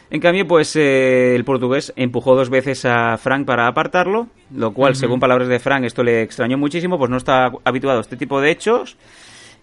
En 0.09 0.21
cambio, 0.21 0.47
pues 0.47 0.75
eh, 0.77 1.35
el 1.35 1.43
portugués 1.43 1.91
empujó 1.97 2.35
dos 2.35 2.49
veces 2.49 2.85
a 2.85 3.17
Frank 3.17 3.45
para 3.45 3.67
apartarlo, 3.67 4.27
lo 4.55 4.71
cual, 4.71 4.95
según 4.95 5.19
palabras 5.19 5.49
de 5.49 5.59
Frank, 5.59 5.83
esto 5.83 6.01
le 6.01 6.21
extrañó 6.21 6.57
muchísimo, 6.57 6.97
pues 6.97 7.11
no 7.11 7.17
está 7.17 7.51
habituado 7.65 7.97
a 7.97 8.01
este 8.01 8.15
tipo 8.15 8.39
de 8.39 8.51
hechos. 8.51 8.97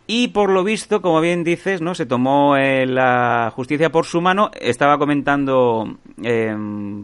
Y 0.07 0.29
por 0.29 0.51
lo 0.51 0.63
visto, 0.65 1.01
como 1.01 1.23
bien 1.23 1.45
dices, 1.45 1.81
¿no? 1.81 1.95
Se 1.95 2.05
tomó 2.05 2.59
eh, 2.59 2.85
la 2.85 3.51
justicia 3.55 3.91
por 3.91 4.05
su 4.05 4.21
mano. 4.21 4.51
Estaba 4.61 4.99
comentando 4.99 5.97
eh, 6.23 6.55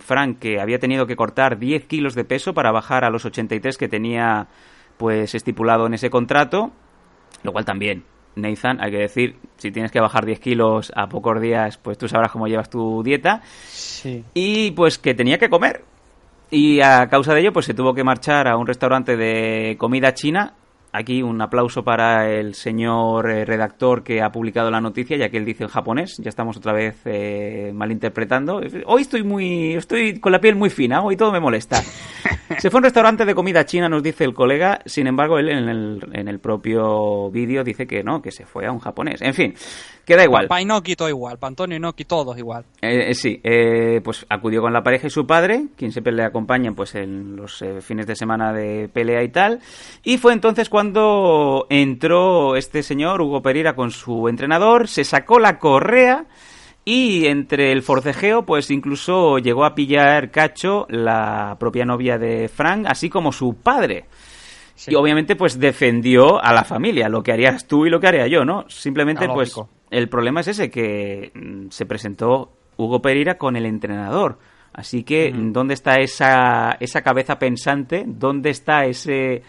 Frank 0.00 0.38
que 0.38 0.60
había 0.60 0.78
tenido 0.78 1.06
que 1.06 1.16
cortar 1.16 1.58
10 1.58 1.86
kilos 1.86 2.14
de 2.14 2.26
peso 2.26 2.52
para 2.52 2.72
bajar 2.72 3.04
a 3.04 3.10
los 3.10 3.24
83 3.24 3.78
que 3.78 3.88
tenía 3.88 4.48
pues 4.98 5.34
estipulado 5.34 5.86
en 5.86 5.94
ese 5.94 6.10
contrato. 6.10 6.72
Lo 7.42 7.52
cual 7.52 7.64
también, 7.64 8.04
Nathan, 8.36 8.78
hay 8.80 8.90
que 8.90 8.98
decir, 8.98 9.36
si 9.56 9.70
tienes 9.70 9.90
que 9.90 10.00
bajar 10.00 10.24
10 10.24 10.40
kilos 10.40 10.92
a 10.94 11.08
pocos 11.08 11.40
días, 11.40 11.76
pues 11.78 11.98
tú 11.98 12.08
sabrás 12.08 12.32
cómo 12.32 12.46
llevas 12.46 12.70
tu 12.70 13.02
dieta. 13.02 13.42
Sí. 13.68 14.24
Y 14.34 14.70
pues 14.72 14.98
que 14.98 15.14
tenía 15.14 15.38
que 15.38 15.48
comer. 15.48 15.84
Y 16.50 16.80
a 16.80 17.08
causa 17.08 17.34
de 17.34 17.40
ello, 17.40 17.52
pues 17.52 17.66
se 17.66 17.74
tuvo 17.74 17.94
que 17.94 18.02
marchar 18.02 18.48
a 18.48 18.56
un 18.56 18.66
restaurante 18.66 19.16
de 19.16 19.76
comida 19.78 20.14
china. 20.14 20.54
Aquí 20.92 21.22
un 21.22 21.40
aplauso 21.40 21.84
para 21.84 22.30
el 22.30 22.54
señor 22.54 23.30
eh, 23.30 23.44
redactor 23.44 24.02
que 24.02 24.22
ha 24.22 24.32
publicado 24.32 24.70
la 24.70 24.80
noticia, 24.80 25.16
ya 25.16 25.28
que 25.28 25.36
él 25.36 25.44
dice 25.44 25.64
en 25.64 25.68
japonés. 25.68 26.16
Ya 26.18 26.28
estamos 26.28 26.56
otra 26.56 26.72
vez 26.72 27.00
eh, 27.04 27.70
malinterpretando. 27.74 28.60
Hoy 28.86 29.02
estoy 29.02 29.22
muy, 29.22 29.74
estoy 29.74 30.18
con 30.18 30.32
la 30.32 30.40
piel 30.40 30.56
muy 30.56 30.70
fina. 30.70 31.02
Hoy 31.02 31.16
todo 31.16 31.30
me 31.30 31.40
molesta. 31.40 31.80
Se 32.58 32.70
fue 32.70 32.78
a 32.78 32.80
un 32.80 32.84
restaurante 32.84 33.24
de 33.24 33.34
comida 33.34 33.64
china, 33.64 33.88
nos 33.88 34.02
dice 34.02 34.24
el 34.24 34.34
colega. 34.34 34.80
Sin 34.84 35.06
embargo, 35.06 35.38
él 35.38 35.50
en 35.50 35.68
el, 35.68 36.00
en 36.12 36.26
el 36.26 36.40
propio 36.40 37.30
vídeo 37.30 37.62
dice 37.62 37.86
que 37.86 38.02
no, 38.02 38.20
que 38.20 38.32
se 38.32 38.44
fue 38.44 38.66
a 38.66 38.72
un 38.72 38.80
japonés. 38.80 39.22
En 39.22 39.34
fin, 39.34 39.54
queda 40.04 40.24
igual. 40.24 40.48
Para 40.48 40.60
Inoki 40.60 40.96
todo 40.96 41.08
igual, 41.08 41.38
para 41.38 41.48
Antonio 41.48 41.76
Inoki 41.76 42.04
todos 42.04 42.36
igual. 42.36 42.64
Eh, 42.82 43.10
eh, 43.10 43.14
sí, 43.14 43.40
eh, 43.44 44.00
pues 44.02 44.26
acudió 44.28 44.60
con 44.60 44.72
la 44.72 44.82
pareja 44.82 45.06
y 45.06 45.10
su 45.10 45.26
padre, 45.26 45.66
quien 45.76 45.92
siempre 45.92 46.12
le 46.12 46.24
acompaña 46.24 46.72
pues 46.72 46.96
en 46.96 47.36
los 47.36 47.62
eh, 47.62 47.80
fines 47.80 48.06
de 48.06 48.16
semana 48.16 48.52
de 48.52 48.88
pelea 48.92 49.22
y 49.22 49.28
tal. 49.28 49.60
Y 50.02 50.18
fue 50.18 50.32
entonces 50.32 50.68
cuando 50.68 50.79
entró 51.68 52.56
este 52.56 52.82
señor, 52.82 53.20
Hugo 53.20 53.42
Pereira, 53.42 53.74
con 53.74 53.90
su 53.90 54.28
entrenador, 54.28 54.88
se 54.88 55.04
sacó 55.04 55.38
la 55.38 55.58
correa 55.58 56.26
y 56.84 57.26
entre 57.26 57.72
el 57.72 57.82
forcejeo, 57.82 58.44
pues 58.44 58.70
incluso 58.70 59.38
llegó 59.38 59.64
a 59.64 59.74
pillar 59.74 60.30
cacho 60.30 60.86
la 60.88 61.56
propia 61.60 61.84
novia 61.84 62.18
de 62.18 62.48
Frank, 62.48 62.86
así 62.88 63.10
como 63.10 63.32
su 63.32 63.54
padre. 63.54 64.06
Y 64.86 64.94
obviamente 64.94 65.36
pues 65.36 65.58
defendió 65.58 66.42
a 66.42 66.54
la 66.54 66.64
familia, 66.64 67.08
lo 67.08 67.22
que 67.22 67.32
harías 67.32 67.66
tú 67.66 67.84
y 67.84 67.90
lo 67.90 68.00
que 68.00 68.06
haría 68.06 68.26
yo, 68.26 68.44
¿no? 68.44 68.64
Simplemente 68.68 69.28
pues 69.28 69.54
el 69.90 70.08
problema 70.08 70.40
es 70.40 70.48
ese, 70.48 70.70
que 70.70 71.32
mm, 71.34 71.68
se 71.68 71.84
presentó 71.84 72.50
Hugo 72.76 73.02
Pereira 73.02 73.36
con 73.36 73.56
el 73.56 73.66
entrenador. 73.66 74.38
Así 74.72 75.02
que, 75.02 75.32
¿dónde 75.34 75.74
está 75.74 75.96
esa, 75.96 76.76
esa 76.78 77.02
cabeza 77.02 77.38
pensante? 77.38 78.04
¿Dónde 78.06 78.50
está 78.50 78.84
ese 78.84 79.42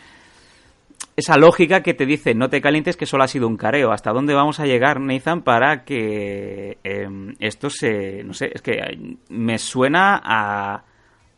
esa 1.16 1.38
lógica 1.38 1.82
que 1.82 1.94
te 1.94 2.06
dice 2.06 2.34
no 2.34 2.50
te 2.50 2.62
calientes 2.62 2.98
que 2.98 3.06
solo 3.06 3.24
ha 3.24 3.28
sido 3.28 3.48
un 3.48 3.58
careo? 3.58 3.92
¿Hasta 3.92 4.12
dónde 4.12 4.34
vamos 4.34 4.60
a 4.60 4.66
llegar, 4.66 5.00
Nathan, 5.00 5.42
para 5.42 5.84
que 5.84 6.78
em, 6.84 7.36
esto 7.40 7.70
se... 7.70 8.24
no 8.24 8.34
sé, 8.34 8.52
es 8.54 8.62
que 8.62 8.72
eh, 8.72 9.18
me 9.30 9.58
suena 9.58 10.22
a... 10.24 10.84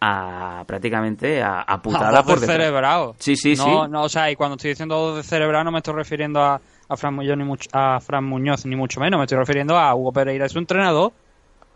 a 0.02 0.64
prácticamente 0.66 1.42
a, 1.42 1.62
a 1.62 1.82
putada 1.82 2.20
A 2.20 2.24
por 2.24 2.40
cerebrado. 2.40 3.16
Sí, 3.20 3.36
sí, 3.36 3.56
no, 3.56 3.64
sí. 3.64 3.92
No, 3.92 4.04
o 4.04 4.10
sea, 4.10 4.30
y 4.30 4.36
cuando 4.36 4.56
estoy 4.56 4.72
diciendo 4.72 5.16
de 5.16 5.24
cerebrado 5.24 5.64
no 5.64 5.72
me 5.72 5.80
estoy 5.80 5.96
refiriendo 5.96 6.42
a, 6.42 6.62
a, 6.90 6.98
Fran 6.98 7.16
Muñoz, 7.16 7.38
ni 7.38 7.44
mucho, 7.44 7.70
a 7.74 8.00
Fran 8.00 8.24
Muñoz 8.24 8.66
ni 8.66 8.76
mucho 8.76 9.00
menos, 9.00 9.18
me 9.18 9.24
estoy 9.24 9.38
refiriendo 9.38 9.78
a 9.78 9.96
Hugo 9.96 10.12
Pereira, 10.12 10.48
su 10.50 10.60
entrenador. 10.60 11.14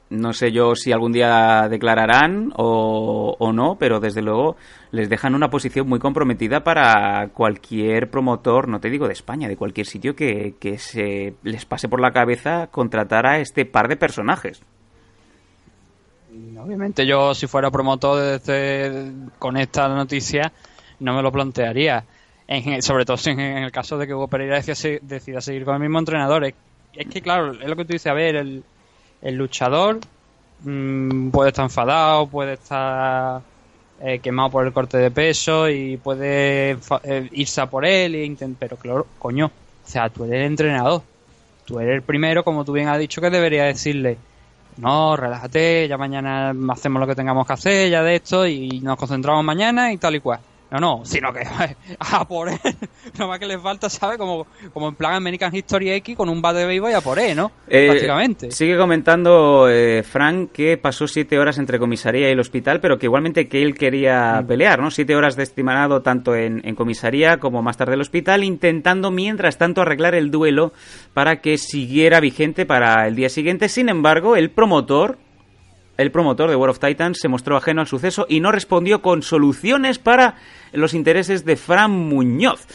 No 0.09 0.31
sé 0.31 0.53
yo 0.53 0.73
si 0.75 0.93
algún 0.93 1.11
día 1.11 1.67
declararán 1.69 2.53
o, 2.55 3.35
o 3.37 3.51
no, 3.51 3.75
pero 3.77 3.99
desde 3.99 4.21
luego 4.21 4.55
les 4.91 5.09
dejan 5.09 5.35
una 5.35 5.49
posición 5.49 5.89
muy 5.89 5.99
comprometida 5.99 6.63
para 6.63 7.27
cualquier 7.33 8.09
promotor, 8.09 8.69
no 8.69 8.79
te 8.79 8.89
digo 8.89 9.07
de 9.07 9.13
España, 9.13 9.49
de 9.49 9.57
cualquier 9.57 9.85
sitio 9.85 10.15
que, 10.15 10.55
que 10.61 10.77
se 10.77 11.33
les 11.43 11.65
pase 11.65 11.89
por 11.89 11.99
la 11.99 12.11
cabeza 12.11 12.67
contratar 12.67 13.25
a 13.25 13.39
este 13.39 13.65
par 13.65 13.89
de 13.89 13.97
personajes. 13.97 14.61
Obviamente 16.59 17.05
yo 17.05 17.33
si 17.33 17.47
fuera 17.47 17.71
promotor 17.71 18.19
de 18.19 18.35
este- 18.35 19.11
con 19.39 19.57
esta 19.57 19.87
noticia 19.87 20.51
no 20.99 21.15
me 21.15 21.21
lo 21.21 21.31
plantearía. 21.31 22.03
En- 22.47 22.81
sobre 22.81 23.05
todo 23.05 23.17
si 23.17 23.31
en 23.31 23.39
el 23.39 23.71
caso 23.71 23.97
de 23.97 24.07
que 24.07 24.13
Hugo 24.13 24.27
Pereira 24.27 24.55
decida, 24.61 24.99
decida 25.01 25.41
seguir 25.41 25.65
con 25.65 25.75
el 25.75 25.81
mismo 25.81 25.99
entrenador. 25.99 26.45
Es, 26.45 26.53
es 26.93 27.07
que 27.07 27.21
claro, 27.21 27.51
es 27.51 27.67
lo 27.67 27.75
que 27.75 27.83
tú 27.85 27.93
dices, 27.93 28.07
a 28.07 28.13
ver, 28.13 28.35
el, 28.37 28.63
el 29.21 29.35
luchador 29.35 29.99
mm, 30.63 31.29
puede 31.31 31.49
estar 31.49 31.63
enfadado, 31.65 32.27
puede 32.27 32.53
estar 32.53 33.41
eh, 34.01 34.19
quemado 34.19 34.49
por 34.51 34.65
el 34.65 34.73
corte 34.73 34.97
de 34.97 35.11
peso 35.11 35.69
y 35.69 35.97
puede 35.97 36.71
eh, 37.03 37.29
irse 37.31 37.61
a 37.61 37.69
por 37.69 37.85
él, 37.85 38.15
e 38.15 38.25
intent- 38.25 38.55
pero 38.59 38.77
claro, 38.77 39.07
coño, 39.19 39.47
o 39.47 39.51
sea, 39.89 40.09
tú 40.09 40.25
eres 40.25 40.37
el 40.37 40.45
entrenador. 40.47 41.01
Tú 41.65 41.79
eres 41.79 41.95
el 41.95 42.03
primero, 42.03 42.43
como 42.43 42.63
tú 42.63 42.71
bien 42.73 42.87
has 42.87 42.99
dicho, 42.99 43.19
que 43.21 43.29
debería 43.29 43.65
decirle, 43.65 44.17
no, 44.77 45.17
relájate, 45.17 45.87
ya 45.87 45.97
mañana 45.97 46.53
hacemos 46.71 46.99
lo 47.01 47.07
que 47.07 47.15
tengamos 47.15 47.45
que 47.45 47.53
hacer, 47.53 47.89
ya 47.89 48.03
de 48.03 48.15
esto, 48.15 48.47
y 48.47 48.79
nos 48.81 48.97
concentramos 48.97 49.43
mañana 49.43 49.91
y 49.91 49.97
tal 49.97 50.15
y 50.15 50.21
cual. 50.21 50.39
No, 50.69 50.79
no, 50.79 51.05
sino 51.05 51.31
que 51.31 51.43
a 51.99 52.27
por 52.27 52.49
él, 52.49 52.59
no 53.17 53.27
más 53.27 53.39
que 53.39 53.45
les 53.45 53.61
falta, 53.61 53.89
¿sabes? 53.89 54.17
Como, 54.17 54.47
como 54.73 54.89
en 54.89 54.95
plan 54.95 55.13
American 55.13 55.55
History 55.55 55.91
X 55.91 56.15
con 56.17 56.27
un 56.27 56.41
bate 56.41 56.59
de 56.59 56.65
béisbol 56.65 56.91
y 56.91 56.93
a 56.93 57.01
por 57.01 57.19
él, 57.19 57.37
¿no? 57.37 57.51
Eh, 57.69 57.87
Prácticamente. 57.87 58.51
Sigue 58.51 58.77
comentando 58.77 59.69
eh, 59.69 60.03
Frank 60.03 60.51
que 60.51 60.77
pasó 60.77 61.07
siete 61.07 61.39
horas 61.39 61.57
entre 61.57 61.79
comisaría 61.79 62.27
y 62.27 62.31
el 62.33 62.39
hospital, 62.39 62.81
pero 62.81 62.97
que 62.97 63.05
igualmente 63.05 63.47
que 63.47 63.61
él 63.61 63.75
quería 63.75 64.43
pelear, 64.45 64.79
¿no? 64.81 64.91
Siete 64.91 65.15
horas 65.15 65.37
de 65.37 65.43
estimado 65.43 66.01
tanto 66.01 66.35
en, 66.35 66.61
en 66.67 66.75
comisaría 66.75 67.37
como 67.39 67.61
más 67.61 67.77
tarde 67.77 67.93
en 67.93 67.99
el 67.99 68.01
hospital, 68.01 68.43
intentando 68.43 69.09
mientras 69.09 69.57
tanto 69.57 69.81
arreglar 69.81 70.15
el 70.15 70.31
duelo 70.31 70.73
para 71.13 71.39
que 71.39 71.57
siguiera 71.57 72.19
vigente 72.19 72.65
para 72.65 73.07
el 73.07 73.15
día 73.15 73.29
siguiente. 73.29 73.69
Sin 73.69 73.87
embargo, 73.87 74.35
el 74.35 74.51
promotor, 74.51 75.17
el 75.97 76.11
promotor 76.11 76.49
de 76.49 76.55
War 76.55 76.69
of 76.69 76.79
Titans 76.79 77.19
se 77.19 77.27
mostró 77.27 77.57
ajeno 77.57 77.81
al 77.81 77.87
suceso 77.87 78.25
y 78.29 78.39
no 78.39 78.51
respondió 78.51 79.01
con 79.01 79.23
soluciones 79.23 79.99
para 79.99 80.35
los 80.71 80.93
intereses 80.93 81.45
de 81.45 81.55
Fran 81.55 81.91
Muñoz. 81.91 82.67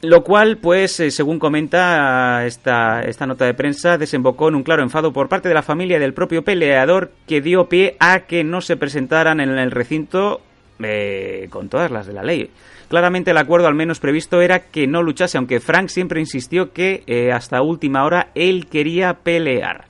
Lo 0.00 0.22
cual, 0.22 0.58
pues, 0.58 1.00
eh, 1.00 1.10
según 1.10 1.40
comenta 1.40 2.46
esta, 2.46 3.02
esta 3.02 3.26
nota 3.26 3.46
de 3.46 3.54
prensa, 3.54 3.98
desembocó 3.98 4.48
en 4.48 4.54
un 4.54 4.62
claro 4.62 4.82
enfado 4.82 5.12
por 5.12 5.28
parte 5.28 5.48
de 5.48 5.54
la 5.54 5.62
familia 5.62 5.98
del 5.98 6.14
propio 6.14 6.44
peleador 6.44 7.10
que 7.26 7.40
dio 7.40 7.68
pie 7.68 7.96
a 7.98 8.20
que 8.20 8.44
no 8.44 8.60
se 8.60 8.76
presentaran 8.76 9.40
en 9.40 9.50
el 9.50 9.72
recinto 9.72 10.40
eh, 10.80 11.48
con 11.50 11.68
todas 11.68 11.90
las 11.90 12.06
de 12.06 12.12
la 12.12 12.22
ley. 12.22 12.48
Claramente 12.88 13.32
el 13.32 13.38
acuerdo 13.38 13.66
al 13.66 13.74
menos 13.74 13.98
previsto 13.98 14.40
era 14.40 14.60
que 14.60 14.86
no 14.86 15.02
luchase, 15.02 15.36
aunque 15.36 15.58
Frank 15.58 15.88
siempre 15.88 16.20
insistió 16.20 16.72
que 16.72 17.02
eh, 17.08 17.32
hasta 17.32 17.60
última 17.60 18.04
hora 18.04 18.28
él 18.36 18.68
quería 18.70 19.14
pelear. 19.14 19.86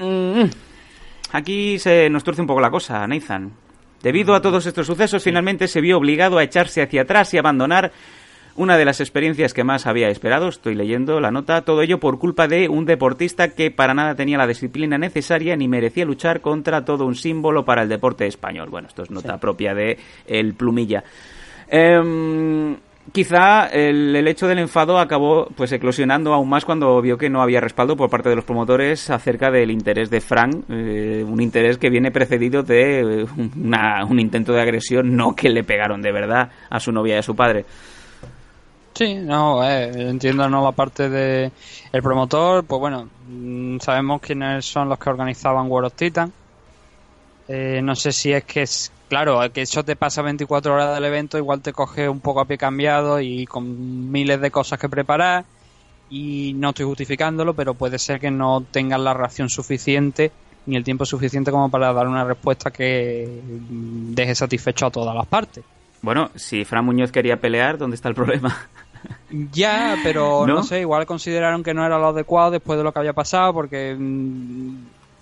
Mm, 0.00 0.46
Aquí 1.36 1.78
se 1.78 2.08
nos 2.08 2.24
torce 2.24 2.40
un 2.40 2.46
poco 2.46 2.62
la 2.62 2.70
cosa, 2.70 3.06
Nathan. 3.06 3.52
Debido 4.02 4.34
a 4.34 4.40
todos 4.40 4.64
estos 4.64 4.86
sucesos, 4.86 5.22
finalmente 5.22 5.68
se 5.68 5.82
vio 5.82 5.98
obligado 5.98 6.38
a 6.38 6.42
echarse 6.42 6.80
hacia 6.80 7.02
atrás 7.02 7.34
y 7.34 7.36
abandonar 7.36 7.92
una 8.54 8.78
de 8.78 8.86
las 8.86 9.00
experiencias 9.00 9.52
que 9.52 9.62
más 9.62 9.86
había 9.86 10.08
esperado. 10.08 10.48
Estoy 10.48 10.74
leyendo 10.74 11.20
la 11.20 11.30
nota. 11.30 11.60
Todo 11.60 11.82
ello 11.82 12.00
por 12.00 12.18
culpa 12.18 12.48
de 12.48 12.70
un 12.70 12.86
deportista 12.86 13.50
que 13.50 13.70
para 13.70 13.92
nada 13.92 14.14
tenía 14.14 14.38
la 14.38 14.46
disciplina 14.46 14.96
necesaria 14.96 15.56
ni 15.56 15.68
merecía 15.68 16.06
luchar 16.06 16.40
contra 16.40 16.86
todo 16.86 17.04
un 17.04 17.14
símbolo 17.14 17.66
para 17.66 17.82
el 17.82 17.90
deporte 17.90 18.26
español. 18.26 18.70
Bueno, 18.70 18.88
esto 18.88 19.02
es 19.02 19.10
nota 19.10 19.36
propia 19.36 19.74
de 19.74 19.98
el 20.26 20.54
Plumilla. 20.54 21.04
Em, 21.68 22.74
quizá 23.12 23.66
el, 23.68 24.14
el 24.16 24.28
hecho 24.28 24.46
del 24.46 24.58
enfado 24.58 24.98
acabó 24.98 25.46
pues 25.56 25.72
eclosionando 25.72 26.34
aún 26.34 26.48
más 26.48 26.64
cuando 26.64 27.00
vio 27.00 27.16
que 27.18 27.30
no 27.30 27.42
había 27.42 27.60
respaldo 27.60 27.96
por 27.96 28.10
parte 28.10 28.28
de 28.28 28.36
los 28.36 28.44
promotores 28.44 29.08
acerca 29.10 29.50
del 29.50 29.70
interés 29.70 30.10
de 30.10 30.20
Frank, 30.20 30.64
eh, 30.68 31.24
un 31.26 31.40
interés 31.40 31.78
que 31.78 31.90
viene 31.90 32.10
precedido 32.10 32.62
de 32.62 33.22
eh, 33.22 33.26
una- 33.56 34.04
un 34.04 34.20
intento 34.20 34.52
de 34.52 34.60
agresión, 34.62 35.16
no 35.16 35.34
que 35.34 35.48
le 35.48 35.64
pegaron 35.64 36.02
de 36.02 36.12
verdad 36.12 36.50
a 36.70 36.80
su 36.80 36.92
novia 36.92 37.16
y 37.16 37.18
a 37.18 37.22
su 37.22 37.34
padre. 37.36 37.64
Sí, 38.94 39.14
no, 39.14 39.62
eh, 39.68 39.90
entiendo 40.08 40.48
no 40.48 40.64
la 40.64 40.72
parte 40.72 41.10
de 41.10 41.50
el 41.92 42.02
promotor, 42.02 42.64
pues 42.64 42.80
bueno, 42.80 43.08
mm, 43.28 43.78
sabemos 43.78 44.22
quiénes 44.22 44.64
son 44.64 44.88
los 44.88 44.98
que 44.98 45.10
organizaban 45.10 45.70
World 45.70 45.88
of 45.88 45.94
Titan. 45.94 46.32
Eh, 47.48 47.80
no 47.82 47.94
sé 47.94 48.10
si 48.10 48.32
es 48.32 48.44
que 48.44 48.64
claro, 49.08 49.40
que 49.52 49.62
eso 49.62 49.84
te 49.84 49.96
pasa 49.96 50.22
24 50.22 50.74
horas 50.74 50.94
del 50.94 51.04
evento, 51.04 51.38
igual 51.38 51.60
te 51.60 51.72
coge 51.72 52.08
un 52.08 52.20
poco 52.20 52.40
a 52.40 52.44
pie 52.44 52.58
cambiado 52.58 53.20
y 53.20 53.46
con 53.46 54.10
miles 54.10 54.40
de 54.40 54.50
cosas 54.50 54.78
que 54.78 54.88
preparar 54.88 55.44
y 56.08 56.52
no 56.56 56.70
estoy 56.70 56.86
justificándolo, 56.86 57.54
pero 57.54 57.74
puede 57.74 57.98
ser 57.98 58.20
que 58.20 58.30
no 58.30 58.64
tengan 58.70 59.04
la 59.04 59.14
reacción 59.14 59.48
suficiente 59.48 60.30
ni 60.66 60.76
el 60.76 60.84
tiempo 60.84 61.04
suficiente 61.04 61.50
como 61.50 61.70
para 61.70 61.92
dar 61.92 62.08
una 62.08 62.24
respuesta 62.24 62.70
que 62.70 63.40
mm, 63.70 64.14
deje 64.14 64.34
satisfecho 64.34 64.86
a 64.86 64.90
todas 64.90 65.14
las 65.14 65.26
partes. 65.26 65.64
Bueno, 66.02 66.30
si 66.34 66.64
Fran 66.64 66.84
Muñoz 66.84 67.12
quería 67.12 67.40
pelear, 67.40 67.78
¿dónde 67.78 67.96
está 67.96 68.08
el 68.08 68.14
problema? 68.14 68.56
Ya, 69.52 69.96
pero 70.02 70.46
¿No? 70.46 70.56
¿No? 70.56 70.62
sé, 70.64 70.80
igual 70.80 71.06
consideraron 71.06 71.62
que 71.62 71.74
no 71.74 71.86
era 71.86 71.98
lo 71.98 72.08
adecuado 72.08 72.50
después 72.50 72.76
de 72.76 72.82
lo 72.82 72.92
que 72.92 72.98
había 72.98 73.12
pasado, 73.12 73.52
porque 73.52 73.94
mm, 73.96 74.76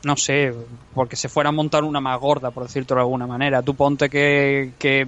no 0.05 0.17
sé, 0.17 0.53
porque 0.95 1.17
se 1.17 1.29
fuera 1.29 1.49
a 1.49 1.53
montar 1.53 1.85
una 1.85 2.01
más 2.01 2.19
gorda, 2.21 2.51
por 2.51 2.65
decirlo 2.65 2.95
de 2.97 3.01
alguna 3.03 3.27
manera. 3.27 3.63
Tú 3.63 3.75
ponte 3.75 4.09
que, 4.11 4.73
que 4.79 5.07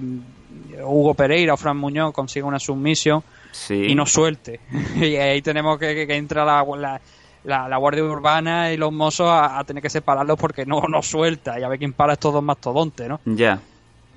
Hugo 0.83 1.13
Pereira 1.13 1.53
o 1.53 1.57
Fran 1.57 1.77
Muñoz 1.77 2.13
consiga 2.13 2.45
una 2.45 2.59
submisión 2.59 3.23
Sí. 3.51 3.85
y 3.89 3.95
no 3.95 4.05
suelte. 4.05 4.59
y 4.95 5.15
ahí 5.15 5.41
tenemos 5.41 5.79
que, 5.79 5.95
que, 5.95 6.05
que 6.07 6.15
entra 6.15 6.43
la, 6.45 6.63
la, 6.77 7.01
la- 7.43 7.67
la 7.69 7.77
Guardia 7.77 8.03
Urbana 8.03 8.71
y 8.71 8.77
los 8.77 8.91
mozos 8.91 9.27
a, 9.29 9.57
a 9.57 9.63
tener 9.63 9.81
que 9.81 9.89
separarlos 9.89 10.37
porque 10.37 10.65
no, 10.65 10.81
no 10.89 11.01
suelta. 11.01 11.59
Y 11.59 11.63
a 11.63 11.67
ver 11.69 11.79
quién 11.79 11.93
para 11.93 12.13
estos 12.13 12.33
dos 12.33 12.43
mastodontes, 12.43 13.07
¿no? 13.07 13.19
Ya. 13.25 13.59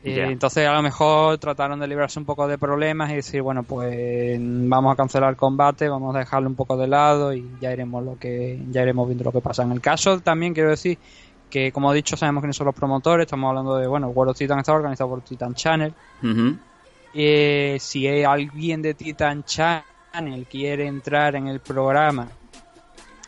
Y 0.03 0.15
Ya. 0.15 0.25
entonces 0.29 0.67
a 0.67 0.73
lo 0.73 0.81
mejor 0.83 1.37
trataron 1.39 1.79
de 1.79 1.87
librarse 1.87 2.19
un 2.19 2.25
poco 2.25 2.49
de 2.49 2.57
problemas 2.57 3.11
y 3.11 3.17
decir, 3.17 3.43
bueno, 3.43 3.63
pues 3.65 4.39
vamos 4.41 4.93
a 4.93 4.97
cancelar 4.97 5.29
el 5.31 5.37
combate, 5.37 5.89
vamos 5.91 6.15
a 6.17 6.21
dejarlo 6.21 6.49
un 6.49 6.55
poco 6.55 6.77
de 6.79 6.87
lado 6.87 7.35
y 7.35 7.47
ya 7.61 7.71
iremos 7.73 8.03
lo 8.03 8.19
que 8.19 8.59
ya 8.71 8.81
iremos 8.83 9.07
viendo 9.07 9.25
lo 9.25 9.33
que 9.33 9.41
pasa. 9.43 9.63
En 9.63 9.73
el 9.73 9.81
caso 9.83 10.19
también 10.21 10.55
quiero 10.55 10.71
decir 10.71 10.97
que 11.51 11.71
como 11.73 11.93
he 11.93 11.97
dicho 11.97 12.17
sabemos 12.17 12.41
quiénes 12.41 12.57
son 12.57 12.65
los 12.67 12.75
promotores, 12.75 13.27
estamos 13.27 13.49
hablando 13.51 13.77
de, 13.77 13.87
bueno, 13.87 14.09
World 14.09 14.31
of 14.31 14.39
Titan 14.39 14.61
está 14.61 14.73
organizado 14.73 15.11
por 15.11 15.21
Titan 15.21 15.53
Channel. 15.55 15.93
Eh, 17.13 17.77
si 17.81 18.07
hay 18.07 18.23
alguien 18.23 18.81
de 18.83 18.95
Titan 18.95 19.45
Channel 19.45 20.47
quiere 20.49 20.87
entrar 20.87 21.35
en 21.37 21.49
el 21.49 21.61
programa 21.61 22.29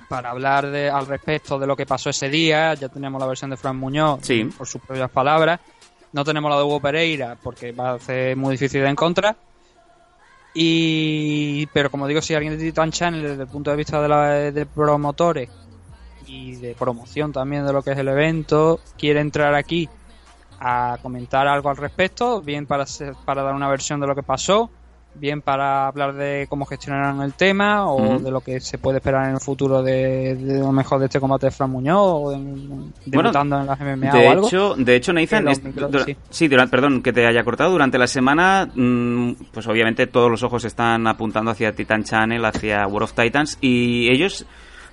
para 0.09 0.31
hablar 0.31 0.71
de, 0.71 0.89
al 0.89 1.07
respecto 1.07 1.59
de 1.59 1.67
lo 1.67 1.75
que 1.77 1.85
pasó 1.87 2.11
ese 2.11 2.29
día, 2.29 2.75
ya 2.75 2.89
tenemos 2.89 3.21
la 3.21 3.27
versión 3.27 3.51
de 3.51 3.57
Fran 3.57 3.77
Muñoz, 3.77 4.21
Sí. 4.23 4.45
por 4.57 4.67
sus 4.67 4.81
propias 4.83 5.11
palabras. 5.11 5.59
No 6.13 6.25
tenemos 6.25 6.51
la 6.51 6.59
de 6.59 6.63
Hugo 6.65 6.81
Pereira 6.81 7.37
porque 7.43 7.73
va 7.73 7.93
a 7.95 7.99
ser 7.99 8.37
muy 8.37 8.53
difícil 8.53 8.83
de 8.83 8.89
encontrar. 8.89 9.37
Y, 10.55 11.67
pero 11.73 11.91
como 11.91 12.07
digo, 12.07 12.21
si 12.21 12.35
alguien 12.35 12.59
de 12.59 12.65
Titan 12.65 12.91
Channel, 12.93 13.23
desde 13.23 13.43
el 13.43 13.49
punto 13.49 13.71
de 13.71 13.77
vista 13.77 14.03
de, 14.03 14.09
la, 14.09 14.29
de 14.53 14.67
promotores 14.67 15.49
y 16.27 16.57
de 16.57 16.75
promoción 16.75 17.33
también 17.33 17.65
de 17.67 17.73
lo 17.73 17.83
que 17.83 17.93
es 17.93 17.99
el 17.99 18.09
evento, 18.09 18.79
quiere 18.99 19.21
entrar 19.21 19.55
aquí 19.55 19.89
a 20.61 20.99
comentar 21.01 21.47
algo 21.49 21.71
al 21.71 21.77
respecto, 21.79 22.43
bien 22.43 22.67
para, 22.67 22.85
ser- 22.87 23.15
para 23.25 23.43
dar 23.43 23.55
una 23.55 23.69
versión 23.69 23.99
de 24.01 24.07
lo 24.07 24.15
que 24.15 24.23
pasó, 24.23 24.71
bien 25.15 25.43
para 25.43 25.87
hablar 25.89 26.15
de 26.15 26.47
cómo 26.49 26.65
gestionarán 26.67 27.21
el 27.23 27.35
tema 27.35 27.87
o 27.91 28.19
de 28.19 28.31
lo 28.31 28.41
que 28.41 28.61
se 28.61 28.79
puede 28.79 28.99
esperar 28.99 29.29
en 29.29 29.35
el 29.35 29.41
futuro 29.41 29.83
de, 29.83 30.35
de 30.35 30.59
lo 30.61 30.73
mejor 30.73 30.99
de 31.01 31.07
este 31.07 31.21
combate 31.21 31.47
de 31.47 31.51
Fran 31.53 31.71
Muñoz 31.71 31.99
o 32.01 32.31
de, 32.31 32.39
debutando 33.07 33.61
en 33.61 33.67
las 33.67 33.79
MMA 33.79 34.13
de 34.13 34.27
o 34.27 34.31
algo. 34.31 34.47
hecho, 34.49 34.75
de 34.77 34.97
hecho, 34.97 35.13
Nathan, 35.13 35.49
es- 35.49 35.63
micros, 35.63 35.91
dura- 35.91 36.05
sí. 36.31 36.49
perdón 36.71 37.03
que 37.03 37.13
te 37.13 37.27
haya 37.27 37.45
cortado. 37.45 37.71
Durante 37.71 37.99
la 37.99 38.07
semana, 38.07 38.69
mm, 38.75 39.33
pues 39.53 39.67
obviamente 39.69 40.07
todos 40.07 40.31
los 40.31 40.43
ojos 40.43 40.65
están 40.65 41.07
apuntando 41.07 41.51
hacia 41.51 41.75
Titan 41.75 42.05
Channel, 42.05 42.45
hacia 42.45 42.87
World 42.87 43.05
of 43.05 43.13
Titans, 43.15 43.59
y 43.61 44.11
ellos 44.11 44.47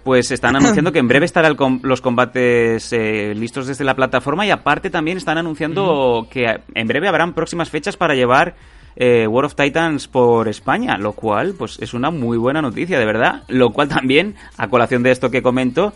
pues 0.04 0.32
están 0.32 0.56
anunciando 0.56 0.92
que 0.94 1.00
en 1.00 1.08
breve 1.10 1.26
estarán 1.26 1.56
los 1.84 2.02
combates 2.02 2.92
eh, 2.94 3.34
listos 3.36 3.68
desde 3.68 3.84
la 3.84 3.96
plataforma 3.96 4.46
y 4.46 4.50
aparte 4.52 4.90
también 4.90 5.18
están 5.18 5.38
anunciando 5.38 6.26
que 6.32 6.46
en 6.74 6.88
breve 6.88 7.08
habrán 7.10 7.34
próximas 7.34 7.70
fechas 7.70 7.98
para 7.98 8.16
llevar 8.16 8.56
eh, 9.02 9.26
World 9.26 9.48
of 9.48 9.56
Titans 9.56 10.10
por 10.10 10.50
España, 10.50 10.98
lo 10.98 11.14
cual 11.14 11.56
pues 11.58 11.80
es 11.80 11.94
una 11.94 12.12
muy 12.12 12.38
buena 12.38 12.62
noticia, 12.62 13.00
de 13.00 13.06
verdad. 13.06 13.44
Lo 13.48 13.72
cual 13.72 13.88
también, 13.88 14.36
a 14.58 14.68
colación 14.68 15.02
de 15.04 15.12
esto 15.12 15.32
que 15.32 15.42
comento, 15.42 15.94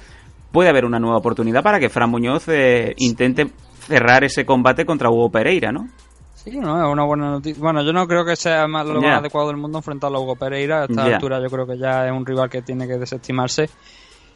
puede 0.54 0.70
haber 0.70 0.86
una 0.86 0.99
nueva 0.99 1.18
oportunidad 1.18 1.62
para 1.62 1.82
que 1.82 1.89
Fran 1.89 2.10
Muñoz 2.10 2.47
eh, 2.47 2.95
intente 2.97 3.51
cerrar 3.88 4.24
ese 4.24 4.45
combate 4.45 4.86
contra 4.86 5.10
Hugo 5.10 5.30
Pereira, 5.30 5.74
¿no? 5.74 5.89
Sí, 6.34 6.58
no, 6.58 6.82
es 6.82 6.91
una 6.91 7.04
buena 7.04 7.30
noticia. 7.30 7.62
Bueno, 7.62 7.84
yo 7.84 7.91
no 7.91 8.08
creo 8.08 8.24
que 8.26 8.38
sea 8.38 8.68
más, 8.68 8.86
lo 8.88 9.01
más 9.01 9.20
adecuado 9.20 9.49
del 9.49 9.58
mundo 9.58 9.80
enfrentarlo 9.80 10.20
a 10.20 10.22
Hugo 10.22 10.36
Pereira. 10.38 10.84
A 10.84 10.86
esta 10.86 11.04
altura 11.04 11.41
yo 11.41 11.49
creo 11.49 11.68
que 11.68 11.78
ya 11.78 12.06
es 12.06 12.12
un 12.14 12.26
rival 12.26 12.49
que 12.49 12.62
tiene 12.62 12.88
que 12.88 12.97
desestimarse 12.97 13.70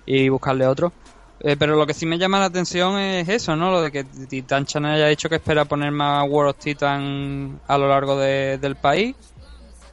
y 0.05 0.27
buscarle 0.27 0.67
otro. 0.67 0.91
Eh, 1.39 1.55
pero 1.57 1.75
lo 1.75 1.85
que 1.85 1.93
sí 1.93 2.05
me 2.05 2.17
llama 2.17 2.39
la 2.39 2.45
atención 2.45 2.97
es 2.99 3.29
eso, 3.29 3.55
¿no? 3.55 3.69
Lo 3.71 3.81
de 3.81 3.91
que 3.91 4.03
Titan 4.03 4.65
Channel 4.65 4.95
haya 4.95 5.07
dicho 5.07 5.29
que 5.29 5.35
espera 5.35 5.65
poner 5.65 5.91
más 5.91 6.27
World 6.27 6.51
of 6.51 6.57
Titan 6.57 7.59
a 7.67 7.77
lo 7.77 7.87
largo 7.87 8.17
de- 8.17 8.57
del 8.57 8.75
país. 8.75 9.15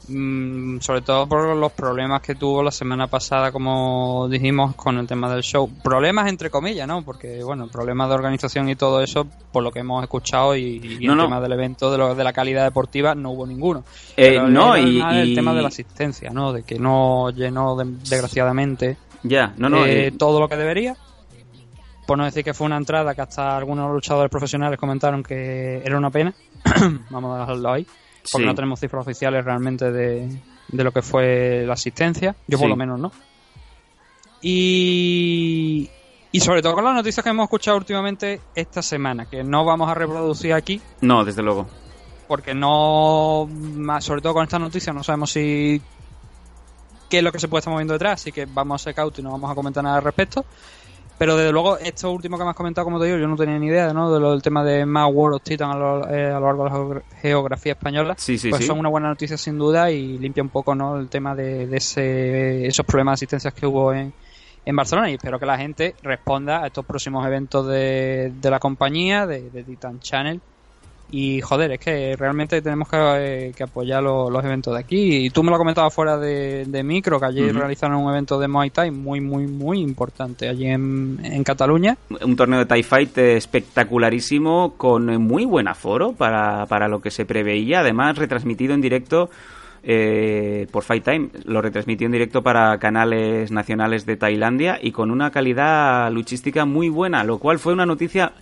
Mm, 0.06 0.80
sobre 0.80 1.00
todo 1.00 1.26
por 1.26 1.56
los 1.56 1.72
problemas 1.72 2.20
que 2.20 2.34
tuvo 2.34 2.62
la 2.62 2.70
semana 2.70 3.06
pasada, 3.06 3.50
como 3.50 4.28
dijimos, 4.30 4.74
con 4.76 4.98
el 4.98 5.06
tema 5.06 5.32
del 5.32 5.42
show. 5.42 5.70
Problemas 5.82 6.28
entre 6.28 6.50
comillas, 6.50 6.86
¿no? 6.86 7.02
Porque, 7.02 7.42
bueno, 7.42 7.68
problemas 7.68 8.10
de 8.10 8.14
organización 8.14 8.68
y 8.68 8.76
todo 8.76 9.00
eso, 9.02 9.26
por 9.50 9.62
lo 9.62 9.72
que 9.72 9.78
hemos 9.78 10.02
escuchado 10.02 10.54
y, 10.56 10.98
y 11.00 11.06
No, 11.06 11.12
el 11.12 11.18
no. 11.18 11.24
tema 11.24 11.40
del 11.40 11.52
evento, 11.52 11.90
de, 11.90 11.96
lo- 11.96 12.14
de 12.14 12.22
la 12.22 12.34
calidad 12.34 12.64
deportiva, 12.64 13.14
no 13.14 13.30
hubo 13.30 13.46
ninguno. 13.46 13.80
Eh, 14.14 14.32
Pero 14.32 14.48
no, 14.48 14.76
y- 14.76 15.00
el 15.00 15.34
tema 15.34 15.54
de 15.54 15.62
la 15.62 15.68
asistencia, 15.68 16.28
¿no? 16.30 16.52
De 16.52 16.64
que 16.64 16.78
no 16.78 17.30
llenó, 17.30 17.74
de- 17.74 17.86
desgraciadamente, 17.86 18.98
Ya, 19.22 19.54
no, 19.56 19.70
no. 19.70 19.86
eh, 19.86 20.08
eh, 20.08 20.12
todo 20.12 20.38
lo 20.38 20.48
que 20.50 20.56
debería. 20.58 20.96
Por 22.06 22.18
no 22.18 22.24
decir 22.24 22.44
que 22.44 22.52
fue 22.54 22.66
una 22.66 22.76
entrada 22.76 23.14
que 23.14 23.22
hasta 23.22 23.56
algunos 23.56 23.90
luchadores 23.92 24.30
profesionales 24.30 24.78
comentaron 24.78 25.22
que 25.22 25.82
era 25.84 25.96
una 25.96 26.10
pena. 26.10 26.34
Vamos 27.10 27.36
a 27.36 27.40
dejarlo 27.40 27.72
ahí. 27.72 27.84
Porque 27.84 28.44
Sí. 28.44 28.46
no 28.46 28.54
tenemos 28.54 28.80
cifras 28.80 29.02
oficiales 29.02 29.44
realmente 29.44 29.90
de, 29.92 30.40
de 30.68 30.84
lo 30.84 30.92
que 30.92 31.02
fue 31.02 31.64
la 31.66 31.74
asistencia. 31.74 32.34
Yo 32.46 32.58
por 32.58 32.68
lo 32.68 32.76
menos 32.76 32.98
no. 33.00 33.12
Y, 34.46 35.88
y 36.32 36.40
sobre 36.40 36.60
todo 36.62 36.74
con 36.74 36.84
las 36.84 36.94
noticias 36.94 37.24
que 37.24 37.30
hemos 37.30 37.44
escuchado 37.44 37.76
últimamente 37.78 38.40
esta 38.54 38.82
semana, 38.82 39.26
que 39.26 39.42
no 39.42 39.64
vamos 39.64 39.88
a 39.90 39.94
reproducir 39.94 40.52
aquí, 40.52 40.80
no, 41.00 41.24
desde 41.24 41.42
luego. 41.42 41.66
porque 42.28 42.54
no, 42.54 43.48
más- 43.50 44.04
sobre 44.04 44.20
todo 44.20 44.34
con 44.34 44.44
estas 44.44 44.60
noticias, 44.60 44.94
no 44.94 45.02
sabemos 45.02 45.30
si 45.32 45.80
qué 47.08 47.18
es 47.18 47.24
lo 47.24 47.32
que 47.32 47.38
se 47.38 47.48
puede 47.48 47.60
estar 47.60 47.72
moviendo 47.72 47.94
detrás, 47.94 48.20
así 48.20 48.32
que 48.32 48.44
vamos 48.46 48.80
a 48.80 48.84
ser 48.84 48.94
cautos 48.94 49.18
y 49.20 49.22
no 49.22 49.30
vamos 49.32 49.50
a 49.50 49.54
comentar 49.54 49.82
nada 49.82 49.96
al 49.96 50.04
respecto. 50.04 50.44
Pero 51.16 51.36
desde 51.36 51.52
luego, 51.52 51.78
esto 51.78 52.10
último 52.10 52.36
que 52.36 52.44
me 52.44 52.50
has 52.50 52.56
comentado, 52.56 52.84
como 52.84 52.98
te 52.98 53.06
digo, 53.06 53.18
yo 53.18 53.28
no 53.28 53.36
tenía 53.36 53.58
ni 53.58 53.66
idea 53.68 53.92
¿no? 53.92 54.12
de 54.12 54.18
lo 54.18 54.32
del 54.32 54.42
tema 54.42 54.64
de 54.64 54.84
más 54.84 55.08
World 55.12 55.36
of 55.36 55.42
Titan 55.42 55.70
a 55.70 55.76
lo, 55.76 56.08
eh, 56.10 56.26
a 56.32 56.40
lo 56.40 56.46
largo 56.46 56.64
de 56.64 56.70
la 56.70 56.76
geogra- 56.76 57.02
geografía 57.22 57.72
española. 57.72 58.14
Sí, 58.18 58.36
sí, 58.36 58.50
pues 58.50 58.62
sí. 58.62 58.66
son 58.66 58.80
una 58.80 58.88
buena 58.88 59.08
noticia 59.08 59.36
sin 59.36 59.56
duda 59.56 59.90
y 59.90 60.18
limpia 60.18 60.42
un 60.42 60.48
poco 60.48 60.74
¿no? 60.74 60.98
el 60.98 61.08
tema 61.08 61.34
de, 61.36 61.66
de 61.68 61.76
ese, 61.76 62.66
esos 62.66 62.84
problemas 62.84 63.12
de 63.12 63.14
asistencias 63.24 63.54
que 63.54 63.64
hubo 63.66 63.92
en, 63.92 64.12
en 64.64 64.76
Barcelona 64.76 65.08
y 65.10 65.14
espero 65.14 65.38
que 65.38 65.46
la 65.46 65.56
gente 65.56 65.94
responda 66.02 66.64
a 66.64 66.66
estos 66.66 66.84
próximos 66.84 67.24
eventos 67.26 67.66
de, 67.68 68.32
de 68.34 68.50
la 68.50 68.58
compañía, 68.58 69.26
de, 69.26 69.50
de 69.50 69.62
Titan 69.62 70.00
Channel. 70.00 70.40
Y 71.16 71.40
joder, 71.42 71.70
es 71.70 71.78
que 71.78 72.16
realmente 72.16 72.60
tenemos 72.60 72.88
que, 72.88 72.96
eh, 72.98 73.52
que 73.56 73.62
apoyar 73.62 74.02
lo- 74.02 74.28
los 74.28 74.44
eventos 74.44 74.74
de 74.74 74.80
aquí. 74.80 75.26
Y 75.26 75.30
tú 75.30 75.44
me 75.44 75.50
lo 75.52 75.58
comentabas 75.58 75.94
fuera 75.94 76.18
de, 76.18 76.64
de 76.66 76.82
micro, 76.82 77.20
que 77.20 77.26
allí 77.26 77.52
realizaron 77.52 77.98
un 77.98 78.10
evento 78.10 78.36
de 78.40 78.48
Muay 78.48 78.70
Thai 78.70 78.90
muy, 78.90 79.20
muy, 79.20 79.46
muy 79.46 79.78
importante 79.80 80.48
allí 80.48 80.66
en, 80.66 81.20
en 81.22 81.44
Cataluña. 81.44 81.96
Un 82.24 82.34
torneo 82.34 82.58
de 82.58 82.66
TIE 82.66 82.82
Fight 82.82 83.16
espectacularísimo, 83.18 84.74
con 84.76 85.06
muy 85.22 85.44
buen 85.44 85.68
aforo 85.68 86.14
para, 86.14 86.66
para 86.66 86.88
lo 86.88 87.00
que 87.00 87.10
se 87.12 87.24
preveía. 87.24 87.80
Además, 87.80 88.18
retransmitido 88.18 88.74
en 88.74 88.80
directo 88.80 89.30
eh, 89.84 90.66
por 90.72 90.82
Fight 90.82 91.04
Time. 91.04 91.28
Lo 91.44 91.60
retransmitió 91.60 92.06
en 92.06 92.12
directo 92.12 92.42
para 92.42 92.76
canales 92.78 93.52
nacionales 93.52 94.06
de 94.06 94.16
Tailandia 94.16 94.78
y 94.82 94.90
con 94.92 95.10
una 95.10 95.30
calidad 95.30 96.10
luchística 96.10 96.64
muy 96.64 96.88
buena, 96.88 97.22
lo 97.22 97.38
cual 97.38 97.58
fue 97.58 97.72
una 97.74 97.86
noticia 97.86 98.32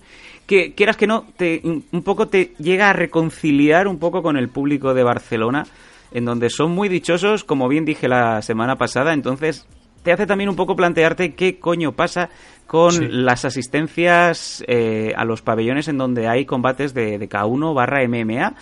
que, 0.47 0.75
quieras 0.75 0.97
que 0.97 1.07
no, 1.07 1.25
te, 1.37 1.61
un 1.65 2.03
poco 2.03 2.29
te 2.29 2.53
llega 2.59 2.91
a 2.91 2.93
reconciliar 2.93 3.89
un 3.89 3.99
poco 3.99 4.23
con 4.23 4.37
el 4.37 4.49
público 4.49 4.95
de 4.95 5.03
Barcelona, 5.03 5.65
en 6.13 6.25
donde 6.25 6.51
son 6.51 6.73
muy 6.73 6.89
dichosos, 6.89 7.45
como 7.45 7.69
bien 7.69 7.85
dije 7.85 8.09
la 8.09 8.43
semana 8.43 8.77
pasada, 8.77 9.13
entonces 9.15 9.67
te 10.03 10.13
hace 10.13 10.27
también 10.27 10.51
un 10.51 10.57
poco 10.57 10.75
plantearte 10.77 11.35
qué 11.35 11.59
coño 11.59 11.93
pasa 11.93 12.29
con 12.67 12.91
Sí. 12.93 13.07
las 13.09 13.45
asistencias 13.45 14.65
eh, 14.67 15.13
a 15.17 15.25
los 15.25 15.43
pabellones 15.43 15.89
en 15.89 15.99
donde 15.99 16.27
hay 16.27 16.45
combates 16.45 16.93
de, 16.95 17.19
de 17.19 17.29
K1 17.29 17.75
barra 17.75 18.07
MMA. 18.07 18.55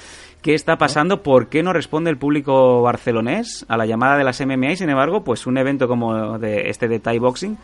¿Qué 0.42 0.54
está 0.54 0.76
pasando? 0.78 1.22
¿Por 1.22 1.48
qué 1.48 1.62
no 1.62 1.72
responde 1.72 2.10
el 2.10 2.16
público 2.16 2.80
barcelonés 2.82 3.64
a 3.68 3.76
la 3.76 3.84
llamada 3.86 4.16
de 4.16 4.24
las 4.24 4.40
MMA? 4.40 4.72
Y 4.72 4.76
sin 4.76 4.88
embargo, 4.90 5.22
pues 5.22 5.46
un 5.46 5.58
evento 5.58 5.86
como 5.86 6.38
de 6.38 6.70
este 6.70 6.88
de 6.88 6.98
Thai 6.98 7.18
Boxing, 7.18 7.56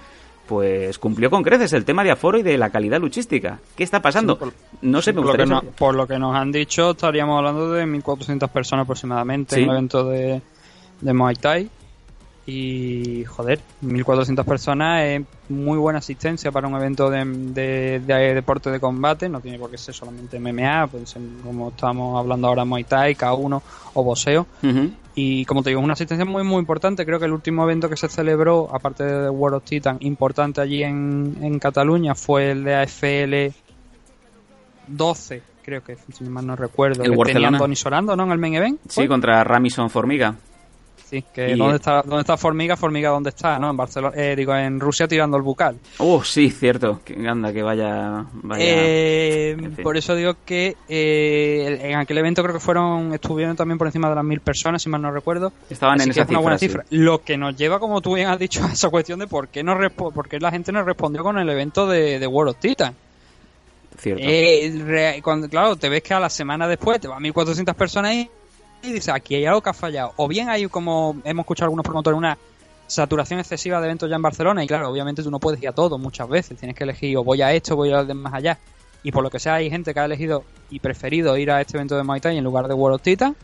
pues 0.49 0.99
cumplió 0.99 1.29
con 1.31 1.43
creces 1.43 1.73
el 1.73 1.85
tema 1.85 2.05
de 2.05 2.11
aforo 2.11 2.39
y 2.39 2.43
de 2.43 2.57
la 2.59 2.71
calidad 2.71 3.01
luchística. 3.01 3.59
¿Qué 3.77 3.85
está 3.85 4.01
pasando? 4.01 4.35
Sí, 4.35 4.39
por- 4.41 4.53
no 4.83 5.03
sé, 5.03 5.13
me 5.13 5.23
por, 5.23 5.33
lo 5.33 5.37
que 5.37 5.47
no- 5.47 5.63
por 5.63 5.95
lo 5.95 6.07
que 6.07 6.19
nos 6.19 6.35
han 6.37 6.53
dicho, 6.53 6.91
estaríamos 6.93 7.39
hablando 7.39 7.73
de 7.73 7.87
1.400 7.87 8.49
personas 8.51 8.85
aproximadamente 8.85 9.57
Sí. 9.57 9.63
en 9.63 9.69
el 9.69 9.75
evento 9.77 10.05
de, 10.09 10.41
de 11.01 11.13
Muay 11.13 11.37
Thai. 11.37 11.71
Y 12.49 13.25
joder, 13.25 13.59
1.400 13.83 14.45
personas 14.45 15.03
es 15.03 15.23
muy 15.49 15.79
buena 15.79 15.99
asistencia 15.99 16.53
para 16.53 16.69
un 16.69 16.77
evento 16.77 17.11
de, 17.11 17.25
de- 17.25 17.99
de 18.01 18.35
deporte 18.35 18.71
de 18.71 18.79
combate. 18.79 19.29
No 19.29 19.41
tiene 19.41 19.59
por 19.59 19.69
qué 19.71 19.77
ser 19.79 19.95
solamente 19.95 20.39
MMA, 20.39 20.87
puede 20.87 21.07
ser 21.07 21.23
como 21.43 21.71
estamos 21.71 22.17
hablando 22.19 22.47
ahora 22.47 22.65
Muay 22.65 22.85
Thai, 22.85 23.15
K1 23.17 23.63
o 23.95 24.03
boxeo. 24.05 24.47
Ujú. 24.63 24.91
Y 25.17 25.45
como 25.47 25.63
te 25.65 25.71
digo, 25.71 25.81
es 25.81 25.85
una 25.85 25.95
asistencia 25.95 26.25
muy 26.25 26.45
muy 26.45 26.59
importante. 26.61 27.05
Creo 27.05 27.19
que 27.19 27.25
el 27.25 27.33
último 27.33 27.65
evento 27.65 27.89
que 27.91 27.97
se 27.97 28.09
celebró, 28.09 28.69
aparte 28.73 29.03
de 29.03 29.29
World 29.29 29.57
of 29.57 29.65
Titan, 29.65 29.97
importante 30.01 30.61
allí 30.61 30.85
en, 30.85 31.39
en 31.43 31.59
Cataluña, 31.59 32.15
fue 32.15 32.53
el 32.53 32.63
de 32.63 32.75
AFL 32.77 33.55
12, 34.89 35.43
creo 35.65 35.83
que, 35.83 35.97
si 36.17 36.25
mal 36.25 36.47
no 36.47 36.55
recuerdo. 36.55 37.03
El 37.03 37.17
que 37.17 37.33
tenía 37.33 37.49
Tony 37.59 37.75
Sorando, 37.77 38.15
¿no? 38.15 38.25
En 38.25 38.31
el 38.33 38.39
main 38.39 38.55
event. 38.55 38.81
Sí, 38.89 39.09
contra 39.09 39.43
Ramison 39.43 39.91
Formiga. 39.91 40.37
Sí, 41.09 41.23
que 41.33 41.53
Y- 41.53 41.57
¿dónde, 41.57 41.77
está, 41.77 42.03
¿dónde 42.03 42.23
está 42.23 42.37
Formiga? 42.37 42.77
Formiga, 42.77 43.11
¿dónde 43.11 43.31
está? 43.31 43.61
¿No? 43.61 43.71
En 43.71 43.77
Barcelona, 43.77 44.13
eh, 44.17 44.35
digo, 44.37 44.57
en 44.57 44.81
Rusia 44.81 45.07
tirando 45.07 45.37
el 45.37 45.43
bucal. 45.45 45.79
Oh, 45.99 46.25
sí, 46.25 46.51
cierto. 46.51 47.01
Que 47.05 47.15
anda, 47.29 47.53
que 47.53 47.63
vaya. 47.63 48.25
vaya... 48.33 48.65
Eh, 48.67 49.51
en 49.53 49.75
fin. 49.77 49.85
por 49.85 49.97
eso 49.97 50.17
digo 50.17 50.35
que 50.45 50.77
eh, 50.89 51.79
en 51.81 51.95
aquel 51.97 52.19
evento 52.19 52.43
creo 52.43 52.55
que 52.55 52.61
fueron 52.61 53.15
estuvieron 53.15 53.55
también 53.55 53.79
por 53.79 53.87
encima 53.87 54.09
de 54.09 54.17
las 54.17 54.25
mil 54.25 54.41
personas, 54.41 54.83
si 54.83 54.89
mal 54.89 55.01
no 55.01 55.13
recuerdo. 55.13 55.53
Estaban 55.71 56.01
Así 56.01 56.09
en 56.09 56.15
que 56.15 56.21
esa 56.21 56.23
es 56.25 56.31
una 56.31 56.41
buena 56.41 56.59
cifra. 56.59 56.85
Lo 56.91 57.23
que 57.23 57.37
nos 57.37 57.57
lleva, 57.57 57.79
como 57.79 58.01
tú 58.01 58.15
bien 58.17 58.27
has 58.29 58.39
dicho, 58.41 58.65
a 58.69 58.73
esa 58.73 58.89
cuestión 58.91 59.21
de 59.21 59.29
por 59.29 59.47
qué, 59.47 59.63
no 59.63 59.79
por 59.91 60.29
qué 60.29 60.41
la 60.41 60.51
gente 60.51 60.73
no 60.73 60.83
respondió 60.83 61.23
con 61.23 61.39
el 61.39 61.49
evento 61.49 61.87
de, 61.87 62.19
de 62.19 62.27
World 62.27 62.51
of 62.55 62.59
Titan. 62.61 62.95
Cierto. 63.99 64.23
Eh, 64.27 64.83
re- 64.85 65.21
cuando, 65.23 65.49
claro, 65.49 65.77
te 65.77 65.89
ves 65.89 66.03
que 66.03 66.15
a 66.15 66.21
la 66.21 66.29
semana 66.31 66.67
después 66.67 67.01
te 67.01 67.07
van 67.09 67.23
1400 67.23 67.75
personas 67.77 68.11
ahí 68.11 68.29
y 68.91 68.93
dices, 68.93 69.09
aquí 69.15 69.35
hay 69.35 69.47
algo 69.47 69.61
que 69.61 69.71
ha 69.71 69.75
fallado. 69.75 70.13
O 70.17 70.29
bien 70.29 70.49
hay, 70.49 70.67
como 70.67 71.17
hemos 71.25 71.45
escuchado 71.45 71.67
algunos 71.67 71.85
promotores, 71.85 72.17
una 72.17 72.39
saturación 72.87 73.41
excesiva 73.41 73.81
de 73.81 73.87
eventos 73.87 74.09
ya 74.09 74.17
en 74.17 74.23
Barcelona. 74.23 74.63
Y 74.65 74.67
claro, 74.67 74.89
obviamente 74.91 75.23
tú 75.23 75.31
no 75.31 75.41
puedes 75.41 75.63
ir 75.63 75.69
a 75.69 75.73
todo 75.73 75.99
muchas 75.99 76.29
veces. 76.29 76.59
Tienes 76.59 76.77
que 76.77 76.85
elegir 76.85 77.17
o 77.17 77.25
voy 77.25 77.43
a 77.43 77.53
esto 77.53 77.75
o 77.75 77.77
voy 77.77 77.93
a 77.93 78.03
ir 78.03 78.15
más 78.15 78.35
allá. 78.35 78.59
Y 79.03 79.13
por 79.13 79.23
lo 79.23 79.31
que 79.31 79.39
sea, 79.39 79.55
hay 79.55 79.71
gente 79.71 79.95
que 79.95 80.01
ha 80.01 80.05
elegido 80.05 80.45
y 80.71 80.81
preferido 80.81 81.37
ir 81.37 81.51
a 81.51 81.61
este 81.61 81.77
evento 81.77 81.97
de 81.97 82.03
Muay 82.03 82.21
Thai 82.21 82.39
en 82.39 82.45
lugar 82.45 82.67
de 82.69 82.75
World 82.75 82.97
of 82.97 83.03
Titan. 83.03 83.37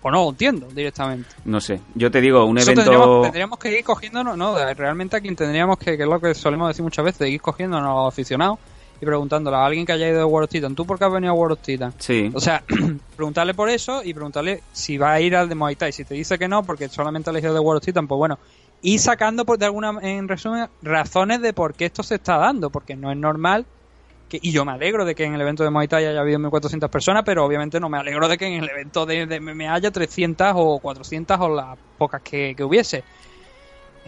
O 0.00 0.10
no, 0.10 0.22
lo 0.24 0.30
entiendo 0.30 0.68
directamente. 0.68 1.28
No 1.44 1.60
sé. 1.60 1.80
Yo 1.94 2.10
te 2.10 2.20
digo, 2.20 2.44
un 2.44 2.56
Eso 2.56 2.70
evento. 2.70 2.84
tendríamos, 2.84 3.22
tendríamos 3.22 3.58
que 3.58 3.78
ir 3.78 3.84
cogiéndonos, 3.84 4.36
no, 4.36 4.56
realmente 4.74 5.16
a 5.16 5.20
quien 5.20 5.34
tendríamos 5.34 5.76
que, 5.76 5.96
que 5.96 6.04
es 6.04 6.08
lo 6.08 6.20
que 6.20 6.34
solemos 6.34 6.68
decir 6.68 6.84
muchas 6.84 7.04
veces, 7.04 7.28
ir 7.28 7.40
cogiéndonos 7.40 7.90
a 7.90 7.94
los 7.94 8.08
aficionados 8.08 8.58
y 9.00 9.06
preguntándole 9.06 9.56
a 9.56 9.64
alguien 9.64 9.86
que 9.86 9.92
haya 9.92 10.08
ido 10.08 10.22
a 10.22 10.26
World 10.26 10.44
of 10.44 10.50
Titan, 10.50 10.74
¿tú 10.74 10.84
por 10.84 10.98
qué 10.98 11.04
has 11.04 11.12
venido 11.12 11.32
a 11.32 11.36
World 11.36 11.58
of 11.58 11.62
Titan? 11.62 11.92
Sí. 11.98 12.30
O 12.34 12.40
sea, 12.40 12.64
preguntarle 13.16 13.54
por 13.54 13.68
eso 13.68 14.02
y 14.04 14.12
preguntarle 14.12 14.62
si 14.72 14.98
va 14.98 15.12
a 15.12 15.20
ir 15.20 15.36
al 15.36 15.48
de 15.48 15.54
Muay 15.54 15.76
Thai. 15.76 15.92
Si 15.92 16.04
te 16.04 16.14
dice 16.14 16.38
que 16.38 16.48
no, 16.48 16.64
porque 16.64 16.88
solamente 16.88 17.30
ha 17.30 17.32
elegido 17.32 17.54
de 17.54 17.60
World 17.60 17.78
of 17.78 17.84
Titan, 17.84 18.08
pues 18.08 18.18
bueno. 18.18 18.38
Y 18.82 18.98
sacando, 18.98 19.44
por, 19.44 19.58
de 19.58 19.66
alguna, 19.66 19.98
en 20.02 20.28
resumen, 20.28 20.68
razones 20.82 21.40
de 21.40 21.52
por 21.52 21.74
qué 21.74 21.86
esto 21.86 22.02
se 22.02 22.16
está 22.16 22.36
dando, 22.36 22.70
porque 22.70 22.96
no 22.96 23.10
es 23.10 23.16
normal. 23.16 23.66
Que, 24.28 24.38
y 24.42 24.52
yo 24.52 24.64
me 24.64 24.72
alegro 24.72 25.04
de 25.04 25.14
que 25.14 25.24
en 25.24 25.34
el 25.34 25.40
evento 25.40 25.64
de 25.64 25.70
Muay 25.70 25.88
Thai 25.88 26.04
haya 26.04 26.20
habido 26.20 26.38
1.400 26.38 26.88
personas, 26.90 27.22
pero 27.24 27.44
obviamente 27.44 27.80
no 27.80 27.88
me 27.88 27.98
alegro 27.98 28.28
de 28.28 28.36
que 28.36 28.46
en 28.46 28.62
el 28.62 28.68
evento 28.68 29.06
de, 29.06 29.26
de 29.26 29.40
MMA 29.40 29.72
haya 29.72 29.90
300 29.90 30.52
o 30.54 30.78
400 30.80 31.40
o 31.40 31.48
las 31.48 31.78
pocas 31.96 32.20
que, 32.22 32.54
que 32.56 32.62
hubiese. 32.62 33.04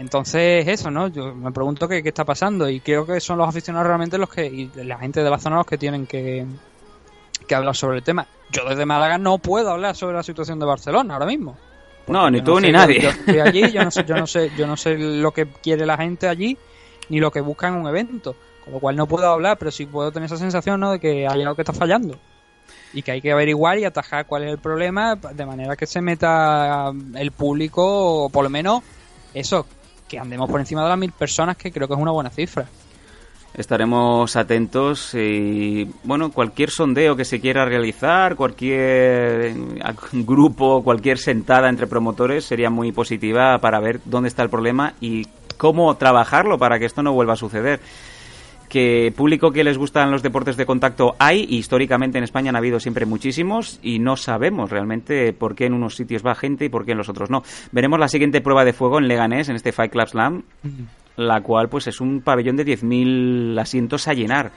Entonces, 0.01 0.67
eso, 0.67 0.91
¿no? 0.91 1.09
Yo 1.09 1.35
me 1.35 1.53
pregunto 1.53 1.87
qué, 1.87 2.03
qué 2.03 2.09
está 2.09 2.25
pasando 2.25 2.71
y 2.71 2.81
creo 2.81 3.05
que 3.05 3.21
son 3.21 3.37
los 3.37 3.47
aficionados 3.47 3.87
realmente 3.87 4.17
los 4.17 4.31
que, 4.31 4.47
y 4.47 4.71
la 4.77 4.99
gente 4.99 5.23
de 5.23 5.29
la 5.29 5.39
zona 5.39 5.57
los 5.57 5.67
que 5.67 5.77
tienen 5.77 6.07
que, 6.07 6.47
que 7.47 7.55
hablar 7.55 7.77
sobre 7.77 7.99
el 7.99 8.03
tema. 8.03 8.27
Yo 8.51 8.67
desde 8.67 8.87
Málaga 8.87 9.19
no 9.19 9.37
puedo 9.37 9.71
hablar 9.71 9.95
sobre 9.95 10.17
la 10.17 10.23
situación 10.23 10.59
de 10.59 10.65
Barcelona 10.65 11.13
ahora 11.13 11.27
mismo. 11.27 11.55
No, 12.07 12.31
ni 12.31 12.41
tú 12.41 12.55
no 12.55 12.61
ni 12.61 12.73
nadie. 12.73 12.99
Yo, 12.99 13.11
yo 13.11 13.11
estoy 13.11 13.41
allí, 13.47 13.71
yo 13.73 13.85
no 13.85 13.91
sé, 13.91 14.05
yo 14.07 14.17
no 14.17 14.27
sé, 14.27 14.51
yo 14.57 14.67
no 14.67 14.77
sé 14.79 14.97
lo 14.97 15.33
que 15.33 15.47
quiere 15.47 15.85
la 15.85 15.99
gente 15.99 16.29
allí 16.29 16.57
ni 17.11 17.21
lo 17.21 17.31
que 17.31 17.43
busca 17.43 17.69
en 17.69 17.75
un 17.75 17.87
evento, 17.87 18.35
con 18.65 18.73
lo 18.73 18.81
cual 18.81 18.97
no 18.97 19.07
puedo 19.07 19.29
hablar, 19.29 19.59
pero 19.59 19.71
sí 19.71 19.85
puedo 19.85 20.11
tener 20.13 20.29
esa 20.29 20.39
sensación, 20.39 20.81
¿no? 20.81 20.93
De 20.93 20.99
que 20.99 21.29
hay 21.29 21.43
algo 21.43 21.55
que 21.55 21.63
está 21.63 21.75
fallando 21.75 22.19
y 22.95 23.03
que 23.03 23.13
hay 23.13 23.21
que 23.21 23.33
averiguar 23.33 23.79
y 23.79 23.85
atajar 23.85 24.25
cuál 24.25 24.45
es 24.45 24.51
el 24.51 24.59
problema 24.59 25.17
de 25.17 25.45
manera 25.45 25.77
que 25.77 25.87
se 25.87 26.01
meta 26.01 26.91
el 27.17 27.33
público, 27.33 28.25
o 28.25 28.31
por 28.31 28.45
lo 28.45 28.49
menos 28.49 28.83
eso, 29.35 29.67
que 30.11 30.19
andemos 30.19 30.51
por 30.51 30.59
encima 30.59 30.83
de 30.83 30.89
las 30.89 30.99
mil 30.99 31.13
personas, 31.13 31.57
que 31.57 31.71
creo 31.71 31.87
que 31.87 31.95
es 31.95 32.01
una 32.01 32.11
buena 32.11 32.31
cifra. 32.31 32.67
Estaremos 33.55 34.37
atentos 34.37 35.15
y, 35.15 35.89
bueno, 36.05 36.31
cualquier 36.31 36.71
sondeo 36.71 37.17
que 37.17 37.25
se 37.25 37.41
quiera 37.41 37.65
realizar, 37.65 38.35
cualquier 38.37 39.55
grupo, 40.13 40.83
cualquier 40.83 41.19
sentada 41.19 41.69
entre 41.69 41.87
promotores 41.87 42.45
sería 42.45 42.71
muy 42.71 42.93
positiva 42.93 43.59
para 43.59 43.81
ver 43.81 44.01
dónde 44.05 44.29
está 44.29 44.43
el 44.43 44.51
problema 44.51 44.95
y 45.01 45.27
cómo 45.57 45.97
trabajarlo 45.97 46.59
para 46.59 46.79
que 46.79 46.87
esto 46.87 47.03
no 47.03 47.13
vuelva 47.13 47.35
a 47.35 47.37
suceder. 47.37 47.81
Que 48.71 49.13
público 49.17 49.51
que 49.51 49.65
les 49.65 49.77
gustan 49.77 50.11
los 50.13 50.23
deportes 50.23 50.57
de 50.57 50.65
contacto 50.65 51.17
hay, 51.19 51.45
y 51.51 51.57
históricamente 51.59 52.19
en 52.19 52.25
España 52.25 52.51
han 52.51 52.57
habido 52.57 52.79
siempre 52.79 53.05
muchísimos, 53.05 53.81
y 53.83 53.99
no 53.99 54.17
sabemos 54.17 54.71
realmente 54.71 55.33
por 55.33 55.57
qué 55.57 55.67
en 55.67 55.75
unos 55.75 55.97
sitios 55.97 56.25
va 56.25 56.35
gente 56.37 56.67
y 56.67 56.69
por 56.69 56.85
qué 56.87 56.93
en 56.93 56.99
los 56.99 57.09
otros 57.09 57.31
no. 57.31 57.43
Veremos 57.73 57.99
la 57.99 58.07
siguiente 58.07 58.41
prueba 58.41 58.65
de 58.65 58.73
fuego 58.73 58.99
en 59.01 59.09
Leganés, 59.09 59.49
en 59.49 59.57
este 59.57 59.73
Fight 59.73 59.91
Club 59.91 60.07
Slam, 60.07 60.43
la 61.17 61.41
cual 61.43 61.69
pues 61.69 61.89
es 61.89 62.01
un 62.01 62.21
pabellón 62.23 62.55
de 62.57 62.65
10.000 62.65 63.61
asientos 63.61 64.07
a 64.07 64.15
llenar. 64.15 64.53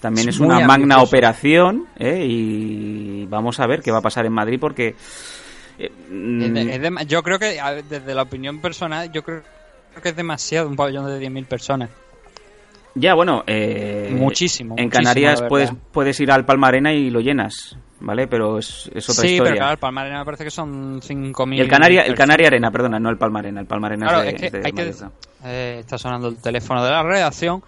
También 0.00 0.30
Es 0.30 0.40
una 0.40 0.54
magna 0.66 0.94
operación 1.02 1.84
¿eh? 1.98 2.24
y 2.26 3.26
vamos 3.26 3.60
a 3.60 3.66
ver 3.66 3.82
qué 3.82 3.90
va 3.92 3.98
a 3.98 4.02
pasar 4.02 4.24
en 4.24 4.32
Madrid 4.32 4.56
porque... 4.58 4.94
eh, 5.78 5.92
de- 6.10 7.06
yo 7.06 7.22
creo 7.22 7.38
que, 7.38 7.60
desde 7.86 8.14
la 8.14 8.22
opinión 8.22 8.60
personal, 8.62 9.12
yo 9.12 9.22
creo 9.22 9.42
que 10.02 10.08
es 10.08 10.16
demasiado 10.16 10.66
un 10.68 10.76
pabellón 10.76 11.04
de 11.06 11.20
10.000 11.20 11.44
personas. 11.44 11.90
Ya, 12.94 13.14
bueno, 13.14 13.44
eh, 13.46 14.08
Muchísimo, 14.12 14.74
En 14.76 14.84
muchísimo, 14.86 14.90
Canarias 14.90 15.42
puedes, 15.48 15.72
puedes 15.92 16.18
ir 16.20 16.30
al 16.32 16.44
Palma 16.44 16.68
Arena 16.68 16.92
y 16.92 17.08
lo 17.10 17.20
llenas, 17.20 17.76
¿vale? 18.00 18.26
Pero 18.26 18.58
es, 18.58 18.90
es 18.92 19.08
otra 19.08 19.22
sí, 19.22 19.28
historia. 19.34 19.44
pero 19.52 19.56
claro, 19.58 19.72
el 19.72 19.78
Palma 19.78 20.00
Arena 20.00 20.18
me 20.18 20.24
parece 20.24 20.44
que 20.44 20.50
son 20.50 21.00
5.000. 21.00 21.56
Y 21.56 21.60
el 21.60 21.68
Canaria, 21.68 22.02
el. 22.02 22.14
Canaria 22.16 22.48
Arena, 22.48 22.70
perdona, 22.72 22.98
no 22.98 23.08
el 23.10 23.16
Palma 23.16 23.38
Arena. 23.38 23.60
El 23.60 23.66
Palma 23.66 23.86
Arena 23.86 24.08
Claro, 24.08 24.22
es 24.24 24.26
es 24.26 24.32
de, 24.32 24.38
que 24.40 24.46
es 24.46 24.52
de 24.52 24.58
hay 24.66 24.72
que 24.72 24.82
Mallorca. 24.84 25.10
eh, 25.44 25.76
está 25.80 25.98
sonando 25.98 26.28
el 26.28 26.36
teléfono 26.38 26.84
de 26.84 26.90
la 26.90 27.02
redacción. 27.04 27.62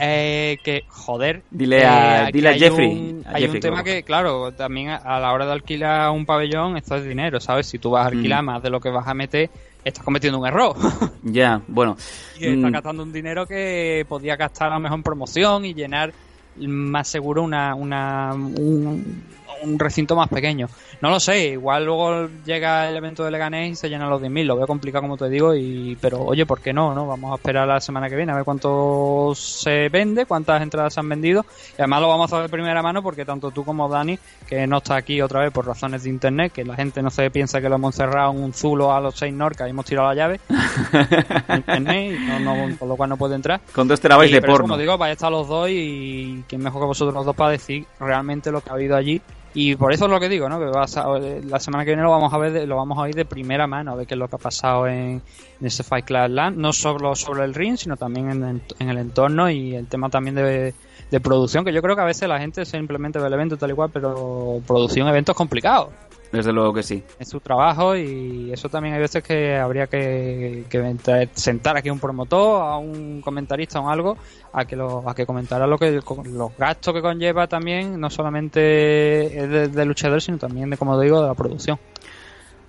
Eh, 0.00 0.58
que, 0.64 0.82
joder. 0.88 1.42
Dile 1.52 1.86
a- 1.86 2.28
eh, 2.28 2.32
dile 2.32 2.48
a 2.48 2.54
Jeffrey, 2.54 2.88
Un, 2.90 3.22
a 3.26 3.36
hay 3.36 3.42
Jeffrey 3.42 3.58
un 3.58 3.60
tema 3.60 3.84
que 3.84 4.02
claro, 4.02 4.50
también 4.52 4.88
a, 4.90 4.96
a 4.96 5.20
la 5.20 5.32
hora 5.32 5.46
de 5.46 5.52
alquilar 5.52 6.10
un 6.10 6.26
pabellón, 6.26 6.76
esto 6.76 6.96
es 6.96 7.04
dinero, 7.04 7.38
¿sabes? 7.38 7.68
Si 7.68 7.78
tú 7.78 7.90
vas 7.90 8.06
a 8.06 8.08
alquilar 8.08 8.42
Mm. 8.42 8.46
más 8.46 8.62
de 8.62 8.70
lo 8.70 8.80
que 8.80 8.90
vas 8.90 9.06
a 9.06 9.14
meter, 9.14 9.50
estás 9.84 10.04
cometiendo 10.04 10.38
un 10.38 10.46
error. 10.46 10.76
Ya, 11.26 11.62
bueno. 11.68 11.96
y 12.38 12.44
estás 12.44 12.70
mm, 12.70 12.72
gastando 12.74 13.02
un 13.02 13.12
dinero 13.12 13.46
que 13.46 14.04
podía 14.06 14.36
gastar 14.36 14.70
a 14.70 14.74
lo 14.74 14.80
mejor 14.80 14.98
en 14.98 15.02
promoción 15.02 15.64
y 15.64 15.72
llenar 15.72 16.12
más 16.56 17.08
seguro 17.08 17.42
una, 17.42 17.74
una 17.74 18.34
un, 18.34 19.24
un 19.64 19.78
recinto 19.78 20.14
más 20.16 20.28
pequeño. 20.28 20.68
No 21.00 21.10
lo 21.10 21.18
sé, 21.20 21.48
igual 21.48 21.84
luego 21.84 22.28
llega 22.44 22.88
el 22.88 22.96
evento 22.96 23.24
de 23.24 23.30
Leganés 23.30 23.72
y 23.72 23.74
se 23.76 23.88
llenan 23.88 24.10
los 24.10 24.20
10.000, 24.22 24.44
lo 24.44 24.56
veo 24.56 24.66
complicado 24.66 25.02
como 25.02 25.16
te 25.16 25.28
digo, 25.28 25.54
y 25.54 25.96
pero 26.00 26.22
oye, 26.22 26.46
¿por 26.46 26.60
qué 26.60 26.72
no? 26.72 26.94
no 26.94 27.06
Vamos 27.06 27.32
a 27.32 27.34
esperar 27.36 27.66
la 27.68 27.80
semana 27.80 28.08
que 28.08 28.16
viene 28.16 28.32
a 28.32 28.36
ver 28.36 28.44
cuánto 28.44 29.32
se 29.34 29.88
vende, 29.88 30.26
cuántas 30.26 30.62
entradas 30.62 30.94
se 30.94 31.00
han 31.00 31.08
vendido, 31.08 31.44
y 31.72 31.80
además 31.82 32.00
lo 32.00 32.08
vamos 32.08 32.32
a 32.32 32.36
hacer 32.36 32.48
de 32.50 32.52
primera 32.56 32.82
mano 32.82 33.02
porque 33.02 33.24
tanto 33.24 33.50
tú 33.50 33.64
como 33.64 33.88
Dani, 33.88 34.18
que 34.48 34.66
no 34.66 34.78
está 34.78 34.96
aquí 34.96 35.20
otra 35.20 35.40
vez 35.40 35.52
por 35.52 35.66
razones 35.66 36.02
de 36.04 36.10
internet, 36.10 36.52
que 36.52 36.64
la 36.64 36.76
gente 36.76 37.02
no 37.02 37.10
se 37.10 37.30
piensa 37.30 37.60
que 37.60 37.68
lo 37.68 37.76
hemos 37.76 37.94
encerrado 37.94 38.32
en 38.32 38.42
un 38.42 38.52
zulo 38.54 38.92
a 38.92 39.00
los 39.00 39.14
seis 39.16 39.32
Norca 39.34 39.66
y 39.66 39.70
hemos 39.70 39.84
tirado 39.86 40.08
la 40.08 40.14
llave, 40.14 40.40
internet, 41.56 42.18
y 42.20 42.26
no, 42.26 42.38
no- 42.40 42.76
por 42.76 42.88
lo 42.88 42.96
cual 42.96 43.10
no 43.10 43.16
puede 43.16 43.34
entrar. 43.36 43.60
Con 43.72 43.88
dos 43.88 44.00
terabytes 44.00 44.30
Y, 44.32 44.34
de 44.34 44.42
porno. 44.42 44.62
Como 44.68 44.78
digo, 44.78 44.96
vaya 44.98 45.10
a 45.10 45.12
estar 45.14 45.30
los 45.30 45.48
dos 45.48 45.68
y 45.70 46.42
quién 46.48 46.62
mejor 46.62 46.82
que 46.82 46.86
vosotros 46.86 47.14
los 47.14 47.24
dos 47.26 47.36
para 47.36 47.50
decir 47.50 47.84
realmente 48.00 48.50
lo 48.50 48.60
que 48.60 48.70
ha 48.70 48.74
habido 48.74 48.96
allí. 48.96 49.20
Y 49.56 49.76
por 49.76 49.92
eso 49.92 50.06
es 50.06 50.10
lo 50.10 50.18
que 50.18 50.28
digo, 50.28 50.48
¿no? 50.48 50.58
Que 50.58 50.64
vas 50.66 50.96
a- 50.96 51.06
la 51.18 51.60
semana 51.60 51.84
que 51.84 51.90
viene 51.92 52.02
lo 52.02 52.10
vamos 52.10 52.32
a 52.34 52.38
ver, 52.38 52.52
de- 52.52 52.66
lo 52.66 52.76
vamos 52.76 52.98
a 52.98 53.02
oír 53.02 53.14
de 53.14 53.24
primera 53.24 53.66
mano, 53.68 53.96
ver 53.96 54.06
qué 54.06 54.14
es 54.14 54.18
lo 54.18 54.26
que 54.28 54.34
ha 54.36 54.38
pasado 54.40 54.88
en, 54.88 55.22
en 55.60 55.66
ese 55.66 55.84
Fight 55.84 56.04
Club 56.04 56.28
Land, 56.30 56.56
no 56.56 56.72
solo 56.72 57.14
sobre 57.14 57.44
el 57.44 57.54
ring, 57.54 57.76
sino 57.76 57.96
también 57.96 58.30
en, 58.30 58.62
en 58.80 58.88
el 58.88 58.98
entorno 58.98 59.48
y 59.48 59.76
el 59.76 59.86
tema 59.86 60.10
también 60.10 60.34
de, 60.34 60.74
de 61.10 61.20
producción, 61.20 61.64
que 61.64 61.72
yo 61.72 61.82
creo 61.82 61.96
que 61.96 62.02
a 62.02 62.06
veces 62.06 62.28
la 62.28 62.38
gente 62.38 62.64
simplemente 62.64 63.18
ve 63.18 63.26
el 63.26 63.32
evento 63.32 63.56
tal 63.56 63.70
y 63.70 63.74
cual, 63.74 63.90
pero 63.92 64.60
producción, 64.66 65.08
eventos 65.08 65.36
complicados 65.36 65.88
Desde 66.32 66.52
luego 66.52 66.72
que 66.72 66.82
sí. 66.82 67.02
es 67.18 67.28
su 67.28 67.40
trabajo 67.40 67.96
y 67.96 68.52
eso 68.52 68.68
también 68.68 68.94
hay 68.94 69.00
veces 69.00 69.22
que 69.22 69.56
habría 69.56 69.86
que, 69.86 70.64
que 70.68 71.28
sentar 71.34 71.76
aquí 71.76 71.88
a 71.88 71.92
un 71.92 72.00
promotor, 72.00 72.62
a 72.62 72.76
un 72.76 73.20
comentarista 73.20 73.80
o 73.80 73.88
algo, 73.88 74.16
a 74.52 74.64
que 74.64 74.76
lo, 74.76 75.08
a 75.08 75.14
que 75.14 75.26
comentara 75.26 75.66
lo 75.66 75.78
que 75.78 76.00
los 76.24 76.56
gastos 76.56 76.94
que 76.94 77.02
conlleva 77.02 77.46
también, 77.46 78.00
no 78.00 78.10
solamente 78.10 79.26
es 79.26 79.48
de, 79.48 79.68
de 79.68 79.84
luchador, 79.84 80.20
sino 80.20 80.38
también 80.38 80.70
de, 80.70 80.76
como 80.76 80.98
digo, 80.98 81.20
de 81.20 81.28
la 81.28 81.34
producción. 81.34 81.78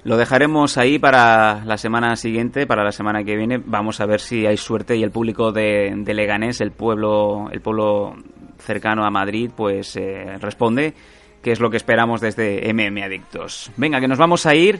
Lo 0.05 0.17
dejaremos 0.17 0.77
ahí 0.77 0.99
para 0.99 1.65
la 1.65 1.79
semana 1.79 2.15
siguiente, 2.15 2.67
para 2.67 2.83
la 2.83 2.91
semana 2.91 3.23
que 3.23 3.35
viene. 3.35 3.59
Vamos 3.65 3.99
a 3.99 4.05
ver 4.05 4.21
si 4.21 4.45
hay 4.45 4.55
suerte 4.55 4.95
y 4.95 5.01
el 5.01 5.09
público 5.09 5.51
de, 5.51 5.99
Leganés, 6.05 6.61
el 6.61 6.69
pueblo, 6.69 7.49
el 7.51 7.59
pueblo 7.59 8.15
cercano 8.59 9.03
a 9.03 9.09
Madrid, 9.09 9.49
pues 9.57 9.95
eh, 9.95 10.37
responde, 10.39 10.93
que 11.41 11.51
es 11.51 11.59
lo 11.59 11.71
que 11.71 11.77
esperamos 11.77 12.21
desde 12.21 12.71
MM 12.71 13.01
Adictos. 13.01 13.71
Venga, 13.77 13.99
que 13.99 14.07
nos 14.07 14.19
vamos 14.19 14.45
a 14.45 14.53
ir 14.53 14.79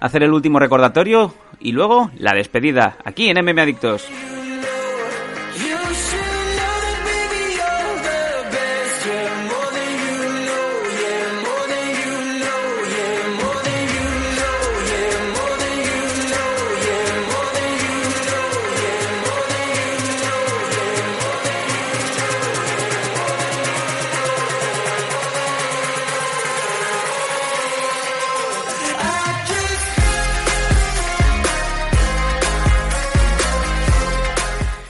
a 0.00 0.04
hacer 0.04 0.22
el 0.22 0.34
último 0.34 0.58
recordatorio 0.58 1.32
y 1.60 1.72
luego 1.72 2.10
la 2.18 2.34
despedida 2.34 2.98
aquí 3.06 3.30
en 3.30 3.42
MM 3.42 3.58
Adictos. 3.62 4.06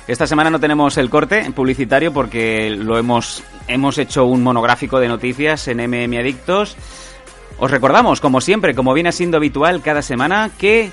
Esta 0.09 0.27
semana 0.27 0.49
no 0.49 0.59
tenemos 0.59 0.97
el 0.97 1.11
corte 1.11 1.53
publicitario 1.55 2.15
porque 2.15 2.71
lo 2.71 2.97
hemos, 2.97 3.45
hemos 3.69 3.99
hecho 3.99 4.25
un 4.25 4.43
monográfico 4.43 4.99
de 5.01 5.07
noticias 5.07 5.69
en 5.69 5.83
MM 5.87 6.19
Adictos. 6.19 6.79
Os 7.59 7.71
recordamos, 7.71 8.23
como 8.23 8.41
siempre, 8.41 8.75
como 8.75 8.95
viene 8.95 9.13
siendo 9.13 9.37
habitual 9.37 9.83
cada 9.83 10.01
semana, 10.01 10.51
que 10.57 10.91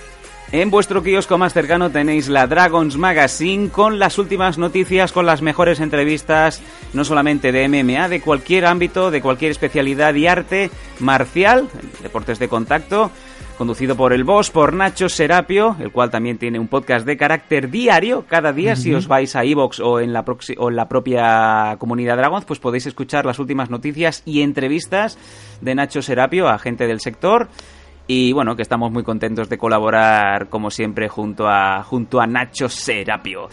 en 0.52 0.70
vuestro 0.70 1.02
kiosco 1.02 1.38
más 1.38 1.54
cercano 1.54 1.92
tenéis 1.92 2.28
la 2.28 2.46
Dragons 2.46 2.98
Magazine 2.98 3.70
con 3.70 4.00
las 4.00 4.18
últimas 4.18 4.58
noticias, 4.58 5.14
con 5.14 5.26
las 5.26 5.42
mejores 5.42 5.80
entrevistas, 5.80 6.62
no 6.92 7.06
solamente 7.06 7.54
de 7.54 7.70
MMA, 7.70 8.10
de 8.10 8.20
cualquier 8.20 8.66
ámbito, 8.66 9.12
de 9.12 9.22
cualquier 9.22 9.52
especialidad 9.52 10.14
y 10.16 10.28
arte 10.28 10.72
marcial, 11.00 11.70
deportes 12.04 12.38
de 12.38 12.50
contacto, 12.50 13.12
conducido 13.56 13.96
por 13.96 14.14
el 14.14 14.24
boss, 14.24 14.52
por 14.52 14.74
Nacho 14.74 15.10
Serapio, 15.10 15.76
el 15.80 15.92
cual 15.92 16.12
también 16.12 16.38
tiene 16.38 16.60
un 16.60 16.68
podcast 16.68 17.06
de 17.06 17.18
carácter 17.18 17.70
diario. 17.70 18.26
Cada 18.28 18.54
día, 18.54 18.76
si 18.76 18.94
os 18.94 19.08
vais 19.08 19.36
a 19.36 19.44
iVoox 19.44 19.80
o, 19.80 20.00
en 20.00 20.14
la 20.14 20.24
o 20.58 20.70
en 20.70 20.76
la 20.76 20.88
propia 20.88 21.76
comunidad 21.80 22.18
Dragons, 22.18 22.46
pues 22.46 22.60
podéis 22.60 22.86
escuchar 22.86 23.26
las 23.26 23.40
últimas 23.40 23.70
noticias 23.70 24.22
y 24.26 24.42
entrevistas 24.42 25.18
de 25.62 25.76
Nacho 25.76 26.02
Serapio 26.02 26.48
a 26.48 26.60
gente 26.60 26.88
del 26.88 27.00
sector. 27.00 27.48
Y 28.08 28.34
bueno, 28.34 28.56
que 28.56 28.62
estamos 28.62 28.92
muy 28.92 29.04
contentos 29.04 29.50
de 29.50 29.58
colaborar, 29.58 30.50
como 30.50 30.70
siempre, 30.70 31.10
junto 31.10 31.48
a, 31.48 31.84
junto 31.84 32.22
a 32.22 32.28
Nacho 32.28 32.70
Serapio. 32.70 33.50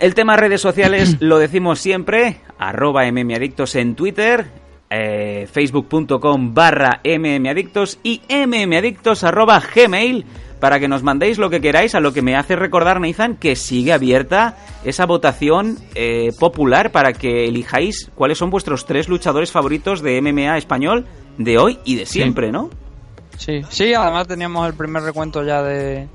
El 0.00 0.14
tema 0.14 0.36
redes 0.36 0.60
sociales 0.60 1.16
lo 1.20 1.38
decimos 1.38 1.78
siempre, 1.78 2.40
arroba 2.58 3.10
mmadictos 3.10 3.76
en 3.76 3.94
Twitter, 3.94 4.46
eh, 4.90 5.48
facebook.com 5.50 6.54
barra 6.54 7.00
mmadictos 7.04 7.98
y 8.02 8.22
mmadictos 8.28 9.24
arroba 9.24 9.60
gmail 9.60 10.24
para 10.60 10.80
que 10.80 10.88
nos 10.88 11.02
mandéis 11.02 11.38
lo 11.38 11.50
que 11.50 11.60
queráis, 11.60 11.94
a 11.94 12.00
lo 12.00 12.12
que 12.12 12.22
me 12.22 12.34
hace 12.34 12.56
recordar, 12.56 13.00
Nathan, 13.00 13.36
que 13.36 13.56
sigue 13.56 13.92
abierta 13.92 14.56
esa 14.84 15.06
votación 15.06 15.76
eh, 15.94 16.32
popular 16.38 16.92
para 16.92 17.12
que 17.12 17.46
elijáis 17.46 18.10
cuáles 18.14 18.38
son 18.38 18.50
vuestros 18.50 18.86
tres 18.86 19.08
luchadores 19.08 19.52
favoritos 19.52 20.02
de 20.02 20.20
MMA 20.22 20.56
español 20.56 21.06
de 21.38 21.58
hoy 21.58 21.78
y 21.84 21.96
de 21.96 22.06
siempre, 22.06 22.52
¿no? 22.52 22.70
Sí, 23.36 23.62
sí, 23.68 23.92
además 23.92 24.26
teníamos 24.28 24.66
el 24.66 24.74
primer 24.74 25.02
recuento 25.02 25.44
ya 25.44 25.62
de, 25.62 26.08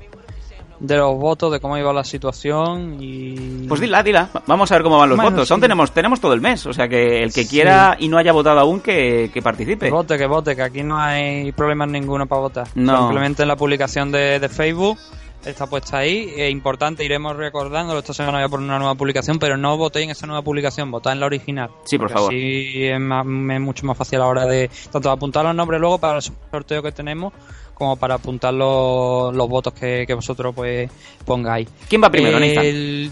de 0.82 0.96
los 0.96 1.16
votos, 1.16 1.52
de 1.52 1.60
cómo 1.60 1.78
iba 1.78 1.92
la 1.92 2.02
situación 2.02 2.96
y... 3.00 3.66
Pues 3.68 3.80
dila, 3.80 4.02
dila. 4.02 4.28
Va- 4.34 4.42
Vamos 4.48 4.70
a 4.72 4.74
ver 4.74 4.82
cómo 4.82 4.98
van 4.98 5.10
los 5.10 5.16
Bueno, 5.16 5.30
votos. 5.30 5.46
sí. 5.46 5.54
Aún 5.54 5.60
tenemos, 5.60 5.92
tenemos 5.92 6.20
todo 6.20 6.32
el 6.32 6.40
mes. 6.40 6.66
O 6.66 6.72
sea 6.72 6.88
que 6.88 7.22
el 7.22 7.32
que 7.32 7.44
Sí. 7.44 7.48
quiera 7.50 7.96
y 8.00 8.08
no 8.08 8.18
haya 8.18 8.32
votado 8.32 8.58
aún, 8.58 8.80
que, 8.80 9.30
que 9.32 9.40
participe. 9.42 9.86
Que 9.86 9.92
vote, 9.92 10.18
que 10.18 10.26
vote, 10.26 10.56
que 10.56 10.62
aquí 10.62 10.82
no 10.82 10.98
hay 10.98 11.52
problemas 11.52 11.88
ninguno 11.88 12.26
para 12.26 12.40
votar. 12.40 12.66
No. 12.74 12.98
Simplemente 12.98 13.42
en 13.42 13.48
la 13.48 13.56
publicación 13.56 14.10
de, 14.10 14.40
de 14.40 14.48
Facebook 14.48 14.98
está 15.44 15.66
puesta 15.68 15.98
ahí. 15.98 16.32
Es 16.36 16.50
importante, 16.50 17.04
iremos 17.04 17.36
recordándolo. 17.36 18.00
Esta 18.00 18.12
semana 18.12 18.38
voy 18.38 18.46
a 18.46 18.48
poner 18.48 18.66
una 18.66 18.78
nueva 18.80 18.96
publicación, 18.96 19.38
pero 19.38 19.56
no 19.56 19.76
votéis 19.76 20.06
en 20.06 20.10
esa 20.10 20.26
nueva 20.26 20.42
publicación, 20.42 20.90
votad 20.90 21.12
en 21.12 21.20
la 21.20 21.26
original. 21.26 21.70
Sí, 21.84 21.96
por 21.96 22.10
favor. 22.10 22.30
Así 22.32 22.86
es, 22.86 22.98
más- 23.00 23.24
es 23.24 23.60
mucho 23.60 23.86
más 23.86 23.96
fácil 23.96 24.16
a 24.16 24.22
la 24.22 24.26
hora 24.26 24.46
de 24.46 24.68
tanto 24.90 25.10
apuntar 25.12 25.44
los 25.44 25.54
nombres 25.54 25.80
luego 25.80 25.98
para 25.98 26.16
el 26.16 26.22
sorteo 26.22 26.82
que 26.82 26.90
tenemos 26.90 27.32
como 27.74 27.96
para 27.96 28.14
apuntar 28.14 28.54
los, 28.54 29.34
los 29.34 29.48
votos 29.48 29.72
que, 29.72 30.04
que 30.06 30.14
vosotros 30.14 30.54
pues 30.54 30.90
pongáis. 31.24 31.68
¿Quién 31.88 32.02
va 32.02 32.10
primero, 32.10 32.38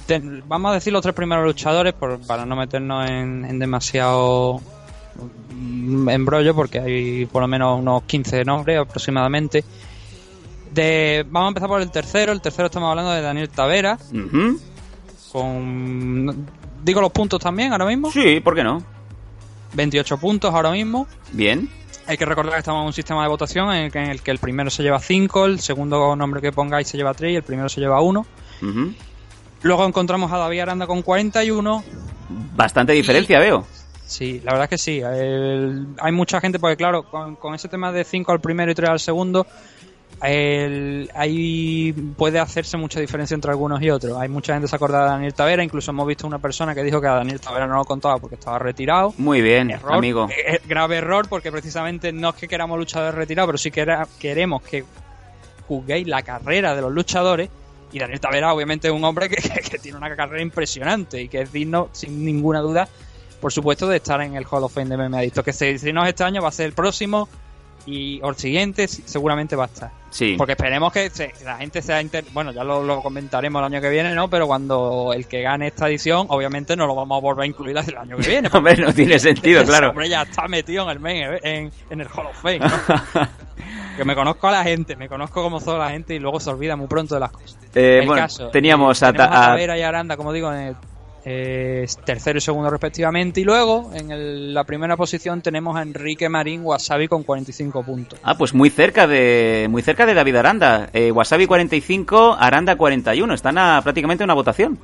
te- 0.06 0.42
vamos 0.46 0.70
a 0.70 0.74
decir 0.74 0.92
los 0.92 1.02
tres 1.02 1.14
primeros 1.14 1.44
luchadores 1.44 1.92
por- 1.94 2.20
para 2.26 2.46
no 2.46 2.54
meternos 2.56 3.08
en, 3.10 3.44
en 3.44 3.58
demasiado 3.58 4.60
mm, 5.52 6.08
embrollo 6.08 6.54
porque 6.54 6.78
hay 6.80 7.26
por 7.26 7.42
lo 7.42 7.48
menos 7.48 7.78
unos 7.80 8.02
15 8.04 8.44
nombres 8.44 8.78
aproximadamente. 8.78 9.64
De, 10.72 11.24
vamos 11.28 11.46
a 11.46 11.48
empezar 11.48 11.68
por 11.68 11.80
el 11.82 11.90
tercero. 11.90 12.30
El 12.32 12.40
tercero 12.40 12.66
estamos 12.66 12.90
hablando 12.90 13.10
de 13.10 13.22
Daniel 13.22 13.48
Tavera. 13.48 13.98
Con. 15.32 16.46
Digo 16.84 17.00
los 17.00 17.12
puntos 17.12 17.40
también 17.40 17.72
ahora 17.72 17.86
mismo. 17.86 18.10
Sí, 18.10 18.40
¿por 18.40 18.54
qué 18.54 18.64
no? 18.64 18.82
28 19.74 20.18
puntos 20.18 20.52
ahora 20.54 20.70
mismo. 20.70 21.06
Bien. 21.32 21.68
Hay 22.10 22.16
que 22.18 22.24
recordar 22.24 22.54
que 22.54 22.58
estamos 22.58 22.80
en 22.80 22.86
un 22.88 22.92
sistema 22.92 23.22
de 23.22 23.28
votación 23.28 23.72
en 23.72 23.84
el 23.84 23.92
que, 23.92 24.00
en 24.00 24.10
el, 24.10 24.20
que 24.20 24.32
el 24.32 24.38
primero 24.38 24.68
se 24.68 24.82
lleva 24.82 24.98
5, 24.98 25.44
el 25.46 25.60
segundo 25.60 26.16
nombre 26.16 26.40
que 26.40 26.50
pongáis 26.50 26.88
se 26.88 26.96
lleva 26.96 27.14
3 27.14 27.32
y 27.32 27.36
el 27.36 27.44
primero 27.44 27.68
se 27.68 27.80
lleva 27.80 28.00
1. 28.00 28.26
Ujú. 28.62 28.92
Luego 29.62 29.86
encontramos 29.86 30.32
a 30.32 30.38
David 30.38 30.58
Aranda 30.58 30.88
con 30.88 31.02
41. 31.02 31.84
Bastante 32.56 32.94
diferencia 32.94 33.38
veo. 33.38 33.64
Sí, 34.04 34.40
la 34.44 34.50
verdad 34.54 34.64
es 34.64 34.70
que 34.70 34.78
sí. 34.78 34.98
El- 34.98 35.86
hay 36.00 36.10
mucha 36.10 36.40
gente, 36.40 36.58
porque 36.58 36.76
claro, 36.76 37.04
con, 37.04 37.36
con 37.36 37.54
ese 37.54 37.68
tema 37.68 37.92
de 37.92 38.02
5 38.02 38.32
al 38.32 38.40
primero 38.40 38.72
y 38.72 38.74
3 38.74 38.90
al 38.90 38.98
segundo, 38.98 39.46
el- 40.22 41.10
ahí 41.14 41.92
puede 42.16 42.38
hacerse 42.38 42.76
mucha 42.76 43.00
diferencia 43.00 43.34
entre 43.34 43.50
algunos 43.50 43.80
y 43.82 43.90
otros. 43.90 44.18
Hay 44.18 44.28
mucha 44.28 44.52
gente 44.52 44.64
que 44.66 44.70
se 44.70 44.76
acuerda 44.76 45.04
de 45.04 45.10
Daniel 45.10 45.34
Tavera, 45.34 45.64
incluso 45.64 45.90
hemos 45.90 46.06
visto 46.06 46.26
una 46.26 46.38
persona 46.38 46.74
que 46.74 46.82
dijo 46.82 47.00
que 47.00 47.06
a 47.06 47.12
Daniel 47.14 47.40
Tavera 47.40 47.66
no 47.66 47.74
lo 47.76 47.84
contaba 47.84 48.18
porque 48.18 48.34
estaba 48.34 48.58
retirado. 48.58 49.14
Muy 49.18 49.40
bien, 49.40 49.70
Error, 49.70 49.94
amigo. 49.94 50.28
eh, 50.30 50.54
eh, 50.56 50.60
grave 50.68 50.96
error 50.96 51.26
porque 51.28 51.50
precisamente 51.50 52.12
no 52.12 52.30
es 52.30 52.34
que 52.34 52.48
queramos 52.48 52.78
luchadores 52.78 53.14
retirados, 53.14 53.48
pero 53.48 53.58
sí 53.58 53.70
que 53.70 53.80
era- 53.80 54.06
queremos 54.18 54.62
que 54.62 54.84
juzguéis 55.66 56.06
la 56.06 56.22
carrera 56.22 56.74
de 56.74 56.82
los 56.82 56.92
luchadores. 56.92 57.48
Y 57.92 57.98
Daniel 57.98 58.20
Tavera, 58.20 58.52
obviamente, 58.54 58.88
es 58.88 58.94
un 58.94 59.02
hombre 59.04 59.28
que, 59.28 59.36
que- 59.36 59.60
que 59.70 59.78
tiene 59.78 59.98
una 59.98 60.14
carrera 60.14 60.42
impresionante 60.42 61.22
y 61.22 61.28
que 61.28 61.40
es 61.42 61.52
digno, 61.52 61.88
sin 61.92 62.24
ninguna 62.24 62.60
duda, 62.60 62.88
por 63.40 63.52
supuesto, 63.52 63.88
de 63.88 63.96
estar 63.96 64.20
en 64.20 64.36
el 64.36 64.44
Hall 64.50 64.62
of 64.64 64.74
Fame 64.74 64.90
de 64.90 64.96
MMA 64.96 65.18
Adicto. 65.18 65.42
Que 65.42 65.52
si, 65.52 65.78
si 65.78 65.92
no 65.92 66.02
es 66.02 66.10
este 66.10 66.24
año, 66.24 66.42
va 66.42 66.48
a 66.48 66.52
ser 66.52 66.66
el 66.66 66.72
próximo 66.72 67.28
y 67.86 68.20
el 68.24 68.36
siguiente, 68.36 68.86
seguramente 68.88 69.56
va 69.56 69.64
a 69.64 69.66
estar. 69.66 69.90
Sí. 70.10 70.34
Porque 70.36 70.52
esperemos 70.52 70.92
que 70.92 71.08
se- 71.10 71.32
la 71.44 71.56
gente 71.58 71.80
sea. 71.82 72.00
inter- 72.02 72.24
Bueno, 72.32 72.52
ya 72.52 72.64
lo, 72.64 72.82
lo 72.82 73.00
comentaremos 73.02 73.60
el 73.60 73.66
año 73.66 73.80
que 73.80 73.88
viene, 73.90 74.14
¿no? 74.14 74.28
Pero 74.28 74.46
cuando 74.46 75.12
el 75.14 75.26
que 75.26 75.40
gane 75.42 75.68
esta 75.68 75.88
edición, 75.88 76.26
obviamente 76.30 76.76
no 76.76 76.86
lo 76.86 76.94
vamos 76.94 77.18
a 77.18 77.20
volver 77.20 77.44
a 77.44 77.46
incluir 77.46 77.76
el 77.76 77.96
año 77.96 78.16
que 78.16 78.28
viene. 78.28 78.48
Hombre, 78.52 78.76
no 78.76 78.92
tiene 78.92 79.18
sentido, 79.18 79.64
claro. 79.66 79.90
hombre 79.90 80.08
ya 80.08 80.22
está 80.22 80.48
metido 80.48 80.84
en 80.84 80.90
el 80.90 81.00
main 81.00 81.22
en, 81.42 81.70
en 81.90 82.00
el 82.00 82.08
Hall 82.08 82.26
of 82.26 82.36
Fame. 82.42 82.58
¿no? 82.58 82.68
que 83.96 84.04
me 84.04 84.14
conozco 84.14 84.48
a 84.48 84.52
la 84.52 84.64
gente, 84.64 84.96
me 84.96 85.08
conozco 85.08 85.42
como 85.42 85.60
son 85.60 85.78
la 85.78 85.90
gente 85.90 86.14
y 86.14 86.18
luego 86.18 86.40
se 86.40 86.50
olvida 86.50 86.74
muy 86.76 86.86
pronto 86.86 87.14
de 87.14 87.20
las 87.20 87.30
cosas. 87.30 87.56
Eh, 87.74 88.02
bueno, 88.04 88.22
caso, 88.22 88.48
teníamos 88.48 89.00
eh, 89.02 89.06
a, 89.06 89.52
a- 89.54 89.60
y 89.78 89.82
Aranda, 89.82 90.16
como 90.16 90.32
digo, 90.32 90.52
en 90.52 90.60
el 90.60 90.76
eh, 91.24 91.86
tercero 92.04 92.38
y 92.38 92.40
segundo 92.40 92.70
respectivamente. 92.70 93.40
Y 93.40 93.44
luego, 93.44 93.90
en 93.94 94.10
el- 94.10 94.54
la 94.54 94.64
primera 94.64 94.96
posición, 94.96 95.42
tenemos 95.42 95.76
a 95.76 95.82
Enrique 95.82 96.28
Marín 96.28 96.62
Wasabi 96.64 97.08
con 97.08 97.22
45 97.22 97.82
puntos. 97.82 98.18
Ah, 98.22 98.36
pues 98.36 98.54
muy 98.54 98.70
cerca 98.70 99.06
de 99.06 99.66
muy 99.70 99.82
cerca 99.82 100.06
de 100.06 100.14
David 100.14 100.36
Aranda. 100.36 100.88
Eh, 100.92 101.10
Wasabi 101.12 101.46
45, 101.46 102.36
Aranda 102.38 102.76
41. 102.76 103.34
Están 103.34 103.58
a 103.58 103.80
prácticamente 103.82 104.24
una 104.24 104.34
votación. 104.34 104.78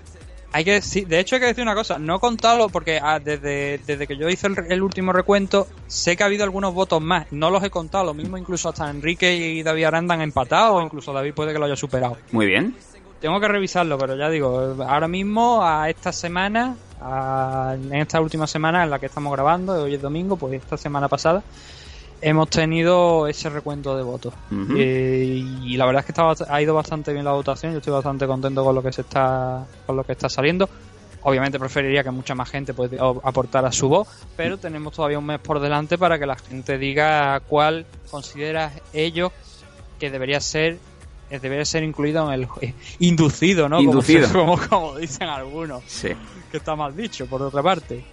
Hay 0.53 0.65
que 0.65 0.73
decir, 0.73 1.07
de 1.07 1.19
hecho 1.21 1.35
hay 1.35 1.41
que 1.41 1.49
decir 1.49 1.63
una 1.63 1.75
cosa, 1.75 1.99
no 1.99 2.17
he 2.17 2.21
contado 2.21 2.69
porque 2.71 2.99
ah, 3.03 3.19
desde, 3.19 3.79
desde 3.87 4.07
que 4.07 4.17
yo 4.17 4.29
hice 4.29 4.47
el, 4.47 4.55
el 4.71 4.81
último 4.81 5.13
recuento 5.13 5.67
sé 5.87 6.17
que 6.17 6.23
ha 6.23 6.27
habido 6.27 6.45
algunos 6.45 6.73
votos 6.73 7.03
más, 7.03 7.27
no 7.31 7.51
los 7.51 7.63
he 7.63 7.69
contado, 7.69 8.05
lo 8.05 8.15
mismo 8.15 8.39
incluso 8.39 8.71
hasta 8.71 8.89
Enrique 8.89 9.37
y 9.37 9.63
David 9.63 9.85
Aranda 9.85 10.15
han 10.15 10.23
empatado 10.23 10.77
o 10.77 10.83
incluso 10.83 11.13
David 11.13 11.35
puede 11.35 11.53
que 11.53 11.59
lo 11.59 11.67
haya 11.67 11.77
superado. 11.77 12.17
Muy 12.33 12.47
bien. 12.47 12.75
Tengo 13.21 13.41
que 13.41 13.49
revisarlo, 13.49 13.99
pero 13.99 14.15
ya 14.17 14.29
digo, 14.29 14.77
ahora 14.87 15.09
mismo 15.09 15.65
a 15.65 15.89
esta 15.89 16.13
semana, 16.13 16.77
a- 17.01 17.75
en 17.75 17.95
esta 17.95 18.21
última 18.21 18.47
semana 18.47 18.85
en 18.85 18.91
la 18.91 18.99
que 18.99 19.07
estamos 19.07 19.33
grabando, 19.33 19.73
hoy 19.83 19.95
es 19.95 20.03
domingo, 20.03 20.37
pues 20.37 20.55
esta 20.55 20.77
semana 20.77 21.09
pasada, 21.09 21.43
hemos 22.21 22.49
tenido 22.51 23.27
ese 23.27 23.49
recuento 23.51 23.97
de 23.97 24.03
votos. 24.03 24.35
Eh, 24.79 25.43
y 25.63 25.77
la 25.77 25.87
verdad 25.87 26.01
es 26.01 26.07
que 26.07 26.13
está 26.13 26.23
bast- 26.25 26.47
ha 26.49 26.61
ido 26.63 26.75
bastante 26.75 27.13
bien 27.13 27.25
la 27.25 27.33
votación, 27.33 27.73
yo 27.73 27.79
estoy 27.79 27.93
bastante 27.93 28.27
contento 28.27 28.63
con 28.65 28.75
lo 28.75 28.83
que 28.83 28.93
se 28.93 29.01
está, 29.03 29.65
con 29.87 29.97
lo 29.97 30.05
que 30.05 30.13
está 30.13 30.29
saliendo. 30.29 30.69
Obviamente 31.23 31.59
preferiría 31.59 32.05
que 32.05 32.11
mucha 32.11 32.35
más 32.37 32.49
gente 32.51 32.73
pues, 32.75 32.91
aportara 33.25 33.73
su 33.73 33.89
voz, 33.89 34.07
pero 34.37 34.59
tenemos 34.59 34.93
todavía 34.95 35.19
un 35.19 35.27
mes 35.27 35.41
por 35.41 35.59
delante 35.59 35.99
para 35.99 36.19
que 36.19 36.27
la 36.27 36.37
gente 36.37 36.79
diga 36.79 37.41
cuál 37.41 37.85
considera 38.11 38.71
ellos 38.93 39.33
que 39.99 40.11
debería 40.11 40.41
ser 40.41 40.79
debería 41.31 41.65
ser 41.65 41.83
incluido 41.83 42.27
en 42.33 42.41
el 42.43 42.49
eh, 42.61 42.75
inducido, 43.01 43.69
¿no? 43.69 43.77
Como 43.79 43.91
Inducido. 43.91 44.27
se- 44.27 44.33
Como, 44.33 44.59
como 44.69 44.97
dicen 44.97 45.29
algunos, 45.29 45.83
Sí. 45.87 46.09
que 46.51 46.57
está 46.59 46.77
mal 46.77 46.97
dicho, 46.97 47.27
por 47.27 47.43
otra 47.43 47.63
parte. 47.63 48.05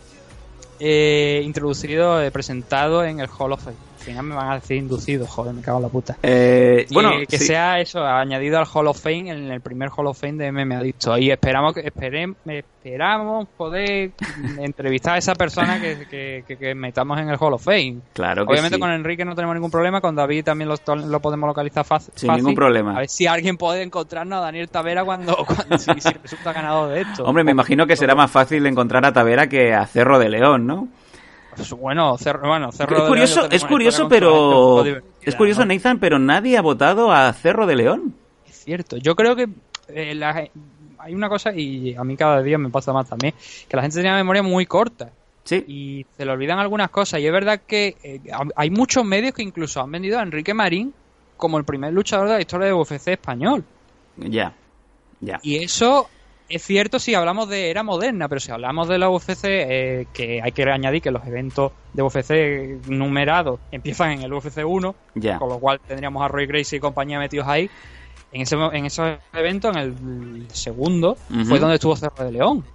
Eh, 0.80 1.41
introducido, 1.45 2.22
eh, 2.22 2.31
presentado 2.31 3.03
en 3.06 3.19
el 3.19 3.30
Hall 3.38 3.53
of 3.53 3.64
Fame. 3.64 3.77
Al 4.03 4.07
final 4.07 4.25
me 4.25 4.35
van 4.35 4.49
a 4.49 4.55
decir 4.55 4.75
inducido, 4.75 5.25
joder, 5.25 5.53
me 5.53 5.61
cago 5.61 5.77
en 5.77 5.84
la 5.84 5.89
puta. 5.89 6.17
Eh, 6.21 6.85
Y 6.89 6.93
bueno, 6.93 7.11
que 7.27 7.38
sí. 7.38 7.45
sea 7.45 7.80
eso, 7.80 8.03
añadido 8.05 8.59
al 8.59 8.65
Hall 8.73 8.88
of 8.88 8.99
Fame, 9.01 9.30
en 9.31 9.49
el 9.49 9.61
primer 9.61 9.89
Hall 9.95 10.07
of 10.07 10.19
Fame 10.19 10.34
de 10.34 10.51
MM 10.51 10.75
Adicto. 10.75 11.17
Y 11.17 11.31
esperamos 11.31 11.73
que 11.73 11.85
esperem- 11.85 12.35
esperamos 12.45 13.47
poder 13.55 14.11
entrevistar 14.59 15.15
a 15.15 15.17
esa 15.19 15.35
persona 15.35 15.80
que, 15.80 16.05
que- 16.09 16.43
que- 16.45 16.57
que 16.57 16.75
metamos 16.75 17.17
en 17.19 17.30
el 17.30 17.38
Hall 17.39 17.53
of 17.53 17.63
Fame. 17.63 17.99
Claro 18.11 18.45
que 18.45 18.51
Obviamente 18.51 18.75
sí. 18.75 18.81
con 18.81 18.91
Enrique 18.91 19.23
no 19.23 19.35
tenemos 19.35 19.55
ningún 19.55 19.71
problema, 19.71 20.01
con 20.01 20.15
David 20.17 20.43
también 20.43 20.67
lo, 20.69 20.75
lo 20.95 21.19
podemos 21.21 21.47
localizar 21.47 21.85
fácil. 21.85 22.13
Sin 22.17 22.34
ningún 22.35 22.55
problema. 22.55 22.95
A 22.97 22.99
ver 22.99 23.09
si 23.09 23.25
alguien 23.25 23.55
puede 23.55 23.84
encontrarnos 23.84 24.39
a 24.39 24.41
Daniel 24.41 24.67
Tavera 24.67 25.05
cuando, 25.05 25.34
cuando 25.47 25.77
si, 25.77 25.91
si 26.01 26.09
resulta 26.09 26.51
ganador 26.51 26.89
de 26.93 27.01
esto. 27.01 27.23
Hombre, 27.23 27.45
me 27.45 27.51
imagino 27.51 27.88
que 27.88 27.95
será 27.95 28.15
más 28.15 28.30
fácil 28.30 28.65
encontrar 28.65 29.05
a 29.05 29.13
Tavera 29.13 29.47
que 29.47 29.73
a 29.73 29.85
Cerro 29.85 30.19
de 30.19 30.27
León, 30.27 30.67
¿no? 30.67 30.89
Pues 31.55 31.71
Bueno, 31.71 32.17
Cerro, 32.17 32.47
bueno, 32.47 32.71
Cerro 32.71 32.97
Es 32.97 33.01
de 33.03 33.07
curioso, 33.07 33.39
León 33.41 33.49
ya 33.51 33.55
es 33.57 33.65
curioso, 33.65 34.07
pero 34.09 34.84
es 35.21 35.35
curioso, 35.35 35.65
¿no? 35.65 35.73
Nathan, 35.73 35.99
pero 35.99 36.19
nadie 36.19 36.57
ha 36.57 36.61
votado 36.61 37.11
a 37.11 37.31
Cerro 37.34 37.65
de 37.65 37.75
León. 37.75 38.15
Es 38.47 38.63
cierto. 38.63 38.97
Yo 38.97 39.15
creo 39.15 39.35
que 39.35 39.47
eh, 39.89 40.15
la- 40.15 40.47
hay 40.99 41.13
una 41.13 41.27
cosa, 41.30 41.51
y 41.53 41.95
a 41.95 42.03
mí 42.03 42.15
cada 42.15 42.41
día 42.41 42.57
me 42.57 42.69
pasa 42.69 42.93
más 42.93 43.09
también, 43.09 43.34
que 43.67 43.75
la 43.75 43.81
gente 43.81 43.95
tiene 43.95 44.09
una 44.09 44.17
memoria 44.17 44.41
muy 44.43 44.65
corta. 44.65 45.09
Sí. 45.43 45.63
Y 45.67 46.05
se 46.15 46.23
le 46.25 46.31
olvidan 46.31 46.59
algunas 46.59 46.89
cosas. 46.89 47.19
Y 47.19 47.25
es 47.25 47.31
verdad 47.34 47.61
que 47.67 47.97
eh, 48.01 48.21
hay 48.55 48.69
muchos 48.69 49.03
medios 49.03 49.34
que 49.34 49.43
incluso 49.43 49.81
han 49.81 49.91
vendido 49.91 50.17
a 50.19 50.23
Enrique 50.23 50.53
Marín 50.53 50.93
como 51.35 51.57
el 51.57 51.65
primer 51.65 51.91
luchador 51.91 52.30
de 52.30 52.35
la 52.35 52.39
historia 52.39 52.67
de 52.67 52.73
UFC 52.73 53.09
español. 53.09 53.65
Ya, 54.15 54.53
ya. 55.19 55.39
Y 55.43 55.61
eso 55.61 56.07
es 56.49 56.64
cierto 56.64 56.99
si 56.99 57.15
hablamos 57.15 57.49
de 57.49 57.70
era 57.70 57.84
moderna, 57.84 58.28
pero 58.28 58.40
si 58.40 58.52
hablamos 58.52 58.88
de 58.88 58.98
la 58.98 59.10
UFC, 59.10 59.44
eh, 59.45 60.07
que 60.14 60.41
hay 60.41 60.52
que 60.52 60.64
añadir 60.64 61.02
que 61.02 61.11
los 61.11 61.26
eventos 61.26 61.72
de 61.94 62.02
UFC 62.03 62.90
numerados 62.90 63.60
empiezan 63.72 64.11
en 64.11 64.22
el 64.24 64.34
UFC 64.34 64.64
1, 64.65 64.95
Ya. 65.15 65.40
con 65.40 65.49
lo 65.49 65.60
cual 65.60 65.80
tendríamos 65.88 66.24
a 66.24 66.28
Roy 66.28 66.45
Gracie 66.45 66.78
y 66.78 66.80
compañía 66.80 67.20
metidos 67.20 67.48
ahí. 67.48 67.70
En, 68.32 68.41
ese, 68.41 68.56
en 68.56 68.86
esos 68.86 69.18
eventos, 69.34 69.76
en 69.76 69.82
el 69.82 70.48
segundo, 70.52 71.15
fue 71.48 71.60
donde 71.60 71.76
estuvo 71.76 71.95
Cerro 71.95 72.26
de 72.26 72.32
León. 72.32 72.65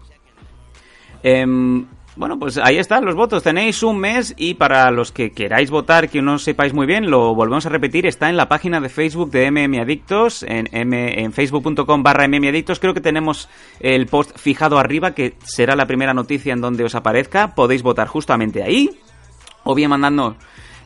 Em, 1.22 1.84
bueno, 2.18 2.38
pues 2.38 2.58
ahí 2.58 2.78
están 2.78 3.04
los 3.04 3.14
votos. 3.14 3.44
Tenéis 3.44 3.82
un 3.84 3.98
mes 3.98 4.34
y 4.36 4.54
para 4.54 4.90
los 4.90 5.12
que 5.12 5.30
queráis 5.30 5.70
votar, 5.70 6.08
que 6.10 6.20
no 6.20 6.38
sepáis 6.38 6.74
muy 6.74 6.84
bien, 6.84 7.10
lo 7.10 7.34
volvemos 7.34 7.64
a 7.64 7.68
repetir. 7.68 8.06
Está 8.06 8.28
en 8.28 8.36
la 8.36 8.48
página 8.48 8.80
de 8.80 8.88
Facebook 8.88 9.30
de 9.30 9.50
MM 9.52 9.80
Adictos, 9.80 10.42
en, 10.42 10.68
M- 10.72 11.22
en 11.22 11.32
facebook.com 11.32 12.02
barra 12.02 12.24
Adictos. 12.24 12.80
Creo 12.80 12.92
que 12.92 13.00
tenemos 13.00 13.48
el 13.78 14.06
post 14.06 14.36
fijado 14.36 14.78
arriba, 14.78 15.14
que 15.14 15.34
será 15.44 15.76
la 15.76 15.86
primera 15.86 16.12
noticia 16.12 16.52
en 16.52 16.60
donde 16.60 16.82
os 16.84 16.96
aparezca. 16.96 17.54
Podéis 17.54 17.82
votar 17.84 18.08
justamente 18.08 18.62
ahí. 18.64 18.90
O 19.64 19.74
bien 19.74 19.90
mandando 19.90 20.36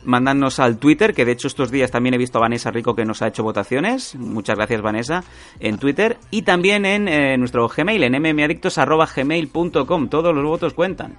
mandadnos 0.05 0.59
al 0.59 0.77
Twitter, 0.77 1.13
que 1.13 1.25
de 1.25 1.31
hecho 1.33 1.47
estos 1.47 1.71
días 1.71 1.91
también 1.91 2.13
he 2.13 2.17
visto 2.17 2.37
a 2.37 2.41
Vanessa 2.41 2.71
Rico 2.71 2.95
que 2.95 3.05
nos 3.05 3.21
ha 3.21 3.27
hecho 3.27 3.43
votaciones. 3.43 4.15
Muchas 4.15 4.55
gracias, 4.57 4.81
Vanessa, 4.81 5.23
en 5.59 5.77
Twitter. 5.77 6.17
Y 6.31 6.41
también 6.43 6.85
en 6.85 7.07
eh, 7.07 7.37
nuestro 7.37 7.67
Gmail, 7.67 8.03
en 8.03 8.21
mmadictos.gmail.com. 8.21 10.09
Todos 10.09 10.33
los 10.35 10.43
votos 10.43 10.73
cuentan. 10.73 11.17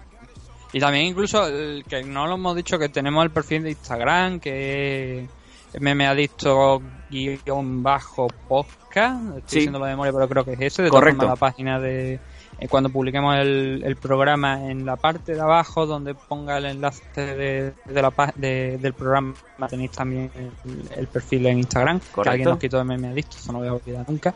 Y 0.73 0.81
también 0.81 1.07
incluso, 1.07 1.47
el 1.47 1.85
que 1.89 2.03
no 2.03 2.27
lo 2.27 2.35
hemos 2.35 2.57
dicho, 2.57 2.79
que 2.79 2.89
tenemos 2.89 3.23
el 3.25 3.31
perfil 3.31 3.63
de 3.63 3.71
Instagram, 3.71 4.41
que 4.41 5.29
es 5.73 5.81
mmadicto 5.81 6.83
guion 7.11 7.83
bajo 7.83 8.27
podcast. 8.49 9.21
Estoy 9.37 9.43
Sí. 9.47 9.57
diciendo 9.57 9.79
la 9.79 9.87
memoria, 9.87 10.13
pero 10.13 10.29
creo 10.29 10.45
que 10.45 10.53
es 10.55 10.61
ese. 10.61 10.83
De 10.83 10.89
Correcto. 10.91 11.27
la 11.27 11.37
página 11.37 11.79
de... 11.79 12.19
cuando 12.69 12.89
publiquemos 12.91 13.37
el, 13.37 13.83
el 13.85 13.97
programa 13.97 14.71
en 14.71 14.85
la 14.87 14.97
parte 14.97 15.35
de 15.35 15.41
abajo 15.41 15.87
donde 15.87 16.15
ponga 16.15 16.59
el 16.59 16.67
enlace 16.67 17.03
de, 17.17 17.73
de 17.85 18.03
la 18.03 18.13
de- 18.37 18.79
del 18.79 18.93
programa. 18.95 19.35
Tenéis 19.69 19.91
también 19.93 20.31
el, 20.35 20.99
el 20.99 21.07
perfil 21.09 21.47
en 21.47 21.59
Instagram 21.59 22.01
que 22.01 22.29
alguien 22.31 22.45
nos 22.51 22.59
quitó 22.59 22.79
de 22.79 22.85
meme 22.85 23.09
adicto 23.09 23.37
eso 23.37 23.53
no 23.53 23.59
lo 23.61 23.65
voy 23.65 23.69
a 23.69 23.75
olvidar 23.75 24.05
nunca. 24.09 24.35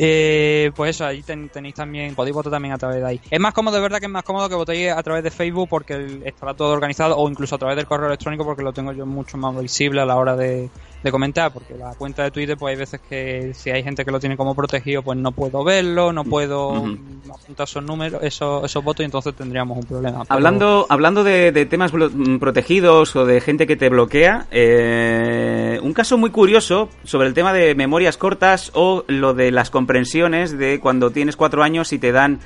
Eh, 0.00 0.70
pues 0.76 0.90
eso, 0.90 1.04
ahí 1.06 1.22
ten- 1.24 1.48
tenéis 1.48 1.74
también, 1.74 2.14
podéis 2.14 2.32
votar 2.32 2.52
también 2.52 2.72
a 2.72 2.78
través 2.78 3.00
de 3.00 3.06
ahí. 3.06 3.20
Es 3.28 3.40
más 3.40 3.52
cómodo, 3.52 3.74
de 3.74 3.82
verdad 3.82 3.98
que 3.98 4.06
es 4.06 4.12
más 4.12 4.22
cómodo 4.22 4.48
que 4.48 4.54
votéis 4.54 4.92
a 4.92 5.02
través 5.02 5.24
de 5.24 5.32
Facebook 5.32 5.68
porque 5.68 6.20
estará 6.24 6.54
todo 6.54 6.72
organizado 6.72 7.16
o 7.16 7.28
incluso 7.28 7.56
a 7.56 7.58
través 7.58 7.74
del 7.76 7.86
correo 7.86 8.06
electrónico 8.06 8.44
porque 8.44 8.62
lo 8.62 8.72
tengo 8.72 8.92
yo 8.92 9.06
mucho 9.06 9.36
más 9.38 9.60
visible 9.60 10.00
a 10.00 10.04
la 10.06 10.14
hora 10.14 10.36
de, 10.36 10.70
de 11.02 11.10
comentar 11.12 11.52
porque 11.52 11.74
la 11.74 11.94
cuenta 11.94 12.24
de 12.24 12.30
Twitter 12.32 12.56
pues 12.56 12.72
hay 12.72 12.78
veces 12.78 13.00
que 13.08 13.52
si 13.54 13.70
hay 13.70 13.82
gente 13.84 14.04
que 14.04 14.10
lo 14.10 14.18
tiene 14.18 14.36
como 14.36 14.54
protegido 14.54 15.02
pues 15.02 15.16
no 15.18 15.30
puedo 15.32 15.62
verlo, 15.62 16.12
no 16.12 16.24
puedo 16.24 16.70
Ujú. 16.70 16.98
apuntar 17.32 17.64
esos 17.68 17.84
números, 17.84 18.20
esos, 18.22 18.64
esos 18.64 18.82
votos 18.82 19.02
y 19.02 19.04
entonces 19.04 19.34
tendríamos 19.34 19.78
un 19.78 19.84
problema. 19.84 20.24
Pero- 20.24 20.34
Hablando, 20.34 20.86
hablando 20.88 21.22
de, 21.24 21.52
de 21.52 21.66
temas 21.66 21.92
blo- 21.92 22.10
mm, 22.12 22.38
protegidos 22.38 23.14
o 23.16 23.24
de 23.26 23.40
gente 23.40 23.66
que 23.66 23.76
te 23.76 23.88
bloquea, 23.88 24.46
eh, 24.50 25.78
un 25.82 25.92
caso 25.92 26.18
muy 26.18 26.30
curioso 26.30 26.88
sobre 27.04 27.28
el 27.28 27.34
tema 27.34 27.52
de 27.52 27.74
memorias 27.74 28.16
cortas 28.16 28.70
o 28.74 29.04
lo 29.06 29.34
de 29.34 29.50
las 29.52 29.70
comprensiones 29.70 30.56
de 30.58 30.80
cuando 30.80 31.10
tienes 31.10 31.36
cuatro 31.36 31.62
años 31.62 31.92
y 31.92 31.98
te 31.98 32.12
dan 32.12 32.40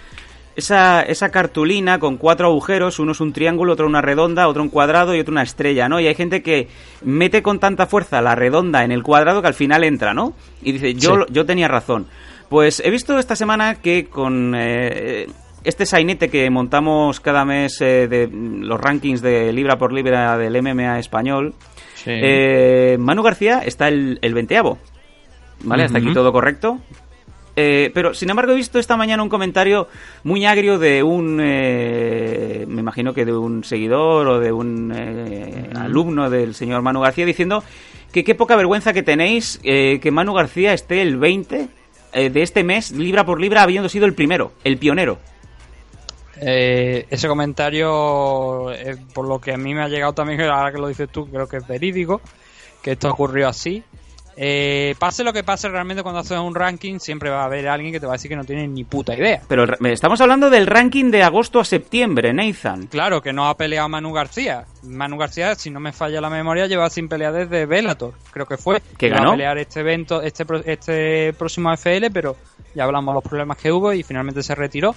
esa, 0.57 1.03
esa 1.03 1.31
cartulina 1.31 1.99
con 1.99 2.17
cuatro 2.17 2.49
agujeros, 2.49 2.99
uno 2.99 3.13
es 3.13 3.21
un 3.21 3.33
triángulo, 3.33 3.73
otro 3.73 3.87
una 3.87 4.01
redonda, 4.01 4.49
otro 4.49 4.63
un 4.63 4.69
cuadrado 4.69 5.15
y 5.15 5.21
otro 5.21 5.33
una 5.33 5.43
estrella, 5.43 5.89
¿no? 5.89 6.01
Y 6.01 6.07
hay 6.07 6.15
gente 6.15 6.43
que 6.43 6.69
mete 7.03 7.43
con 7.43 7.59
tanta 7.59 7.87
fuerza 7.87 8.21
la 8.21 8.35
redonda 8.35 8.85
en 8.85 8.93
el 8.93 9.03
cuadrado 9.03 9.41
que 9.41 9.49
al 9.49 9.55
final 9.55 9.85
entra, 9.85 10.15
¿no? 10.15 10.35
Y 10.63 10.73
dice, 10.73 10.95
yo, 10.95 11.27
yo 11.29 11.47
tenía 11.47 11.69
razón. 11.69 12.07
Pues 12.49 12.83
he 12.85 12.91
visto 12.91 13.19
esta 13.19 13.35
semana 13.35 13.77
que 13.77 14.07
con 14.07 14.55
eh, 14.55 15.27
este 15.65 15.87
sainete 15.87 16.29
que 16.29 16.51
montamos 16.51 17.21
cada 17.21 17.45
mes 17.45 17.81
eh, 17.81 18.09
de 18.09 18.29
los 18.31 18.81
rankings 18.81 19.23
de 19.23 19.53
libra 19.53 19.79
por 19.79 19.93
libra 19.93 20.37
del 20.37 20.61
MMA 20.61 20.99
español, 20.99 21.55
eh, 22.05 22.97
Manu 22.99 23.23
García 23.23 23.61
está 23.65 23.89
el, 23.89 24.19
el 24.21 24.35
veinteavo. 24.35 24.79
¿Vale? 25.65 25.85
Hasta 25.85 25.99
aquí 25.99 26.13
todo 26.13 26.33
correcto. 26.33 26.79
Eh, 27.55 27.91
pero, 27.93 28.15
sin 28.15 28.31
embargo, 28.31 28.53
he 28.53 28.57
visto 28.57 28.79
esta 28.79 28.97
mañana 28.97 29.23
un 29.23 29.29
comentario 29.29 29.89
muy 30.25 30.47
agrio 30.47 30.79
de 30.79 31.03
un, 31.03 31.39
eh, 31.43 32.65
me 32.67 32.81
imagino 32.81 33.13
que 33.13 33.25
de 33.25 33.33
un 33.35 33.63
seguidor 33.63 34.27
o 34.29 34.41
de 34.41 34.53
un 34.53 34.93
eh, 34.95 35.71
alumno 35.75 36.31
del 36.31 36.55
señor 36.55 36.81
Manu 36.83 37.01
García 37.01 37.27
diciendo 37.27 37.63
que 38.13 38.25
qué 38.25 38.35
poca 38.35 38.57
vergüenza 38.57 38.93
que 38.93 39.03
tenéis 39.03 39.61
eh, 39.65 39.99
que 40.01 40.11
Manu 40.11 40.33
García 40.35 40.73
esté 40.73 41.03
el 41.03 41.17
20 41.17 41.69
eh, 42.13 42.29
de 42.31 42.43
este 42.43 42.63
mes, 42.63 42.93
libra 42.93 43.25
por 43.25 43.41
libra, 43.41 43.63
habiendo 43.63 43.89
sido 43.89 44.05
el 44.05 44.15
primero, 44.15 44.53
el 44.65 44.77
pionero. 44.77 45.19
Eh, 46.41 47.07
ese 47.09 47.27
comentario, 47.29 48.71
eh, 48.73 48.97
por 49.15 49.27
lo 49.27 49.41
que 49.41 49.53
a 49.53 49.57
mí 49.57 49.75
me 49.75 49.83
ha 49.83 49.89
llegado 49.89 50.13
también, 50.13 50.41
ahora 50.43 50.73
que 50.73 50.79
lo 50.79 50.89
dices 50.89 51.09
tú, 51.11 51.27
creo 51.31 51.49
que 51.49 51.59
es 51.59 51.67
verídico, 51.67 52.21
que 52.83 52.93
esto 52.93 53.11
ocurrió 53.11 53.49
así. 53.49 53.83
Eh, 54.37 54.95
pase 54.99 55.25
lo 55.25 55.33
que 55.33 55.45
pase, 55.45 55.69
realmente 55.69 56.03
cuando 56.03 56.21
haces 56.21 56.39
un 56.39 56.55
ranking, 56.55 56.99
siempre 56.99 57.31
va 57.31 57.43
a 57.43 57.45
haber 57.45 57.69
alguien 57.69 57.93
que 57.93 58.01
te 58.01 58.07
va 58.07 58.13
a 58.13 58.17
decir 58.17 58.29
que 58.29 58.37
no 58.37 58.45
tiene 58.45 58.67
ni 58.69 58.85
puta 58.85 59.15
idea. 59.15 59.43
Pero 59.49 59.65
estamos 59.87 60.21
hablando 60.21 60.51
del 60.51 60.67
ranking 60.67 61.11
de 61.11 61.23
agosto 61.23 61.61
a 61.61 61.65
septiembre, 61.65 62.33
Nathan. 62.33 62.87
Claro, 62.87 63.23
que 63.23 63.33
no 63.33 63.49
ha 63.49 63.57
peleado 63.57 63.89
Manu 63.89 64.13
García. 64.13 64.65
Manu 64.83 65.17
García, 65.19 65.55
si 65.55 65.71
no 65.71 65.81
me 65.81 65.93
falla 65.93 66.21
la 66.21 66.31
memoria, 66.31 66.67
lleva 66.67 66.89
sin 66.91 67.09
pelear 67.09 67.33
desde 67.33 67.67
Bellator, 67.67 68.15
creo 68.33 68.47
que 68.47 68.57
fue. 68.57 68.83
¿Que 68.97 69.09
ganó? 69.09 69.31
a 69.31 69.33
pelear 69.33 69.59
este 69.59 69.81
evento, 69.81 70.23
este, 70.23 70.45
este 70.67 71.33
próximo 71.35 71.73
FL, 71.73 72.11
pero 72.13 72.37
ya 72.75 72.85
hablamos 72.85 73.13
de 73.13 73.17
los 73.17 73.25
problemas 73.25 73.59
que 73.59 73.71
hubo 73.71 73.93
y 73.93 74.03
finalmente 74.03 74.43
se 74.43 74.55
retiró. 74.55 74.95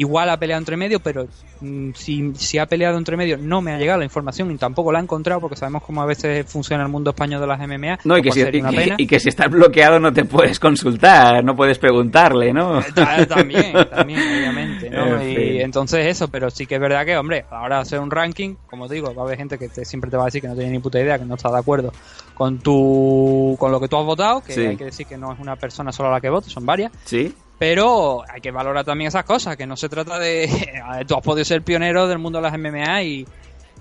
Igual 0.00 0.30
ha 0.30 0.38
peleado 0.38 0.60
entre 0.60 0.76
medio, 0.76 1.00
pero 1.00 1.26
mm, 1.60 1.90
si, 1.94 2.32
si 2.36 2.56
ha 2.58 2.66
peleado 2.66 2.96
entre 2.96 3.16
medio 3.16 3.36
no 3.36 3.60
me 3.60 3.72
ha 3.72 3.78
llegado 3.78 3.98
la 3.98 4.04
información 4.04 4.48
y 4.52 4.56
tampoco 4.56 4.92
la 4.92 5.00
he 5.00 5.02
encontrado 5.02 5.40
porque 5.40 5.56
sabemos 5.56 5.82
cómo 5.82 6.00
a 6.00 6.06
veces 6.06 6.46
funciona 6.46 6.84
el 6.84 6.88
mundo 6.88 7.10
español 7.10 7.40
de 7.40 7.46
las 7.48 7.58
MMA. 7.58 7.98
No, 8.04 8.16
y 8.16 8.22
lo 8.22 8.22
que, 8.22 8.32
si, 8.32 8.40
y, 8.40 9.02
y 9.02 9.06
que 9.08 9.18
si 9.18 9.28
estás 9.28 9.50
bloqueado 9.50 9.98
no 9.98 10.12
te 10.12 10.24
puedes 10.24 10.60
consultar, 10.60 11.42
no 11.44 11.56
puedes 11.56 11.78
preguntarle, 11.78 12.52
¿no? 12.52 12.80
Ta- 12.94 13.26
También, 13.26 13.72
también, 13.90 14.20
obviamente, 14.20 14.88
¿no? 14.88 15.20
En 15.20 15.30
y 15.30 15.34
fin. 15.34 15.60
entonces 15.62 16.06
eso, 16.06 16.28
pero 16.28 16.48
sí 16.48 16.66
que 16.66 16.76
es 16.76 16.80
verdad 16.80 17.04
que, 17.04 17.16
hombre, 17.16 17.44
ahora 17.50 17.80
hacer 17.80 17.98
un 17.98 18.10
ranking, 18.10 18.54
como 18.70 18.86
digo, 18.88 19.12
va 19.14 19.22
a 19.22 19.26
haber 19.26 19.38
gente 19.38 19.58
que 19.58 19.68
te- 19.68 19.84
siempre 19.84 20.10
te 20.10 20.16
va 20.16 20.22
a 20.22 20.26
decir 20.26 20.40
que 20.40 20.48
no 20.48 20.54
tiene 20.54 20.70
ni 20.70 20.78
puta 20.78 21.00
idea, 21.00 21.18
que 21.18 21.24
no 21.24 21.34
está 21.34 21.50
de 21.50 21.58
acuerdo 21.58 21.92
con 22.34 22.58
tu 22.60 23.56
con 23.58 23.72
lo 23.72 23.80
que 23.80 23.88
tú 23.88 23.96
has 23.98 24.04
votado, 24.06 24.40
que 24.42 24.52
Sí. 24.52 24.60
hay 24.64 24.76
que 24.76 24.84
decir 24.84 25.06
que 25.06 25.16
no 25.18 25.32
es 25.32 25.40
una 25.40 25.56
persona 25.56 25.90
sola 25.90 26.10
la 26.10 26.20
que 26.20 26.28
vota, 26.30 26.48
son 26.48 26.64
varias, 26.64 26.92
Sí. 27.04 27.34
Pero 27.58 28.22
hay 28.32 28.40
que 28.40 28.50
valorar 28.50 28.84
también 28.84 29.08
esas 29.08 29.24
cosas, 29.24 29.56
que 29.56 29.66
no 29.66 29.76
se 29.76 29.88
trata 29.88 30.18
de... 30.18 30.48
tú 31.06 31.14
has 31.16 31.22
podido 31.22 31.44
ser 31.44 31.62
pionero 31.62 32.06
del 32.06 32.18
mundo 32.18 32.38
de 32.40 32.42
las 32.50 32.58
MMA 32.58 33.02
y 33.02 33.26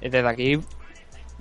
desde 0.01 0.27
aquí 0.27 0.59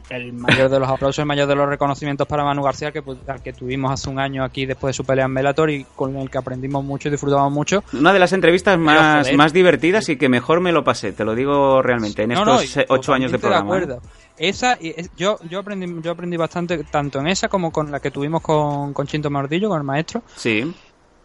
el 0.08 0.32
mayor 0.34 0.68
de 0.70 0.78
los 0.78 0.88
aplausos, 0.88 1.18
el 1.18 1.26
mayor 1.26 1.48
de 1.48 1.56
los 1.56 1.68
reconocimientos 1.68 2.28
para 2.28 2.44
Manu 2.44 2.62
García, 2.62 2.92
que, 2.92 3.02
pu- 3.02 3.18
al 3.26 3.42
que 3.42 3.52
tuvimos 3.52 3.90
hace 3.90 4.08
un 4.08 4.20
año 4.20 4.44
aquí 4.44 4.64
después 4.64 4.90
de 4.90 4.96
su 4.98 5.04
pelea 5.04 5.24
en 5.24 5.34
Bellator 5.34 5.68
y 5.68 5.84
con 5.96 6.14
el 6.16 6.30
que 6.30 6.38
aprendimos 6.38 6.84
mucho 6.84 7.08
y 7.08 7.10
disfrutamos 7.10 7.50
mucho. 7.52 7.82
Una 7.92 8.12
de 8.12 8.20
las 8.20 8.32
entrevistas 8.32 8.78
más, 8.78 9.32
más 9.32 9.52
divertidas 9.52 10.08
y 10.08 10.16
que 10.16 10.28
mejor 10.28 10.60
me 10.60 10.70
lo 10.70 10.84
pasé, 10.84 11.10
te 11.10 11.24
lo 11.24 11.34
digo 11.34 11.82
realmente, 11.82 12.22
en 12.22 12.28
No, 12.28 12.60
estos 12.60 12.76
no, 12.76 12.82
eh, 12.82 12.86
ocho 12.90 13.14
años 13.14 13.32
de 13.32 13.40
programa. 13.40 13.64
¿eh? 13.64 13.78
acuerdo. 13.82 14.00
Esa, 14.38 14.78
yo, 15.16 15.38
yo 15.50 15.58
aprendí, 15.58 15.92
yo 16.02 16.12
aprendí 16.12 16.36
bastante 16.36 16.84
tanto 16.84 17.18
en 17.18 17.26
esa 17.26 17.48
como 17.48 17.72
con 17.72 17.90
la 17.90 17.98
que 17.98 18.12
tuvimos 18.12 18.42
con, 18.42 18.92
con 18.92 19.06
Chinto 19.08 19.28
Mordillo, 19.28 19.68
con 19.70 19.78
el 19.78 19.84
maestro. 19.84 20.22
Sí. 20.36 20.72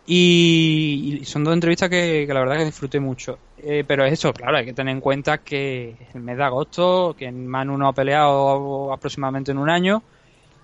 Y, 0.05 1.21
son 1.25 1.43
dos 1.43 1.53
entrevistas 1.53 1.89
que, 1.89 2.25
la 2.27 2.39
verdad 2.39 2.57
que 2.57 2.65
disfruté 2.65 2.99
mucho. 2.99 3.37
Eh, 3.57 3.83
pero 3.87 4.03
es 4.05 4.13
eso, 4.13 4.33
claro, 4.33 4.57
hay 4.57 4.65
que 4.65 4.73
tener 4.73 4.93
en 4.93 5.01
cuenta 5.01 5.37
que 5.37 5.95
el 6.13 6.21
mes 6.21 6.37
de 6.37 6.43
agosto, 6.43 7.15
que 7.17 7.31
Manu 7.31 7.77
no 7.77 7.87
ha 7.87 7.93
peleado 7.93 8.91
aproximadamente 8.91 9.51
en 9.51 9.59
un 9.59 9.69
año, 9.69 10.01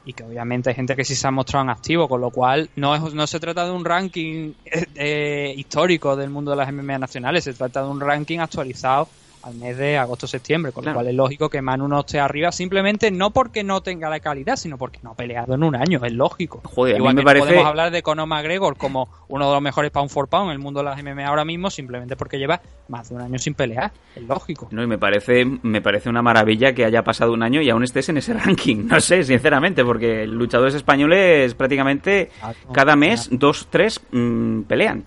y 0.05 0.13
que 0.13 0.23
obviamente 0.23 0.69
hay 0.69 0.75
gente 0.75 0.95
que 0.95 1.03
sí 1.03 1.15
se 1.15 1.27
ha 1.27 1.31
mostrado 1.31 1.65
en 1.65 1.69
activo, 1.69 2.07
con 2.07 2.21
lo 2.21 2.31
cual 2.31 2.69
no, 2.75 2.95
es, 2.95 3.13
no 3.13 3.27
se 3.27 3.39
trata 3.39 3.65
de 3.65 3.71
un 3.71 3.85
ranking 3.85 4.53
eh, 4.95 5.53
histórico 5.55 6.15
del 6.15 6.29
mundo 6.29 6.51
de 6.51 6.57
las 6.57 6.71
MMA 6.71 6.97
nacionales, 6.97 7.43
se 7.43 7.53
trata 7.53 7.83
de 7.83 7.89
un 7.89 7.99
ranking 7.99 8.39
actualizado 8.39 9.09
al 9.47 9.55
mes 9.55 9.77
de 9.77 9.97
agosto-septiembre, 9.97 10.71
con 10.71 10.83
Claro. 10.83 10.95
lo 10.95 10.99
cual 10.99 11.07
es 11.09 11.15
lógico 11.15 11.49
que 11.49 11.61
Manu 11.61 11.87
no 11.87 12.01
esté 12.01 12.19
arriba, 12.19 12.51
simplemente 12.51 13.11
no 13.11 13.31
porque 13.31 13.63
no 13.63 13.81
tenga 13.81 14.09
la 14.09 14.19
calidad, 14.19 14.55
sino 14.57 14.77
porque 14.77 14.99
no 15.03 15.11
ha 15.11 15.15
peleado 15.15 15.53
en 15.55 15.63
un 15.63 15.75
año, 15.75 15.99
es 16.03 16.11
lógico. 16.13 16.61
Joder, 16.65 16.95
a 16.95 16.97
mí 16.97 16.99
Igual 16.99 17.15
me 17.15 17.21
que 17.21 17.23
no 17.23 17.27
parece- 17.29 17.45
podemos 17.47 17.65
hablar 17.65 17.91
de 17.91 18.03
Conor 18.03 18.27
McGregor 18.27 18.77
como 18.77 19.09
uno 19.29 19.47
de 19.47 19.53
los 19.53 19.61
mejores 19.61 19.91
pound 19.91 20.09
for 20.09 20.27
pound 20.27 20.47
en 20.49 20.53
el 20.53 20.59
mundo 20.59 20.81
de 20.81 20.85
las 20.85 20.99
MMA 21.01 21.25
ahora 21.27 21.45
mismo, 21.45 21.69
simplemente 21.69 22.15
porque 22.17 22.37
lleva 22.37 22.61
más 22.89 23.09
de 23.09 23.15
un 23.15 23.21
año 23.21 23.39
sin 23.39 23.53
pelear, 23.53 23.91
es 24.15 24.23
lógico. 24.23 24.67
No, 24.71 24.83
y 24.83 24.87
me 24.87 24.97
parece, 24.97 25.45
me 25.45 25.81
parece 25.81 26.09
una 26.09 26.21
maravilla 26.21 26.73
que 26.73 26.83
haya 26.85 27.03
pasado 27.03 27.31
un 27.33 27.41
año 27.43 27.61
y 27.61 27.69
aún 27.69 27.83
estés 27.83 28.09
en 28.09 28.17
ese 28.17 28.33
ranking. 28.67 28.85
No 28.87 28.99
sé, 28.99 29.23
sinceramente, 29.23 29.83
porque 29.85 30.27
luchadores 30.27 30.75
españoles 30.75 31.53
prácticamente 31.55 32.29
cada 32.73 32.95
mes 32.95 33.29
dos, 33.31 33.67
tres 33.69 34.01
mm, 34.11 34.61
pelean. 34.63 35.05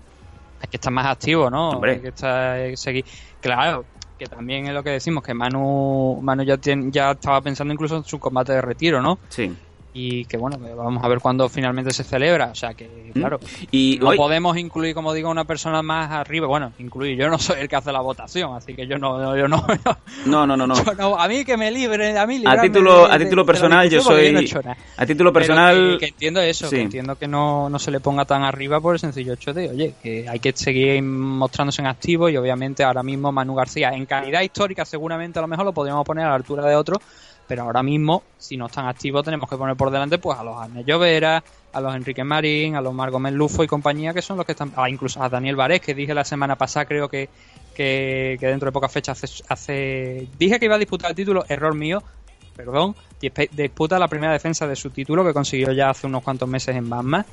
hay 0.61 0.67
que 0.69 0.77
estar 0.77 0.91
más 0.93 1.05
activo, 1.07 1.49
¿no? 1.49 1.69
Hombre. 1.69 1.93
Hay 1.93 1.99
que 2.01 2.07
estar, 2.09 2.69
que 2.69 2.77
seguir. 2.77 3.05
Claro, 3.41 3.85
que 4.21 4.27
también 4.27 4.67
es 4.67 4.73
lo 4.73 4.83
que 4.83 4.91
decimos, 4.91 5.23
que 5.23 5.33
Manu, 5.33 6.19
Manu 6.21 6.43
ya, 6.43 6.55
tiene- 6.57 6.91
ya 6.91 7.09
estaba 7.11 7.41
pensando 7.41 7.73
incluso 7.73 7.97
en 7.97 8.03
su 8.03 8.19
combate 8.19 8.53
de 8.53 8.61
retiro, 8.61 9.01
¿no? 9.01 9.17
Sí. 9.29 9.51
Y 9.93 10.23
que 10.23 10.37
bueno, 10.37 10.57
vamos 10.57 11.03
a 11.03 11.07
ver 11.09 11.19
cuándo 11.19 11.49
finalmente 11.49 11.91
se 11.91 12.05
celebra. 12.05 12.51
O 12.51 12.55
sea 12.55 12.73
que, 12.73 13.11
claro, 13.13 13.41
Y 13.71 13.97
no 13.99 14.07
hoy- 14.09 14.17
podemos 14.17 14.55
incluir, 14.57 14.93
como 14.95 15.11
digo, 15.13 15.29
una 15.29 15.43
persona 15.43 15.81
más 15.81 16.09
arriba. 16.11 16.47
Bueno, 16.47 16.71
incluir, 16.79 17.17
yo 17.17 17.29
no 17.29 17.37
soy 17.37 17.59
el 17.59 17.67
que 17.67 17.75
hace 17.75 17.91
la 17.91 17.99
votación, 17.99 18.55
así 18.55 18.73
que 18.73 18.87
yo 18.87 18.97
no, 18.97 19.17
no- 19.17 19.35
yo 19.35 19.49
no, 19.49 19.65
No, 20.25 20.47
no, 20.47 20.55
no, 20.55 20.65
no. 20.65 20.75
yo 20.75 20.93
no- 20.93 21.19
a 21.19 21.27
mí 21.27 21.43
que 21.43 21.57
me 21.57 21.69
libre, 21.71 22.17
a 22.17 22.25
mí 22.25 22.41
A 22.45 22.61
título, 22.61 23.05
de- 23.07 23.13
a 23.13 23.17
título 23.19 23.45
personal, 23.45 23.89
yo 23.89 24.01
soy. 24.01 24.31
no. 24.31 24.39
A 24.95 25.05
título 25.05 25.33
personal. 25.33 25.97
que, 25.99 26.05
que 26.05 26.11
entiendo 26.11 26.39
eso, 26.39 26.67
sí. 26.69 26.77
que 26.77 26.81
entiendo 26.83 27.15
que 27.17 27.27
no, 27.27 27.69
no 27.69 27.77
se 27.77 27.91
le 27.91 27.99
ponga 27.99 28.23
tan 28.23 28.43
arriba 28.43 28.79
por 28.79 28.95
el 28.95 28.99
sencillo 28.99 29.33
hecho 29.33 29.53
de, 29.53 29.69
oye, 29.71 29.95
que 30.01 30.25
hay 30.29 30.39
que 30.39 30.53
seguir 30.53 31.03
mostrándose 31.03 31.81
en 31.81 31.87
activo 31.87 32.29
y 32.29 32.37
obviamente 32.37 32.83
ahora 32.85 33.03
mismo 33.03 33.31
Manu 33.33 33.55
García, 33.55 33.89
en 33.89 34.05
calidad 34.05 34.39
histórica 34.41 34.85
seguramente 34.85 35.37
a 35.39 35.41
lo 35.41 35.49
mejor 35.49 35.65
lo 35.65 35.73
podríamos 35.73 36.05
poner 36.05 36.25
a 36.25 36.29
la 36.29 36.35
altura 36.35 36.65
de 36.65 36.75
otro, 36.77 36.95
pero 37.51 37.63
ahora 37.63 37.83
mismo, 37.83 38.23
si 38.37 38.55
no 38.55 38.67
están 38.67 38.87
activos, 38.87 39.25
tenemos 39.25 39.49
que 39.49 39.57
poner 39.57 39.75
por 39.75 39.91
delante 39.91 40.17
pues 40.19 40.39
a 40.39 40.43
los 40.45 40.55
Arne 40.55 40.85
Llovera, 40.85 41.43
a 41.73 41.81
los 41.81 41.93
Enrique 41.93 42.23
Marín, 42.23 42.77
a 42.77 42.81
los 42.81 42.93
Margot 42.93 43.21
Lufo 43.29 43.61
y 43.61 43.67
compañía, 43.67 44.13
que 44.13 44.21
son 44.21 44.37
los 44.37 44.45
que 44.45 44.53
están, 44.53 44.71
ah, 44.77 44.89
incluso 44.89 45.21
a 45.21 45.27
Daniel 45.27 45.57
Varés, 45.57 45.81
que 45.81 45.93
dije 45.93 46.13
la 46.13 46.23
semana 46.23 46.55
pasada, 46.55 46.85
creo 46.85 47.09
que, 47.09 47.27
que, 47.75 48.37
que 48.39 48.47
dentro 48.47 48.67
de 48.67 48.71
pocas 48.71 48.89
fechas 48.89 49.21
hace, 49.21 49.43
hace- 49.49 50.27
Dije 50.39 50.59
que 50.59 50.65
iba 50.67 50.75
a 50.75 50.79
disputar 50.79 51.09
el 51.11 51.15
título, 51.17 51.43
error 51.49 51.75
mío, 51.75 52.01
perdón, 52.55 52.95
disputa 53.19 53.99
la 53.99 54.07
primera 54.07 54.31
defensa 54.31 54.65
de 54.65 54.77
su 54.77 54.89
título 54.89 55.25
que 55.25 55.33
consiguió 55.33 55.73
ya 55.73 55.89
hace 55.89 56.07
unos 56.07 56.23
cuantos 56.23 56.47
meses 56.47 56.73
en 56.73 56.89
Batman. 56.89 57.25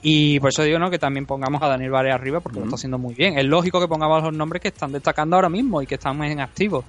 Y 0.00 0.40
por 0.40 0.48
eso 0.48 0.62
digo 0.62 0.78
¿no? 0.78 0.90
que 0.90 0.98
también 0.98 1.26
pongamos 1.26 1.62
a 1.62 1.68
Daniel 1.68 1.90
Varés 1.90 2.14
arriba 2.14 2.40
porque 2.40 2.58
lo 2.60 2.64
está 2.64 2.76
haciendo 2.76 2.96
muy 2.98 3.14
bien. 3.14 3.38
Es 3.38 3.44
lógico 3.44 3.78
que 3.78 3.88
pongamos 3.88 4.22
los 4.22 4.32
nombres 4.32 4.62
que 4.62 4.68
están 4.68 4.90
destacando 4.92 5.36
ahora 5.36 5.50
mismo 5.50 5.82
y 5.82 5.86
que 5.86 5.96
están 5.96 6.22
en 6.24 6.40
activo. 6.40 6.82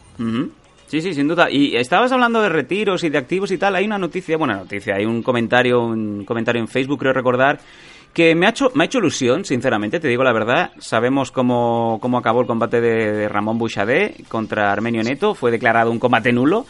Sí, 0.88 1.02
sí, 1.02 1.14
sin 1.14 1.28
duda. 1.28 1.50
Y 1.50 1.76
estabas 1.76 2.12
hablando 2.12 2.42
de 2.42 2.50
retiros 2.50 3.04
y 3.04 3.10
de 3.10 3.18
activos 3.18 3.52
y 3.52 3.58
tal. 3.58 3.76
Hay 3.76 3.86
una 3.86 3.98
noticia, 3.98 4.38
buena 4.38 4.56
noticia, 4.56 4.96
hay 4.96 5.06
un 5.06 5.24
comentario, 5.24 5.84
un 5.84 6.24
comentario 6.26 6.62
en 6.62 6.68
Facebook, 6.68 7.00
creo 7.00 7.14
recordar, 7.14 7.60
que 8.14 8.36
me 8.36 8.46
ha 8.46 8.52
hecho, 8.52 8.72
me 8.76 8.84
ha 8.84 8.86
hecho 8.86 9.00
ilusión, 9.00 9.44
sinceramente, 9.44 10.00
te 10.00 10.08
digo 10.08 10.24
la 10.24 10.32
verdad. 10.32 10.72
Sabemos 10.80 11.32
cómo, 11.32 11.98
cómo 12.02 12.18
acabó 12.18 12.42
el 12.42 12.48
combate 12.48 12.80
de, 12.80 13.28
Ramón 13.28 13.58
Bouchardé 13.58 14.16
contra 14.30 14.72
Armenio 14.72 15.04
Neto. 15.04 15.34
Fue 15.34 15.52
declarado 15.52 15.92
un 15.92 16.00
combate 16.00 16.32
nulo. 16.32 16.66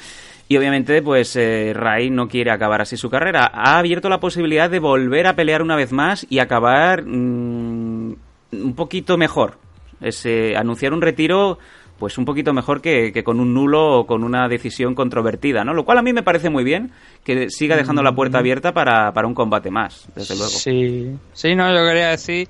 Y 0.47 0.57
obviamente, 0.57 1.01
pues 1.01 1.35
eh, 1.35 1.73
Ray 1.73 2.09
no 2.09 2.27
quiere 2.27 2.51
acabar 2.51 2.81
así 2.81 2.97
su 2.97 3.09
carrera. 3.09 3.51
Ha 3.53 3.77
abierto 3.79 4.09
la 4.09 4.19
posibilidad 4.19 4.69
de 4.69 4.79
volver 4.79 5.27
a 5.27 5.35
pelear 5.35 5.61
una 5.61 5.75
vez 5.75 5.91
más 5.91 6.25
y 6.29 6.39
acabar 6.39 7.03
mm, 7.03 8.15
un 8.51 8.75
poquito 8.75 9.17
mejor. 9.17 9.57
Es, 10.01 10.25
eh, 10.25 10.55
anunciar 10.55 10.93
un 10.93 11.01
retiro 11.01 11.57
pues 11.99 12.17
un 12.17 12.25
poquito 12.25 12.53
mejor 12.53 12.81
que, 12.81 13.11
que 13.13 13.23
con 13.23 13.39
un 13.39 13.53
nulo 13.53 13.99
o 13.99 14.07
con 14.07 14.23
una 14.23 14.47
decisión 14.47 14.95
controvertida, 14.95 15.63
¿no? 15.63 15.73
Lo 15.73 15.85
cual 15.85 15.99
a 15.99 16.01
mí 16.01 16.13
me 16.13 16.23
parece 16.23 16.49
muy 16.49 16.63
bien 16.63 16.91
que 17.23 17.49
siga 17.49 17.75
dejando 17.75 18.03
la 18.03 18.13
puerta 18.13 18.39
abierta 18.39 18.73
para, 18.73 19.13
para 19.13 19.27
un 19.27 19.33
combate 19.33 19.71
más, 19.71 20.07
desde 20.15 20.35
luego. 20.35 20.49
Sí, 20.49 21.15
sí, 21.33 21.55
no, 21.55 21.73
yo 21.73 21.85
quería 21.87 22.09
decir, 22.09 22.49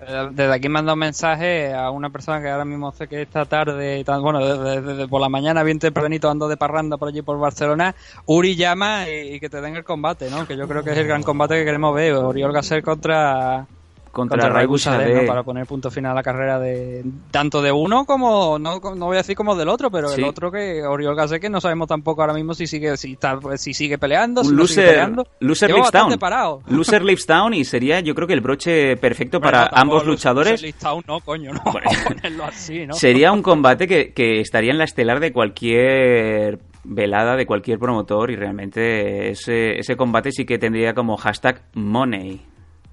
eh, 0.00 0.28
desde 0.30 0.52
aquí 0.52 0.68
mando 0.68 0.92
un 0.92 0.98
mensaje 0.98 1.74
a 1.74 1.90
una 1.90 2.10
persona 2.10 2.40
que 2.40 2.48
ahora 2.48 2.64
mismo 2.64 2.92
sé 2.92 3.08
que 3.08 3.22
esta 3.22 3.44
tarde, 3.46 4.04
bueno, 4.20 4.38
desde, 4.38 4.80
desde 4.80 5.08
por 5.08 5.20
la 5.20 5.28
mañana 5.28 5.62
bien 5.64 5.78
tempranito 5.78 6.30
ando 6.30 6.46
de 6.46 6.56
parranda 6.56 6.96
por 6.96 7.08
allí 7.08 7.22
por 7.22 7.38
Barcelona, 7.38 7.94
Uri 8.26 8.54
llama 8.54 9.08
y, 9.08 9.34
y 9.34 9.40
que 9.40 9.48
te 9.48 9.60
den 9.60 9.76
el 9.76 9.84
combate, 9.84 10.30
¿no? 10.30 10.46
Que 10.46 10.56
yo 10.56 10.68
creo 10.68 10.84
que 10.84 10.92
es 10.92 10.98
el 10.98 11.06
gran 11.06 11.22
combate 11.22 11.56
que 11.56 11.64
queremos 11.64 11.94
ver, 11.94 12.14
Oriol 12.14 12.52
Gasser 12.52 12.82
contra... 12.82 13.66
Contra 14.14 14.48
Ray 14.48 14.66
Bouchardé. 14.66 15.22
¿no? 15.22 15.26
Para 15.26 15.42
poner 15.42 15.66
punto 15.66 15.90
final 15.90 16.12
a 16.12 16.14
la 16.14 16.22
carrera 16.22 16.58
de 16.58 17.04
tanto 17.30 17.60
de 17.60 17.72
uno 17.72 18.04
como 18.06 18.58
no, 18.58 18.80
no 18.80 19.06
voy 19.06 19.16
a 19.16 19.18
decir 19.18 19.36
como 19.36 19.54
del 19.56 19.68
otro, 19.68 19.90
pero 19.90 20.08
Sí. 20.08 20.20
el 20.22 20.28
otro 20.28 20.50
que 20.50 20.82
Oriol 20.84 21.14
Gasset 21.16 21.40
que 21.40 21.50
no 21.50 21.60
sabemos 21.60 21.88
tampoco 21.88 22.22
ahora 22.22 22.32
mismo 22.34 22.54
si 22.54 22.66
sigue 22.66 22.96
si 22.96 23.12
está 23.12 23.38
si 23.56 23.74
sigue 23.74 23.98
peleando, 23.98 24.42
si 24.44 24.50
Un 24.50 24.54
sigue 24.54 24.60
loser, 24.62 24.86
peleando. 24.88 25.26
loser 25.40 25.72
bastante 25.74 26.10
down. 26.10 26.18
parado. 26.18 26.62
Loser 26.68 27.02
down 27.26 27.54
y 27.54 27.64
sería 27.64 28.00
yo 28.00 28.14
creo 28.14 28.26
que 28.28 28.34
el 28.34 28.40
broche 28.40 28.96
perfecto 28.96 29.40
para 29.40 29.68
ambos 29.72 30.06
luchadores. 30.06 30.60
lo 30.62 30.66
he 30.68 30.70
listado, 30.70 31.00
no, 31.06 31.20
coño, 31.20 31.52
no. 31.52 31.62
Ponerlo 32.08 32.44
así, 32.44 32.86
¿no? 32.86 32.94
Sería 32.94 33.32
un 33.32 33.42
combate 33.42 33.86
que, 33.88 34.12
que 34.12 34.40
estaría 34.40 34.70
en 34.70 34.78
la 34.78 34.84
estelar 34.84 35.20
de 35.20 35.32
cualquier 35.32 36.58
velada 36.84 37.34
de 37.36 37.46
cualquier 37.46 37.78
promotor 37.78 38.30
y 38.30 38.36
realmente 38.36 39.30
ese, 39.30 39.78
ese 39.78 39.96
combate 39.96 40.30
sí 40.32 40.44
que 40.44 40.58
tendría 40.58 40.94
como 40.94 41.16
hashtag 41.16 41.62
money. 41.74 42.42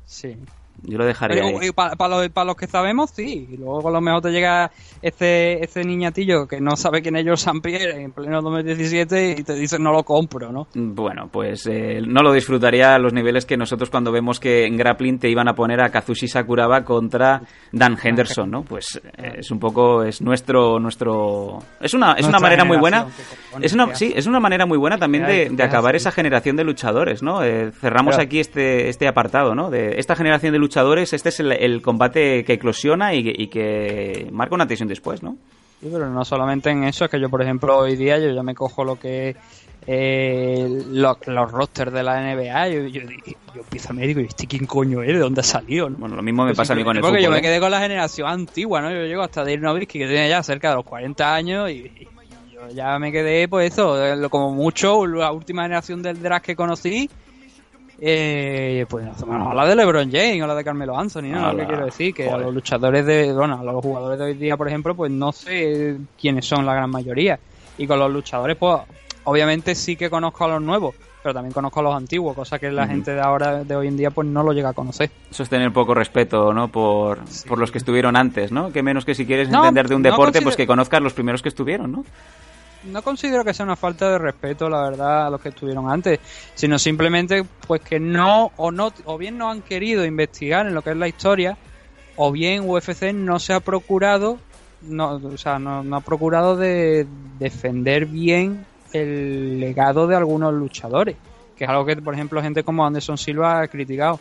Sí. 0.06 0.38
Yo 0.84 0.98
lo 0.98 1.06
dejaría 1.06 1.44
ahí. 1.44 1.72
Para 1.72 2.46
los, 2.46 2.56
que 2.56 2.68
sabemos, 2.68 3.12
sí. 3.12 3.48
Y 3.52 3.58
luego 3.58 3.88
a 3.88 3.92
lo 3.92 4.02
mejor 4.02 4.22
te 4.22 4.32
llega 4.32 4.72
ese, 5.02 5.64
ese 5.64 5.84
niñatillo 5.84 6.48
que 6.48 6.60
no 6.60 6.76
sabe 6.76 7.02
quién 7.02 7.16
es 7.16 7.24
George 7.24 7.44
St. 7.44 7.62
Pierre 7.62 8.02
en 8.04 8.12
pleno 8.12 8.42
2017 8.42 9.36
y 9.40 9.44
te 9.44 9.54
dice 9.54 9.78
no 9.80 9.92
lo 9.92 10.04
compro, 10.04 10.52
¿no? 10.52 10.68
Bueno, 10.74 11.30
pues 11.32 11.68
eh, 11.68 12.02
no 12.06 12.22
lo 12.22 12.34
disfrutaría 12.34 12.96
a 12.96 13.00
los 13.00 13.14
niveles 13.14 13.46
que 13.46 13.58
nosotros 13.58 13.90
cuando 13.90 14.12
vemos 14.12 14.40
que 14.40 14.66
en 14.66 14.78
grappling 14.78 15.20
te 15.20 15.30
iban 15.30 15.48
a 15.48 15.54
poner 15.54 15.82
a 15.82 15.90
Kazushi 15.90 16.28
Sakuraba 16.28 16.84
contra 16.84 17.42
Dan 17.72 17.98
Henderson, 18.02 18.50
¿no? 18.50 18.64
Pues 18.64 19.00
eh, 19.18 19.34
es 19.40 19.52
un 19.52 19.60
poco 19.60 20.04
es 20.04 20.22
nuestro 20.22 20.80
nuestro 20.80 21.60
es 21.80 21.94
una 21.94 22.14
es 22.14 22.26
una 22.28 22.40
manera 22.40 22.66
muy 22.66 22.78
buena 22.78 23.08
es 23.62 23.74
una 23.74 23.94
sí 23.96 24.14
es 24.16 24.26
una 24.28 24.40
manera 24.40 24.66
muy 24.66 24.78
buena 24.78 24.98
también 24.98 25.26
de, 25.26 25.50
de 25.50 25.64
acabar 25.64 25.96
esa 25.96 26.12
generación 26.12 26.56
de 26.56 26.64
luchadores, 26.64 27.22
¿no? 27.24 27.44
Eh, 27.44 27.72
cerramos 27.72 28.16
Pero- 28.16 28.26
aquí 28.26 28.40
este 28.40 28.90
este 28.90 29.08
apartado, 29.08 29.56
¿no? 29.56 29.70
De 29.70 30.00
esta 30.00 30.16
generación 30.16 30.54
de 30.54 30.60
luchadores, 30.60 30.71
este 31.14 31.30
es 31.30 31.40
el, 31.40 31.52
el 31.52 31.82
combate 31.82 32.44
que 32.44 32.54
eclosiona 32.54 33.14
y, 33.14 33.24
que- 33.24 33.36
y 33.38 33.48
que 33.48 34.28
marca 34.32 34.56
una 34.56 34.68
tensión 34.68 34.88
después, 34.90 35.22
¿no? 35.24 35.38
Sí, 35.82 35.90
pero 35.92 36.10
no 36.10 36.24
solamente 36.26 36.70
en 36.70 36.84
eso, 36.84 37.06
es 37.06 37.12
que 37.12 37.20
yo, 37.20 37.30
por 37.30 37.42
ejemplo, 37.42 37.78
hoy 37.78 37.96
día 37.96 38.20
yo 38.20 38.32
ya 38.32 38.44
me 38.44 38.54
cojo 38.54 38.84
lo 38.84 38.98
que 38.98 39.36
eh, 39.88 40.68
lo- 40.92 41.18
los 41.26 41.52
rosters 41.52 41.92
de 41.92 42.04
la 42.04 42.22
NBA. 42.22 42.68
Yo, 42.70 42.82
yo, 42.88 43.02
yo 43.02 43.62
empiezo 43.62 43.90
a 43.90 43.94
me 43.94 44.06
digo, 44.06 44.22
¿y 44.22 44.26
este 44.26 44.46
quién 44.48 44.66
coño 44.68 45.02
es? 45.02 45.08
¿De 45.10 45.18
dónde 45.20 45.42
ha 45.42 45.44
salido? 45.44 45.90
no? 45.90 45.98
Bueno, 45.98 46.16
lo 46.16 46.22
mismo 46.22 46.46
me 46.46 46.54
pasa 46.54 46.74
a 46.74 46.76
mí 46.76 46.84
con 46.84 46.96
el 46.96 47.02
Porque 47.02 47.18
fútbol. 47.18 47.24
yo 47.26 47.32
me 47.32 47.40
¿eh? 47.40 47.42
quedé 47.42 47.60
con 47.60 47.72
la 47.72 47.80
generación 47.82 48.28
antigua, 48.30 48.80
¿no? 48.82 48.92
Yo 48.92 49.06
llego 49.06 49.24
hasta 49.24 49.44
Dirk 49.44 49.62
Nowitzki, 49.62 49.98
que 50.00 50.08
tiene 50.08 50.30
ya 50.30 50.44
cerca 50.44 50.70
de 50.70 50.76
los 50.76 50.86
40 50.86 51.34
años, 51.34 51.70
y, 51.72 51.74
y 51.74 52.08
yo 52.54 52.70
ya 52.76 53.00
me 53.00 53.12
quedé, 53.12 53.48
pues 53.48 53.74
eso, 53.74 54.06
eh, 54.06 54.30
como 54.30 54.52
mucho, 54.54 55.06
la 55.08 55.32
última 55.32 55.64
generación 55.64 56.04
del 56.04 56.22
draft 56.22 56.46
que 56.46 56.56
conocí. 56.56 57.10
Eh, 58.04 58.88
pues 58.90 59.06
no 59.06 59.28
vamos 59.28 59.48
a 59.48 59.50
hablar 59.52 59.68
de 59.68 59.76
LeBron 59.76 60.12
James 60.12 60.42
o 60.42 60.48
la 60.48 60.56
de 60.56 60.64
Carmelo 60.64 60.98
Anthony, 60.98 61.28
¿no? 61.30 61.54
Lo 61.54 61.60
que 61.60 61.68
quiero 61.68 61.86
decir, 61.86 62.16
que 62.16 62.28
a 62.28 62.36
los 62.36 62.52
luchadores 62.52 63.06
de, 63.06 63.32
bueno, 63.32 63.60
a 63.60 63.64
los 63.64 63.76
jugadores 63.80 64.18
de 64.18 64.26
hoy 64.26 64.34
día, 64.34 64.58
por 64.58 64.68
ejemplo, 64.68 64.96
pues 64.96 65.12
no 65.12 65.32
sé 65.32 65.98
quiénes 66.20 66.48
son 66.48 66.66
la 66.66 66.74
gran 66.74 66.90
mayoría. 66.90 67.40
Y 67.78 67.86
con 67.86 68.00
los 68.00 68.12
luchadores, 68.12 68.58
pues 68.58 68.80
obviamente 69.26 69.76
sí 69.76 69.96
que 69.96 70.10
conozco 70.10 70.46
a 70.46 70.48
los 70.48 70.64
nuevos, 70.64 70.96
pero 71.22 71.36
también 71.36 71.54
conozco 71.54 71.80
a 71.82 71.84
los 71.84 71.96
antiguos, 71.96 72.36
cosa 72.36 72.58
que 72.58 72.72
la 72.72 72.88
gente 72.88 73.14
de 73.14 73.22
ahora, 73.22 73.64
de 73.64 73.76
hoy 73.76 73.88
en 73.88 73.98
día, 73.98 74.10
pues 74.10 74.28
no 74.28 74.42
lo 74.42 74.52
llega 74.52 74.70
a 74.70 74.74
conocer. 74.74 75.12
Eso 75.30 75.44
es 75.44 75.50
tener 75.50 75.72
poco 75.72 75.94
respeto, 75.94 76.52
¿no? 76.56 76.70
Por, 76.70 77.20
por 77.48 77.60
los 77.60 77.70
que 77.72 77.78
estuvieron 77.78 78.16
antes, 78.16 78.52
¿no? 78.52 78.72
Que 78.72 78.82
menos 78.82 79.06
que 79.06 79.14
si 79.14 79.28
quieres 79.28 79.48
No, 79.50 79.60
entender 79.60 79.88
de 79.88 79.94
un 79.94 80.02
no 80.02 80.10
deporte, 80.10 80.42
pues 80.42 80.56
que 80.56 80.66
conozcas 80.66 81.02
los 81.02 81.14
primeros 81.14 81.44
que 81.44 81.50
estuvieron, 81.50 81.92
¿no? 81.92 82.04
No 82.84 83.02
considero 83.02 83.44
que 83.44 83.54
sea 83.54 83.66
una 83.66 83.76
falta 83.76 84.12
de 84.12 84.18
respeto, 84.18 84.70
la 84.70 84.82
verdad, 84.82 85.28
a 85.28 85.30
los 85.30 85.42
que 85.42 85.50
estuvieron 85.50 85.90
antes, 85.90 86.20
sino 86.56 86.80
simplemente 86.80 87.44
pues 87.68 87.82
que 87.82 88.00
no 88.00 88.52
o 88.58 88.72
no 88.72 88.92
o 89.06 89.18
bien 89.18 89.38
no 89.38 89.50
han 89.50 89.62
querido 89.62 90.06
investigar 90.06 90.66
en 90.68 90.74
lo 90.74 90.82
que 90.82 90.92
es 90.92 90.98
la 90.98 91.08
historia, 91.08 91.58
o 92.16 92.32
bien 92.32 92.68
UFC 92.68 93.14
no 93.14 93.40
se 93.40 93.54
ha 93.54 93.60
procurado, 93.60 94.38
no, 94.82 95.16
o 95.16 95.38
sea, 95.38 95.60
no, 95.60 95.84
no 95.84 95.96
ha 95.96 96.02
procurado 96.02 96.56
de 96.58 97.08
defender 97.40 98.06
bien 98.06 98.66
el 98.94 99.60
legado 99.60 100.08
de 100.08 100.16
algunos 100.16 100.54
luchadores, 100.54 101.16
que 101.56 101.64
es 101.64 101.70
algo 101.70 101.86
que 101.86 101.96
por 101.98 102.14
ejemplo 102.14 102.42
gente 102.42 102.64
como 102.64 102.86
Anderson 102.86 103.18
Silva 103.18 103.62
ha 103.62 103.68
criticado, 103.68 104.20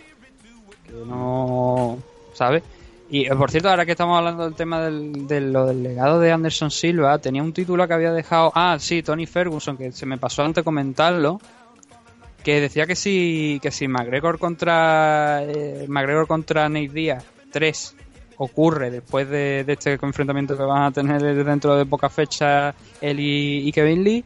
que 0.87 0.93
no, 1.07 1.99
¿sabes? 2.35 2.63
Y 3.11 3.27
eh, 3.27 3.35
por 3.35 3.51
cierto, 3.51 3.69
ahora 3.69 3.85
que 3.85 3.93
estamos 3.93 4.17
hablando 4.17 4.45
del 4.45 4.55
tema 4.55 4.81
del, 4.81 5.27
de 5.27 5.41
lo 5.41 5.67
del 5.67 5.83
legado 5.83 6.21
de 6.21 6.31
Anderson 6.31 6.71
Silva, 6.71 7.19
tenía 7.19 7.43
un 7.43 7.53
título 7.53 7.87
que 7.89 7.95
había 7.95 8.13
dejado. 8.13 8.53
Ah, 8.55 8.77
sí, 8.79 9.03
Tony 9.03 9.27
Ferguson, 9.27 9.77
que 9.77 9.91
se 9.91 10.07
me 10.07 10.17
pasó 10.17 10.45
antes 10.45 10.63
comentarlo. 10.63 11.41
Que 12.45 12.61
decía 12.61 12.87
que 12.87 12.97
si, 12.97 13.59
que 13.61 13.71
si 13.71 13.87
McGregor 13.87 14.39
contra 14.39 15.43
eh, 15.43 15.85
McGregor 15.89 16.27
contra 16.27 16.71
Nate 16.71 16.89
Diaz 16.89 17.23
3 17.53 17.97
ocurre 18.39 18.91
después 18.91 19.29
de, 19.29 19.65
de 19.65 19.73
este 19.75 19.99
enfrentamiento 20.01 20.57
que 20.57 20.63
van 20.63 20.85
a 20.85 20.91
tener 20.91 21.21
dentro 21.45 21.77
de 21.77 21.85
poca 21.85 22.09
fecha 22.09 22.75
él 23.03 23.19
y 23.21 23.71
Kevin 23.73 24.03
Lee, 24.03 24.25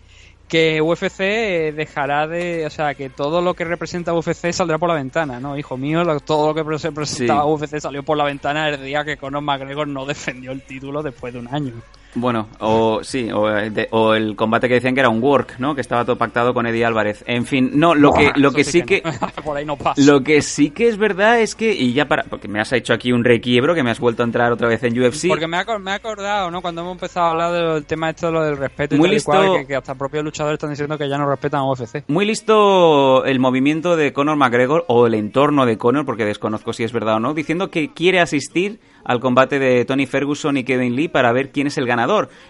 que 0.48 0.80
UFC 0.80 1.20
eh, 1.20 1.72
dejará 1.74 2.26
de, 2.26 2.66
o 2.66 2.70
sea, 2.70 2.94
que 2.94 3.10
todo 3.10 3.40
lo 3.40 3.54
que 3.54 3.64
representa 3.64 4.12
UFC 4.12 4.52
saldrá 4.52 4.78
por 4.78 4.88
la 4.88 4.94
ventana, 4.96 5.40
¿no? 5.40 5.56
Hijo 5.58 5.76
mío, 5.76 6.04
lo- 6.04 6.20
todo 6.20 6.48
lo 6.48 6.54
que 6.54 6.64
pre- 6.64 6.92
presentaba 6.92 7.42
Sí. 7.44 7.48
UFC 7.64 7.80
salió 7.80 8.02
por 8.02 8.16
la 8.16 8.24
ventana 8.24 8.68
el 8.68 8.84
día 8.84 9.04
que 9.04 9.16
Conor 9.16 9.42
McGregor 9.42 9.88
no 9.88 10.04
defendió 10.06 10.52
el 10.52 10.62
título 10.62 11.02
después 11.02 11.32
de 11.32 11.40
un 11.40 11.48
año. 11.52 11.72
Bueno, 12.16 12.48
o 12.60 13.00
sí, 13.02 13.30
o, 13.32 13.50
eh, 13.50 13.70
de- 13.70 13.88
o 13.90 14.14
el 14.14 14.36
combate 14.36 14.68
que 14.68 14.74
decían 14.74 14.94
que 14.94 15.00
era 15.00 15.08
un 15.08 15.22
work, 15.22 15.58
¿no? 15.58 15.74
Que 15.74 15.80
estaba 15.80 16.04
todo 16.04 16.16
pactado 16.16 16.54
con 16.54 16.66
Eddie 16.66 16.84
Álvarez. 16.84 17.24
En 17.26 17.44
fin, 17.44 17.70
no, 17.74 17.94
lo 17.94 18.12
que, 18.12 18.30
lo 18.36 18.48
eso 18.48 18.56
que 18.56 18.64
sí 18.64 18.82
que... 18.82 19.02
no. 19.04 19.12
Por 19.44 19.56
ahí 19.56 19.64
no 19.64 19.76
pasa. 19.76 20.00
Lo 20.00 20.22
que 20.22 20.40
sí 20.42 20.70
que 20.70 20.88
es 20.88 20.96
verdad 20.96 21.40
es 21.40 21.54
que, 21.54 21.72
y 21.72 21.92
ya 21.92 22.06
para, 22.06 22.24
porque 22.24 22.48
me 22.48 22.60
has 22.60 22.72
hecho 22.72 22.92
aquí 22.94 23.12
un 23.12 23.24
requiebro, 23.24 23.74
que 23.74 23.82
me 23.82 23.90
has 23.90 23.98
vuelto 24.00 24.22
a 24.22 24.26
entrar 24.26 24.52
otra 24.52 24.68
vez 24.68 24.82
en 24.84 24.98
UFC. 24.98 25.28
Porque 25.28 25.46
me 25.46 25.56
he, 25.56 25.60
acor- 25.60 25.80
me 25.80 25.90
he 25.90 25.94
acordado, 25.94 26.50
¿no? 26.50 26.62
Cuando 26.62 26.82
hemos 26.82 26.92
empezado 26.94 27.26
a 27.26 27.30
hablar 27.30 27.52
del 27.74 27.84
tema 27.84 28.10
esto 28.10 28.26
de 28.28 28.32
lo 28.32 28.42
del 28.44 28.56
respeto 28.56 28.94
y 28.94 28.98
Muy 28.98 29.08
tal 29.08 29.12
y 29.12 29.16
listo. 29.16 29.30
cual, 29.32 29.58
que, 29.60 29.66
que 29.66 29.76
hasta 29.76 29.94
propios 29.94 30.24
luchadores 30.24 30.54
están 30.54 30.70
diciendo 30.70 30.96
que 30.96 31.08
ya 31.08 31.18
no 31.18 31.28
respetan 31.28 31.60
a 31.60 31.64
UFC. 31.70 32.04
Muy 32.08 32.24
listo 32.24 33.24
el 33.24 33.40
movimiento 33.40 33.96
de 33.96 34.12
Conor 34.12 34.36
McGregor 34.36 34.84
o 34.88 35.06
el 35.06 35.14
entorno 35.14 35.66
de 35.66 35.76
Conor, 35.78 36.06
porque 36.06 36.24
desconozco 36.24 36.72
si 36.72 36.84
es 36.84 36.92
verdad 36.92 37.16
o 37.16 37.20
no, 37.20 37.34
diciendo 37.34 37.70
que 37.70 37.92
quiere 37.92 38.20
asistir 38.20 38.78
al 39.04 39.20
combate 39.20 39.58
de 39.58 39.84
Tony 39.84 40.06
Ferguson 40.06 40.56
y 40.56 40.64
Kevin 40.64 40.96
Lee 40.96 41.08
para 41.08 41.30
ver 41.32 41.50
quién 41.50 41.66
es 41.66 41.76
el 41.76 41.86
ganador. 41.86 42.03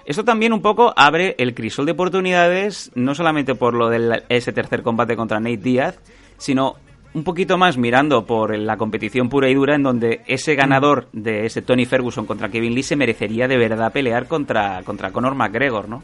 Esto 0.04 0.24
también 0.24 0.52
un 0.52 0.60
poco 0.62 0.92
abre 0.96 1.34
el 1.38 1.54
crisol 1.54 1.86
de 1.86 1.92
oportunidades, 1.92 2.90
no 2.94 3.14
solamente 3.14 3.54
por 3.54 3.74
lo 3.74 3.88
de 3.88 4.22
ese 4.28 4.52
tercer 4.52 4.82
combate 4.82 5.16
contra 5.16 5.40
Nate 5.40 5.56
Diaz, 5.58 5.98
sino 6.38 6.76
un 7.14 7.22
poquito 7.22 7.56
más 7.56 7.76
mirando 7.76 8.26
por 8.26 8.56
la 8.58 8.76
competición 8.76 9.28
pura 9.28 9.48
y 9.48 9.54
dura 9.54 9.76
en 9.76 9.84
donde 9.84 10.22
ese 10.26 10.56
ganador 10.56 11.06
de 11.12 11.46
ese 11.46 11.62
Tony 11.62 11.86
Ferguson 11.86 12.26
contra 12.26 12.48
Kevin 12.48 12.74
Lee 12.74 12.82
se 12.82 12.96
merecería 12.96 13.46
de 13.46 13.56
verdad 13.56 13.92
pelear 13.92 14.26
contra, 14.26 14.82
contra 14.82 15.12
Conor 15.12 15.34
McGregor, 15.36 15.88
¿no? 15.88 16.02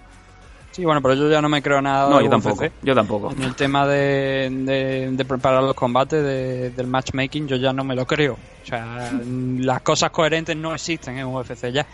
Sí, 0.71 0.85
bueno, 0.85 1.03
pero 1.03 1.15
yo 1.15 1.29
ya 1.29 1.43
no 1.43 1.49
me 1.49 1.61
creo 1.63 1.83
nada 1.83 2.09
No, 2.09 2.19
de 2.19 2.25
yo 2.27 2.31
UFC. 2.31 2.43
tampoco, 2.45 2.65
yo 2.83 2.95
tampoco. 2.95 3.33
En 3.33 3.43
el 3.43 3.57
tema 3.57 3.85
de, 3.89 4.49
de- 4.53 5.09
de 5.11 5.25
preparar 5.25 5.65
los 5.65 5.75
combates, 5.75 6.23
de- 6.23 6.71
del 6.71 6.87
matchmaking, 6.87 7.49
yo 7.49 7.57
ya 7.57 7.73
no 7.73 7.83
me 7.83 7.97
lo 7.97 8.07
creo. 8.07 8.35
O 8.63 8.67
sea, 8.67 9.11
las 9.59 9.83
cosas 9.83 10.11
coherentes 10.11 10.57
no 10.57 10.73
existen 10.73 11.19
en 11.19 11.27
UFC 11.27 11.73
ya. 11.73 11.85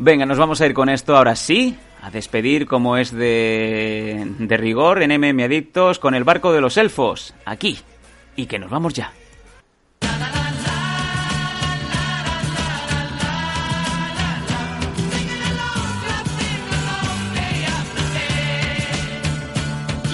Venga, 0.00 0.24
nos 0.26 0.38
vamos 0.38 0.60
a 0.60 0.66
ir 0.66 0.74
con 0.74 0.88
esto 0.88 1.16
ahora 1.16 1.34
sí, 1.34 1.76
a 2.00 2.10
despedir 2.10 2.66
como 2.66 2.96
es 2.96 3.10
de, 3.10 4.32
de 4.38 4.56
rigor 4.56 5.02
en 5.02 5.10
MM 5.20 5.42
Adictos 5.42 5.98
con 5.98 6.14
el 6.14 6.22
barco 6.22 6.52
de 6.52 6.60
los 6.60 6.76
elfos, 6.76 7.34
aquí, 7.44 7.78
y 8.36 8.46
que 8.46 8.60
nos 8.60 8.70
vamos 8.70 8.94
ya. 8.94 9.12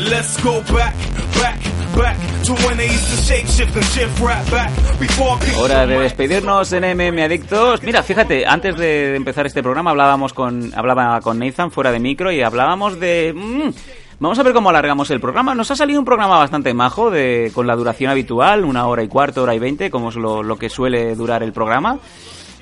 Let's 0.09 0.43
go 0.43 0.62
back, 0.73 0.94
back, 1.40 1.61
back 1.96 2.16
to 2.44 2.52
when 2.66 2.76
they 2.76 2.86
used 2.86 3.08
to 3.10 3.16
shape 3.22 3.46
shift 3.46 3.74
and 3.76 3.84
shift 3.86 4.20
right 4.20 4.50
back 4.50 4.70
before 4.98 5.38
people. 5.38 5.62
Hora 5.62 5.86
de 5.86 5.98
despedirnos 5.98 6.72
en 6.72 6.84
MM 6.96 7.22
Adictos. 7.22 7.82
Mira, 7.82 8.02
fíjate, 8.02 8.46
antes 8.46 8.76
de 8.76 9.16
empezar 9.16 9.46
este 9.46 9.62
programa 9.62 9.90
hablábamos 9.90 10.32
con, 10.32 10.72
hablaba 10.74 11.20
con 11.20 11.38
Nathan 11.38 11.70
fuera 11.70 11.92
de 11.92 12.00
micro 12.00 12.32
y 12.32 12.42
hablábamos 12.42 12.98
de... 13.00 13.32
mm, 13.34 13.70
vamos 14.18 14.38
a 14.38 14.42
ver 14.42 14.52
cómo 14.52 14.70
alargamos 14.70 15.10
el 15.10 15.20
programa. 15.20 15.54
Nos 15.54 15.70
ha 15.70 15.76
salido 15.76 15.98
un 15.98 16.04
programa 16.04 16.38
bastante 16.38 16.74
majo, 16.74 17.10
de, 17.10 17.50
con 17.54 17.66
la 17.66 17.76
duración 17.76 18.10
habitual, 18.10 18.64
una 18.64 18.86
hora 18.86 19.02
y 19.02 19.08
cuarto, 19.08 19.42
hora 19.42 19.54
y 19.54 19.58
veinte, 19.58 19.90
como 19.90 20.08
es 20.10 20.16
lo, 20.16 20.42
lo 20.42 20.56
que 20.56 20.68
suele 20.68 21.14
durar 21.14 21.42
el 21.42 21.52
programa. 21.52 21.98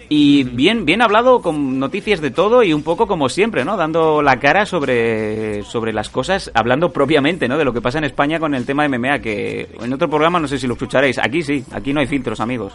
Y 0.08 0.44
bien, 0.44 0.84
bien 0.84 1.00
hablado, 1.02 1.40
con 1.40 1.78
noticias 1.78 2.20
de 2.20 2.30
todo 2.30 2.62
y 2.62 2.72
un 2.72 2.82
poco 2.82 3.06
como 3.06 3.28
siempre, 3.28 3.64
¿no? 3.64 3.76
Dando 3.76 4.20
la 4.22 4.38
cara 4.38 4.66
sobre, 4.66 5.62
sobre 5.64 5.92
las 5.92 6.10
cosas, 6.10 6.50
hablando 6.54 6.92
propiamente, 6.92 7.48
¿no? 7.48 7.56
De 7.56 7.64
lo 7.64 7.72
que 7.72 7.80
pasa 7.80 7.98
en 7.98 8.04
España 8.04 8.38
con 8.38 8.54
el 8.54 8.66
tema 8.66 8.86
MMA, 8.88 9.20
que 9.20 9.68
en 9.80 9.92
otro 9.92 10.08
programa 10.10 10.38
no 10.38 10.48
sé 10.48 10.58
si 10.58 10.66
lo 10.66 10.74
escucharéis. 10.74 11.18
Aquí 11.18 11.42
sí, 11.42 11.64
aquí 11.72 11.92
no 11.92 12.00
hay 12.00 12.06
filtros, 12.06 12.40
amigos. 12.40 12.72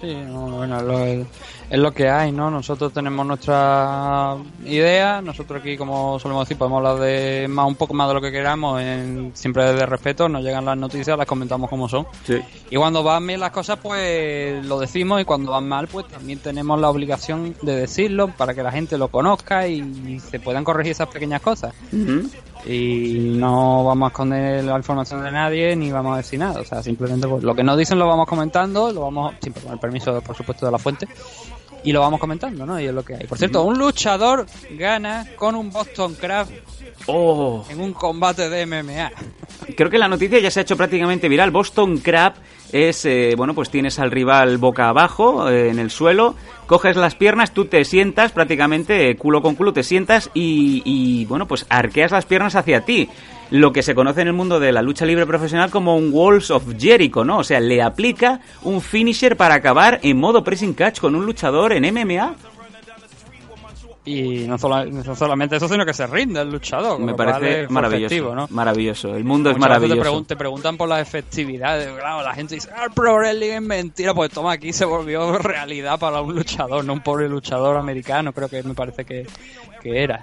Sí, 0.00 0.14
no, 0.26 0.48
bueno, 0.56 0.80
lo- 0.82 1.26
es 1.72 1.78
lo 1.78 1.90
que 1.92 2.10
hay, 2.10 2.32
¿no? 2.32 2.50
Nosotros 2.50 2.92
tenemos 2.92 3.24
nuestra 3.24 4.36
idea, 4.66 5.22
nosotros 5.22 5.60
aquí, 5.60 5.78
como 5.78 6.18
solemos 6.18 6.46
decir, 6.46 6.58
podemos 6.58 6.76
hablar 6.78 6.98
de 6.98 7.46
más 7.48 7.66
un 7.66 7.76
poco 7.76 7.94
más 7.94 8.08
de 8.08 8.14
lo 8.14 8.20
que 8.20 8.30
queramos, 8.30 8.78
en- 8.82 9.30
siempre 9.34 9.64
desde 9.72 9.86
respeto, 9.86 10.28
nos 10.28 10.42
llegan 10.42 10.66
las 10.66 10.76
noticias, 10.76 11.16
las 11.16 11.26
comentamos 11.26 11.70
como 11.70 11.88
son. 11.88 12.06
Sí. 12.26 12.40
Y 12.70 12.76
cuando 12.76 13.02
van 13.02 13.26
bien 13.26 13.40
las 13.40 13.52
cosas, 13.52 13.78
pues 13.82 14.62
lo 14.66 14.78
decimos, 14.80 15.22
y 15.22 15.24
cuando 15.24 15.52
van 15.52 15.66
mal, 15.66 15.88
pues 15.88 16.06
también 16.08 16.40
tenemos 16.40 16.78
la 16.78 16.90
obligación 16.90 17.54
de 17.62 17.74
decirlo 17.74 18.28
para 18.28 18.52
que 18.52 18.62
la 18.62 18.70
gente 18.70 18.98
lo 18.98 19.08
conozca 19.08 19.66
y 19.66 20.20
se 20.20 20.40
puedan 20.40 20.64
corregir 20.64 20.92
esas 20.92 21.08
pequeñas 21.08 21.40
cosas. 21.40 21.72
Y 22.66 23.34
no 23.38 23.82
vamos 23.84 24.06
a 24.06 24.10
esconder 24.12 24.62
la 24.64 24.76
información 24.76 25.24
de 25.24 25.32
nadie 25.32 25.74
ni 25.74 25.90
vamos 25.90 26.14
a 26.14 26.16
decir 26.18 26.38
nada. 26.38 26.60
O 26.60 26.64
sea, 26.64 26.82
simplemente 26.82 27.26
pues, 27.26 27.42
lo 27.42 27.54
que 27.54 27.64
nos 27.64 27.76
dicen 27.78 27.98
lo 27.98 28.06
vamos 28.06 28.26
comentando, 28.28 28.92
lo 28.92 29.00
vamos, 29.00 29.34
siempre 29.40 29.62
con 29.62 29.72
el 29.72 29.78
permiso, 29.80 30.20
por 30.20 30.36
supuesto, 30.36 30.66
de 30.66 30.72
la 30.72 30.78
fuente. 30.78 31.08
Y 31.84 31.92
lo 31.92 32.00
vamos 32.00 32.20
comentando, 32.20 32.64
¿no? 32.64 32.80
Y 32.80 32.86
es 32.86 32.94
lo 32.94 33.04
que 33.04 33.14
hay. 33.14 33.26
Por 33.26 33.38
cierto, 33.38 33.62
un 33.62 33.78
luchador 33.78 34.46
gana 34.70 35.26
con 35.36 35.54
un 35.54 35.70
Boston 35.70 36.14
Crab 36.14 36.46
Oh. 37.06 37.64
en 37.68 37.80
un 37.80 37.92
combate 37.92 38.48
de 38.48 38.66
MMA. 38.66 39.10
Creo 39.76 39.90
que 39.90 39.98
la 39.98 40.08
noticia 40.08 40.38
ya 40.38 40.50
se 40.50 40.60
ha 40.60 40.62
hecho 40.62 40.76
prácticamente 40.76 41.28
viral. 41.28 41.50
Boston 41.50 41.98
Crab 41.98 42.34
es, 42.72 43.04
eh, 43.04 43.34
bueno, 43.36 43.54
pues 43.54 43.70
tienes 43.70 43.98
al 43.98 44.10
rival 44.10 44.58
boca 44.58 44.88
abajo 44.88 45.48
eh, 45.48 45.70
en 45.70 45.78
el 45.78 45.90
suelo, 45.90 46.34
coges 46.66 46.96
las 46.96 47.14
piernas, 47.14 47.52
tú 47.52 47.66
te 47.66 47.84
sientas 47.84 48.32
prácticamente 48.32 49.10
eh, 49.10 49.16
culo 49.16 49.42
con 49.42 49.54
culo, 49.54 49.72
te 49.72 49.82
sientas 49.82 50.30
y, 50.32 50.82
y, 50.84 51.24
bueno, 51.26 51.46
pues 51.46 51.66
arqueas 51.68 52.12
las 52.12 52.24
piernas 52.24 52.56
hacia 52.56 52.82
ti. 52.82 53.08
Lo 53.52 53.72
que 53.72 53.82
se 53.82 53.94
conoce 53.94 54.22
en 54.22 54.28
el 54.28 54.32
mundo 54.32 54.58
de 54.58 54.72
la 54.72 54.82
lucha 54.82 55.04
libre 55.04 55.26
profesional 55.26 55.70
como 55.70 55.96
un 55.96 56.10
Walls 56.12 56.50
of 56.50 56.64
Jericho, 56.78 57.24
¿no? 57.24 57.38
O 57.38 57.44
sea, 57.44 57.60
le 57.60 57.82
aplica 57.82 58.40
un 58.62 58.80
finisher 58.80 59.36
para 59.36 59.54
acabar 59.54 60.00
en 60.02 60.18
modo 60.18 60.42
pressing 60.42 60.74
catch 60.74 61.00
con 61.00 61.14
un 61.14 61.24
luchador 61.26 61.72
en 61.72 61.84
MMA. 61.92 62.34
Y 64.04 64.46
no, 64.48 64.56
no 64.58 65.14
solamente 65.14 65.54
eso, 65.56 65.68
sino 65.68 65.86
que 65.86 65.94
se 65.94 66.08
rinde 66.08 66.40
el 66.40 66.50
luchador. 66.50 66.98
Me 66.98 67.14
parece 67.14 67.68
maravilloso. 67.68 68.06
efectivo, 68.06 68.34
¿no? 68.34 68.48
Maravilloso. 68.50 69.14
El 69.14 69.22
mundo 69.22 69.50
es 69.50 69.56
Muchas 69.56 69.68
maravilloso. 69.68 70.02
Te, 70.02 70.08
pregun- 70.08 70.26
te 70.26 70.36
preguntan 70.36 70.76
por 70.76 70.88
las 70.88 71.00
efectividades. 71.06 71.88
Claro, 71.96 72.20
la 72.22 72.34
gente 72.34 72.56
dice, 72.56 72.68
ah, 72.76 72.86
el 72.86 72.90
pro 72.90 73.14
wrestling 73.16 73.50
es 73.52 73.62
mentira. 73.62 74.12
Pues 74.12 74.32
toma, 74.32 74.52
aquí 74.52 74.72
se 74.72 74.84
volvió 74.84 75.38
realidad 75.38 76.00
para 76.00 76.20
un 76.20 76.34
luchador, 76.34 76.84
no 76.84 76.94
un 76.94 77.00
pobre 77.02 77.28
luchador 77.28 77.76
americano, 77.76 78.32
creo 78.32 78.48
que 78.48 78.64
me 78.64 78.74
parece 78.74 79.04
que, 79.04 79.24
que 79.80 80.02
era. 80.02 80.20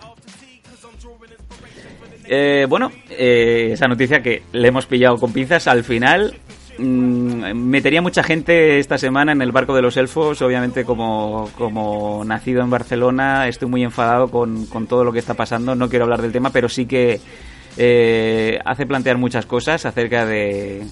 Eh, 2.31 2.68
bueno, 2.69 2.91
eh, 3.10 3.69
esa 3.73 3.88
noticia 3.88 4.22
que 4.22 4.43
le 4.51 4.68
hemos 4.68 4.85
pillado 4.85 5.18
con 5.18 5.34
pinzas 5.34 5.68
al 5.68 5.84
final. 5.84 6.35
mm, 6.77 7.53
metería 7.56 8.01
mucha 8.03 8.22
gente 8.23 8.77
esta 8.80 8.97
semana 8.99 9.31
en 9.31 9.41
el 9.41 9.51
barco 9.51 9.76
de 9.76 9.81
los 9.81 9.97
elfos. 9.97 10.41
Obviamente, 10.43 10.85
como, 10.85 11.49
como 11.57 12.23
nacido 12.23 12.61
en 12.61 12.69
Barcelona, 12.69 13.47
estoy 13.47 13.68
muy 13.68 13.84
enfadado 13.84 14.30
con, 14.30 14.65
con 14.68 14.85
todo 14.88 15.03
lo 15.03 15.11
que 15.11 15.19
está 15.19 15.34
pasando. 15.34 15.73
No 15.76 15.89
quiero 15.89 16.06
hablar 16.06 16.22
del 16.22 16.31
tema, 16.31 16.51
pero 16.51 16.69
sí 16.69 16.85
que 16.85 17.19
eh, 17.77 18.60
hace 18.64 18.85
plantear 18.85 19.18
muchas 19.18 19.45
cosas 19.47 19.85
acerca 19.85 20.26
de 20.26 20.84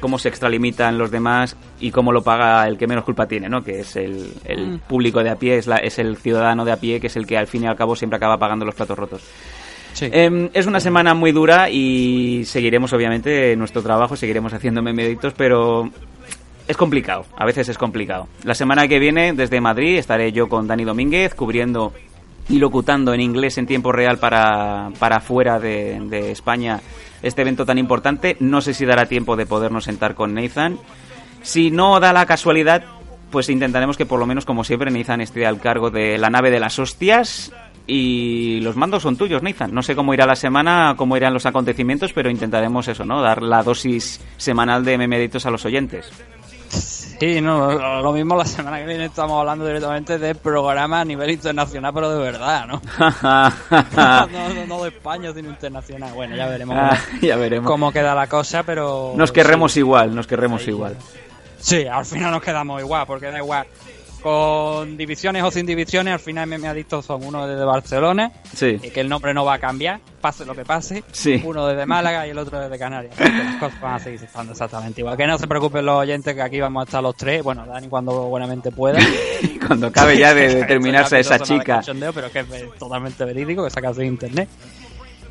cómo 0.00 0.18
se 0.18 0.28
extralimitan 0.30 0.96
los 0.98 1.10
demás 1.10 1.56
y 1.80 1.90
cómo 1.90 2.12
lo 2.12 2.22
paga 2.22 2.66
el 2.68 2.76
que 2.78 2.86
menos 2.86 3.04
culpa 3.04 3.26
tiene, 3.26 3.48
¿no? 3.48 3.62
Que 3.62 3.80
es 3.80 3.96
el, 3.96 4.32
el 4.46 4.66
Mm. 4.66 4.78
público 4.88 5.22
de 5.22 5.30
a 5.30 5.36
pie, 5.36 5.58
es, 5.58 5.66
la- 5.66 5.76
es 5.78 5.98
el 5.98 6.16
ciudadano 6.16 6.64
de 6.64 6.72
a 6.72 6.76
pie, 6.76 7.00
que 7.00 7.06
es 7.08 7.16
el 7.16 7.26
que 7.26 7.36
al 7.38 7.46
fin 7.46 7.64
y 7.64 7.66
al 7.66 7.76
cabo 7.76 7.94
siempre 7.96 8.16
acaba 8.16 8.38
pagando 8.38 8.64
los 8.64 8.74
platos 8.74 8.98
rotos. 8.98 9.22
Em, 10.00 10.50
es 10.52 10.66
una 10.66 10.80
semana 10.80 11.14
muy 11.14 11.32
dura 11.32 11.70
y 11.70 12.44
seguiremos, 12.44 12.92
obviamente, 12.92 13.56
nuestro 13.56 13.82
trabajo, 13.82 14.16
seguiremos 14.16 14.52
haciendo 14.52 14.82
memeditos, 14.82 15.32
pero 15.34 15.90
es 16.68 16.76
complicado, 16.76 17.24
a 17.36 17.44
veces 17.44 17.68
es 17.68 17.78
complicado. 17.78 18.28
La 18.44 18.54
semana 18.54 18.88
que 18.88 18.98
viene, 18.98 19.32
desde 19.32 19.60
Madrid, 19.60 19.96
estaré 19.96 20.32
yo 20.32 20.48
con 20.48 20.66
Dani 20.66 20.84
Domínguez 20.84 21.34
cubriendo 21.34 21.92
y 22.48 22.58
locutando 22.58 23.12
en 23.14 23.20
inglés 23.20 23.58
en 23.58 23.66
tiempo 23.66 23.90
real 23.90 24.18
para, 24.18 24.90
para 24.98 25.20
fuera 25.20 25.58
de 25.58 26.30
España 26.30 26.80
este 27.22 27.42
evento 27.42 27.66
tan 27.66 27.78
importante. 27.78 28.36
No 28.40 28.60
sé 28.60 28.74
si 28.74 28.84
dará 28.84 29.06
tiempo 29.06 29.36
de 29.36 29.46
podernos 29.46 29.84
sentar 29.84 30.14
con 30.14 30.34
Nathan. 30.34 30.78
Si 31.42 31.70
no 31.70 32.00
da 32.00 32.12
la 32.12 32.26
casualidad, 32.26 32.84
pues 33.30 33.48
intentaremos 33.48 33.96
que 33.96 34.06
por 34.06 34.18
lo 34.18 34.26
menos, 34.26 34.44
como 34.44 34.64
siempre, 34.64 34.90
Nathan 34.90 35.20
esté 35.20 35.46
al 35.46 35.60
cargo 35.60 35.90
de 35.90 36.18
la 36.18 36.30
nave 36.30 36.50
de 36.50 36.60
las 36.60 36.78
hostias. 36.78 37.52
Y 37.86 38.60
los 38.60 38.74
mandos 38.76 39.02
son 39.02 39.16
tuyos, 39.16 39.42
Nathan. 39.42 39.72
No 39.72 39.82
sé 39.82 39.94
cómo 39.94 40.12
irá 40.12 40.26
la 40.26 40.34
semana, 40.36 40.94
cómo 40.96 41.16
irán 41.16 41.32
los 41.34 41.46
acontecimientos, 41.46 42.12
pero 42.12 42.30
intentaremos 42.30 42.88
eso, 42.88 43.04
¿no? 43.04 43.22
Dar 43.22 43.42
la 43.42 43.62
dosis 43.62 44.20
semanal 44.36 44.84
de 44.84 44.98
memeditos 44.98 45.46
a 45.46 45.50
los 45.50 45.64
oyentes. 45.64 46.10
Sí, 46.68 47.40
no, 47.40 47.72
lo, 48.02 48.12
mismo 48.12 48.36
la 48.36 48.44
semana 48.44 48.78
que 48.78 48.86
viene 48.86 49.06
estamos 49.06 49.38
hablando 49.38 49.64
directamente 49.66 50.18
de 50.18 50.34
programa 50.34 51.00
a 51.00 51.04
nivel 51.04 51.30
internacional, 51.30 51.94
pero 51.94 52.10
de 52.10 52.18
verdad, 52.18 52.66
¿no? 52.66 52.82
no, 54.32 54.54
no, 54.54 54.66
no 54.66 54.82
de 54.82 54.88
España, 54.90 55.32
sino 55.32 55.48
internacional. 55.48 56.12
Bueno, 56.12 56.36
ya 56.36 56.46
veremos 56.46 56.76
Ah, 56.78 56.98
cómo, 57.08 57.20
ya 57.22 57.36
veremos. 57.36 57.70
cómo 57.70 57.92
queda 57.92 58.14
la 58.14 58.26
cosa, 58.26 58.64
pero... 58.64 59.14
Nos 59.16 59.32
querremos 59.32 59.72
sí. 59.72 59.78
igual, 59.80 60.14
nos 60.14 60.26
querremos 60.26 60.66
igual. 60.68 60.96
Sí, 61.58 61.86
al 61.86 62.04
final 62.04 62.32
nos 62.32 62.42
quedamos 62.42 62.82
igual, 62.82 63.06
porque 63.06 63.26
da 63.30 63.38
igual 63.38 63.66
con 64.26 64.96
divisiones 64.96 65.44
o 65.44 65.52
sin 65.52 65.66
divisiones, 65.66 66.12
al 66.14 66.18
final 66.18 66.48
me 66.48 66.66
Adictos 66.66 67.04
son 67.06 67.24
uno 67.24 67.46
desde 67.46 67.64
Barcelona, 67.64 68.32
Sí. 68.52 68.76
y 68.82 68.90
que 68.90 68.98
el 69.00 69.08
nombre 69.08 69.32
no 69.32 69.44
va 69.44 69.54
a 69.54 69.58
cambiar, 69.60 70.00
pase 70.20 70.44
lo 70.44 70.52
que 70.52 70.64
pase. 70.64 71.04
Sí. 71.12 71.40
Uno 71.44 71.64
desde 71.68 71.86
Málaga 71.86 72.26
y 72.26 72.30
el 72.30 72.38
otro 72.38 72.58
desde 72.58 72.76
Canarias. 72.76 73.14
Las 73.20 73.54
cosas 73.60 73.80
van 73.80 73.94
a 73.94 73.98
seguir 74.00 74.20
estando 74.20 74.50
exactamente 74.50 75.00
igual. 75.00 75.16
Que 75.16 75.28
no 75.28 75.38
se 75.38 75.46
preocupen 75.46 75.86
los 75.86 75.94
oyentes 76.00 76.34
que 76.34 76.42
aquí 76.42 76.58
vamos 76.58 76.80
a 76.80 76.84
estar 76.86 77.02
los 77.04 77.14
tres. 77.14 77.44
Bueno, 77.44 77.64
Dani 77.66 77.86
cuando 77.86 78.24
buenamente 78.24 78.72
pueda. 78.72 78.98
Cuando 79.66 79.88
acabe 79.88 80.16
ya 80.18 80.32
de, 80.34 80.40
de 80.48 80.54
Esto 80.54 80.66
terminarse 80.66 81.16
ya 81.16 81.20
esa 81.20 81.38
chica. 81.40 81.80
pero 82.14 82.30
que 82.32 82.40
es 82.40 82.46
totalmente 82.80 83.24
verídico, 83.24 83.62
que 83.64 83.70
saca 83.70 83.92
de 83.92 84.06
internet. 84.06 84.48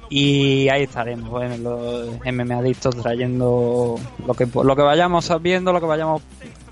Y 0.09 0.69
ahí 0.69 0.83
estaremos, 0.83 1.29
bueno, 1.29 1.57
los 1.57 2.33
MMA 2.33 2.59
Adictos 2.59 2.95
trayendo 2.95 3.99
lo 4.25 4.33
que, 4.33 4.45
lo 4.53 4.75
que 4.75 4.81
vayamos 4.81 5.29
viendo, 5.41 5.73
lo 5.73 5.79
que 5.81 5.87
vayamos 5.87 6.21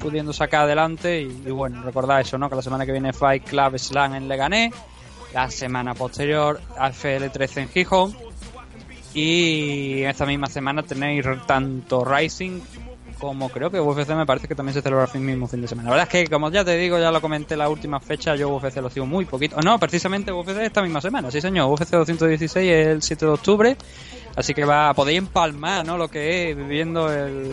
pudiendo 0.03 0.33
sacar 0.33 0.65
adelante. 0.65 1.21
Y, 1.21 1.49
bueno, 1.49 1.81
recordad 1.81 2.19
eso, 2.19 2.37
¿no? 2.37 2.49
Que 2.49 2.55
la 2.55 2.61
semana 2.61 2.85
que 2.85 2.91
viene 2.91 3.13
Fight 3.13 3.45
Club 3.45 3.79
Slam 3.79 4.15
en 4.15 4.27
Leganés, 4.27 4.73
la 5.33 5.49
semana 5.49 5.95
posterior 5.95 6.59
AFL 6.77 7.27
13 7.31 7.61
en 7.61 7.69
Gijón. 7.69 8.15
Y 9.13 10.01
esta 10.03 10.25
misma 10.25 10.47
semana 10.47 10.83
tenéis 10.83 11.25
tanto 11.47 12.03
Rising 12.03 12.59
como 13.23 13.47
creo 13.47 13.71
que 13.71 13.79
UFC 13.79 14.09
me 14.09 14.25
parece 14.25 14.49
que 14.49 14.55
también 14.55 14.73
se 14.73 14.81
celebra 14.81 15.07
el 15.13 15.21
mismo 15.21 15.47
fin 15.47 15.61
de 15.61 15.67
semana. 15.69 15.89
La 15.89 15.95
verdad 15.95 16.09
es 16.13 16.25
que, 16.25 16.29
como 16.29 16.51
ya 16.51 16.65
te 16.65 16.75
digo, 16.75 16.99
ya 16.99 17.09
lo 17.09 17.21
comenté 17.21 17.55
la 17.55 17.69
última 17.69 18.01
fecha, 18.01 18.35
yo 18.35 18.49
UFC 18.49 18.77
lo 18.77 18.89
sigo 18.89 19.05
muy 19.05 19.23
poquito. 19.23 19.61
No, 19.61 19.79
precisamente 19.79 20.33
UFC 20.33 20.57
esta 20.57 20.81
misma 20.81 20.99
semana, 20.99 21.31
sí 21.31 21.39
señor, 21.39 21.71
UFC 21.71 21.91
216 21.91 22.69
es 22.69 22.87
el 22.87 23.01
7 23.01 23.25
de 23.25 23.31
octubre. 23.31 23.77
Así 24.35 24.53
que 24.55 24.65
va, 24.65 24.93
podéis 24.95 25.19
empalmar, 25.19 25.85
¿no? 25.85 25.95
Lo 25.95 26.07
que 26.07 26.49
es 26.49 26.57
viviendo 26.57 27.11
el, 27.13 27.51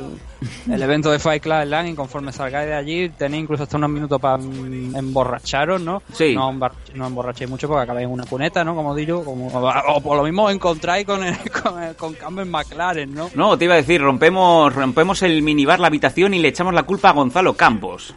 el 0.70 0.82
evento 0.82 1.10
de 1.10 1.18
Fight 1.18 1.42
Club 1.42 1.66
Land 1.66 1.88
y 1.90 1.94
conforme 1.94 2.32
salgáis 2.32 2.68
de 2.68 2.74
allí 2.74 3.08
tenéis 3.10 3.42
incluso 3.42 3.64
hasta 3.64 3.76
unos 3.76 3.90
minutos 3.90 4.18
para 4.18 4.42
emborracharos, 4.42 5.80
¿no? 5.82 6.02
Sí. 6.14 6.34
No, 6.34 6.50
no 6.94 7.06
emborrachéis 7.06 7.50
mucho 7.50 7.68
porque 7.68 7.82
acabáis 7.82 8.06
en 8.06 8.12
una 8.12 8.24
cuneta, 8.24 8.64
¿no? 8.64 8.74
Como 8.74 8.94
digo, 8.94 9.22
como, 9.24 9.48
o 9.48 10.00
por 10.00 10.16
lo 10.16 10.22
mismo 10.22 10.44
os 10.44 10.52
encontráis 10.54 11.04
con, 11.04 11.22
el, 11.22 11.36
con, 11.62 11.82
el- 11.82 11.96
con 11.96 12.14
Campbell 12.14 12.46
McLaren, 12.48 13.12
¿no? 13.14 13.28
No, 13.34 13.58
te 13.58 13.66
iba 13.66 13.74
a 13.74 13.78
decir, 13.78 14.00
rompemos, 14.00 14.74
rompemos 14.74 15.22
el 15.22 15.42
minibar, 15.42 15.80
la 15.80 15.88
habitación 15.88 16.32
y 16.32 16.38
le 16.38 16.48
echamos 16.48 16.72
la 16.72 16.84
culpa 16.84 17.10
a 17.10 17.12
Gonzalo 17.12 17.54
Campos. 17.54 18.14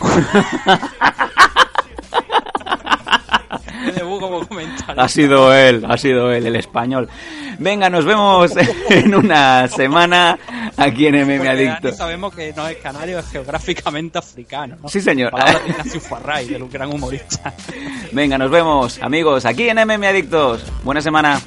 Ha 4.96 5.08
sido 5.08 5.52
él, 5.52 5.84
ha 5.88 5.96
sido 5.96 6.32
él, 6.32 6.46
el 6.46 6.56
español. 6.56 7.08
Venga, 7.58 7.88
nos 7.90 8.04
vemos 8.04 8.52
en 8.90 9.14
una 9.14 9.68
semana 9.68 10.38
aquí 10.76 11.06
en 11.06 11.14
MM 11.26 11.36
Porque 11.38 11.48
Adicto. 11.48 11.92
Sabemos 11.92 12.34
que 12.34 12.52
no 12.54 12.66
es 12.68 12.76
canario, 12.78 13.18
es 13.18 13.28
geográficamente 13.30 14.18
africano, 14.18 14.76
¿no? 14.82 14.88
Sí, 14.88 15.00
señor. 15.00 15.30
Palabra 15.30 15.60
de 15.60 15.70
Ignacio 15.70 16.00
Farray, 16.00 16.48
del 16.48 16.68
gran 16.68 16.92
humorista. 16.92 17.54
Venga, 18.12 18.38
nos 18.38 18.50
vemos, 18.50 19.00
amigos, 19.02 19.44
aquí 19.44 19.68
en 19.68 19.78
MM 19.78 20.04
Adictos. 20.06 20.64
Buena 20.84 21.00
semana. 21.00 21.40